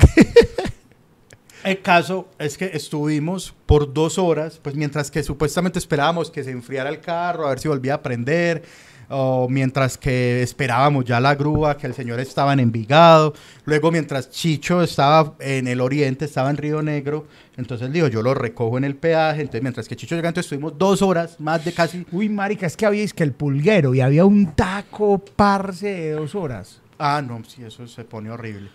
El 1.64 1.82
caso 1.82 2.30
es 2.40 2.58
que 2.58 2.66
estuvimos 2.74 3.54
por 3.66 3.92
dos 3.94 4.18
horas, 4.18 4.60
pues 4.62 4.76
mientras 4.76 5.12
que 5.12 5.22
supuestamente 5.24 5.80
esperábamos 5.80 6.32
que 6.32 6.44
se 6.44 6.52
enfriara 6.52 6.90
el 6.90 7.02
carro, 7.02 7.46
a 7.46 7.50
ver 7.50 7.60
si 7.60 7.68
volvía 7.68 7.96
a 7.96 8.02
prender, 8.04 8.64
o 9.10 9.48
mientras 9.50 9.98
que 9.98 10.42
esperábamos 10.42 11.06
ya 11.06 11.20
la 11.20 11.36
grúa, 11.36 11.78
que 11.78 11.88
el 11.88 11.94
señor 11.94 12.20
estaba 12.20 12.54
en 12.54 12.60
Envigado, 12.60 13.34
luego 13.66 13.92
mientras 13.92 14.30
Chicho 14.30 14.82
estaba 14.82 15.36
en 15.40 15.68
el 15.68 15.82
oriente, 15.82 16.26
estaba 16.26 16.50
en 16.50 16.58
Río 16.58 16.82
Negro, 16.82 17.28
entonces 17.56 17.92
dijo, 17.92 18.08
yo 18.08 18.22
lo 18.22 18.34
recojo 18.34 18.78
en 18.78 18.84
el 18.84 18.96
peaje, 18.96 19.42
entonces 19.42 19.62
mientras 19.62 19.88
que 19.88 19.96
Chicho 19.96 20.16
llegaba, 20.16 20.30
entonces 20.30 20.52
estuvimos 20.52 20.78
dos 20.78 21.02
horas, 21.02 21.40
más 21.40 21.64
de 21.64 21.74
casi, 21.74 22.06
Uy, 22.12 22.30
marica, 22.30 22.66
es 22.68 22.76
que 22.78 22.86
habíais 22.86 23.14
que 23.14 23.24
el 23.24 23.32
pulguero 23.32 23.94
y 23.96 24.02
había 24.02 24.26
un 24.26 24.54
taco 24.54 25.20
parce 25.36 25.88
de 25.88 26.12
dos 26.12 26.36
horas. 26.36 26.82
ah, 27.00 27.22
no, 27.26 27.44
sí, 27.46 27.64
eso 27.64 27.88
se 27.88 28.04
pone 28.04 28.30
horrible. 28.30 28.70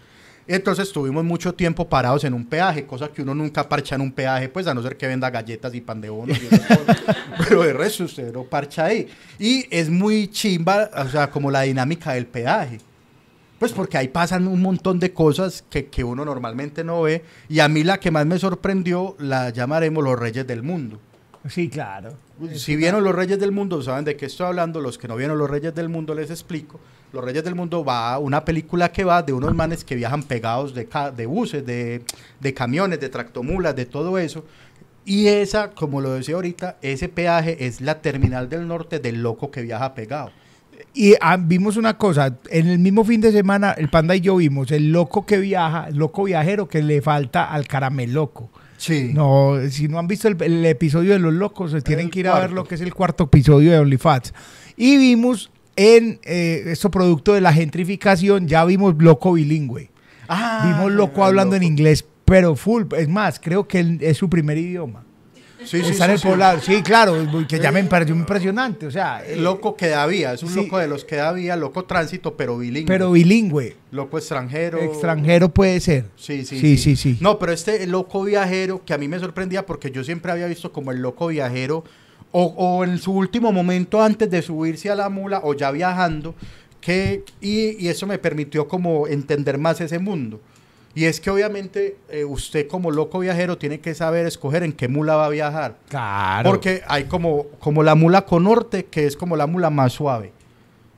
Entonces 0.54 0.88
estuvimos 0.88 1.24
mucho 1.24 1.54
tiempo 1.54 1.88
parados 1.88 2.24
en 2.24 2.34
un 2.34 2.44
peaje, 2.44 2.84
cosa 2.84 3.08
que 3.08 3.22
uno 3.22 3.34
nunca 3.34 3.66
parcha 3.66 3.94
en 3.94 4.02
un 4.02 4.12
peaje, 4.12 4.50
pues 4.50 4.66
a 4.66 4.74
no 4.74 4.82
ser 4.82 4.98
que 4.98 5.06
venda 5.06 5.30
galletas 5.30 5.74
y 5.74 5.80
pan 5.80 5.98
de 5.98 6.10
bono. 6.10 6.34
y. 6.34 6.48
Pero 7.48 7.62
de 7.62 7.72
resto 7.72 8.04
usted 8.04 8.30
no 8.34 8.44
parcha 8.44 8.84
ahí. 8.84 9.08
Y 9.38 9.66
es 9.70 9.88
muy 9.88 10.28
chimba, 10.28 10.90
o 10.94 11.08
sea, 11.08 11.30
como 11.30 11.50
la 11.50 11.62
dinámica 11.62 12.12
del 12.12 12.26
peaje. 12.26 12.80
Pues 13.58 13.72
porque 13.72 13.96
ahí 13.96 14.08
pasan 14.08 14.46
un 14.46 14.60
montón 14.60 15.00
de 15.00 15.14
cosas 15.14 15.64
que, 15.70 15.86
que 15.86 16.04
uno 16.04 16.22
normalmente 16.22 16.84
no 16.84 17.00
ve. 17.00 17.24
Y 17.48 17.60
a 17.60 17.68
mí 17.68 17.82
la 17.82 17.98
que 17.98 18.10
más 18.10 18.26
me 18.26 18.38
sorprendió 18.38 19.16
la 19.20 19.48
llamaremos 19.48 20.04
los 20.04 20.18
reyes 20.18 20.46
del 20.46 20.62
mundo. 20.62 21.00
Sí, 21.48 21.70
claro. 21.70 22.12
Si 22.54 22.76
vieron 22.76 23.02
los 23.02 23.14
Reyes 23.14 23.38
del 23.38 23.52
Mundo, 23.52 23.82
saben 23.82 24.04
de 24.04 24.16
qué 24.16 24.26
estoy 24.26 24.46
hablando. 24.46 24.80
Los 24.80 24.98
que 24.98 25.08
no 25.08 25.16
vieron 25.16 25.38
los 25.38 25.50
Reyes 25.50 25.74
del 25.74 25.88
Mundo, 25.88 26.14
les 26.14 26.30
explico. 26.30 26.78
Los 27.12 27.24
Reyes 27.24 27.44
del 27.44 27.54
Mundo 27.54 27.84
va 27.84 28.18
una 28.18 28.44
película 28.44 28.90
que 28.90 29.04
va 29.04 29.22
de 29.22 29.32
unos 29.32 29.54
manes 29.54 29.84
que 29.84 29.94
viajan 29.94 30.22
pegados 30.22 30.74
de, 30.74 30.86
ca- 30.86 31.10
de 31.10 31.26
buses, 31.26 31.64
de, 31.66 32.02
de 32.40 32.54
camiones, 32.54 33.00
de 33.00 33.08
tractomulas, 33.08 33.76
de 33.76 33.84
todo 33.86 34.16
eso. 34.18 34.44
Y 35.04 35.26
esa, 35.26 35.70
como 35.72 36.00
lo 36.00 36.12
decía 36.14 36.36
ahorita, 36.36 36.76
ese 36.80 37.08
peaje 37.08 37.66
es 37.66 37.80
la 37.80 38.00
terminal 38.00 38.48
del 38.48 38.66
norte 38.66 38.98
del 38.98 39.22
loco 39.22 39.50
que 39.50 39.60
viaja 39.62 39.94
pegado. 39.94 40.30
Y 40.94 41.14
ah, 41.20 41.36
vimos 41.38 41.76
una 41.76 41.98
cosa, 41.98 42.38
en 42.50 42.68
el 42.68 42.78
mismo 42.78 43.04
fin 43.04 43.20
de 43.20 43.30
semana, 43.32 43.72
el 43.72 43.88
panda 43.90 44.16
y 44.16 44.20
yo 44.20 44.36
vimos 44.36 44.70
el 44.70 44.90
loco 44.92 45.26
que 45.26 45.38
viaja, 45.38 45.88
el 45.88 45.96
loco 45.96 46.24
viajero 46.24 46.68
que 46.68 46.82
le 46.82 47.02
falta 47.02 47.44
al 47.52 47.66
carameloco. 47.66 48.50
Sí. 48.78 49.10
No, 49.14 49.58
si 49.70 49.86
no 49.86 49.98
han 49.98 50.08
visto 50.08 50.28
el, 50.28 50.40
el 50.42 50.64
episodio 50.66 51.12
de 51.12 51.18
Los 51.20 51.32
Locos, 51.34 51.70
se 51.70 51.82
tienen 51.82 52.06
El 52.06 52.10
que 52.10 52.20
ir 52.20 52.28
a 52.28 52.38
ver 52.40 52.52
lo 52.52 52.64
que 52.64 52.74
es 52.74 52.80
el 52.80 52.92
cuarto 52.94 53.24
episodio 53.24 53.70
de 53.70 53.78
OnlyFans. 53.78 54.34
Y 54.76 54.96
vimos 54.96 55.50
en 55.82 56.20
eh, 56.24 56.64
esto 56.66 56.90
producto 56.90 57.32
de 57.34 57.40
la 57.40 57.52
gentrificación, 57.52 58.46
ya 58.48 58.64
vimos 58.64 58.94
loco 58.98 59.32
bilingüe. 59.32 59.90
Ah, 60.28 60.62
vimos 60.66 60.92
loco 60.92 61.24
hablando 61.24 61.56
en 61.56 61.62
inglés, 61.62 62.04
pero 62.24 62.56
full. 62.56 62.84
Es 62.96 63.08
más, 63.08 63.38
creo 63.40 63.66
que 63.66 63.98
es 64.00 64.16
su 64.16 64.28
primer 64.30 64.56
idioma. 64.58 65.04
Sí, 65.64 65.80
sí, 65.84 65.90
Está 65.92 66.06
en 66.06 66.10
el 66.12 66.18
sí. 66.18 66.26
poblado. 66.26 66.60
Sí, 66.60 66.82
claro, 66.82 67.14
que 67.48 67.60
ya 67.60 67.70
me 67.70 67.84
pareció 67.84 68.16
impresionante. 68.16 68.84
O 68.86 68.90
sea, 68.90 69.22
eh, 69.24 69.34
El 69.34 69.44
loco 69.44 69.76
que 69.76 69.86
da 69.88 70.04
vía, 70.06 70.32
es 70.32 70.42
un 70.42 70.52
loco 70.56 70.76
de 70.78 70.88
los 70.88 71.04
que 71.04 71.14
da 71.16 71.32
vía, 71.32 71.54
loco 71.54 71.84
tránsito, 71.84 72.36
pero 72.36 72.58
bilingüe. 72.58 72.86
pero 72.88 73.12
bilingüe. 73.12 73.76
loco 73.92 74.18
extranjero. 74.18 74.78
Extranjero 74.80 75.50
puede 75.54 75.78
ser. 75.78 76.06
Sí, 76.16 76.44
sí, 76.44 76.58
Sí, 76.58 76.76
sí, 76.78 76.96
sí. 76.96 77.16
No, 77.20 77.38
pero 77.38 77.52
este 77.52 77.86
loco 77.86 78.24
viajero, 78.24 78.84
que 78.84 78.92
a 78.92 78.98
mí 78.98 79.06
me 79.06 79.20
sorprendía 79.20 79.64
porque 79.64 79.92
yo 79.92 80.02
siempre 80.02 80.32
había 80.32 80.46
visto 80.48 80.72
como 80.72 80.90
el 80.90 81.00
loco 81.00 81.28
viajero, 81.28 81.84
o, 82.32 82.44
o 82.44 82.84
en 82.84 82.98
su 82.98 83.12
último 83.12 83.52
momento 83.52 84.02
antes 84.02 84.30
de 84.30 84.42
subirse 84.42 84.90
a 84.90 84.96
la 84.96 85.08
mula, 85.08 85.40
o 85.44 85.54
ya 85.54 85.70
viajando, 85.70 86.34
que, 86.80 87.24
y, 87.40 87.84
y 87.84 87.88
eso 87.88 88.06
me 88.06 88.18
permitió 88.18 88.66
como 88.66 89.06
entender 89.06 89.58
más 89.58 89.80
ese 89.80 89.98
mundo. 89.98 90.40
Y 90.94 91.06
es 91.06 91.20
que 91.20 91.30
obviamente 91.30 91.96
eh, 92.10 92.24
usted 92.24 92.68
como 92.68 92.90
loco 92.90 93.20
viajero 93.20 93.56
tiene 93.56 93.80
que 93.80 93.94
saber 93.94 94.26
escoger 94.26 94.62
en 94.62 94.72
qué 94.72 94.88
mula 94.88 95.16
va 95.16 95.26
a 95.26 95.30
viajar. 95.30 95.76
Claro. 95.88 96.50
Porque 96.50 96.82
hay 96.86 97.04
como, 97.04 97.46
como 97.60 97.82
la 97.82 97.94
mula 97.94 98.26
conorte, 98.26 98.84
que 98.86 99.06
es 99.06 99.16
como 99.16 99.36
la 99.36 99.46
mula 99.46 99.70
más 99.70 99.94
suave. 99.94 100.32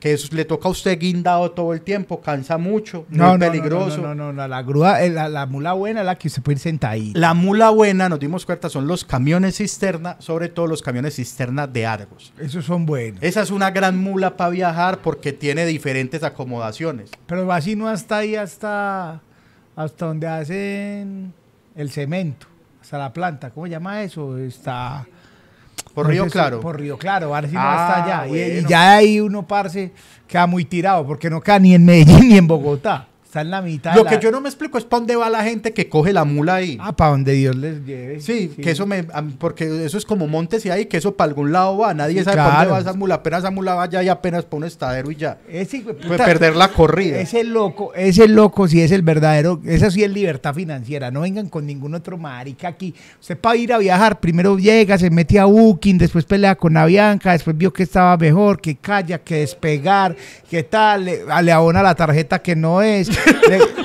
Que 0.04 0.12
es- 0.12 0.30
le 0.34 0.44
toca 0.44 0.68
a 0.68 0.70
usted 0.70 0.98
guindado 0.98 1.50
todo 1.52 1.72
el 1.72 1.80
tiempo, 1.80 2.20
cansa 2.20 2.58
mucho, 2.58 3.06
muy 3.08 3.18
no, 3.18 3.32
no, 3.32 3.38
peligroso. 3.38 4.02
No, 4.02 4.08
no, 4.14 4.26
no, 4.26 4.32
no, 4.34 4.46
la 4.48 4.62
grúa, 4.62 5.02
eh, 5.02 5.08
la, 5.08 5.30
la 5.30 5.46
mula 5.46 5.72
buena 5.72 6.00
es 6.00 6.06
la 6.06 6.16
que 6.16 6.28
usted 6.28 6.42
puede 6.42 6.56
ir 6.56 6.60
sentadito. 6.60 7.18
La 7.18 7.32
mula 7.32 7.70
buena, 7.70 8.10
nos 8.10 8.20
dimos 8.20 8.44
cuenta, 8.44 8.68
son 8.68 8.86
los 8.86 9.02
camiones 9.06 9.56
cisterna, 9.56 10.16
sobre 10.18 10.50
todo 10.50 10.66
los 10.66 10.82
camiones 10.82 11.16
cisterna 11.16 11.66
de 11.66 11.86
Argos. 11.86 12.34
Esos 12.38 12.66
son 12.66 12.84
buenos. 12.84 13.22
Esa 13.22 13.40
es 13.40 13.50
una 13.50 13.70
gran 13.70 13.96
mula 13.96 14.36
para 14.36 14.50
viajar 14.50 14.98
porque 14.98 15.32
tiene 15.32 15.64
diferentes 15.64 16.22
acomodaciones. 16.22 17.10
Pero 17.26 17.50
así 17.50 17.74
no 17.74 17.88
hasta 17.88 18.18
ahí, 18.18 18.36
hasta, 18.36 19.22
hasta 19.74 20.04
donde 20.06 20.26
hacen 20.26 21.32
el 21.76 21.90
cemento, 21.90 22.46
hasta 22.82 22.98
la 22.98 23.10
planta. 23.10 23.48
¿Cómo 23.48 23.64
se 23.64 23.70
llama 23.70 24.02
eso? 24.02 24.36
Está. 24.36 25.06
Por 25.94 26.08
Río 26.08 26.26
Claro. 26.26 26.60
Por 26.60 26.78
Río 26.78 26.98
Claro, 26.98 27.34
ahora 27.34 27.46
sí 27.48 27.54
no 27.54 27.60
Ah, 27.60 27.86
hasta 27.98 28.24
allá. 28.24 28.36
Y- 28.36 28.64
ya 28.66 28.94
ahí 28.94 29.20
uno, 29.20 29.46
parce, 29.46 29.92
queda 30.26 30.46
muy 30.46 30.64
tirado, 30.64 31.06
porque 31.06 31.30
no 31.30 31.40
queda 31.40 31.58
ni 31.60 31.74
en 31.74 31.84
Medellín 31.84 32.28
ni 32.28 32.36
en 32.36 32.46
Bogotá. 32.48 33.06
Está 33.34 33.40
en 33.40 33.50
la 33.50 33.62
mitad. 33.62 33.96
Lo 33.96 34.04
que 34.04 34.20
yo 34.20 34.30
no 34.30 34.40
me 34.40 34.48
explico 34.48 34.78
es 34.78 34.84
para 34.84 35.00
dónde 35.00 35.16
va 35.16 35.28
la 35.28 35.42
gente 35.42 35.72
que 35.72 35.88
coge 35.88 36.12
la 36.12 36.22
mula 36.24 36.54
ahí. 36.54 36.78
Ah, 36.80 36.94
para 36.94 37.10
donde 37.10 37.32
Dios 37.32 37.56
les 37.56 37.84
lleve. 37.84 38.20
Sí, 38.20 38.46
que 38.62 38.70
eso 38.70 38.86
me. 38.86 39.02
Porque 39.40 39.84
eso 39.84 39.98
es 39.98 40.04
como 40.04 40.28
montes 40.28 40.64
y 40.66 40.70
ahí, 40.70 40.86
que 40.86 40.98
eso 40.98 41.16
para 41.16 41.30
algún 41.30 41.50
lado 41.50 41.78
va. 41.78 41.92
Nadie 41.94 42.18
Sí, 42.20 42.24
sabe 42.26 42.36
para 42.36 42.46
dónde 42.50 42.58
claro. 42.66 42.70
va 42.74 42.78
esa 42.90 42.92
mula. 42.92 43.14
Apenas 43.16 43.40
esa 43.40 43.50
mula 43.50 43.74
va 43.74 43.82
allá 43.82 44.04
y 44.04 44.08
apenas 44.08 44.44
para 44.44 44.58
un 44.58 44.64
estadero 44.64 45.10
y 45.10 45.16
ya. 45.16 45.38
Ese 45.48 45.80
puta- 45.80 46.24
perder 46.24 46.54
la 46.54 46.68
corrida. 46.68 47.18
Ese 47.18 47.42
loco, 47.42 47.92
ese 47.96 48.28
loco 48.28 48.68
sí 48.68 48.80
es 48.80 48.92
el 48.92 49.02
verdadero, 49.02 49.60
esa 49.66 49.90
sí 49.90 50.04
es 50.04 50.10
libertad 50.12 50.54
financiera, 50.54 51.10
no 51.10 51.22
vengan 51.22 51.48
con 51.48 51.66
ningún 51.66 51.96
otro 51.96 52.16
marica 52.16 52.68
aquí. 52.68 52.94
Usted 53.20 53.36
para 53.36 53.56
ir 53.56 53.72
a 53.72 53.78
viajar, 53.78 54.20
primero 54.20 54.56
llega, 54.58 54.96
se 54.96 55.10
mete 55.10 55.40
a 55.40 55.46
Booking, 55.46 55.98
después 55.98 56.24
pelea 56.24 56.54
con 56.54 56.76
Avianca, 56.76 57.32
después 57.32 57.58
vio 57.58 57.72
que 57.72 57.82
estaba 57.82 58.16
mejor, 58.16 58.60
que 58.60 58.76
calla, 58.76 59.18
que 59.18 59.38
despegar, 59.38 60.14
que 60.48 60.62
tal, 60.62 61.04
le, 61.06 61.22
le 61.42 61.50
abona 61.52 61.82
la 61.82 61.96
tarjeta 61.96 62.38
que 62.40 62.54
no 62.54 62.80
es. 62.80 63.10
Le- 63.48 63.84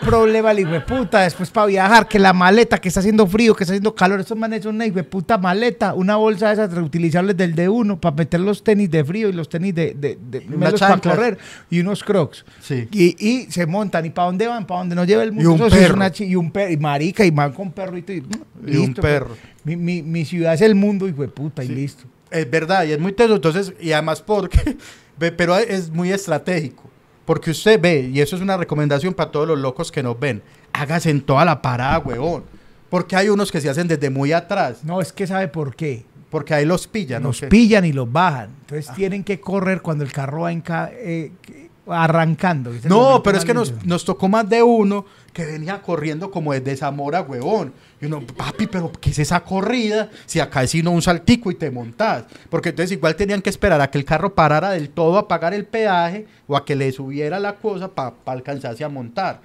problema 0.00 0.54
de 0.54 0.80
puta, 0.80 1.20
después 1.20 1.50
para 1.50 1.66
viajar, 1.66 2.08
que 2.08 2.18
la 2.18 2.32
maleta, 2.32 2.78
que 2.78 2.88
está 2.88 3.00
haciendo 3.00 3.26
frío, 3.26 3.54
que 3.54 3.64
está 3.64 3.74
haciendo 3.74 3.94
calor, 3.94 4.18
estos 4.20 4.36
manes 4.36 4.62
son 4.62 4.76
una 4.76 4.86
hijo 4.86 4.96
de 4.96 5.04
puta 5.04 5.36
maleta, 5.36 5.92
una 5.94 6.16
bolsa 6.16 6.46
de 6.48 6.54
esas 6.54 6.72
reutilizables 6.72 7.36
del 7.36 7.54
D1 7.54 8.00
para 8.00 8.16
meter 8.16 8.40
los 8.40 8.64
tenis 8.64 8.90
de 8.90 9.04
frío 9.04 9.28
y 9.28 9.32
los 9.32 9.48
tenis 9.48 9.74
de, 9.74 9.94
de, 9.94 10.18
de 10.30 10.40
melos 10.48 10.80
para 10.80 10.96
correr 10.98 11.36
y 11.68 11.80
unos 11.80 12.02
crocs. 12.02 12.44
Sí. 12.62 12.88
Y, 12.90 13.14
y 13.24 13.50
se 13.50 13.66
montan, 13.66 14.06
¿y 14.06 14.10
para 14.10 14.26
dónde 14.26 14.46
van? 14.46 14.66
¿Para 14.66 14.80
dónde 14.80 14.96
nos 14.96 15.06
lleva 15.06 15.22
el 15.22 15.32
mundo? 15.32 15.50
Y 15.50 15.52
un 15.54 15.66
Eso 15.66 15.76
perro. 15.76 15.94
una 15.96 16.12
y 16.18 16.34
un 16.34 16.50
perro, 16.50 16.70
y 16.72 16.76
marica, 16.78 17.24
y 17.26 17.30
van 17.30 17.52
con 17.52 17.70
perrito 17.70 18.12
y, 18.12 18.24
Y 18.66 18.76
un 18.78 18.94
perro. 18.94 19.36
Mi, 19.64 19.76
mi, 19.76 20.02
mi 20.02 20.24
ciudad 20.24 20.54
es 20.54 20.62
el 20.62 20.74
mundo, 20.74 21.06
hijo 21.08 21.20
de 21.22 21.28
puta, 21.28 21.62
y 21.62 21.68
listo. 21.68 22.04
Es 22.30 22.50
verdad, 22.50 22.84
y 22.86 22.92
es 22.92 22.98
muy 22.98 23.12
teso, 23.12 23.34
entonces, 23.34 23.74
y 23.78 23.92
además 23.92 24.22
porque, 24.22 24.76
pero 25.36 25.58
es 25.58 25.90
muy 25.90 26.10
estratégico, 26.10 26.84
porque 27.24 27.50
usted 27.50 27.80
ve, 27.80 28.10
y 28.12 28.20
eso 28.20 28.36
es 28.36 28.42
una 28.42 28.56
recomendación 28.56 29.14
para 29.14 29.30
todos 29.30 29.46
los 29.46 29.58
locos 29.58 29.92
que 29.92 30.02
nos 30.02 30.18
ven, 30.18 30.42
hágase 30.72 31.10
en 31.10 31.20
toda 31.20 31.44
la 31.44 31.62
parada, 31.62 31.98
huevón, 31.98 32.44
porque 32.88 33.16
hay 33.16 33.28
unos 33.28 33.52
que 33.52 33.60
se 33.60 33.68
hacen 33.70 33.86
desde 33.88 34.10
muy 34.10 34.32
atrás, 34.32 34.82
No, 34.84 35.00
es 35.00 35.12
que 35.12 35.26
sabe 35.26 35.48
por 35.48 35.74
qué. 35.76 36.04
porque 36.30 36.54
ahí 36.54 36.64
los 36.64 36.86
pillan, 36.86 37.22
¿no? 37.22 37.28
Los 37.30 37.38
sé. 37.38 37.48
pillan 37.48 37.84
y 37.84 37.92
los 37.92 38.10
bajan. 38.10 38.50
Entonces 38.60 38.88
Ah. 38.90 38.94
tienen 38.94 39.24
que 39.24 39.40
correr 39.40 39.82
cuando 39.82 40.04
el 40.04 40.12
carro 40.12 40.42
va 40.42 40.52
en 40.52 40.60
ca- 40.60 40.90
eh, 40.92 41.32
arrancando. 41.90 42.72
No, 42.84 43.22
pero 43.22 43.38
es 43.38 43.44
que 43.44 43.54
nos, 43.54 43.84
nos 43.84 44.04
tocó 44.04 44.28
más 44.28 44.48
de 44.48 44.62
uno 44.62 45.04
que 45.32 45.44
venía 45.44 45.80
corriendo 45.80 46.30
como 46.30 46.52
desde 46.52 46.76
Zamora, 46.76 47.22
huevón. 47.22 47.72
Y 48.00 48.06
uno, 48.06 48.22
papi, 48.36 48.66
pero 48.66 48.90
¿qué 49.00 49.10
es 49.10 49.18
esa 49.18 49.40
corrida? 49.40 50.10
Si 50.26 50.40
acá 50.40 50.62
es 50.62 50.70
sino 50.70 50.90
un 50.90 51.02
saltico 51.02 51.50
y 51.50 51.54
te 51.54 51.70
montás. 51.70 52.24
Porque 52.48 52.70
entonces 52.70 52.92
igual 52.96 53.16
tenían 53.16 53.42
que 53.42 53.50
esperar 53.50 53.80
a 53.80 53.90
que 53.90 53.98
el 53.98 54.04
carro 54.04 54.34
parara 54.34 54.70
del 54.70 54.90
todo 54.90 55.18
a 55.18 55.28
pagar 55.28 55.54
el 55.54 55.66
peaje 55.66 56.26
o 56.46 56.56
a 56.56 56.64
que 56.64 56.76
le 56.76 56.90
subiera 56.92 57.38
la 57.38 57.56
cosa 57.56 57.88
para 57.88 58.14
alcanzarse 58.26 58.84
a 58.84 58.88
montar. 58.88 59.40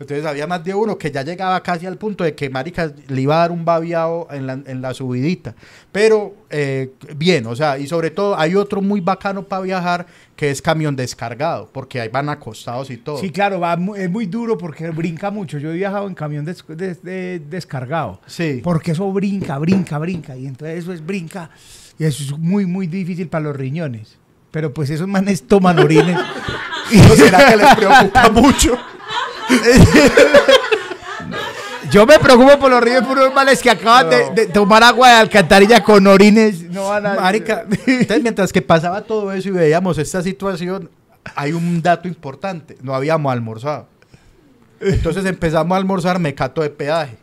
Entonces 0.00 0.24
había 0.24 0.46
más 0.46 0.64
de 0.64 0.74
uno 0.74 0.96
que 0.96 1.10
ya 1.10 1.22
llegaba 1.22 1.62
casi 1.62 1.84
al 1.84 1.98
punto 1.98 2.24
de 2.24 2.34
que 2.34 2.48
Marica 2.48 2.90
le 3.08 3.20
iba 3.20 3.34
a 3.36 3.38
dar 3.40 3.52
un 3.52 3.66
babiado 3.66 4.26
en 4.30 4.46
la, 4.46 4.54
en 4.54 4.80
la 4.80 4.94
subidita. 4.94 5.54
Pero 5.92 6.34
eh, 6.48 6.92
bien, 7.16 7.46
o 7.46 7.54
sea, 7.54 7.76
y 7.78 7.86
sobre 7.86 8.10
todo 8.10 8.34
hay 8.38 8.54
otro 8.54 8.80
muy 8.80 9.00
bacano 9.02 9.42
para 9.42 9.60
viajar 9.62 10.06
que 10.34 10.50
es 10.50 10.62
camión 10.62 10.96
descargado, 10.96 11.68
porque 11.70 12.00
ahí 12.00 12.08
van 12.08 12.30
acostados 12.30 12.88
y 12.90 12.96
todo. 12.96 13.18
Sí, 13.18 13.28
claro, 13.30 13.60
va 13.60 13.78
es 13.98 14.10
muy 14.10 14.24
duro 14.24 14.56
porque 14.56 14.88
brinca 14.88 15.30
mucho. 15.30 15.58
Yo 15.58 15.70
he 15.70 15.74
viajado 15.76 16.06
en 16.08 16.14
camión 16.14 16.46
des- 16.46 16.64
des- 16.66 17.02
de- 17.02 17.42
descargado. 17.50 18.20
Sí. 18.26 18.60
Porque 18.64 18.92
eso 18.92 19.12
brinca, 19.12 19.58
brinca, 19.58 19.98
brinca. 19.98 20.34
Y 20.34 20.46
entonces 20.46 20.78
eso 20.78 20.94
es 20.94 21.04
brinca. 21.04 21.50
Y 21.98 22.04
eso 22.04 22.22
es 22.22 22.38
muy, 22.38 22.64
muy 22.64 22.86
difícil 22.86 23.28
para 23.28 23.44
los 23.44 23.54
riñones. 23.56 24.16
Pero 24.50 24.72
pues 24.72 24.88
esos 24.88 25.06
manes 25.06 25.42
toman 25.46 25.78
orines. 25.78 26.16
¿No 26.94 27.14
será 27.14 27.50
que 27.50 27.56
les 27.58 27.74
preocupa 27.74 28.30
mucho? 28.30 28.78
Yo 31.90 32.06
me 32.06 32.18
preocupo 32.20 32.58
por 32.58 32.70
los 32.70 32.80
ríos 32.80 33.04
puros 33.04 33.34
males 33.34 33.60
que 33.60 33.70
acaban 33.70 34.10
de, 34.10 34.30
de 34.30 34.46
tomar 34.46 34.84
agua 34.84 35.08
de 35.08 35.14
alcantarilla 35.14 35.82
con 35.82 36.06
orines. 36.06 36.62
No 36.62 36.88
van 36.88 37.04
a... 37.04 37.14
Marica, 37.14 37.66
entonces 37.86 38.22
mientras 38.22 38.52
que 38.52 38.62
pasaba 38.62 39.02
todo 39.02 39.32
eso 39.32 39.48
y 39.48 39.52
veíamos 39.52 39.98
esta 39.98 40.22
situación, 40.22 40.88
hay 41.34 41.52
un 41.52 41.82
dato 41.82 42.06
importante, 42.06 42.76
no 42.82 42.94
habíamos 42.94 43.32
almorzado. 43.32 43.88
Entonces 44.80 45.24
empezamos 45.26 45.74
a 45.74 45.78
almorzar 45.78 46.18
mecato 46.18 46.62
de 46.62 46.70
peaje. 46.70 47.18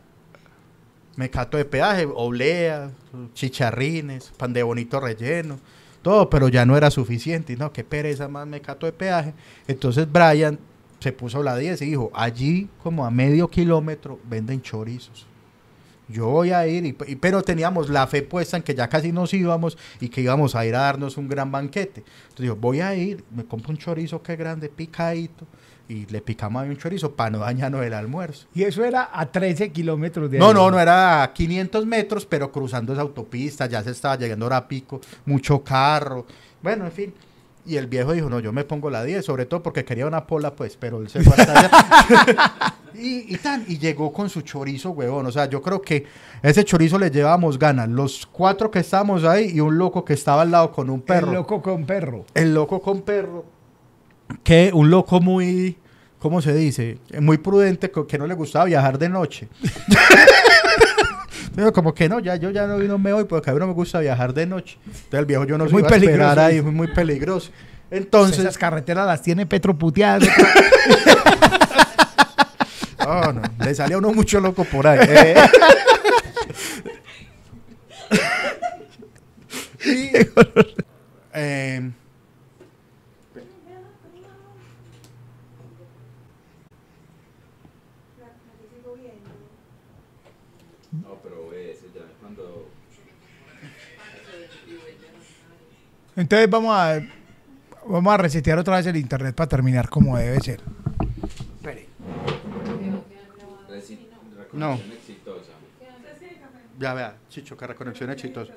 Mecato 1.16 1.56
de 1.56 1.64
peaje, 1.64 2.06
oblea, 2.14 2.90
chicharrines, 3.34 4.32
pan 4.36 4.52
de 4.52 4.62
bonito 4.62 5.00
relleno, 5.00 5.58
todo, 6.02 6.30
pero 6.30 6.48
ya 6.48 6.64
no 6.64 6.76
era 6.76 6.90
suficiente. 6.90 7.56
No, 7.56 7.72
qué 7.72 7.82
pereza 7.82 8.28
más 8.28 8.46
mecato 8.46 8.86
de 8.86 8.92
peaje. 8.92 9.34
Entonces 9.66 10.10
Brian 10.10 10.58
se 11.00 11.12
puso 11.12 11.42
la 11.42 11.56
10 11.56 11.82
y 11.82 11.86
dijo, 11.86 12.10
allí 12.14 12.68
como 12.82 13.04
a 13.06 13.10
medio 13.10 13.48
kilómetro 13.48 14.18
venden 14.28 14.60
chorizos. 14.62 15.26
Yo 16.10 16.26
voy 16.28 16.52
a 16.52 16.66
ir, 16.66 16.86
y, 16.86 16.96
y- 17.06 17.16
pero 17.16 17.42
teníamos 17.42 17.90
la 17.90 18.06
fe 18.06 18.22
puesta 18.22 18.56
en 18.56 18.62
que 18.62 18.74
ya 18.74 18.88
casi 18.88 19.12
nos 19.12 19.34
íbamos 19.34 19.76
y 20.00 20.08
que 20.08 20.22
íbamos 20.22 20.54
a 20.54 20.64
ir 20.64 20.74
a 20.74 20.80
darnos 20.80 21.18
un 21.18 21.28
gran 21.28 21.52
banquete. 21.52 22.02
Entonces 22.22 22.42
digo, 22.44 22.56
voy 22.56 22.80
a 22.80 22.94
ir, 22.94 23.22
me 23.34 23.44
compro 23.44 23.70
un 23.72 23.76
chorizo 23.78 24.22
que 24.22 24.34
grande, 24.34 24.70
picadito, 24.70 25.46
y 25.86 26.06
le 26.06 26.20
picamos 26.22 26.62
ahí 26.62 26.70
un 26.70 26.78
chorizo 26.78 27.12
para 27.14 27.30
no 27.30 27.38
dañarnos 27.40 27.84
el 27.84 27.92
almuerzo. 27.92 28.46
Y 28.54 28.62
eso 28.62 28.84
era 28.84 29.10
a 29.12 29.26
13 29.26 29.70
kilómetros 29.70 30.30
de 30.30 30.38
No, 30.38 30.48
ahí. 30.48 30.54
no, 30.54 30.70
no 30.70 30.80
era 30.80 31.22
a 31.22 31.32
500 31.34 31.84
metros, 31.84 32.24
pero 32.24 32.50
cruzando 32.50 32.94
esa 32.94 33.02
autopista, 33.02 33.66
ya 33.66 33.82
se 33.82 33.90
estaba 33.90 34.16
llegando 34.16 34.46
hora 34.46 34.66
pico, 34.66 35.00
mucho 35.26 35.62
carro, 35.62 36.26
bueno, 36.62 36.86
en 36.86 36.92
fin. 36.92 37.14
Y 37.66 37.76
el 37.76 37.86
viejo 37.86 38.12
dijo, 38.12 38.30
no, 38.30 38.40
yo 38.40 38.52
me 38.52 38.64
pongo 38.64 38.88
la 38.90 39.04
10, 39.04 39.24
sobre 39.24 39.46
todo 39.46 39.62
porque 39.62 39.84
quería 39.84 40.06
una 40.06 40.26
pola, 40.26 40.54
pues, 40.54 40.76
pero 40.76 41.00
él 41.00 41.08
se 41.08 41.22
fue 41.22 41.34
hasta 41.36 41.58
allá. 41.58 42.74
y, 42.94 43.34
y 43.34 43.36
tan, 43.38 43.64
y 43.68 43.78
llegó 43.78 44.12
con 44.12 44.30
su 44.30 44.40
chorizo, 44.40 44.90
huevón. 44.90 45.26
O 45.26 45.32
sea, 45.32 45.46
yo 45.46 45.60
creo 45.60 45.82
que 45.82 46.06
ese 46.42 46.64
chorizo 46.64 46.98
le 46.98 47.10
llevábamos 47.10 47.58
ganas. 47.58 47.88
Los 47.88 48.26
cuatro 48.26 48.70
que 48.70 48.78
estábamos 48.78 49.24
ahí 49.24 49.50
y 49.54 49.60
un 49.60 49.76
loco 49.76 50.04
que 50.04 50.14
estaba 50.14 50.42
al 50.42 50.50
lado 50.50 50.72
con 50.72 50.88
un 50.88 51.02
perro. 51.02 51.28
El 51.28 51.34
loco 51.34 51.62
con 51.62 51.84
perro. 51.84 52.24
El 52.34 52.54
loco 52.54 52.80
con 52.80 53.02
perro. 53.02 53.44
Que 54.42 54.70
un 54.72 54.90
loco 54.90 55.20
muy, 55.20 55.76
¿cómo 56.18 56.40
se 56.42 56.54
dice? 56.54 56.98
Muy 57.20 57.38
prudente, 57.38 57.90
que 57.90 58.18
no 58.18 58.26
le 58.26 58.34
gustaba 58.34 58.64
viajar 58.66 58.98
de 58.98 59.08
noche. 59.08 59.48
Pero 61.58 61.72
como 61.72 61.92
que 61.92 62.08
no, 62.08 62.20
ya 62.20 62.36
yo 62.36 62.52
ya 62.52 62.68
no, 62.68 62.78
no 62.78 62.98
me 62.98 63.12
voy 63.12 63.24
porque 63.24 63.50
a 63.50 63.52
mí 63.52 63.58
no 63.58 63.66
me 63.66 63.72
gusta 63.72 63.98
viajar 63.98 64.32
de 64.32 64.46
noche. 64.46 64.78
Entonces 64.86 65.18
el 65.18 65.26
viejo 65.26 65.44
yo 65.44 65.58
no 65.58 65.64
Es 65.64 65.70
se 65.70 65.74
muy 65.74 65.80
iba 65.82 65.90
a 65.90 65.96
esperar 65.96 66.38
ahí, 66.38 66.58
es 66.58 66.62
muy 66.62 66.86
peligroso. 66.86 67.50
Entonces, 67.90 68.38
Esas 68.38 68.56
carreteras 68.56 69.04
las 69.08 69.22
tiene 69.22 69.44
Petro 69.44 69.76
puteadas. 69.76 70.22
oh, 73.04 73.32
no, 73.32 73.42
le 73.58 73.74
salía 73.74 73.98
uno 73.98 74.12
mucho 74.12 74.38
loco 74.38 74.62
por 74.62 74.86
ahí. 74.86 75.00
Eh. 75.02 75.34
Y, 79.84 80.10
eh, 81.34 81.90
No, 90.90 91.18
pero 91.22 91.52
ese 91.52 91.86
ya 91.94 92.00
cuando. 92.20 92.68
Entonces 96.18 96.50
vamos 96.50 96.74
a 96.76 97.00
vamos 97.86 98.12
a 98.12 98.16
resetear 98.16 98.58
otra 98.58 98.76
vez 98.76 98.86
el 98.86 98.96
internet 98.96 99.34
para 99.36 99.48
terminar 99.48 99.88
como 99.88 100.16
debe 100.18 100.40
ser. 100.40 100.60
reci- 103.68 103.98
No. 104.52 104.70
reconexión 104.76 104.92
exitosa. 104.98 105.52
ya 106.80 106.94
vea, 106.94 107.16
Chicho, 107.28 107.56
que 107.56 107.66
reconexión 107.68 108.10
exitosa. 108.10 108.52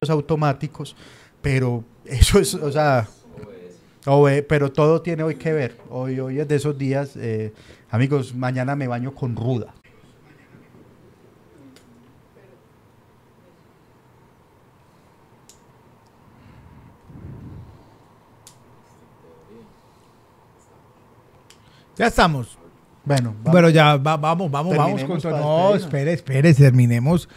Los 0.00 0.10
automáticos, 0.10 0.94
pero 1.42 1.84
eso 2.04 2.38
es, 2.38 2.54
o 2.54 2.70
sea, 2.70 3.08
pero 4.42 4.72
todo 4.72 5.02
tiene 5.02 5.22
hoy 5.22 5.34
que 5.36 5.52
ver. 5.52 5.76
Hoy, 5.90 6.18
hoy 6.20 6.40
es 6.40 6.48
de 6.48 6.56
esos 6.56 6.78
días, 6.78 7.14
eh, 7.16 7.52
amigos, 7.90 8.34
mañana 8.34 8.74
me 8.74 8.86
baño 8.88 9.14
con 9.14 9.36
ruda. 9.36 9.74
Ya 21.96 22.06
estamos. 22.06 22.58
Bueno, 23.04 23.34
vamos. 23.42 23.52
Bueno, 23.52 23.68
ya 23.70 23.96
va- 23.96 24.16
vamos, 24.16 24.50
vamos, 24.50 24.76
vamos 24.76 25.04
con 25.04 25.20
todo. 25.20 25.36
No, 25.38 25.74
espere, 25.74 26.12
espere, 26.12 26.54
terminemos. 26.54 27.28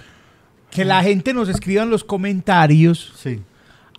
Que 0.70 0.86
la 0.86 1.02
gente 1.04 1.34
nos 1.34 1.50
escriba 1.50 1.84
en 1.84 1.90
los 1.90 2.04
comentarios 2.04 3.14
sí. 3.18 3.42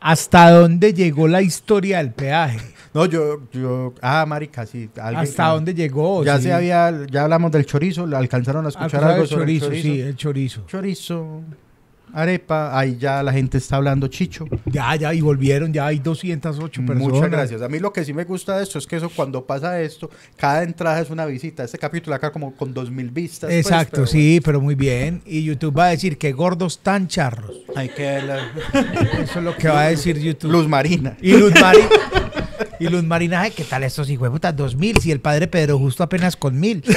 Hasta 0.03 0.51
dónde 0.51 0.93
llegó 0.93 1.29
la 1.29 1.41
historia 1.43 1.99
del 1.99 2.11
peaje. 2.13 2.59
No, 2.95 3.07
yo, 3.07 3.41
yo, 3.53 3.95
ah, 4.03 4.27
marica, 4.27 4.67
sí. 4.67 4.91
alguien 5.01 5.23
Hasta 5.25 5.47
dónde 5.49 5.73
llegó. 5.73 6.23
Ya 6.25 6.37
sí. 6.37 6.45
se 6.45 6.53
había, 6.53 7.07
ya 7.11 7.23
hablamos 7.25 7.51
del 7.53 7.65
chorizo, 7.65 8.07
¿le 8.07 8.17
alcanzaron 8.17 8.67
a 8.67 8.69
escuchar 8.69 9.03
Ah, 9.05 9.09
algo 9.11 9.23
el 9.23 9.29
sobre 9.29 9.43
chorizo, 9.45 9.67
el 9.67 9.71
chorizo? 9.73 9.89
sí, 9.95 10.01
el 10.01 10.17
chorizo. 10.17 10.65
Chorizo, 10.67 11.41
arepa, 12.13 12.79
ahí 12.79 12.97
ya 12.99 13.23
la 13.23 13.33
gente 13.33 13.59
está 13.59 13.77
hablando 13.77 14.07
chicho. 14.09 14.47
Ya, 14.67 14.95
ya, 14.97 15.13
y 15.15 15.21
volvieron, 15.21 15.73
ya 15.73 15.87
hay 15.87 15.99
208 15.99 16.83
personas. 16.87 17.13
Muchas 17.13 17.31
gracias. 17.31 17.63
A 17.63 17.69
mí 17.69 17.79
lo 17.79 17.93
que 17.93 18.05
sí 18.05 18.13
me 18.13 18.25
gusta 18.25 18.57
de 18.59 18.63
esto 18.65 18.79
es 18.79 18.87
que 18.87 18.97
eso 18.97 19.11
cuando 19.15 19.45
pasa 19.45 19.81
esto, 19.81 20.11
cada 20.37 20.63
entrada 20.63 21.01
es 21.01 21.11
una 21.11 21.25
visita. 21.27 21.65
Este 21.65 21.79
capítulo 21.79 22.15
acá 22.17 22.31
como 22.33 22.55
con 22.55 22.73
dos 22.75 22.91
mil 22.91 23.11
vistas. 23.11 23.49
pues, 23.51 23.67
Exacto, 23.67 23.93
pero 23.95 24.07
sí, 24.07 24.41
pero 24.45 24.61
muy 24.61 24.75
bien. 24.75 25.23
Y 25.25 25.43
YouTube 25.45 25.77
va 25.79 25.87
a 25.87 25.91
decir 25.91 26.19
que 26.19 26.33
gordos 26.33 26.79
tan 26.81 27.09
charros. 27.09 27.57
hay 27.77 27.89
que 27.89 28.21
la- 28.23 28.53
Eso 29.23 29.39
es 29.39 29.45
lo 29.45 29.57
que 29.57 29.69
va 29.69 29.83
a 29.83 29.89
decir 29.89 30.19
YouTube. 30.19 30.51
Luz 30.53 30.69
Marina. 30.69 31.17
Y 31.21 31.33
Luz 31.37 31.53
Marina. 31.61 31.89
Y 32.79 32.89
Luz 32.89 33.05
Marina, 33.05 33.41
ay, 33.43 33.53
¿qué 33.53 33.63
tal 33.65 33.85
estos 33.85 34.11
hijos 34.11 34.27
de 34.27 34.31
puta? 34.33 34.53
Dos 34.53 34.75
mil, 34.77 34.99
si 34.99 35.11
el 35.13 35.21
padre 35.21 35.47
Pedro 35.47 35.79
justo 35.79 36.03
apenas 36.03 36.37
con 36.37 36.59
mil. 36.59 36.83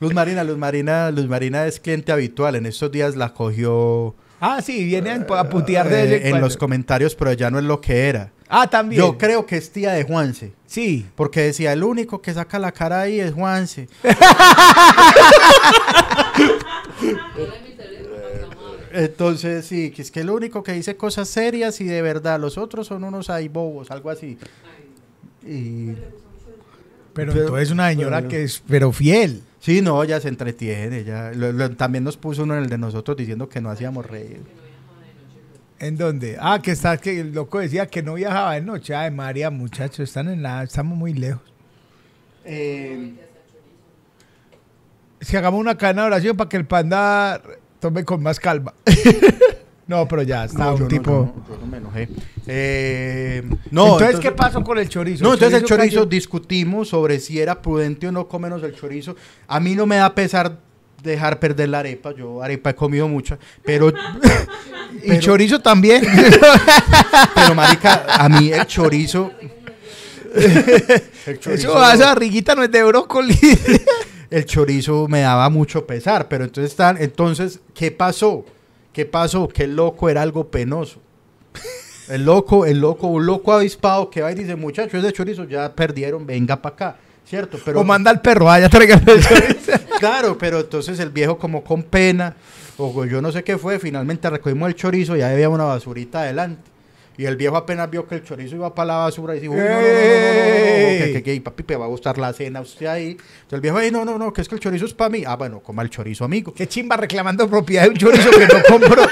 Luz 0.00 0.14
Marina, 0.14 0.44
Luz 0.44 0.56
Marina, 0.58 1.10
Luz 1.10 1.26
Marina 1.28 1.66
es 1.66 1.80
cliente 1.80 2.12
habitual. 2.12 2.54
En 2.56 2.66
estos 2.66 2.90
días 2.92 3.16
la 3.16 3.32
cogió 3.34 4.14
Ah, 4.40 4.60
sí, 4.62 4.84
viene 4.84 5.10
a 5.10 5.48
putear 5.48 5.88
de 5.88 6.02
eh, 6.14 6.14
en 6.24 6.30
cuando. 6.30 6.46
los 6.46 6.56
comentarios, 6.56 7.16
pero 7.16 7.32
ya 7.32 7.50
no 7.50 7.58
es 7.58 7.64
lo 7.64 7.80
que 7.80 8.08
era. 8.08 8.30
Ah, 8.48 8.70
también. 8.70 9.02
Yo 9.02 9.18
creo 9.18 9.44
que 9.44 9.56
es 9.56 9.70
tía 9.72 9.90
de 9.92 10.04
Juanse. 10.04 10.52
Sí. 10.66 11.06
Porque 11.16 11.40
decía, 11.42 11.72
el 11.72 11.82
único 11.82 12.22
que 12.22 12.32
saca 12.32 12.58
la 12.60 12.70
cara 12.70 13.00
ahí 13.00 13.18
es 13.18 13.32
Juanse. 13.34 13.88
Entonces, 18.92 19.66
sí, 19.66 19.90
que 19.90 20.02
es 20.02 20.10
que 20.10 20.20
el 20.20 20.30
único 20.30 20.62
que 20.62 20.72
dice 20.72 20.96
cosas 20.96 21.28
serias 21.28 21.80
y 21.80 21.84
de 21.84 22.00
verdad, 22.02 22.40
los 22.40 22.56
otros 22.56 22.86
son 22.86 23.04
unos 23.04 23.28
ahí 23.30 23.48
bobos, 23.48 23.90
algo 23.90 24.10
así. 24.10 24.38
Y 25.46 25.92
Pero, 27.14 27.32
Pero- 27.32 27.40
entonces 27.42 27.70
una 27.70 27.88
señora 27.90 28.18
pero- 28.18 28.28
que 28.30 28.44
es, 28.44 28.62
pero 28.66 28.92
fiel. 28.92 29.42
Sí, 29.68 29.82
no, 29.82 30.02
ya 30.02 30.18
se 30.18 30.28
entretiene, 30.28 31.04
ya. 31.04 31.30
Lo- 31.34 31.52
lo- 31.52 31.70
también 31.76 32.02
nos 32.02 32.16
puso 32.16 32.44
uno 32.44 32.56
en 32.56 32.62
el 32.62 32.70
de 32.70 32.78
nosotros 32.78 33.18
diciendo 33.18 33.50
que 33.50 33.60
no 33.60 33.68
hacíamos 33.68 34.06
reír. 34.06 34.40
¿En 35.78 35.98
dónde? 35.98 36.38
Ah, 36.40 36.58
que 36.62 36.70
está, 36.70 36.96
que 36.96 37.20
el 37.20 37.32
loco 37.32 37.58
decía 37.58 37.86
que 37.86 38.02
no 38.02 38.14
viajaba 38.14 38.54
de 38.54 38.62
noche. 38.62 38.94
Ay, 38.94 39.10
María, 39.10 39.50
muchachos, 39.50 40.00
están 40.00 40.28
en 40.28 40.42
la, 40.42 40.62
estamos 40.62 40.96
muy 40.96 41.12
lejos. 41.12 41.42
Eh, 42.46 43.12
que 45.28 45.36
hagamos 45.36 45.60
una 45.60 45.76
cadena 45.76 46.02
de 46.02 46.06
oración 46.08 46.36
para 46.36 46.48
que 46.48 46.56
el 46.56 46.64
panda 46.66 47.42
tome 47.78 48.04
con 48.04 48.22
más 48.22 48.40
calma. 48.40 48.72
no, 49.88 50.06
pero 50.06 50.22
ya 50.22 50.44
está 50.44 50.66
no, 50.66 50.72
un 50.74 50.76
yo 50.78 50.82
no, 50.84 50.88
tipo. 50.88 51.10
yo 51.10 51.20
no, 51.34 51.48
yo 51.48 51.60
no 51.60 51.66
me 51.66 51.76
enojé. 51.78 52.08
Eh, 52.46 53.42
no, 53.72 53.94
entonces, 53.94 54.20
¿qué 54.20 54.30
pasó 54.30 54.62
con 54.62 54.78
el 54.78 54.88
chorizo? 54.88 55.24
No, 55.24 55.34
entonces 55.34 55.60
el 55.62 55.66
chorizo 55.66 55.96
cayó- 56.02 56.06
discutimos 56.06 56.88
sobre 56.88 57.18
si 57.18 57.40
era 57.40 57.60
prudente 57.60 58.06
o 58.06 58.12
no 58.12 58.28
comernos 58.28 58.62
el 58.62 58.74
chorizo. 58.76 59.16
A 59.48 59.58
mí 59.58 59.74
no 59.74 59.84
me 59.86 59.96
da 59.96 60.14
pesar 60.14 60.58
dejar 61.02 61.38
perder 61.40 61.68
la 61.70 61.80
arepa. 61.80 62.12
Yo 62.14 62.42
arepa 62.42 62.70
he 62.70 62.74
comido 62.74 63.08
mucha, 63.08 63.38
pero 63.64 63.88
Y 65.02 65.08
pero- 65.08 65.20
chorizo 65.20 65.60
también. 65.60 66.02
pero 67.34 67.54
marica, 67.54 68.04
a 68.08 68.28
mí 68.28 68.52
el 68.52 68.66
chorizo 68.66 69.30
el 70.34 71.38
chorizo, 71.40 71.68
Eso, 71.70 71.92
esa 71.92 72.06
barriguita 72.06 72.54
no 72.54 72.62
es 72.62 72.70
de 72.70 72.82
brócoli. 72.82 73.38
el 74.30 74.44
chorizo 74.44 75.08
me 75.08 75.20
daba 75.22 75.48
mucho 75.48 75.86
pesar, 75.86 76.28
pero 76.28 76.44
entonces 76.44 76.76
entonces 76.98 77.60
¿qué 77.74 77.90
pasó? 77.90 78.44
¿Qué 78.98 79.06
pasó? 79.06 79.46
Que 79.46 79.62
el 79.62 79.76
loco 79.76 80.08
era 80.08 80.22
algo 80.22 80.48
penoso. 80.48 80.98
El 82.08 82.24
loco, 82.24 82.66
el 82.66 82.80
loco, 82.80 83.06
un 83.06 83.26
loco 83.26 83.52
avispado 83.52 84.10
que 84.10 84.22
va 84.22 84.32
y 84.32 84.34
dice, 84.34 84.56
muchachos, 84.56 84.94
ese 84.94 85.12
chorizo 85.12 85.44
ya 85.44 85.72
perdieron, 85.72 86.26
venga 86.26 86.60
para 86.60 86.74
acá. 86.74 86.96
¿Cierto? 87.24 87.60
Pero, 87.64 87.82
o 87.82 87.84
manda 87.84 88.10
al 88.10 88.20
perro, 88.20 88.46
vaya, 88.46 88.68
traigan 88.68 89.00
el 89.08 89.22
chorizo. 89.24 89.70
Claro, 90.00 90.36
pero 90.36 90.58
entonces 90.58 90.98
el 90.98 91.10
viejo 91.10 91.38
como 91.38 91.62
con 91.62 91.84
pena, 91.84 92.34
o 92.76 93.04
yo 93.04 93.22
no 93.22 93.30
sé 93.30 93.44
qué 93.44 93.56
fue, 93.56 93.78
finalmente 93.78 94.28
recogimos 94.28 94.66
el 94.66 94.74
chorizo 94.74 95.16
y 95.16 95.22
ahí 95.22 95.34
había 95.34 95.48
una 95.48 95.62
basurita 95.62 96.22
adelante. 96.22 96.68
Y 97.18 97.26
el 97.26 97.36
viejo 97.36 97.56
apenas 97.56 97.90
vio 97.90 98.06
que 98.06 98.14
el 98.14 98.22
chorizo 98.24 98.54
iba 98.54 98.72
para 98.74 98.86
la 98.86 98.96
basura 98.98 99.34
y 99.34 99.40
dijo, 99.40 99.52
"Uy, 99.52 99.58
no, 99.58 99.64
no, 99.64 99.70
no, 99.72 99.80
no, 99.80 99.82
no, 99.82 101.06
no, 101.06 101.12
que, 101.12 101.22
que, 101.24 101.40
papi, 101.40 101.64
me 101.68 101.74
va 101.76 101.84
a 101.86 101.88
gustar 101.88 102.16
la 102.16 102.32
cena 102.32 102.60
usted 102.60 102.86
ahí. 102.86 103.10
Entonces 103.10 103.52
el 103.52 103.60
viejo, 103.60 103.80
"Ey, 103.80 103.90
no, 103.90 104.04
no, 104.04 104.16
no, 104.18 104.32
que 104.32 104.40
es 104.40 104.48
que 104.48 104.54
el 104.54 104.60
chorizo 104.60 104.86
es 104.86 104.94
para 104.94 105.10
mí. 105.10 105.24
Ah, 105.26 105.34
bueno, 105.34 105.60
coma 105.60 105.82
el 105.82 105.90
chorizo, 105.90 106.24
amigo. 106.24 106.54
Qué 106.54 106.68
chimba 106.68 106.96
reclamando 106.96 107.48
propiedad 107.50 107.82
de 107.82 107.88
un 107.90 107.96
chorizo 107.96 108.30
que 108.30 108.46
no 108.46 108.62
compró. 108.68 109.02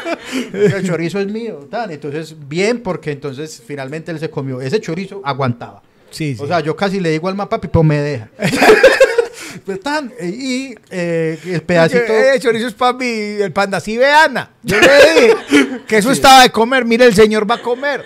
el 0.53 0.87
chorizo 0.87 1.19
es 1.19 1.27
mío. 1.27 1.67
Tan. 1.69 1.91
Entonces, 1.91 2.37
bien, 2.49 2.81
porque 2.81 3.11
entonces 3.11 3.61
finalmente 3.67 4.13
él 4.13 4.21
se 4.21 4.31
comió. 4.31 4.61
Ese 4.61 4.81
chorizo 4.81 5.21
aguantaba. 5.25 5.83
Sí, 6.11 6.37
sí. 6.37 6.43
O 6.43 6.47
sea, 6.47 6.61
yo 6.61 6.77
casi 6.77 7.01
le 7.01 7.11
digo 7.11 7.29
al 7.29 7.35
más 7.35 7.49
papi, 7.49 7.67
pues 7.67 7.85
me 7.85 7.99
deja. 8.01 8.31
Pues, 9.65 9.81
tan, 9.81 10.13
y 10.21 10.75
eh, 10.91 11.39
el 11.45 11.63
pedacito. 11.63 12.13
Eh, 12.13 12.39
chorizo 12.41 12.69
es 12.69 12.75
para 12.75 12.93
mí, 12.93 13.07
el 13.07 13.53
panda. 13.53 13.81
Sí, 13.81 13.97
ve, 13.97 14.11
Ana. 14.11 14.51
Yo 14.63 14.79
le 14.81 14.89
dije 14.89 15.37
que 15.87 15.99
eso 15.99 16.11
estaba 16.13 16.43
de 16.43 16.51
comer. 16.51 16.85
Mire, 16.85 17.07
el 17.07 17.15
señor 17.15 17.51
va 17.51 17.57
a 17.57 17.63
comer. 17.63 18.05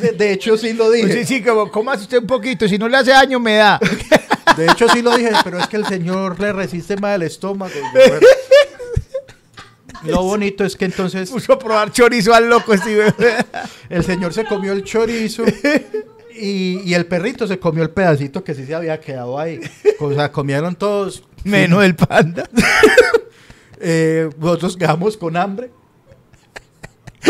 De, 0.00 0.12
de 0.12 0.32
hecho, 0.32 0.56
sí 0.56 0.72
lo 0.72 0.90
dije. 0.90 1.06
Pues 1.06 1.28
sí, 1.28 1.36
sí, 1.36 1.42
como 1.42 1.70
comas 1.70 2.00
usted 2.00 2.18
un 2.18 2.26
poquito. 2.26 2.66
Si 2.68 2.78
no 2.78 2.88
le 2.88 2.96
hace 2.96 3.10
daño, 3.10 3.38
me 3.38 3.56
da. 3.56 3.78
De 4.56 4.66
hecho, 4.66 4.88
sí 4.88 5.00
lo 5.00 5.16
dije, 5.16 5.30
pero 5.44 5.58
es 5.58 5.68
que 5.68 5.76
el 5.76 5.86
señor 5.86 6.38
le 6.40 6.52
resiste 6.52 6.96
más 6.96 7.14
el 7.14 7.22
estómago. 7.22 7.72
Lo 10.04 10.22
bonito 10.22 10.64
es 10.64 10.76
que 10.76 10.86
entonces 10.86 11.30
Puso 11.30 11.52
a 11.52 11.58
probar 11.58 11.92
chorizo 11.92 12.34
al 12.34 12.48
loco, 12.48 12.72
ve. 12.72 13.14
el 13.88 14.04
señor 14.04 14.34
se 14.34 14.44
comió 14.44 14.72
el 14.72 14.82
chorizo 14.82 15.44
y, 16.40 16.82
y 16.84 16.94
el 16.94 17.06
perrito 17.06 17.46
se 17.46 17.58
comió 17.58 17.82
el 17.82 17.90
pedacito 17.90 18.42
que 18.42 18.54
sí 18.54 18.64
se 18.64 18.74
había 18.74 18.98
quedado 19.00 19.38
ahí. 19.38 19.60
O 19.98 20.12
sea, 20.12 20.32
comieron 20.32 20.74
todos. 20.74 21.24
Menos 21.44 21.84
el 21.84 21.94
panda. 21.94 22.48
Eh, 23.82 24.28
nosotros 24.38 24.76
quedamos 24.76 25.16
con 25.16 25.38
hambre. 25.38 25.70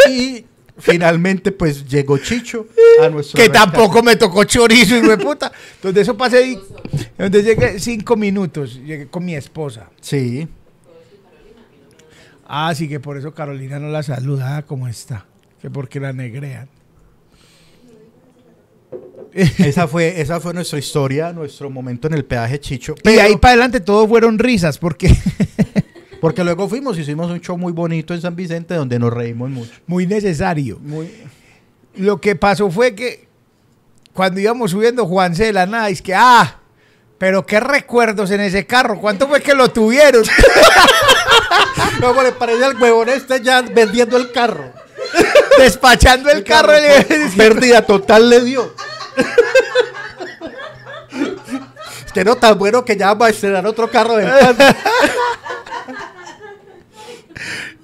Y 0.09 0.45
finalmente, 0.79 1.53
pues 1.53 1.87
llegó 1.87 2.19
Chicho 2.19 2.67
a 3.01 3.09
nuestro. 3.09 3.41
Que 3.41 3.49
tampoco 3.49 4.03
me 4.03 4.17
tocó 4.17 4.43
chorizo, 4.43 4.97
hijo 4.97 5.11
de 5.11 5.19
puta. 5.19 5.53
Donde 5.81 6.01
eso 6.01 6.17
pasé, 6.17 6.39
ahí, 6.39 6.61
donde 7.17 7.45
llegué 7.45 7.79
cinco 7.79 8.17
minutos, 8.17 8.81
llegué 8.85 9.07
con 9.07 9.25
mi 9.25 9.37
esposa. 9.37 9.91
Sí. 10.01 10.49
Ah, 12.49 12.75
sí, 12.75 12.89
que 12.89 12.99
por 12.99 13.17
eso 13.17 13.33
Carolina 13.33 13.79
no 13.79 13.89
la 13.89 14.03
saluda, 14.03 14.57
ah, 14.57 14.63
¿cómo 14.63 14.89
está? 14.89 15.27
Que 15.63 15.71
porque 15.71 16.01
la 16.01 16.13
negrean. 16.13 16.69
Esa 19.59 19.87
fue, 19.87 20.21
esa 20.21 20.41
fue 20.41 20.53
nuestra 20.55 20.79
historia, 20.79 21.33
nuestro 21.33 21.71
momento 21.71 22.09
en 22.09 22.15
el 22.15 22.25
peaje 22.25 22.59
Chicho. 22.59 22.95
y 22.99 23.03
Pero- 23.03 23.23
ahí 23.23 23.37
para 23.37 23.53
adelante 23.53 23.81
todo 23.81 24.07
fueron 24.09 24.39
risas, 24.39 24.79
porque 24.79 25.17
Porque 26.21 26.45
luego 26.45 26.69
fuimos, 26.69 26.99
hicimos 26.99 27.31
un 27.31 27.41
show 27.41 27.57
muy 27.57 27.73
bonito 27.73 28.13
en 28.13 28.21
San 28.21 28.37
Vicente 28.37 28.75
donde 28.75 28.99
nos 28.99 29.11
reímos 29.11 29.49
mucho. 29.49 29.73
muy 29.87 30.07
necesario. 30.07 30.79
Muy... 30.83 31.11
Lo 31.97 32.21
que 32.21 32.37
pasó 32.37 32.71
fue 32.71 32.95
que 32.95 33.27
cuando 34.13 34.39
íbamos 34.39 34.73
subiendo 34.73 35.07
Juan 35.07 35.35
C 35.35 35.47
de 35.47 35.53
la 35.55 35.65
nada, 35.65 35.89
es 35.89 36.03
que, 36.03 36.15
ah, 36.15 36.59
pero 37.17 37.47
qué 37.47 37.59
recuerdos 37.59 38.31
en 38.33 38.41
ese 38.43 38.67
carro, 38.67 39.01
¿cuánto 39.01 39.29
fue 39.29 39.41
que 39.41 39.55
lo 39.55 39.71
tuvieron? 39.71 40.23
¿Cómo 42.01 42.23
le 42.23 42.33
parece 42.33 42.65
al 42.65 42.77
huevón 42.81 43.09
este 43.09 43.41
ya 43.43 43.63
vendiendo 43.63 44.17
el 44.19 44.31
carro? 44.33 44.73
Despachando 45.59 46.31
el, 46.31 46.45
carro. 46.45 46.73
y 46.77 46.81
le- 46.83 47.31
Pérdida 47.37 47.87
total 47.87 48.29
le 48.31 48.41
dio. 48.43 48.75
Usted 52.07 52.25
no 52.25 52.37
tan 52.37 52.59
bueno 52.59 52.85
que 52.85 52.97
ya 52.97 53.09
vamos 53.09 53.29
a 53.29 53.31
estrenar 53.31 53.67
otro 53.67 53.91
carro 53.91 54.15
Panda. 54.15 54.77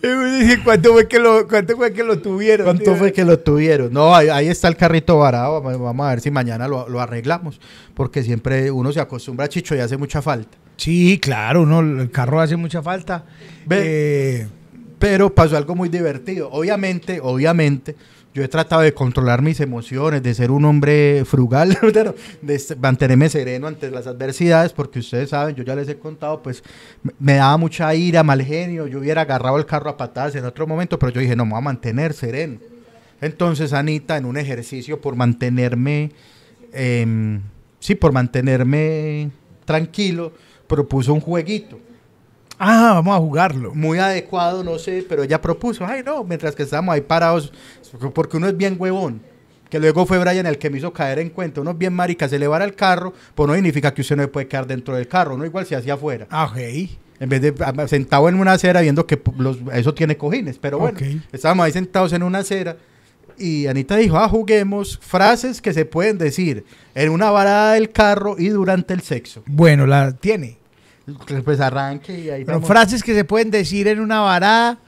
Y 0.02 0.06
me 0.08 0.38
dije, 0.40 0.62
¿cuánto 0.62 0.92
fue 0.92 1.08
que 1.08 1.18
lo, 1.18 1.48
cuánto 1.48 1.76
fue 1.76 1.92
que 1.92 2.04
lo 2.04 2.18
tuvieron? 2.18 2.66
¿Cuánto 2.66 2.94
fue 2.96 3.12
que 3.12 3.24
lo 3.24 3.38
tuvieron? 3.38 3.92
No, 3.92 4.14
ahí, 4.14 4.28
ahí 4.28 4.48
está 4.48 4.68
el 4.68 4.76
carrito 4.76 5.18
varado. 5.18 5.62
Vamos 5.62 6.06
a 6.06 6.10
ver 6.10 6.20
si 6.20 6.30
mañana 6.30 6.68
lo, 6.68 6.88
lo 6.88 7.00
arreglamos. 7.00 7.58
Porque 7.94 8.22
siempre 8.22 8.70
uno 8.70 8.92
se 8.92 9.00
acostumbra 9.00 9.46
a 9.46 9.48
Chicho 9.48 9.74
y 9.74 9.80
hace 9.80 9.96
mucha 9.96 10.20
falta. 10.22 10.56
Sí, 10.76 11.18
claro, 11.20 11.64
no, 11.64 11.80
el 11.80 12.10
carro 12.10 12.40
hace 12.40 12.56
mucha 12.56 12.82
falta. 12.82 13.24
Ve- 13.64 14.40
Eh, 14.42 14.48
Pero 14.98 15.34
pasó 15.34 15.56
algo 15.56 15.74
muy 15.74 15.88
divertido. 15.88 16.50
Obviamente, 16.52 17.18
obviamente, 17.22 17.96
yo 18.36 18.44
he 18.44 18.48
tratado 18.48 18.82
de 18.82 18.92
controlar 18.92 19.40
mis 19.40 19.60
emociones, 19.60 20.22
de 20.22 20.34
ser 20.34 20.50
un 20.50 20.66
hombre 20.66 21.24
frugal, 21.24 21.70
de 22.42 22.62
mantenerme 22.78 23.30
sereno 23.30 23.66
ante 23.66 23.90
las 23.90 24.06
adversidades, 24.06 24.74
porque 24.74 24.98
ustedes 24.98 25.30
saben, 25.30 25.54
yo 25.56 25.64
ya 25.64 25.74
les 25.74 25.88
he 25.88 25.96
contado, 25.96 26.42
pues 26.42 26.62
me- 27.18 27.36
daba 27.36 27.56
mucha 27.56 27.94
ira, 27.94 28.22
mal 28.22 28.42
genio, 28.42 28.86
yo 28.88 28.98
hubiera 28.98 29.22
agarrado 29.22 29.56
el 29.56 29.64
carro 29.64 29.88
a 29.88 29.96
patadas 29.96 30.34
en 30.34 30.44
otro 30.44 30.66
momento, 30.66 30.98
pero 30.98 31.12
yo 31.12 31.20
dije, 31.22 31.34
no, 31.34 31.46
me 31.46 31.52
voy 31.52 31.60
a 31.60 31.62
mantener 31.62 32.12
sereno. 32.12 32.58
Entonces 33.22 33.72
Anita, 33.72 34.18
en 34.18 34.26
un 34.26 34.36
ejercicio 34.36 35.00
por 35.00 35.16
mantenerme, 35.16 36.12
em, 36.74 37.40
sí, 37.80 37.94
por 37.94 38.12
mantenerme 38.12 39.30
tranquilo, 39.64 40.34
propuso 40.66 41.14
un 41.14 41.20
jueguito 41.20 41.78
ah, 42.59 42.93
vamos 42.95 43.16
a 43.16 43.19
jugarlo. 43.20 43.74
muy 43.74 43.99
adecuado, 43.99 44.62
no 44.65 44.78
sé, 44.78 45.05
pero 45.09 45.23
ella 45.23 45.41
propuso, 45.41 45.85
ay 45.87 46.03
no, 46.05 46.24
mientras 46.24 46.55
que 46.55 46.62
estábamos 46.62 46.95
ahí 46.95 47.01
parados, 47.01 47.53
porque 48.15 48.37
uno 48.37 48.49
es 48.49 48.57
bien 48.57 48.77
huevón, 48.78 49.20
que 49.70 49.78
luego 49.81 50.07
fue 50.07 50.19
Brian 50.19 50.47
el 50.47 50.59
que 50.59 50.70
me 50.70 50.78
hizo 50.78 50.93
caer 50.93 51.19
en 51.19 51.31
cuenta, 51.31 51.61
uno 51.61 51.73
es 51.73 51.78
bien 51.78 51.93
marica, 51.93 52.28
se 52.28 52.39
le 52.39 52.47
va 52.47 52.62
el 52.62 52.74
carro, 52.74 53.12
pues 53.35 53.49
no 53.49 53.55
significa 53.55 53.93
que 53.93 54.01
usted 54.03 54.16
no 54.16 54.28
puede 54.28 54.47
quedar 54.49 54.66
dentro 54.66 54.95
del 54.97 55.09
carro, 55.09 55.35
uno 55.35 55.45
igual 55.45 55.66
se 55.66 55.77
hacía 55.77 55.95
afuera, 55.95 56.27
Ah, 56.31 56.47
ok. 56.51 56.57
en 57.19 57.28
vez 57.28 57.41
de 57.41 57.55
ah, 57.65 57.89
sentado 57.89 58.28
en 58.28 58.37
una 58.37 58.53
acera 58.53 58.81
viendo 58.81 59.07
que 59.07 59.20
los- 59.39 59.59
eso 59.73 59.93
tiene 59.95 60.16
cojines, 60.16 60.59
pero 60.59 60.78
bueno, 60.78 60.99
estábamos 61.33 61.66
ahí 61.66 61.73
sentados 61.73 62.12
en 62.12 62.23
una 62.23 62.39
acera 62.39 62.77
y 63.39 63.66
Anita 63.66 63.97
dijo, 63.97 64.16
ah, 64.16 64.28
juguemos 64.28 64.99
frases 65.03 65.61
que 65.61 65.74
se 65.74 65.85
pueden 65.85 66.16
decir 66.16 66.65
en 66.95 67.11
una 67.11 67.31
varada 67.31 67.74
del 67.74 67.91
carro 67.91 68.37
y 68.39 68.49
durante 68.49 68.95
el 68.95 69.03
sexo. 69.03 69.43
Bueno, 69.47 69.87
la 69.87 70.12
tiene. 70.12 70.59
Pues 71.45 71.61
arranque 71.61 72.19
y 72.19 72.31
ahí 72.31 72.45
Pero 72.45 72.61
frases 72.62 73.03
que 73.03 73.15
se 73.15 73.24
pueden 73.24 73.51
decir 73.51 73.87
en 73.87 74.01
una 74.01 74.20
varada 74.20 74.78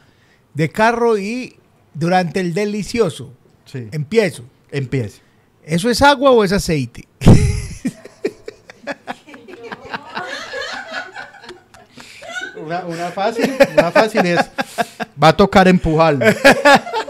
de 0.53 0.69
carro 0.69 1.17
y 1.17 1.57
durante 1.95 2.41
el 2.41 2.55
delicioso. 2.55 3.33
Sí. 3.65 3.89
Empiezo. 3.93 4.45
Empiece. 4.71 5.21
¿Eso 5.63 5.89
es 5.89 6.03
agua 6.03 6.31
o 6.31 6.43
es 6.43 6.53
aceite? 6.53 7.07
Una, 12.57 12.85
una 12.85 13.11
fácil, 13.13 13.55
una 13.73 13.91
fácil 13.91 14.27
es, 14.27 14.41
va 15.23 15.29
a 15.29 15.37
tocar 15.37 15.69
empujarlo. 15.69 16.27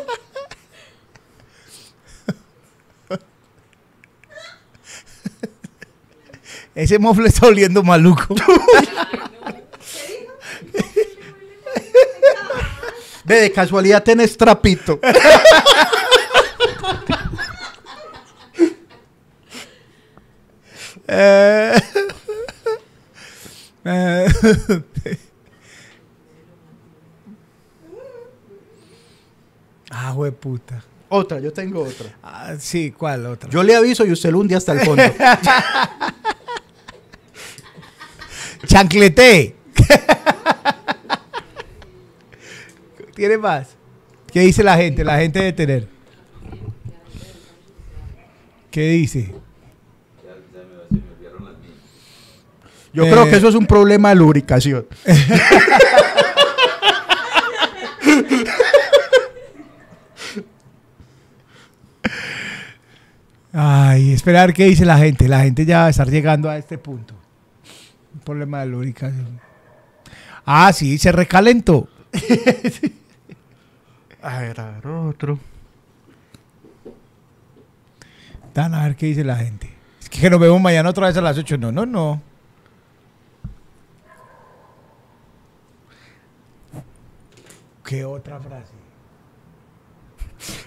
Ese 6.79 6.99
mofle 7.01 7.27
está 7.27 7.49
oliendo 7.49 7.83
maluco. 7.83 8.37
Ve, 13.25 13.41
de 13.41 13.51
casualidad 13.51 14.05
tenés 14.05 14.37
trapito. 14.37 15.01
Eh, 21.09 21.75
eh, 23.85 24.29
ah, 29.91 30.15
puta. 30.39 30.85
Otra, 31.09 31.41
yo 31.41 31.53
tengo 31.53 31.83
otra. 31.83 32.17
Ah, 32.23 32.55
sí, 32.57 32.93
¿cuál 32.93 33.27
otra? 33.27 33.51
Yo 33.51 33.65
le 33.65 33.75
aviso 33.75 34.07
y 34.07 34.13
usted 34.13 34.31
lo 34.31 34.39
hunde 34.39 34.55
hasta 34.55 34.75
el 34.75 34.81
fondo. 34.83 35.03
Chancleté. 38.69 39.57
¿Tiene 43.17 43.39
más? 43.39 43.69
¿Qué 44.33 44.41
dice 44.41 44.63
la 44.63 44.77
gente? 44.77 45.03
La 45.05 45.19
gente 45.19 45.41
de 45.43 45.53
tener. 45.53 45.89
¿Qué 48.71 48.91
dice? 48.91 49.35
Yo 52.93 53.05
Eh. 53.05 53.11
creo 53.11 53.25
que 53.29 53.37
eso 53.37 53.49
es 53.49 53.55
un 53.55 53.67
problema 53.67 54.11
de 54.11 54.15
lubricación. 54.17 54.87
Ay, 63.53 64.13
esperar 64.13 64.53
qué 64.53 64.65
dice 64.67 64.85
la 64.85 64.99
gente. 64.99 65.29
La 65.29 65.41
gente 65.41 65.65
ya 65.65 65.79
va 65.81 65.87
a 65.87 65.91
estar 65.91 66.09
llegando 66.09 66.49
a 66.51 66.59
este 66.59 66.79
punto. 66.79 67.15
Problema 68.29 68.61
de 68.61 68.67
lubricación. 68.67 69.41
Ah, 70.45 70.71
sí, 70.75 70.99
se 70.99 71.11
recalentó. 71.11 71.89
A 74.21 74.41
ver, 74.41 74.61
a 74.61 74.73
ver, 74.73 74.87
otro. 74.87 75.39
Dan, 78.53 78.75
a 78.75 78.83
ver 78.83 78.97
qué 78.97 79.07
dice 79.07 79.25
la 79.25 79.37
gente. 79.37 79.73
Es 80.03 80.11
que 80.11 80.29
nos 80.29 80.39
vemos 80.39 80.61
mañana 80.61 80.91
otra 80.91 81.07
vez 81.07 81.17
a 81.17 81.23
las 81.23 81.39
8. 81.39 81.57
No, 81.57 81.73
no, 81.73 81.87
no. 81.87 82.21
¿Qué 87.83 88.05
otra 88.05 88.39
frase? 88.41 88.75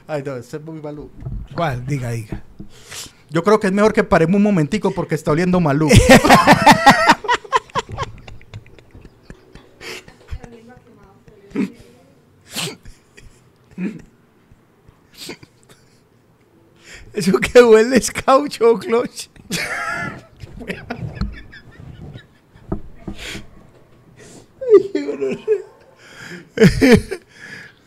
Ay, 0.07 0.23
no, 0.25 0.37
este 0.37 0.57
es 0.57 0.63
muy 0.63 0.81
maluco. 0.81 1.11
¿Cuál? 1.53 1.85
Diga, 1.85 2.09
diga. 2.09 2.41
Yo 3.29 3.43
creo 3.43 3.59
que 3.59 3.67
es 3.67 3.73
mejor 3.73 3.93
que 3.93 4.03
paremos 4.03 4.37
un 4.37 4.43
momentico 4.43 4.89
porque 4.89 5.13
está 5.13 5.29
oliendo 5.29 5.59
maluco. 5.59 5.93
Eso 17.13 17.39
que 17.39 17.61
huele 17.63 17.97
es 17.97 18.09
caucho, 18.11 18.77
cloche. 18.79 19.29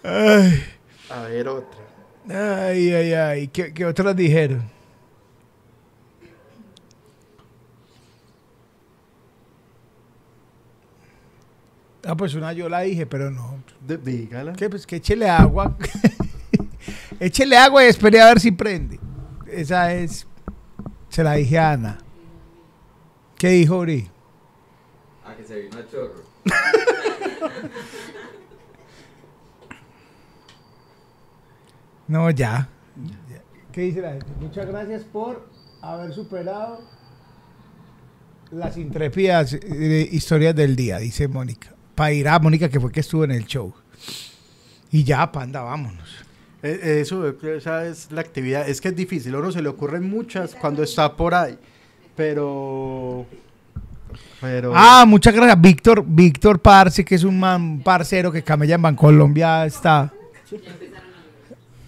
Ay, 0.02 0.62
A 1.11 1.23
ver, 1.23 1.48
otra. 1.48 1.81
ay, 2.28 2.93
ay, 2.93 3.12
ay. 3.15 3.48
¿Qué, 3.48 3.73
qué 3.73 3.85
otras 3.86 4.15
dijeron? 4.16 4.62
Ah, 12.07 12.17
pues 12.17 12.35
una 12.35 12.53
yo 12.53 12.69
la 12.69 12.81
dije, 12.81 13.07
pero 13.07 13.31
no. 13.31 13.63
De- 13.87 13.97
dígala. 13.99 14.53
¿Qué? 14.53 14.69
Pues 14.69 14.87
que 14.87 14.97
échele 14.97 15.29
agua. 15.29 15.77
échele 17.21 17.57
agua 17.57 17.85
y 17.85 17.89
espere 17.89 18.21
a 18.21 18.27
ver 18.27 18.41
si 18.41 18.51
prende. 18.53 18.99
Esa 19.47 19.93
es. 19.95 20.27
Se 21.09 21.23
la 21.25 21.35
dije 21.35 21.59
a 21.59 21.73
Ana. 21.73 21.99
¿Qué 23.39 23.49
dijo 23.51 23.79
Uri? 23.79 24.09
Ah, 25.25 25.35
que 25.37 25.45
se 25.45 25.61
vino 25.61 25.79
a 25.79 25.87
chorro. 25.91 26.23
No, 32.07 32.31
ya. 32.31 32.69
¿Qué 33.73 33.83
dice 33.83 34.01
la 34.03 34.11
gente? 34.13 34.27
Muchas 34.41 34.67
gracias 34.67 35.05
por 35.05 35.49
haber 35.81 36.13
superado 36.13 36.81
las 38.51 38.77
intrépidas 38.77 39.55
eh, 39.55 40.09
historias 40.13 40.55
del 40.55 40.77
día, 40.77 40.99
dice 40.99 41.27
Mónica. 41.29 41.75
Para 41.95 42.12
ir 42.12 42.29
a 42.29 42.39
Mónica, 42.39 42.69
que 42.69 42.81
fue 42.81 42.91
que 42.91 43.01
estuvo 43.01 43.25
en 43.25 43.31
el 43.31 43.47
show. 43.47 43.73
Y 44.91 45.05
ya, 45.05 45.31
panda, 45.31 45.61
vámonos. 45.62 46.09
Eh, 46.62 47.01
Eso, 47.01 47.29
esa 47.29 47.87
es 47.87 48.11
la 48.11 48.21
actividad. 48.21 48.69
Es 48.69 48.81
que 48.81 48.89
es 48.89 48.97
difícil. 48.97 49.35
A 49.35 49.39
uno 49.39 49.53
se 49.53 49.61
le 49.62 49.69
ocurren 49.69 50.09
muchas 50.09 50.55
cuando 50.55 50.83
está 50.83 51.15
por 51.15 51.35
ahí. 51.35 51.59
Pero. 52.16 53.27
Pero. 54.41 54.73
Ah, 54.75 55.05
muchas 55.07 55.35
gracias. 55.35 55.61
Víctor, 55.61 56.05
Víctor 56.07 56.61
Parce, 56.61 57.05
que 57.05 57.15
es 57.15 57.25
un 57.25 57.39
man 57.39 57.81
parcero 57.81 58.33
que 58.33 58.43
camella 58.43 58.77
en 58.77 58.83
Bancolombia, 58.83 59.66
está. 59.66 60.12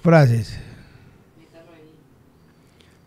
Gracias. 0.04 0.58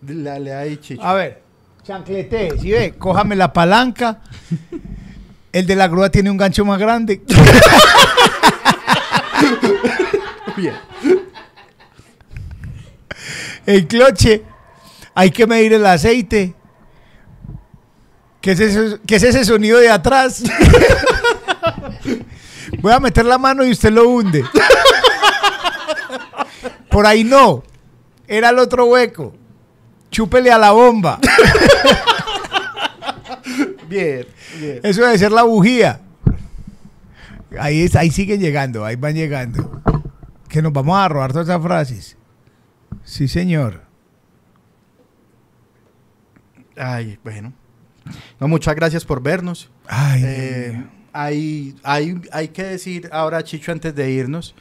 Dale 0.02 0.54
ahí, 0.54 0.78
chicho. 0.78 1.04
A 1.04 1.14
ver, 1.14 1.42
chanclete, 1.84 2.58
si 2.58 2.72
ve, 2.72 2.94
cójame 2.98 3.36
la 3.36 3.52
palanca. 3.52 4.22
El 5.52 5.66
de 5.66 5.76
la 5.76 5.88
grúa 5.88 6.10
tiene 6.10 6.30
un 6.30 6.38
gancho 6.38 6.64
más 6.64 6.78
grande. 6.78 7.22
Bien. 10.56 10.76
El 13.66 13.88
cloche, 13.88 14.44
hay 15.14 15.32
que 15.32 15.46
medir 15.46 15.74
el 15.74 15.86
aceite. 15.86 16.56
¿Qué 18.42 18.54
es, 18.54 18.60
ese, 18.60 19.00
qué 19.06 19.18
es 19.18 19.24
ese 19.24 19.46
sonido 19.46 19.78
de 19.78 19.92
atrás? 19.92 20.42
Voy 22.82 22.94
a 22.94 23.00
meter 23.00 23.26
la 23.26 23.38
mano 23.38 23.64
y 23.64 23.72
usted 23.72 23.92
lo 23.92 24.10
hunde. 24.10 24.44
Por 26.90 27.06
ahí 27.06 27.24
no. 27.24 27.64
Era 28.28 28.50
el 28.50 28.60
otro 28.60 28.86
hueco. 28.86 29.36
Chúpele 30.10 30.52
a 30.52 30.58
la 30.58 30.72
bomba. 30.72 31.20
Bien. 33.90 34.26
Bien. 34.60 34.80
Eso 34.84 35.02
debe 35.02 35.18
ser 35.18 35.32
la 35.32 35.44
bujía. 35.44 36.02
Ahí, 37.60 37.82
es, 37.82 37.96
ahí 37.96 38.12
siguen 38.12 38.40
llegando, 38.40 38.86
ahí 38.86 38.96
van 38.96 39.16
llegando. 39.16 39.82
Que 40.48 40.62
nos 40.62 40.72
vamos 40.72 40.98
a 40.98 41.08
robar 41.08 41.32
todas 41.32 41.48
esas 41.48 41.62
frases. 41.62 42.18
Sí, 43.04 43.28
señor. 43.28 43.82
Ay, 46.78 47.18
bueno. 47.24 47.54
No, 48.40 48.48
muchas 48.48 48.76
gracias 48.76 49.04
por 49.04 49.22
vernos. 49.22 49.70
Ay, 49.88 50.22
Eh, 50.26 50.84
hay, 51.12 51.76
hay, 51.84 52.22
hay 52.32 52.48
que 52.50 52.64
decir 52.64 53.10
ahora, 53.12 53.44
Chicho, 53.44 53.72
antes 53.72 53.94
de 53.96 54.12
irnos, 54.12 54.56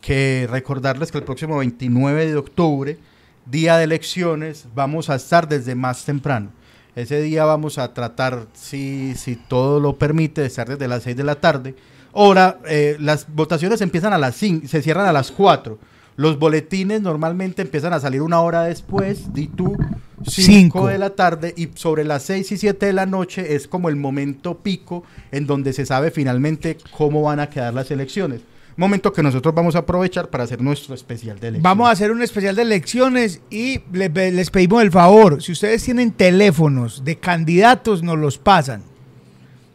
que 0.00 0.48
recordarles 0.50 1.12
que 1.12 1.18
el 1.18 1.24
próximo 1.24 1.58
29 1.58 2.26
de 2.26 2.36
octubre, 2.36 2.98
día 3.46 3.76
de 3.76 3.84
elecciones, 3.84 4.66
vamos 4.74 5.10
a 5.10 5.14
estar 5.14 5.46
desde 5.48 5.74
más 5.74 6.04
temprano. 6.04 6.50
Ese 6.96 7.20
día 7.22 7.44
vamos 7.44 7.78
a 7.78 7.94
tratar, 7.94 8.46
si, 8.52 9.14
si 9.14 9.36
todo 9.36 9.80
lo 9.80 9.96
permite, 9.96 10.40
de 10.40 10.46
estar 10.48 10.68
desde 10.68 10.88
las 10.88 11.04
6 11.04 11.16
de 11.16 11.24
la 11.24 11.36
tarde. 11.36 11.74
Ahora, 12.12 12.58
eh, 12.66 12.96
las 12.98 13.26
votaciones 13.32 13.80
empiezan 13.80 14.12
a 14.12 14.18
las 14.18 14.36
5, 14.36 14.66
se 14.66 14.82
cierran 14.82 15.06
a 15.06 15.12
las 15.12 15.30
4. 15.30 15.78
Los 16.16 16.38
boletines 16.38 17.00
normalmente 17.00 17.62
empiezan 17.62 17.92
a 17.92 18.00
salir 18.00 18.20
una 18.20 18.40
hora 18.40 18.64
después, 18.64 19.32
di 19.32 19.46
tú, 19.46 19.76
5 20.22 20.30
Cinco. 20.30 20.86
de 20.88 20.98
la 20.98 21.10
tarde 21.10 21.54
y 21.56 21.70
sobre 21.74 22.04
las 22.04 22.24
6 22.24 22.52
y 22.52 22.58
7 22.58 22.86
de 22.86 22.92
la 22.92 23.06
noche 23.06 23.54
es 23.54 23.66
como 23.66 23.88
el 23.88 23.96
momento 23.96 24.58
pico 24.58 25.02
en 25.30 25.46
donde 25.46 25.72
se 25.72 25.86
sabe 25.86 26.10
finalmente 26.10 26.76
cómo 26.96 27.22
van 27.22 27.40
a 27.40 27.48
quedar 27.48 27.72
las 27.72 27.90
elecciones. 27.90 28.42
Momento 28.80 29.12
que 29.12 29.22
nosotros 29.22 29.54
vamos 29.54 29.76
a 29.76 29.80
aprovechar 29.80 30.30
para 30.30 30.44
hacer 30.44 30.62
nuestro 30.62 30.94
especial 30.94 31.38
de 31.38 31.48
elecciones. 31.48 31.62
Vamos 31.62 31.86
a 31.88 31.92
hacer 31.92 32.10
un 32.10 32.22
especial 32.22 32.56
de 32.56 32.62
elecciones 32.62 33.42
y 33.50 33.80
le- 33.92 34.08
le- 34.08 34.32
les 34.32 34.48
pedimos 34.48 34.82
el 34.82 34.90
favor, 34.90 35.42
si 35.42 35.52
ustedes 35.52 35.84
tienen 35.84 36.12
teléfonos 36.12 37.04
de 37.04 37.16
candidatos, 37.18 38.02
nos 38.02 38.18
los 38.18 38.38
pasan. 38.38 38.82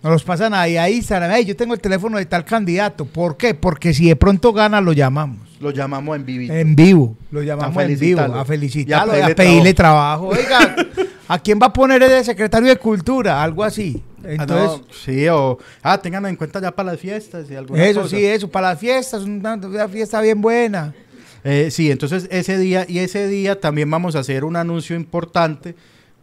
Nos 0.01 0.11
los 0.11 0.23
pasan 0.23 0.55
ahí 0.55 0.75
a 0.77 0.89
Instagram. 0.89 1.29
Hey, 1.35 1.45
yo 1.45 1.55
tengo 1.55 1.75
el 1.75 1.79
teléfono 1.79 2.17
de 2.17 2.25
tal 2.25 2.45
candidato. 2.45 3.05
¿Por 3.05 3.37
qué? 3.37 3.53
Porque 3.53 3.93
si 3.93 4.07
de 4.07 4.15
pronto 4.15 4.51
gana, 4.53 4.81
lo 4.81 4.91
llamamos. 4.91 5.37
Lo 5.59 5.69
llamamos 5.69 6.15
en 6.15 6.25
vivo. 6.25 6.53
En 6.53 6.75
vivo. 6.75 7.15
Lo 7.29 7.43
llamamos 7.43 7.83
en 7.83 7.99
vivo. 7.99 8.21
A 8.21 8.43
felicitarlo 8.43 9.13
Y 9.13 9.19
y 9.19 9.21
a 9.21 9.25
pedirle 9.27 9.35
pedirle 9.35 9.73
trabajo. 9.75 10.27
Oiga, 10.29 10.75
¿a 11.27 11.37
quién 11.39 11.59
va 11.61 11.67
a 11.67 11.73
poner 11.73 12.01
el 12.01 12.09
de 12.09 12.23
secretario 12.23 12.69
de 12.69 12.75
Cultura? 12.77 13.41
Algo 13.43 13.63
así. 13.63 14.01
Ah, 14.27 14.41
Entonces, 14.41 14.79
no, 14.87 14.93
sí, 14.93 15.27
o 15.29 15.57
ah, 15.83 16.01
tengan 16.01 16.25
en 16.25 16.35
cuenta 16.35 16.59
ya 16.61 16.71
para 16.75 16.91
las 16.91 16.99
fiestas 16.99 17.49
y 17.49 17.55
alguna 17.55 17.85
eso 17.85 18.01
cosa. 18.03 18.15
sí, 18.15 18.25
eso. 18.25 18.49
Para 18.49 18.69
las 18.69 18.79
fiestas, 18.79 19.23
una, 19.23 19.53
una 19.55 19.87
fiesta 19.87 20.21
bien 20.21 20.41
buena. 20.41 20.93
Eh, 21.43 21.69
sí, 21.71 21.91
entonces 21.91 22.27
ese 22.31 22.57
día 22.57 22.85
y 22.89 22.99
ese 22.99 23.27
día 23.27 23.59
también 23.59 23.89
vamos 23.91 24.15
a 24.15 24.19
hacer 24.19 24.43
un 24.43 24.55
anuncio 24.55 24.95
importante, 24.95 25.75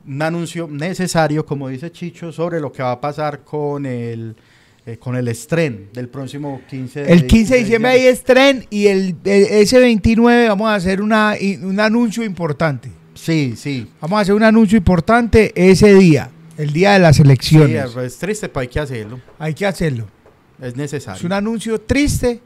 un 0.06 0.20
anuncio 0.20 0.66
necesario, 0.68 1.46
como 1.46 1.68
dice 1.68 1.92
Chicho, 1.92 2.32
sobre 2.32 2.58
lo 2.60 2.72
que 2.72 2.82
va 2.82 2.90
a 2.92 3.00
pasar 3.00 3.44
con 3.44 3.86
el 3.86 4.34
eh, 4.84 4.96
con 4.96 5.14
el 5.14 5.28
estreno 5.28 5.76
del 5.92 6.08
próximo 6.08 6.60
15 6.68 7.04
de 7.04 7.12
El 7.12 7.26
15 7.28 7.54
de 7.54 7.60
diciembre 7.60 7.90
hay 7.92 8.06
estreno 8.06 8.62
y 8.68 8.88
el, 8.88 9.14
el- 9.22 9.44
ese 9.44 9.78
29 9.78 10.48
vamos 10.48 10.68
a 10.68 10.74
hacer 10.74 11.00
una, 11.00 11.36
un 11.62 11.78
anuncio 11.78 12.24
importante. 12.24 12.90
Sí, 13.14 13.54
sí. 13.56 13.86
Vamos 14.00 14.18
a 14.18 14.22
hacer 14.22 14.34
un 14.34 14.42
anuncio 14.42 14.76
importante 14.76 15.52
ese 15.54 15.94
día, 15.94 16.30
el 16.62 16.72
día 16.72 16.92
de 16.92 16.98
las 17.00 17.16
Sí, 17.16 17.22
elecciones. 17.22 17.96
es 17.96 18.18
triste, 18.18 18.48
pero 18.48 18.60
hay 18.60 18.68
que 18.68 18.80
hacerlo. 18.80 19.20
Hay 19.38 19.54
que 19.54 19.66
hacerlo. 19.66 20.06
Es 20.60 20.76
necesario. 20.76 21.18
Es 21.18 21.24
un 21.24 21.32
anuncio 21.32 21.80
triste, 21.80 22.40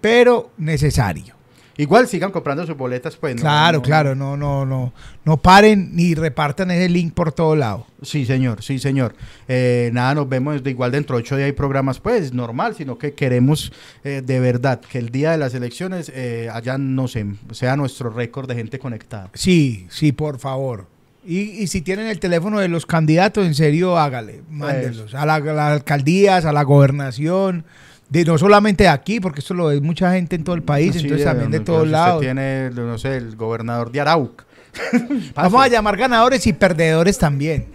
pero 0.00 0.50
necesario. 0.58 1.34
Igual 1.80 2.08
sigan 2.08 2.32
comprando 2.32 2.66
sus 2.66 2.76
boletas, 2.76 3.14
pues. 3.16 3.36
no, 3.36 3.40
claro, 3.42 3.78
no- 3.78 3.82
claro, 3.82 4.14
no, 4.16 4.36
no, 4.36 4.66
no. 4.66 4.92
No 5.24 5.36
paren 5.36 5.94
ni 5.94 6.12
repartan 6.16 6.72
ese 6.72 6.88
link 6.88 7.14
por 7.14 7.30
todo 7.30 7.54
lado. 7.54 7.86
Sí, 8.02 8.26
señor, 8.26 8.64
sí, 8.64 8.80
señor. 8.80 9.14
Eh, 9.46 9.88
nada, 9.92 10.16
nos 10.16 10.28
vemos 10.28 10.60
de 10.64 10.70
igual 10.70 10.90
dentro 10.90 11.16
de 11.16 11.22
ocho 11.22 11.36
días 11.36 11.46
hay 11.46 11.52
programas, 11.52 12.00
pues, 12.00 12.32
normal, 12.34 12.74
sino 12.76 12.98
que 12.98 13.14
queremos 13.14 13.72
eh, 14.02 14.22
de 14.26 14.40
verdad 14.40 14.80
que 14.80 14.98
el 14.98 15.10
día 15.10 15.30
de 15.30 15.38
las 15.38 15.54
elecciones 15.54 16.10
eh, 16.12 16.48
allá, 16.52 16.78
no 16.78 17.06
sé, 17.06 17.24
sea 17.52 17.76
nuestro 17.76 18.10
récord 18.10 18.48
de 18.48 18.56
gente 18.56 18.80
conectada. 18.80 19.30
Sí, 19.34 19.86
sí, 19.88 20.10
por 20.10 20.40
favor. 20.40 20.88
Y, 21.30 21.40
y 21.62 21.66
si 21.66 21.82
tienen 21.82 22.06
el 22.06 22.18
teléfono 22.18 22.58
de 22.58 22.68
los 22.68 22.86
candidatos, 22.86 23.46
en 23.46 23.54
serio, 23.54 23.98
hágale, 23.98 24.40
mándenlos. 24.48 25.14
A, 25.14 25.26
la- 25.26 25.34
a 25.34 25.40
las 25.40 25.72
alcaldías, 25.74 26.46
a 26.46 26.52
la 26.52 26.62
gobernación, 26.62 27.64
de, 28.08 28.24
no 28.24 28.38
solamente 28.38 28.84
de 28.84 28.88
aquí, 28.90 29.20
porque 29.20 29.40
esto 29.40 29.52
lo 29.52 29.66
ve 29.66 29.78
mucha 29.82 30.10
gente 30.14 30.36
en 30.36 30.44
todo 30.44 30.54
el 30.56 30.62
país, 30.62 30.94
Sí, 30.94 31.00
entonces 31.02 31.26
también 31.26 31.50
de 31.50 31.60
todos 31.60 31.80
si 31.80 31.86
usted 31.88 31.92
lados. 31.92 32.20
tiene, 32.22 32.70
no 32.70 32.96
sé, 32.96 33.18
el 33.18 33.36
gobernador 33.36 33.92
de 33.92 34.00
Arauca. 34.00 34.46
Vamos 35.34 35.62
a 35.62 35.68
llamar 35.68 35.98
ganadores 35.98 36.46
y 36.46 36.54
perdedores 36.54 37.18
también. 37.18 37.66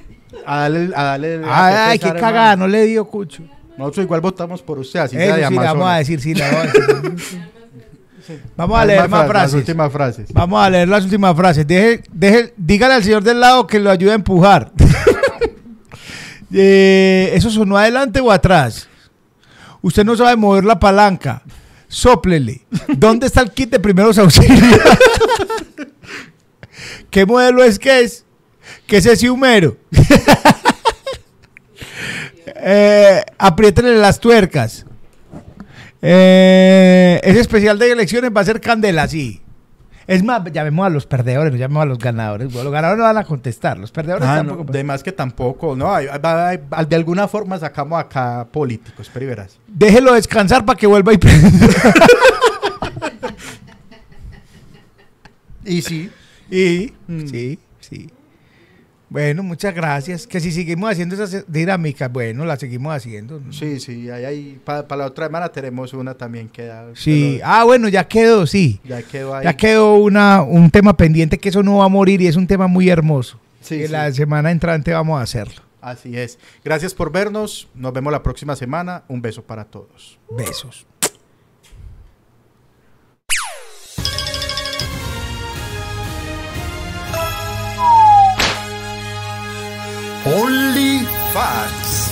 A 0.47 0.61
darle, 0.61 0.91
a 0.95 1.03
darle 1.03 1.41
a 1.45 1.89
Ay, 1.89 1.99
qué 1.99 2.11
cagada, 2.13 2.55
no 2.55 2.67
le 2.67 2.85
dio 2.87 3.05
cucho. 3.05 3.43
Nosotros 3.77 4.05
igual 4.05 4.21
votamos 4.21 4.63
por 4.63 4.79
usted, 4.79 4.99
así 5.01 5.15
Eso 5.15 5.25
sea 5.25 5.35
de 5.35 5.47
sí, 5.47 5.55
vamos 5.55 5.87
a 5.87 5.95
decir, 5.97 6.19
sí, 6.21 6.33
le 6.33 6.41
vamos 6.43 6.61
a 6.61 6.65
decir. 7.11 7.39
Vamos 8.55 8.79
a 8.79 8.85
leer 8.85 9.09
más 9.09 9.27
frases. 9.27 9.53
Las 9.53 9.59
últimas 9.59 9.91
frases. 9.91 10.33
Vamos 10.33 10.65
a 10.65 10.69
leer 10.69 10.87
las 10.87 11.03
últimas 11.03 11.35
frases. 11.35 11.67
Deje, 11.67 12.03
deje, 12.11 12.53
dígale 12.57 12.95
al 12.95 13.03
señor 13.03 13.23
del 13.23 13.39
lado 13.39 13.67
que 13.67 13.79
lo 13.79 13.89
ayude 13.89 14.11
a 14.11 14.15
empujar. 14.15 14.71
Eh, 16.55 17.31
¿Eso 17.33 17.49
sonó 17.49 17.79
adelante 17.79 18.19
o 18.19 18.31
atrás? 18.31 18.87
Usted 19.81 20.05
no 20.05 20.15
sabe 20.15 20.35
mover 20.35 20.63
la 20.63 20.79
palanca. 20.79 21.41
Sóplele. 21.87 22.61
¿Dónde 22.89 23.25
está 23.25 23.41
el 23.41 23.49
kit 23.49 23.71
de 23.71 23.79
primeros 23.79 24.19
auxilios? 24.19 24.61
¿Qué 27.09 27.25
modelo 27.25 27.63
es 27.63 27.79
que 27.79 28.01
es? 28.01 28.23
¿Qué 28.85 28.97
es 28.97 29.05
ese 29.07 29.31
humero? 29.31 29.77
eh, 32.45 33.23
apriétenle 33.37 33.97
las 33.97 34.19
tuercas. 34.19 34.85
Eh, 36.05 37.19
ese 37.23 37.39
especial 37.39 37.79
de 37.79 37.91
elecciones 37.93 38.29
va 38.35 38.41
a 38.41 38.45
ser 38.45 38.59
candela, 38.59 39.07
sí. 39.07 39.39
Es 40.05 40.21
más, 40.21 40.41
llamemos 40.51 40.85
a 40.85 40.89
los 40.89 41.05
perdedores, 41.05 41.53
no 41.53 41.57
llamemos 41.57 41.83
a 41.83 41.85
los 41.85 41.97
ganadores. 41.97 42.53
Los 42.53 42.69
ganadores 42.69 42.97
no 42.99 43.05
van 43.05 43.17
a 43.17 43.23
contestar, 43.23 43.77
los 43.79 43.89
perdedores 43.89 44.27
Ah, 44.27 44.35
tampoco. 44.35 44.65
no, 44.65 44.71
de 44.73 44.83
más 44.83 45.01
que 45.01 45.13
tampoco, 45.13 45.77
no, 45.77 45.95
hay- 45.95 46.07
va- 46.07 46.49
hay- 46.49 46.59
de 46.89 46.95
alguna 46.97 47.29
forma 47.29 47.57
sacamos 47.57 47.97
acá 48.01 48.45
políticos, 48.51 49.09
pero 49.13 49.23
y 49.25 49.29
verás. 49.29 49.57
Déjelo 49.65 50.11
descansar 50.13 50.65
para 50.65 50.77
que 50.77 50.87
vuelva 50.87 51.13
y. 51.13 51.19
Y 55.65 55.81
sí, 55.81 56.09
y 56.51 56.91
Mm. 57.07 57.27
sí. 57.27 57.59
Bueno, 59.13 59.43
muchas 59.43 59.75
gracias. 59.75 60.25
Que 60.25 60.39
si 60.39 60.51
seguimos 60.51 60.89
haciendo 60.91 61.13
esas 61.13 61.45
dinámicas, 61.47 62.11
bueno, 62.11 62.45
las 62.45 62.59
seguimos 62.59 62.95
haciendo. 62.95 63.39
¿no? 63.39 63.53
sí, 63.53 63.79
sí, 63.79 64.09
ahí, 64.09 64.25
ahí 64.25 64.59
para 64.65 64.83
la 64.97 65.05
otra 65.05 65.27
semana 65.27 65.49
tenemos 65.49 65.93
una 65.93 66.15
también 66.15 66.49
que 66.49 66.63
da- 66.65 66.87
Sí. 66.95 67.35
pero 67.37 67.47
Ah, 67.47 67.63
bueno, 67.63 67.89
ya 67.89 68.07
quedó, 68.07 68.47
sí. 68.47 68.81
ya 68.83 69.03
quedó 69.03 69.35
ahí. 69.35 69.43
Ya 69.43 69.53
quedó 69.55 69.95
una, 69.97 70.41
un 70.41 70.71
tema 70.71 70.97
pendiente 70.97 71.37
que 71.37 71.49
eso 71.49 71.61
no 71.61 71.77
va 71.77 71.85
a 71.85 71.89
morir 71.89 72.21
y 72.21 72.27
es 72.27 72.35
un 72.35 72.47
tema 72.47 72.65
muy 72.65 72.89
hermoso. 72.89 73.39
Sí, 73.61 73.77
que 73.77 73.85
sí. 73.85 73.91
la 73.91 74.11
semana 74.11 74.49
entrante 74.49 74.91
vamos 74.91 75.19
a 75.19 75.21
hacerlo. 75.21 75.61
Así 75.79 76.17
es. 76.17 76.39
Gracias 76.65 76.95
por 76.95 77.11
vernos. 77.11 77.67
Nos 77.75 77.93
vemos 77.93 78.11
la 78.11 78.23
próxima 78.23 78.55
semana. 78.55 79.03
Un 79.09 79.21
beso 79.21 79.43
para 79.43 79.65
todos. 79.65 80.17
Besos. 80.35 80.87
Only 90.25 90.99
facts. 91.33 92.02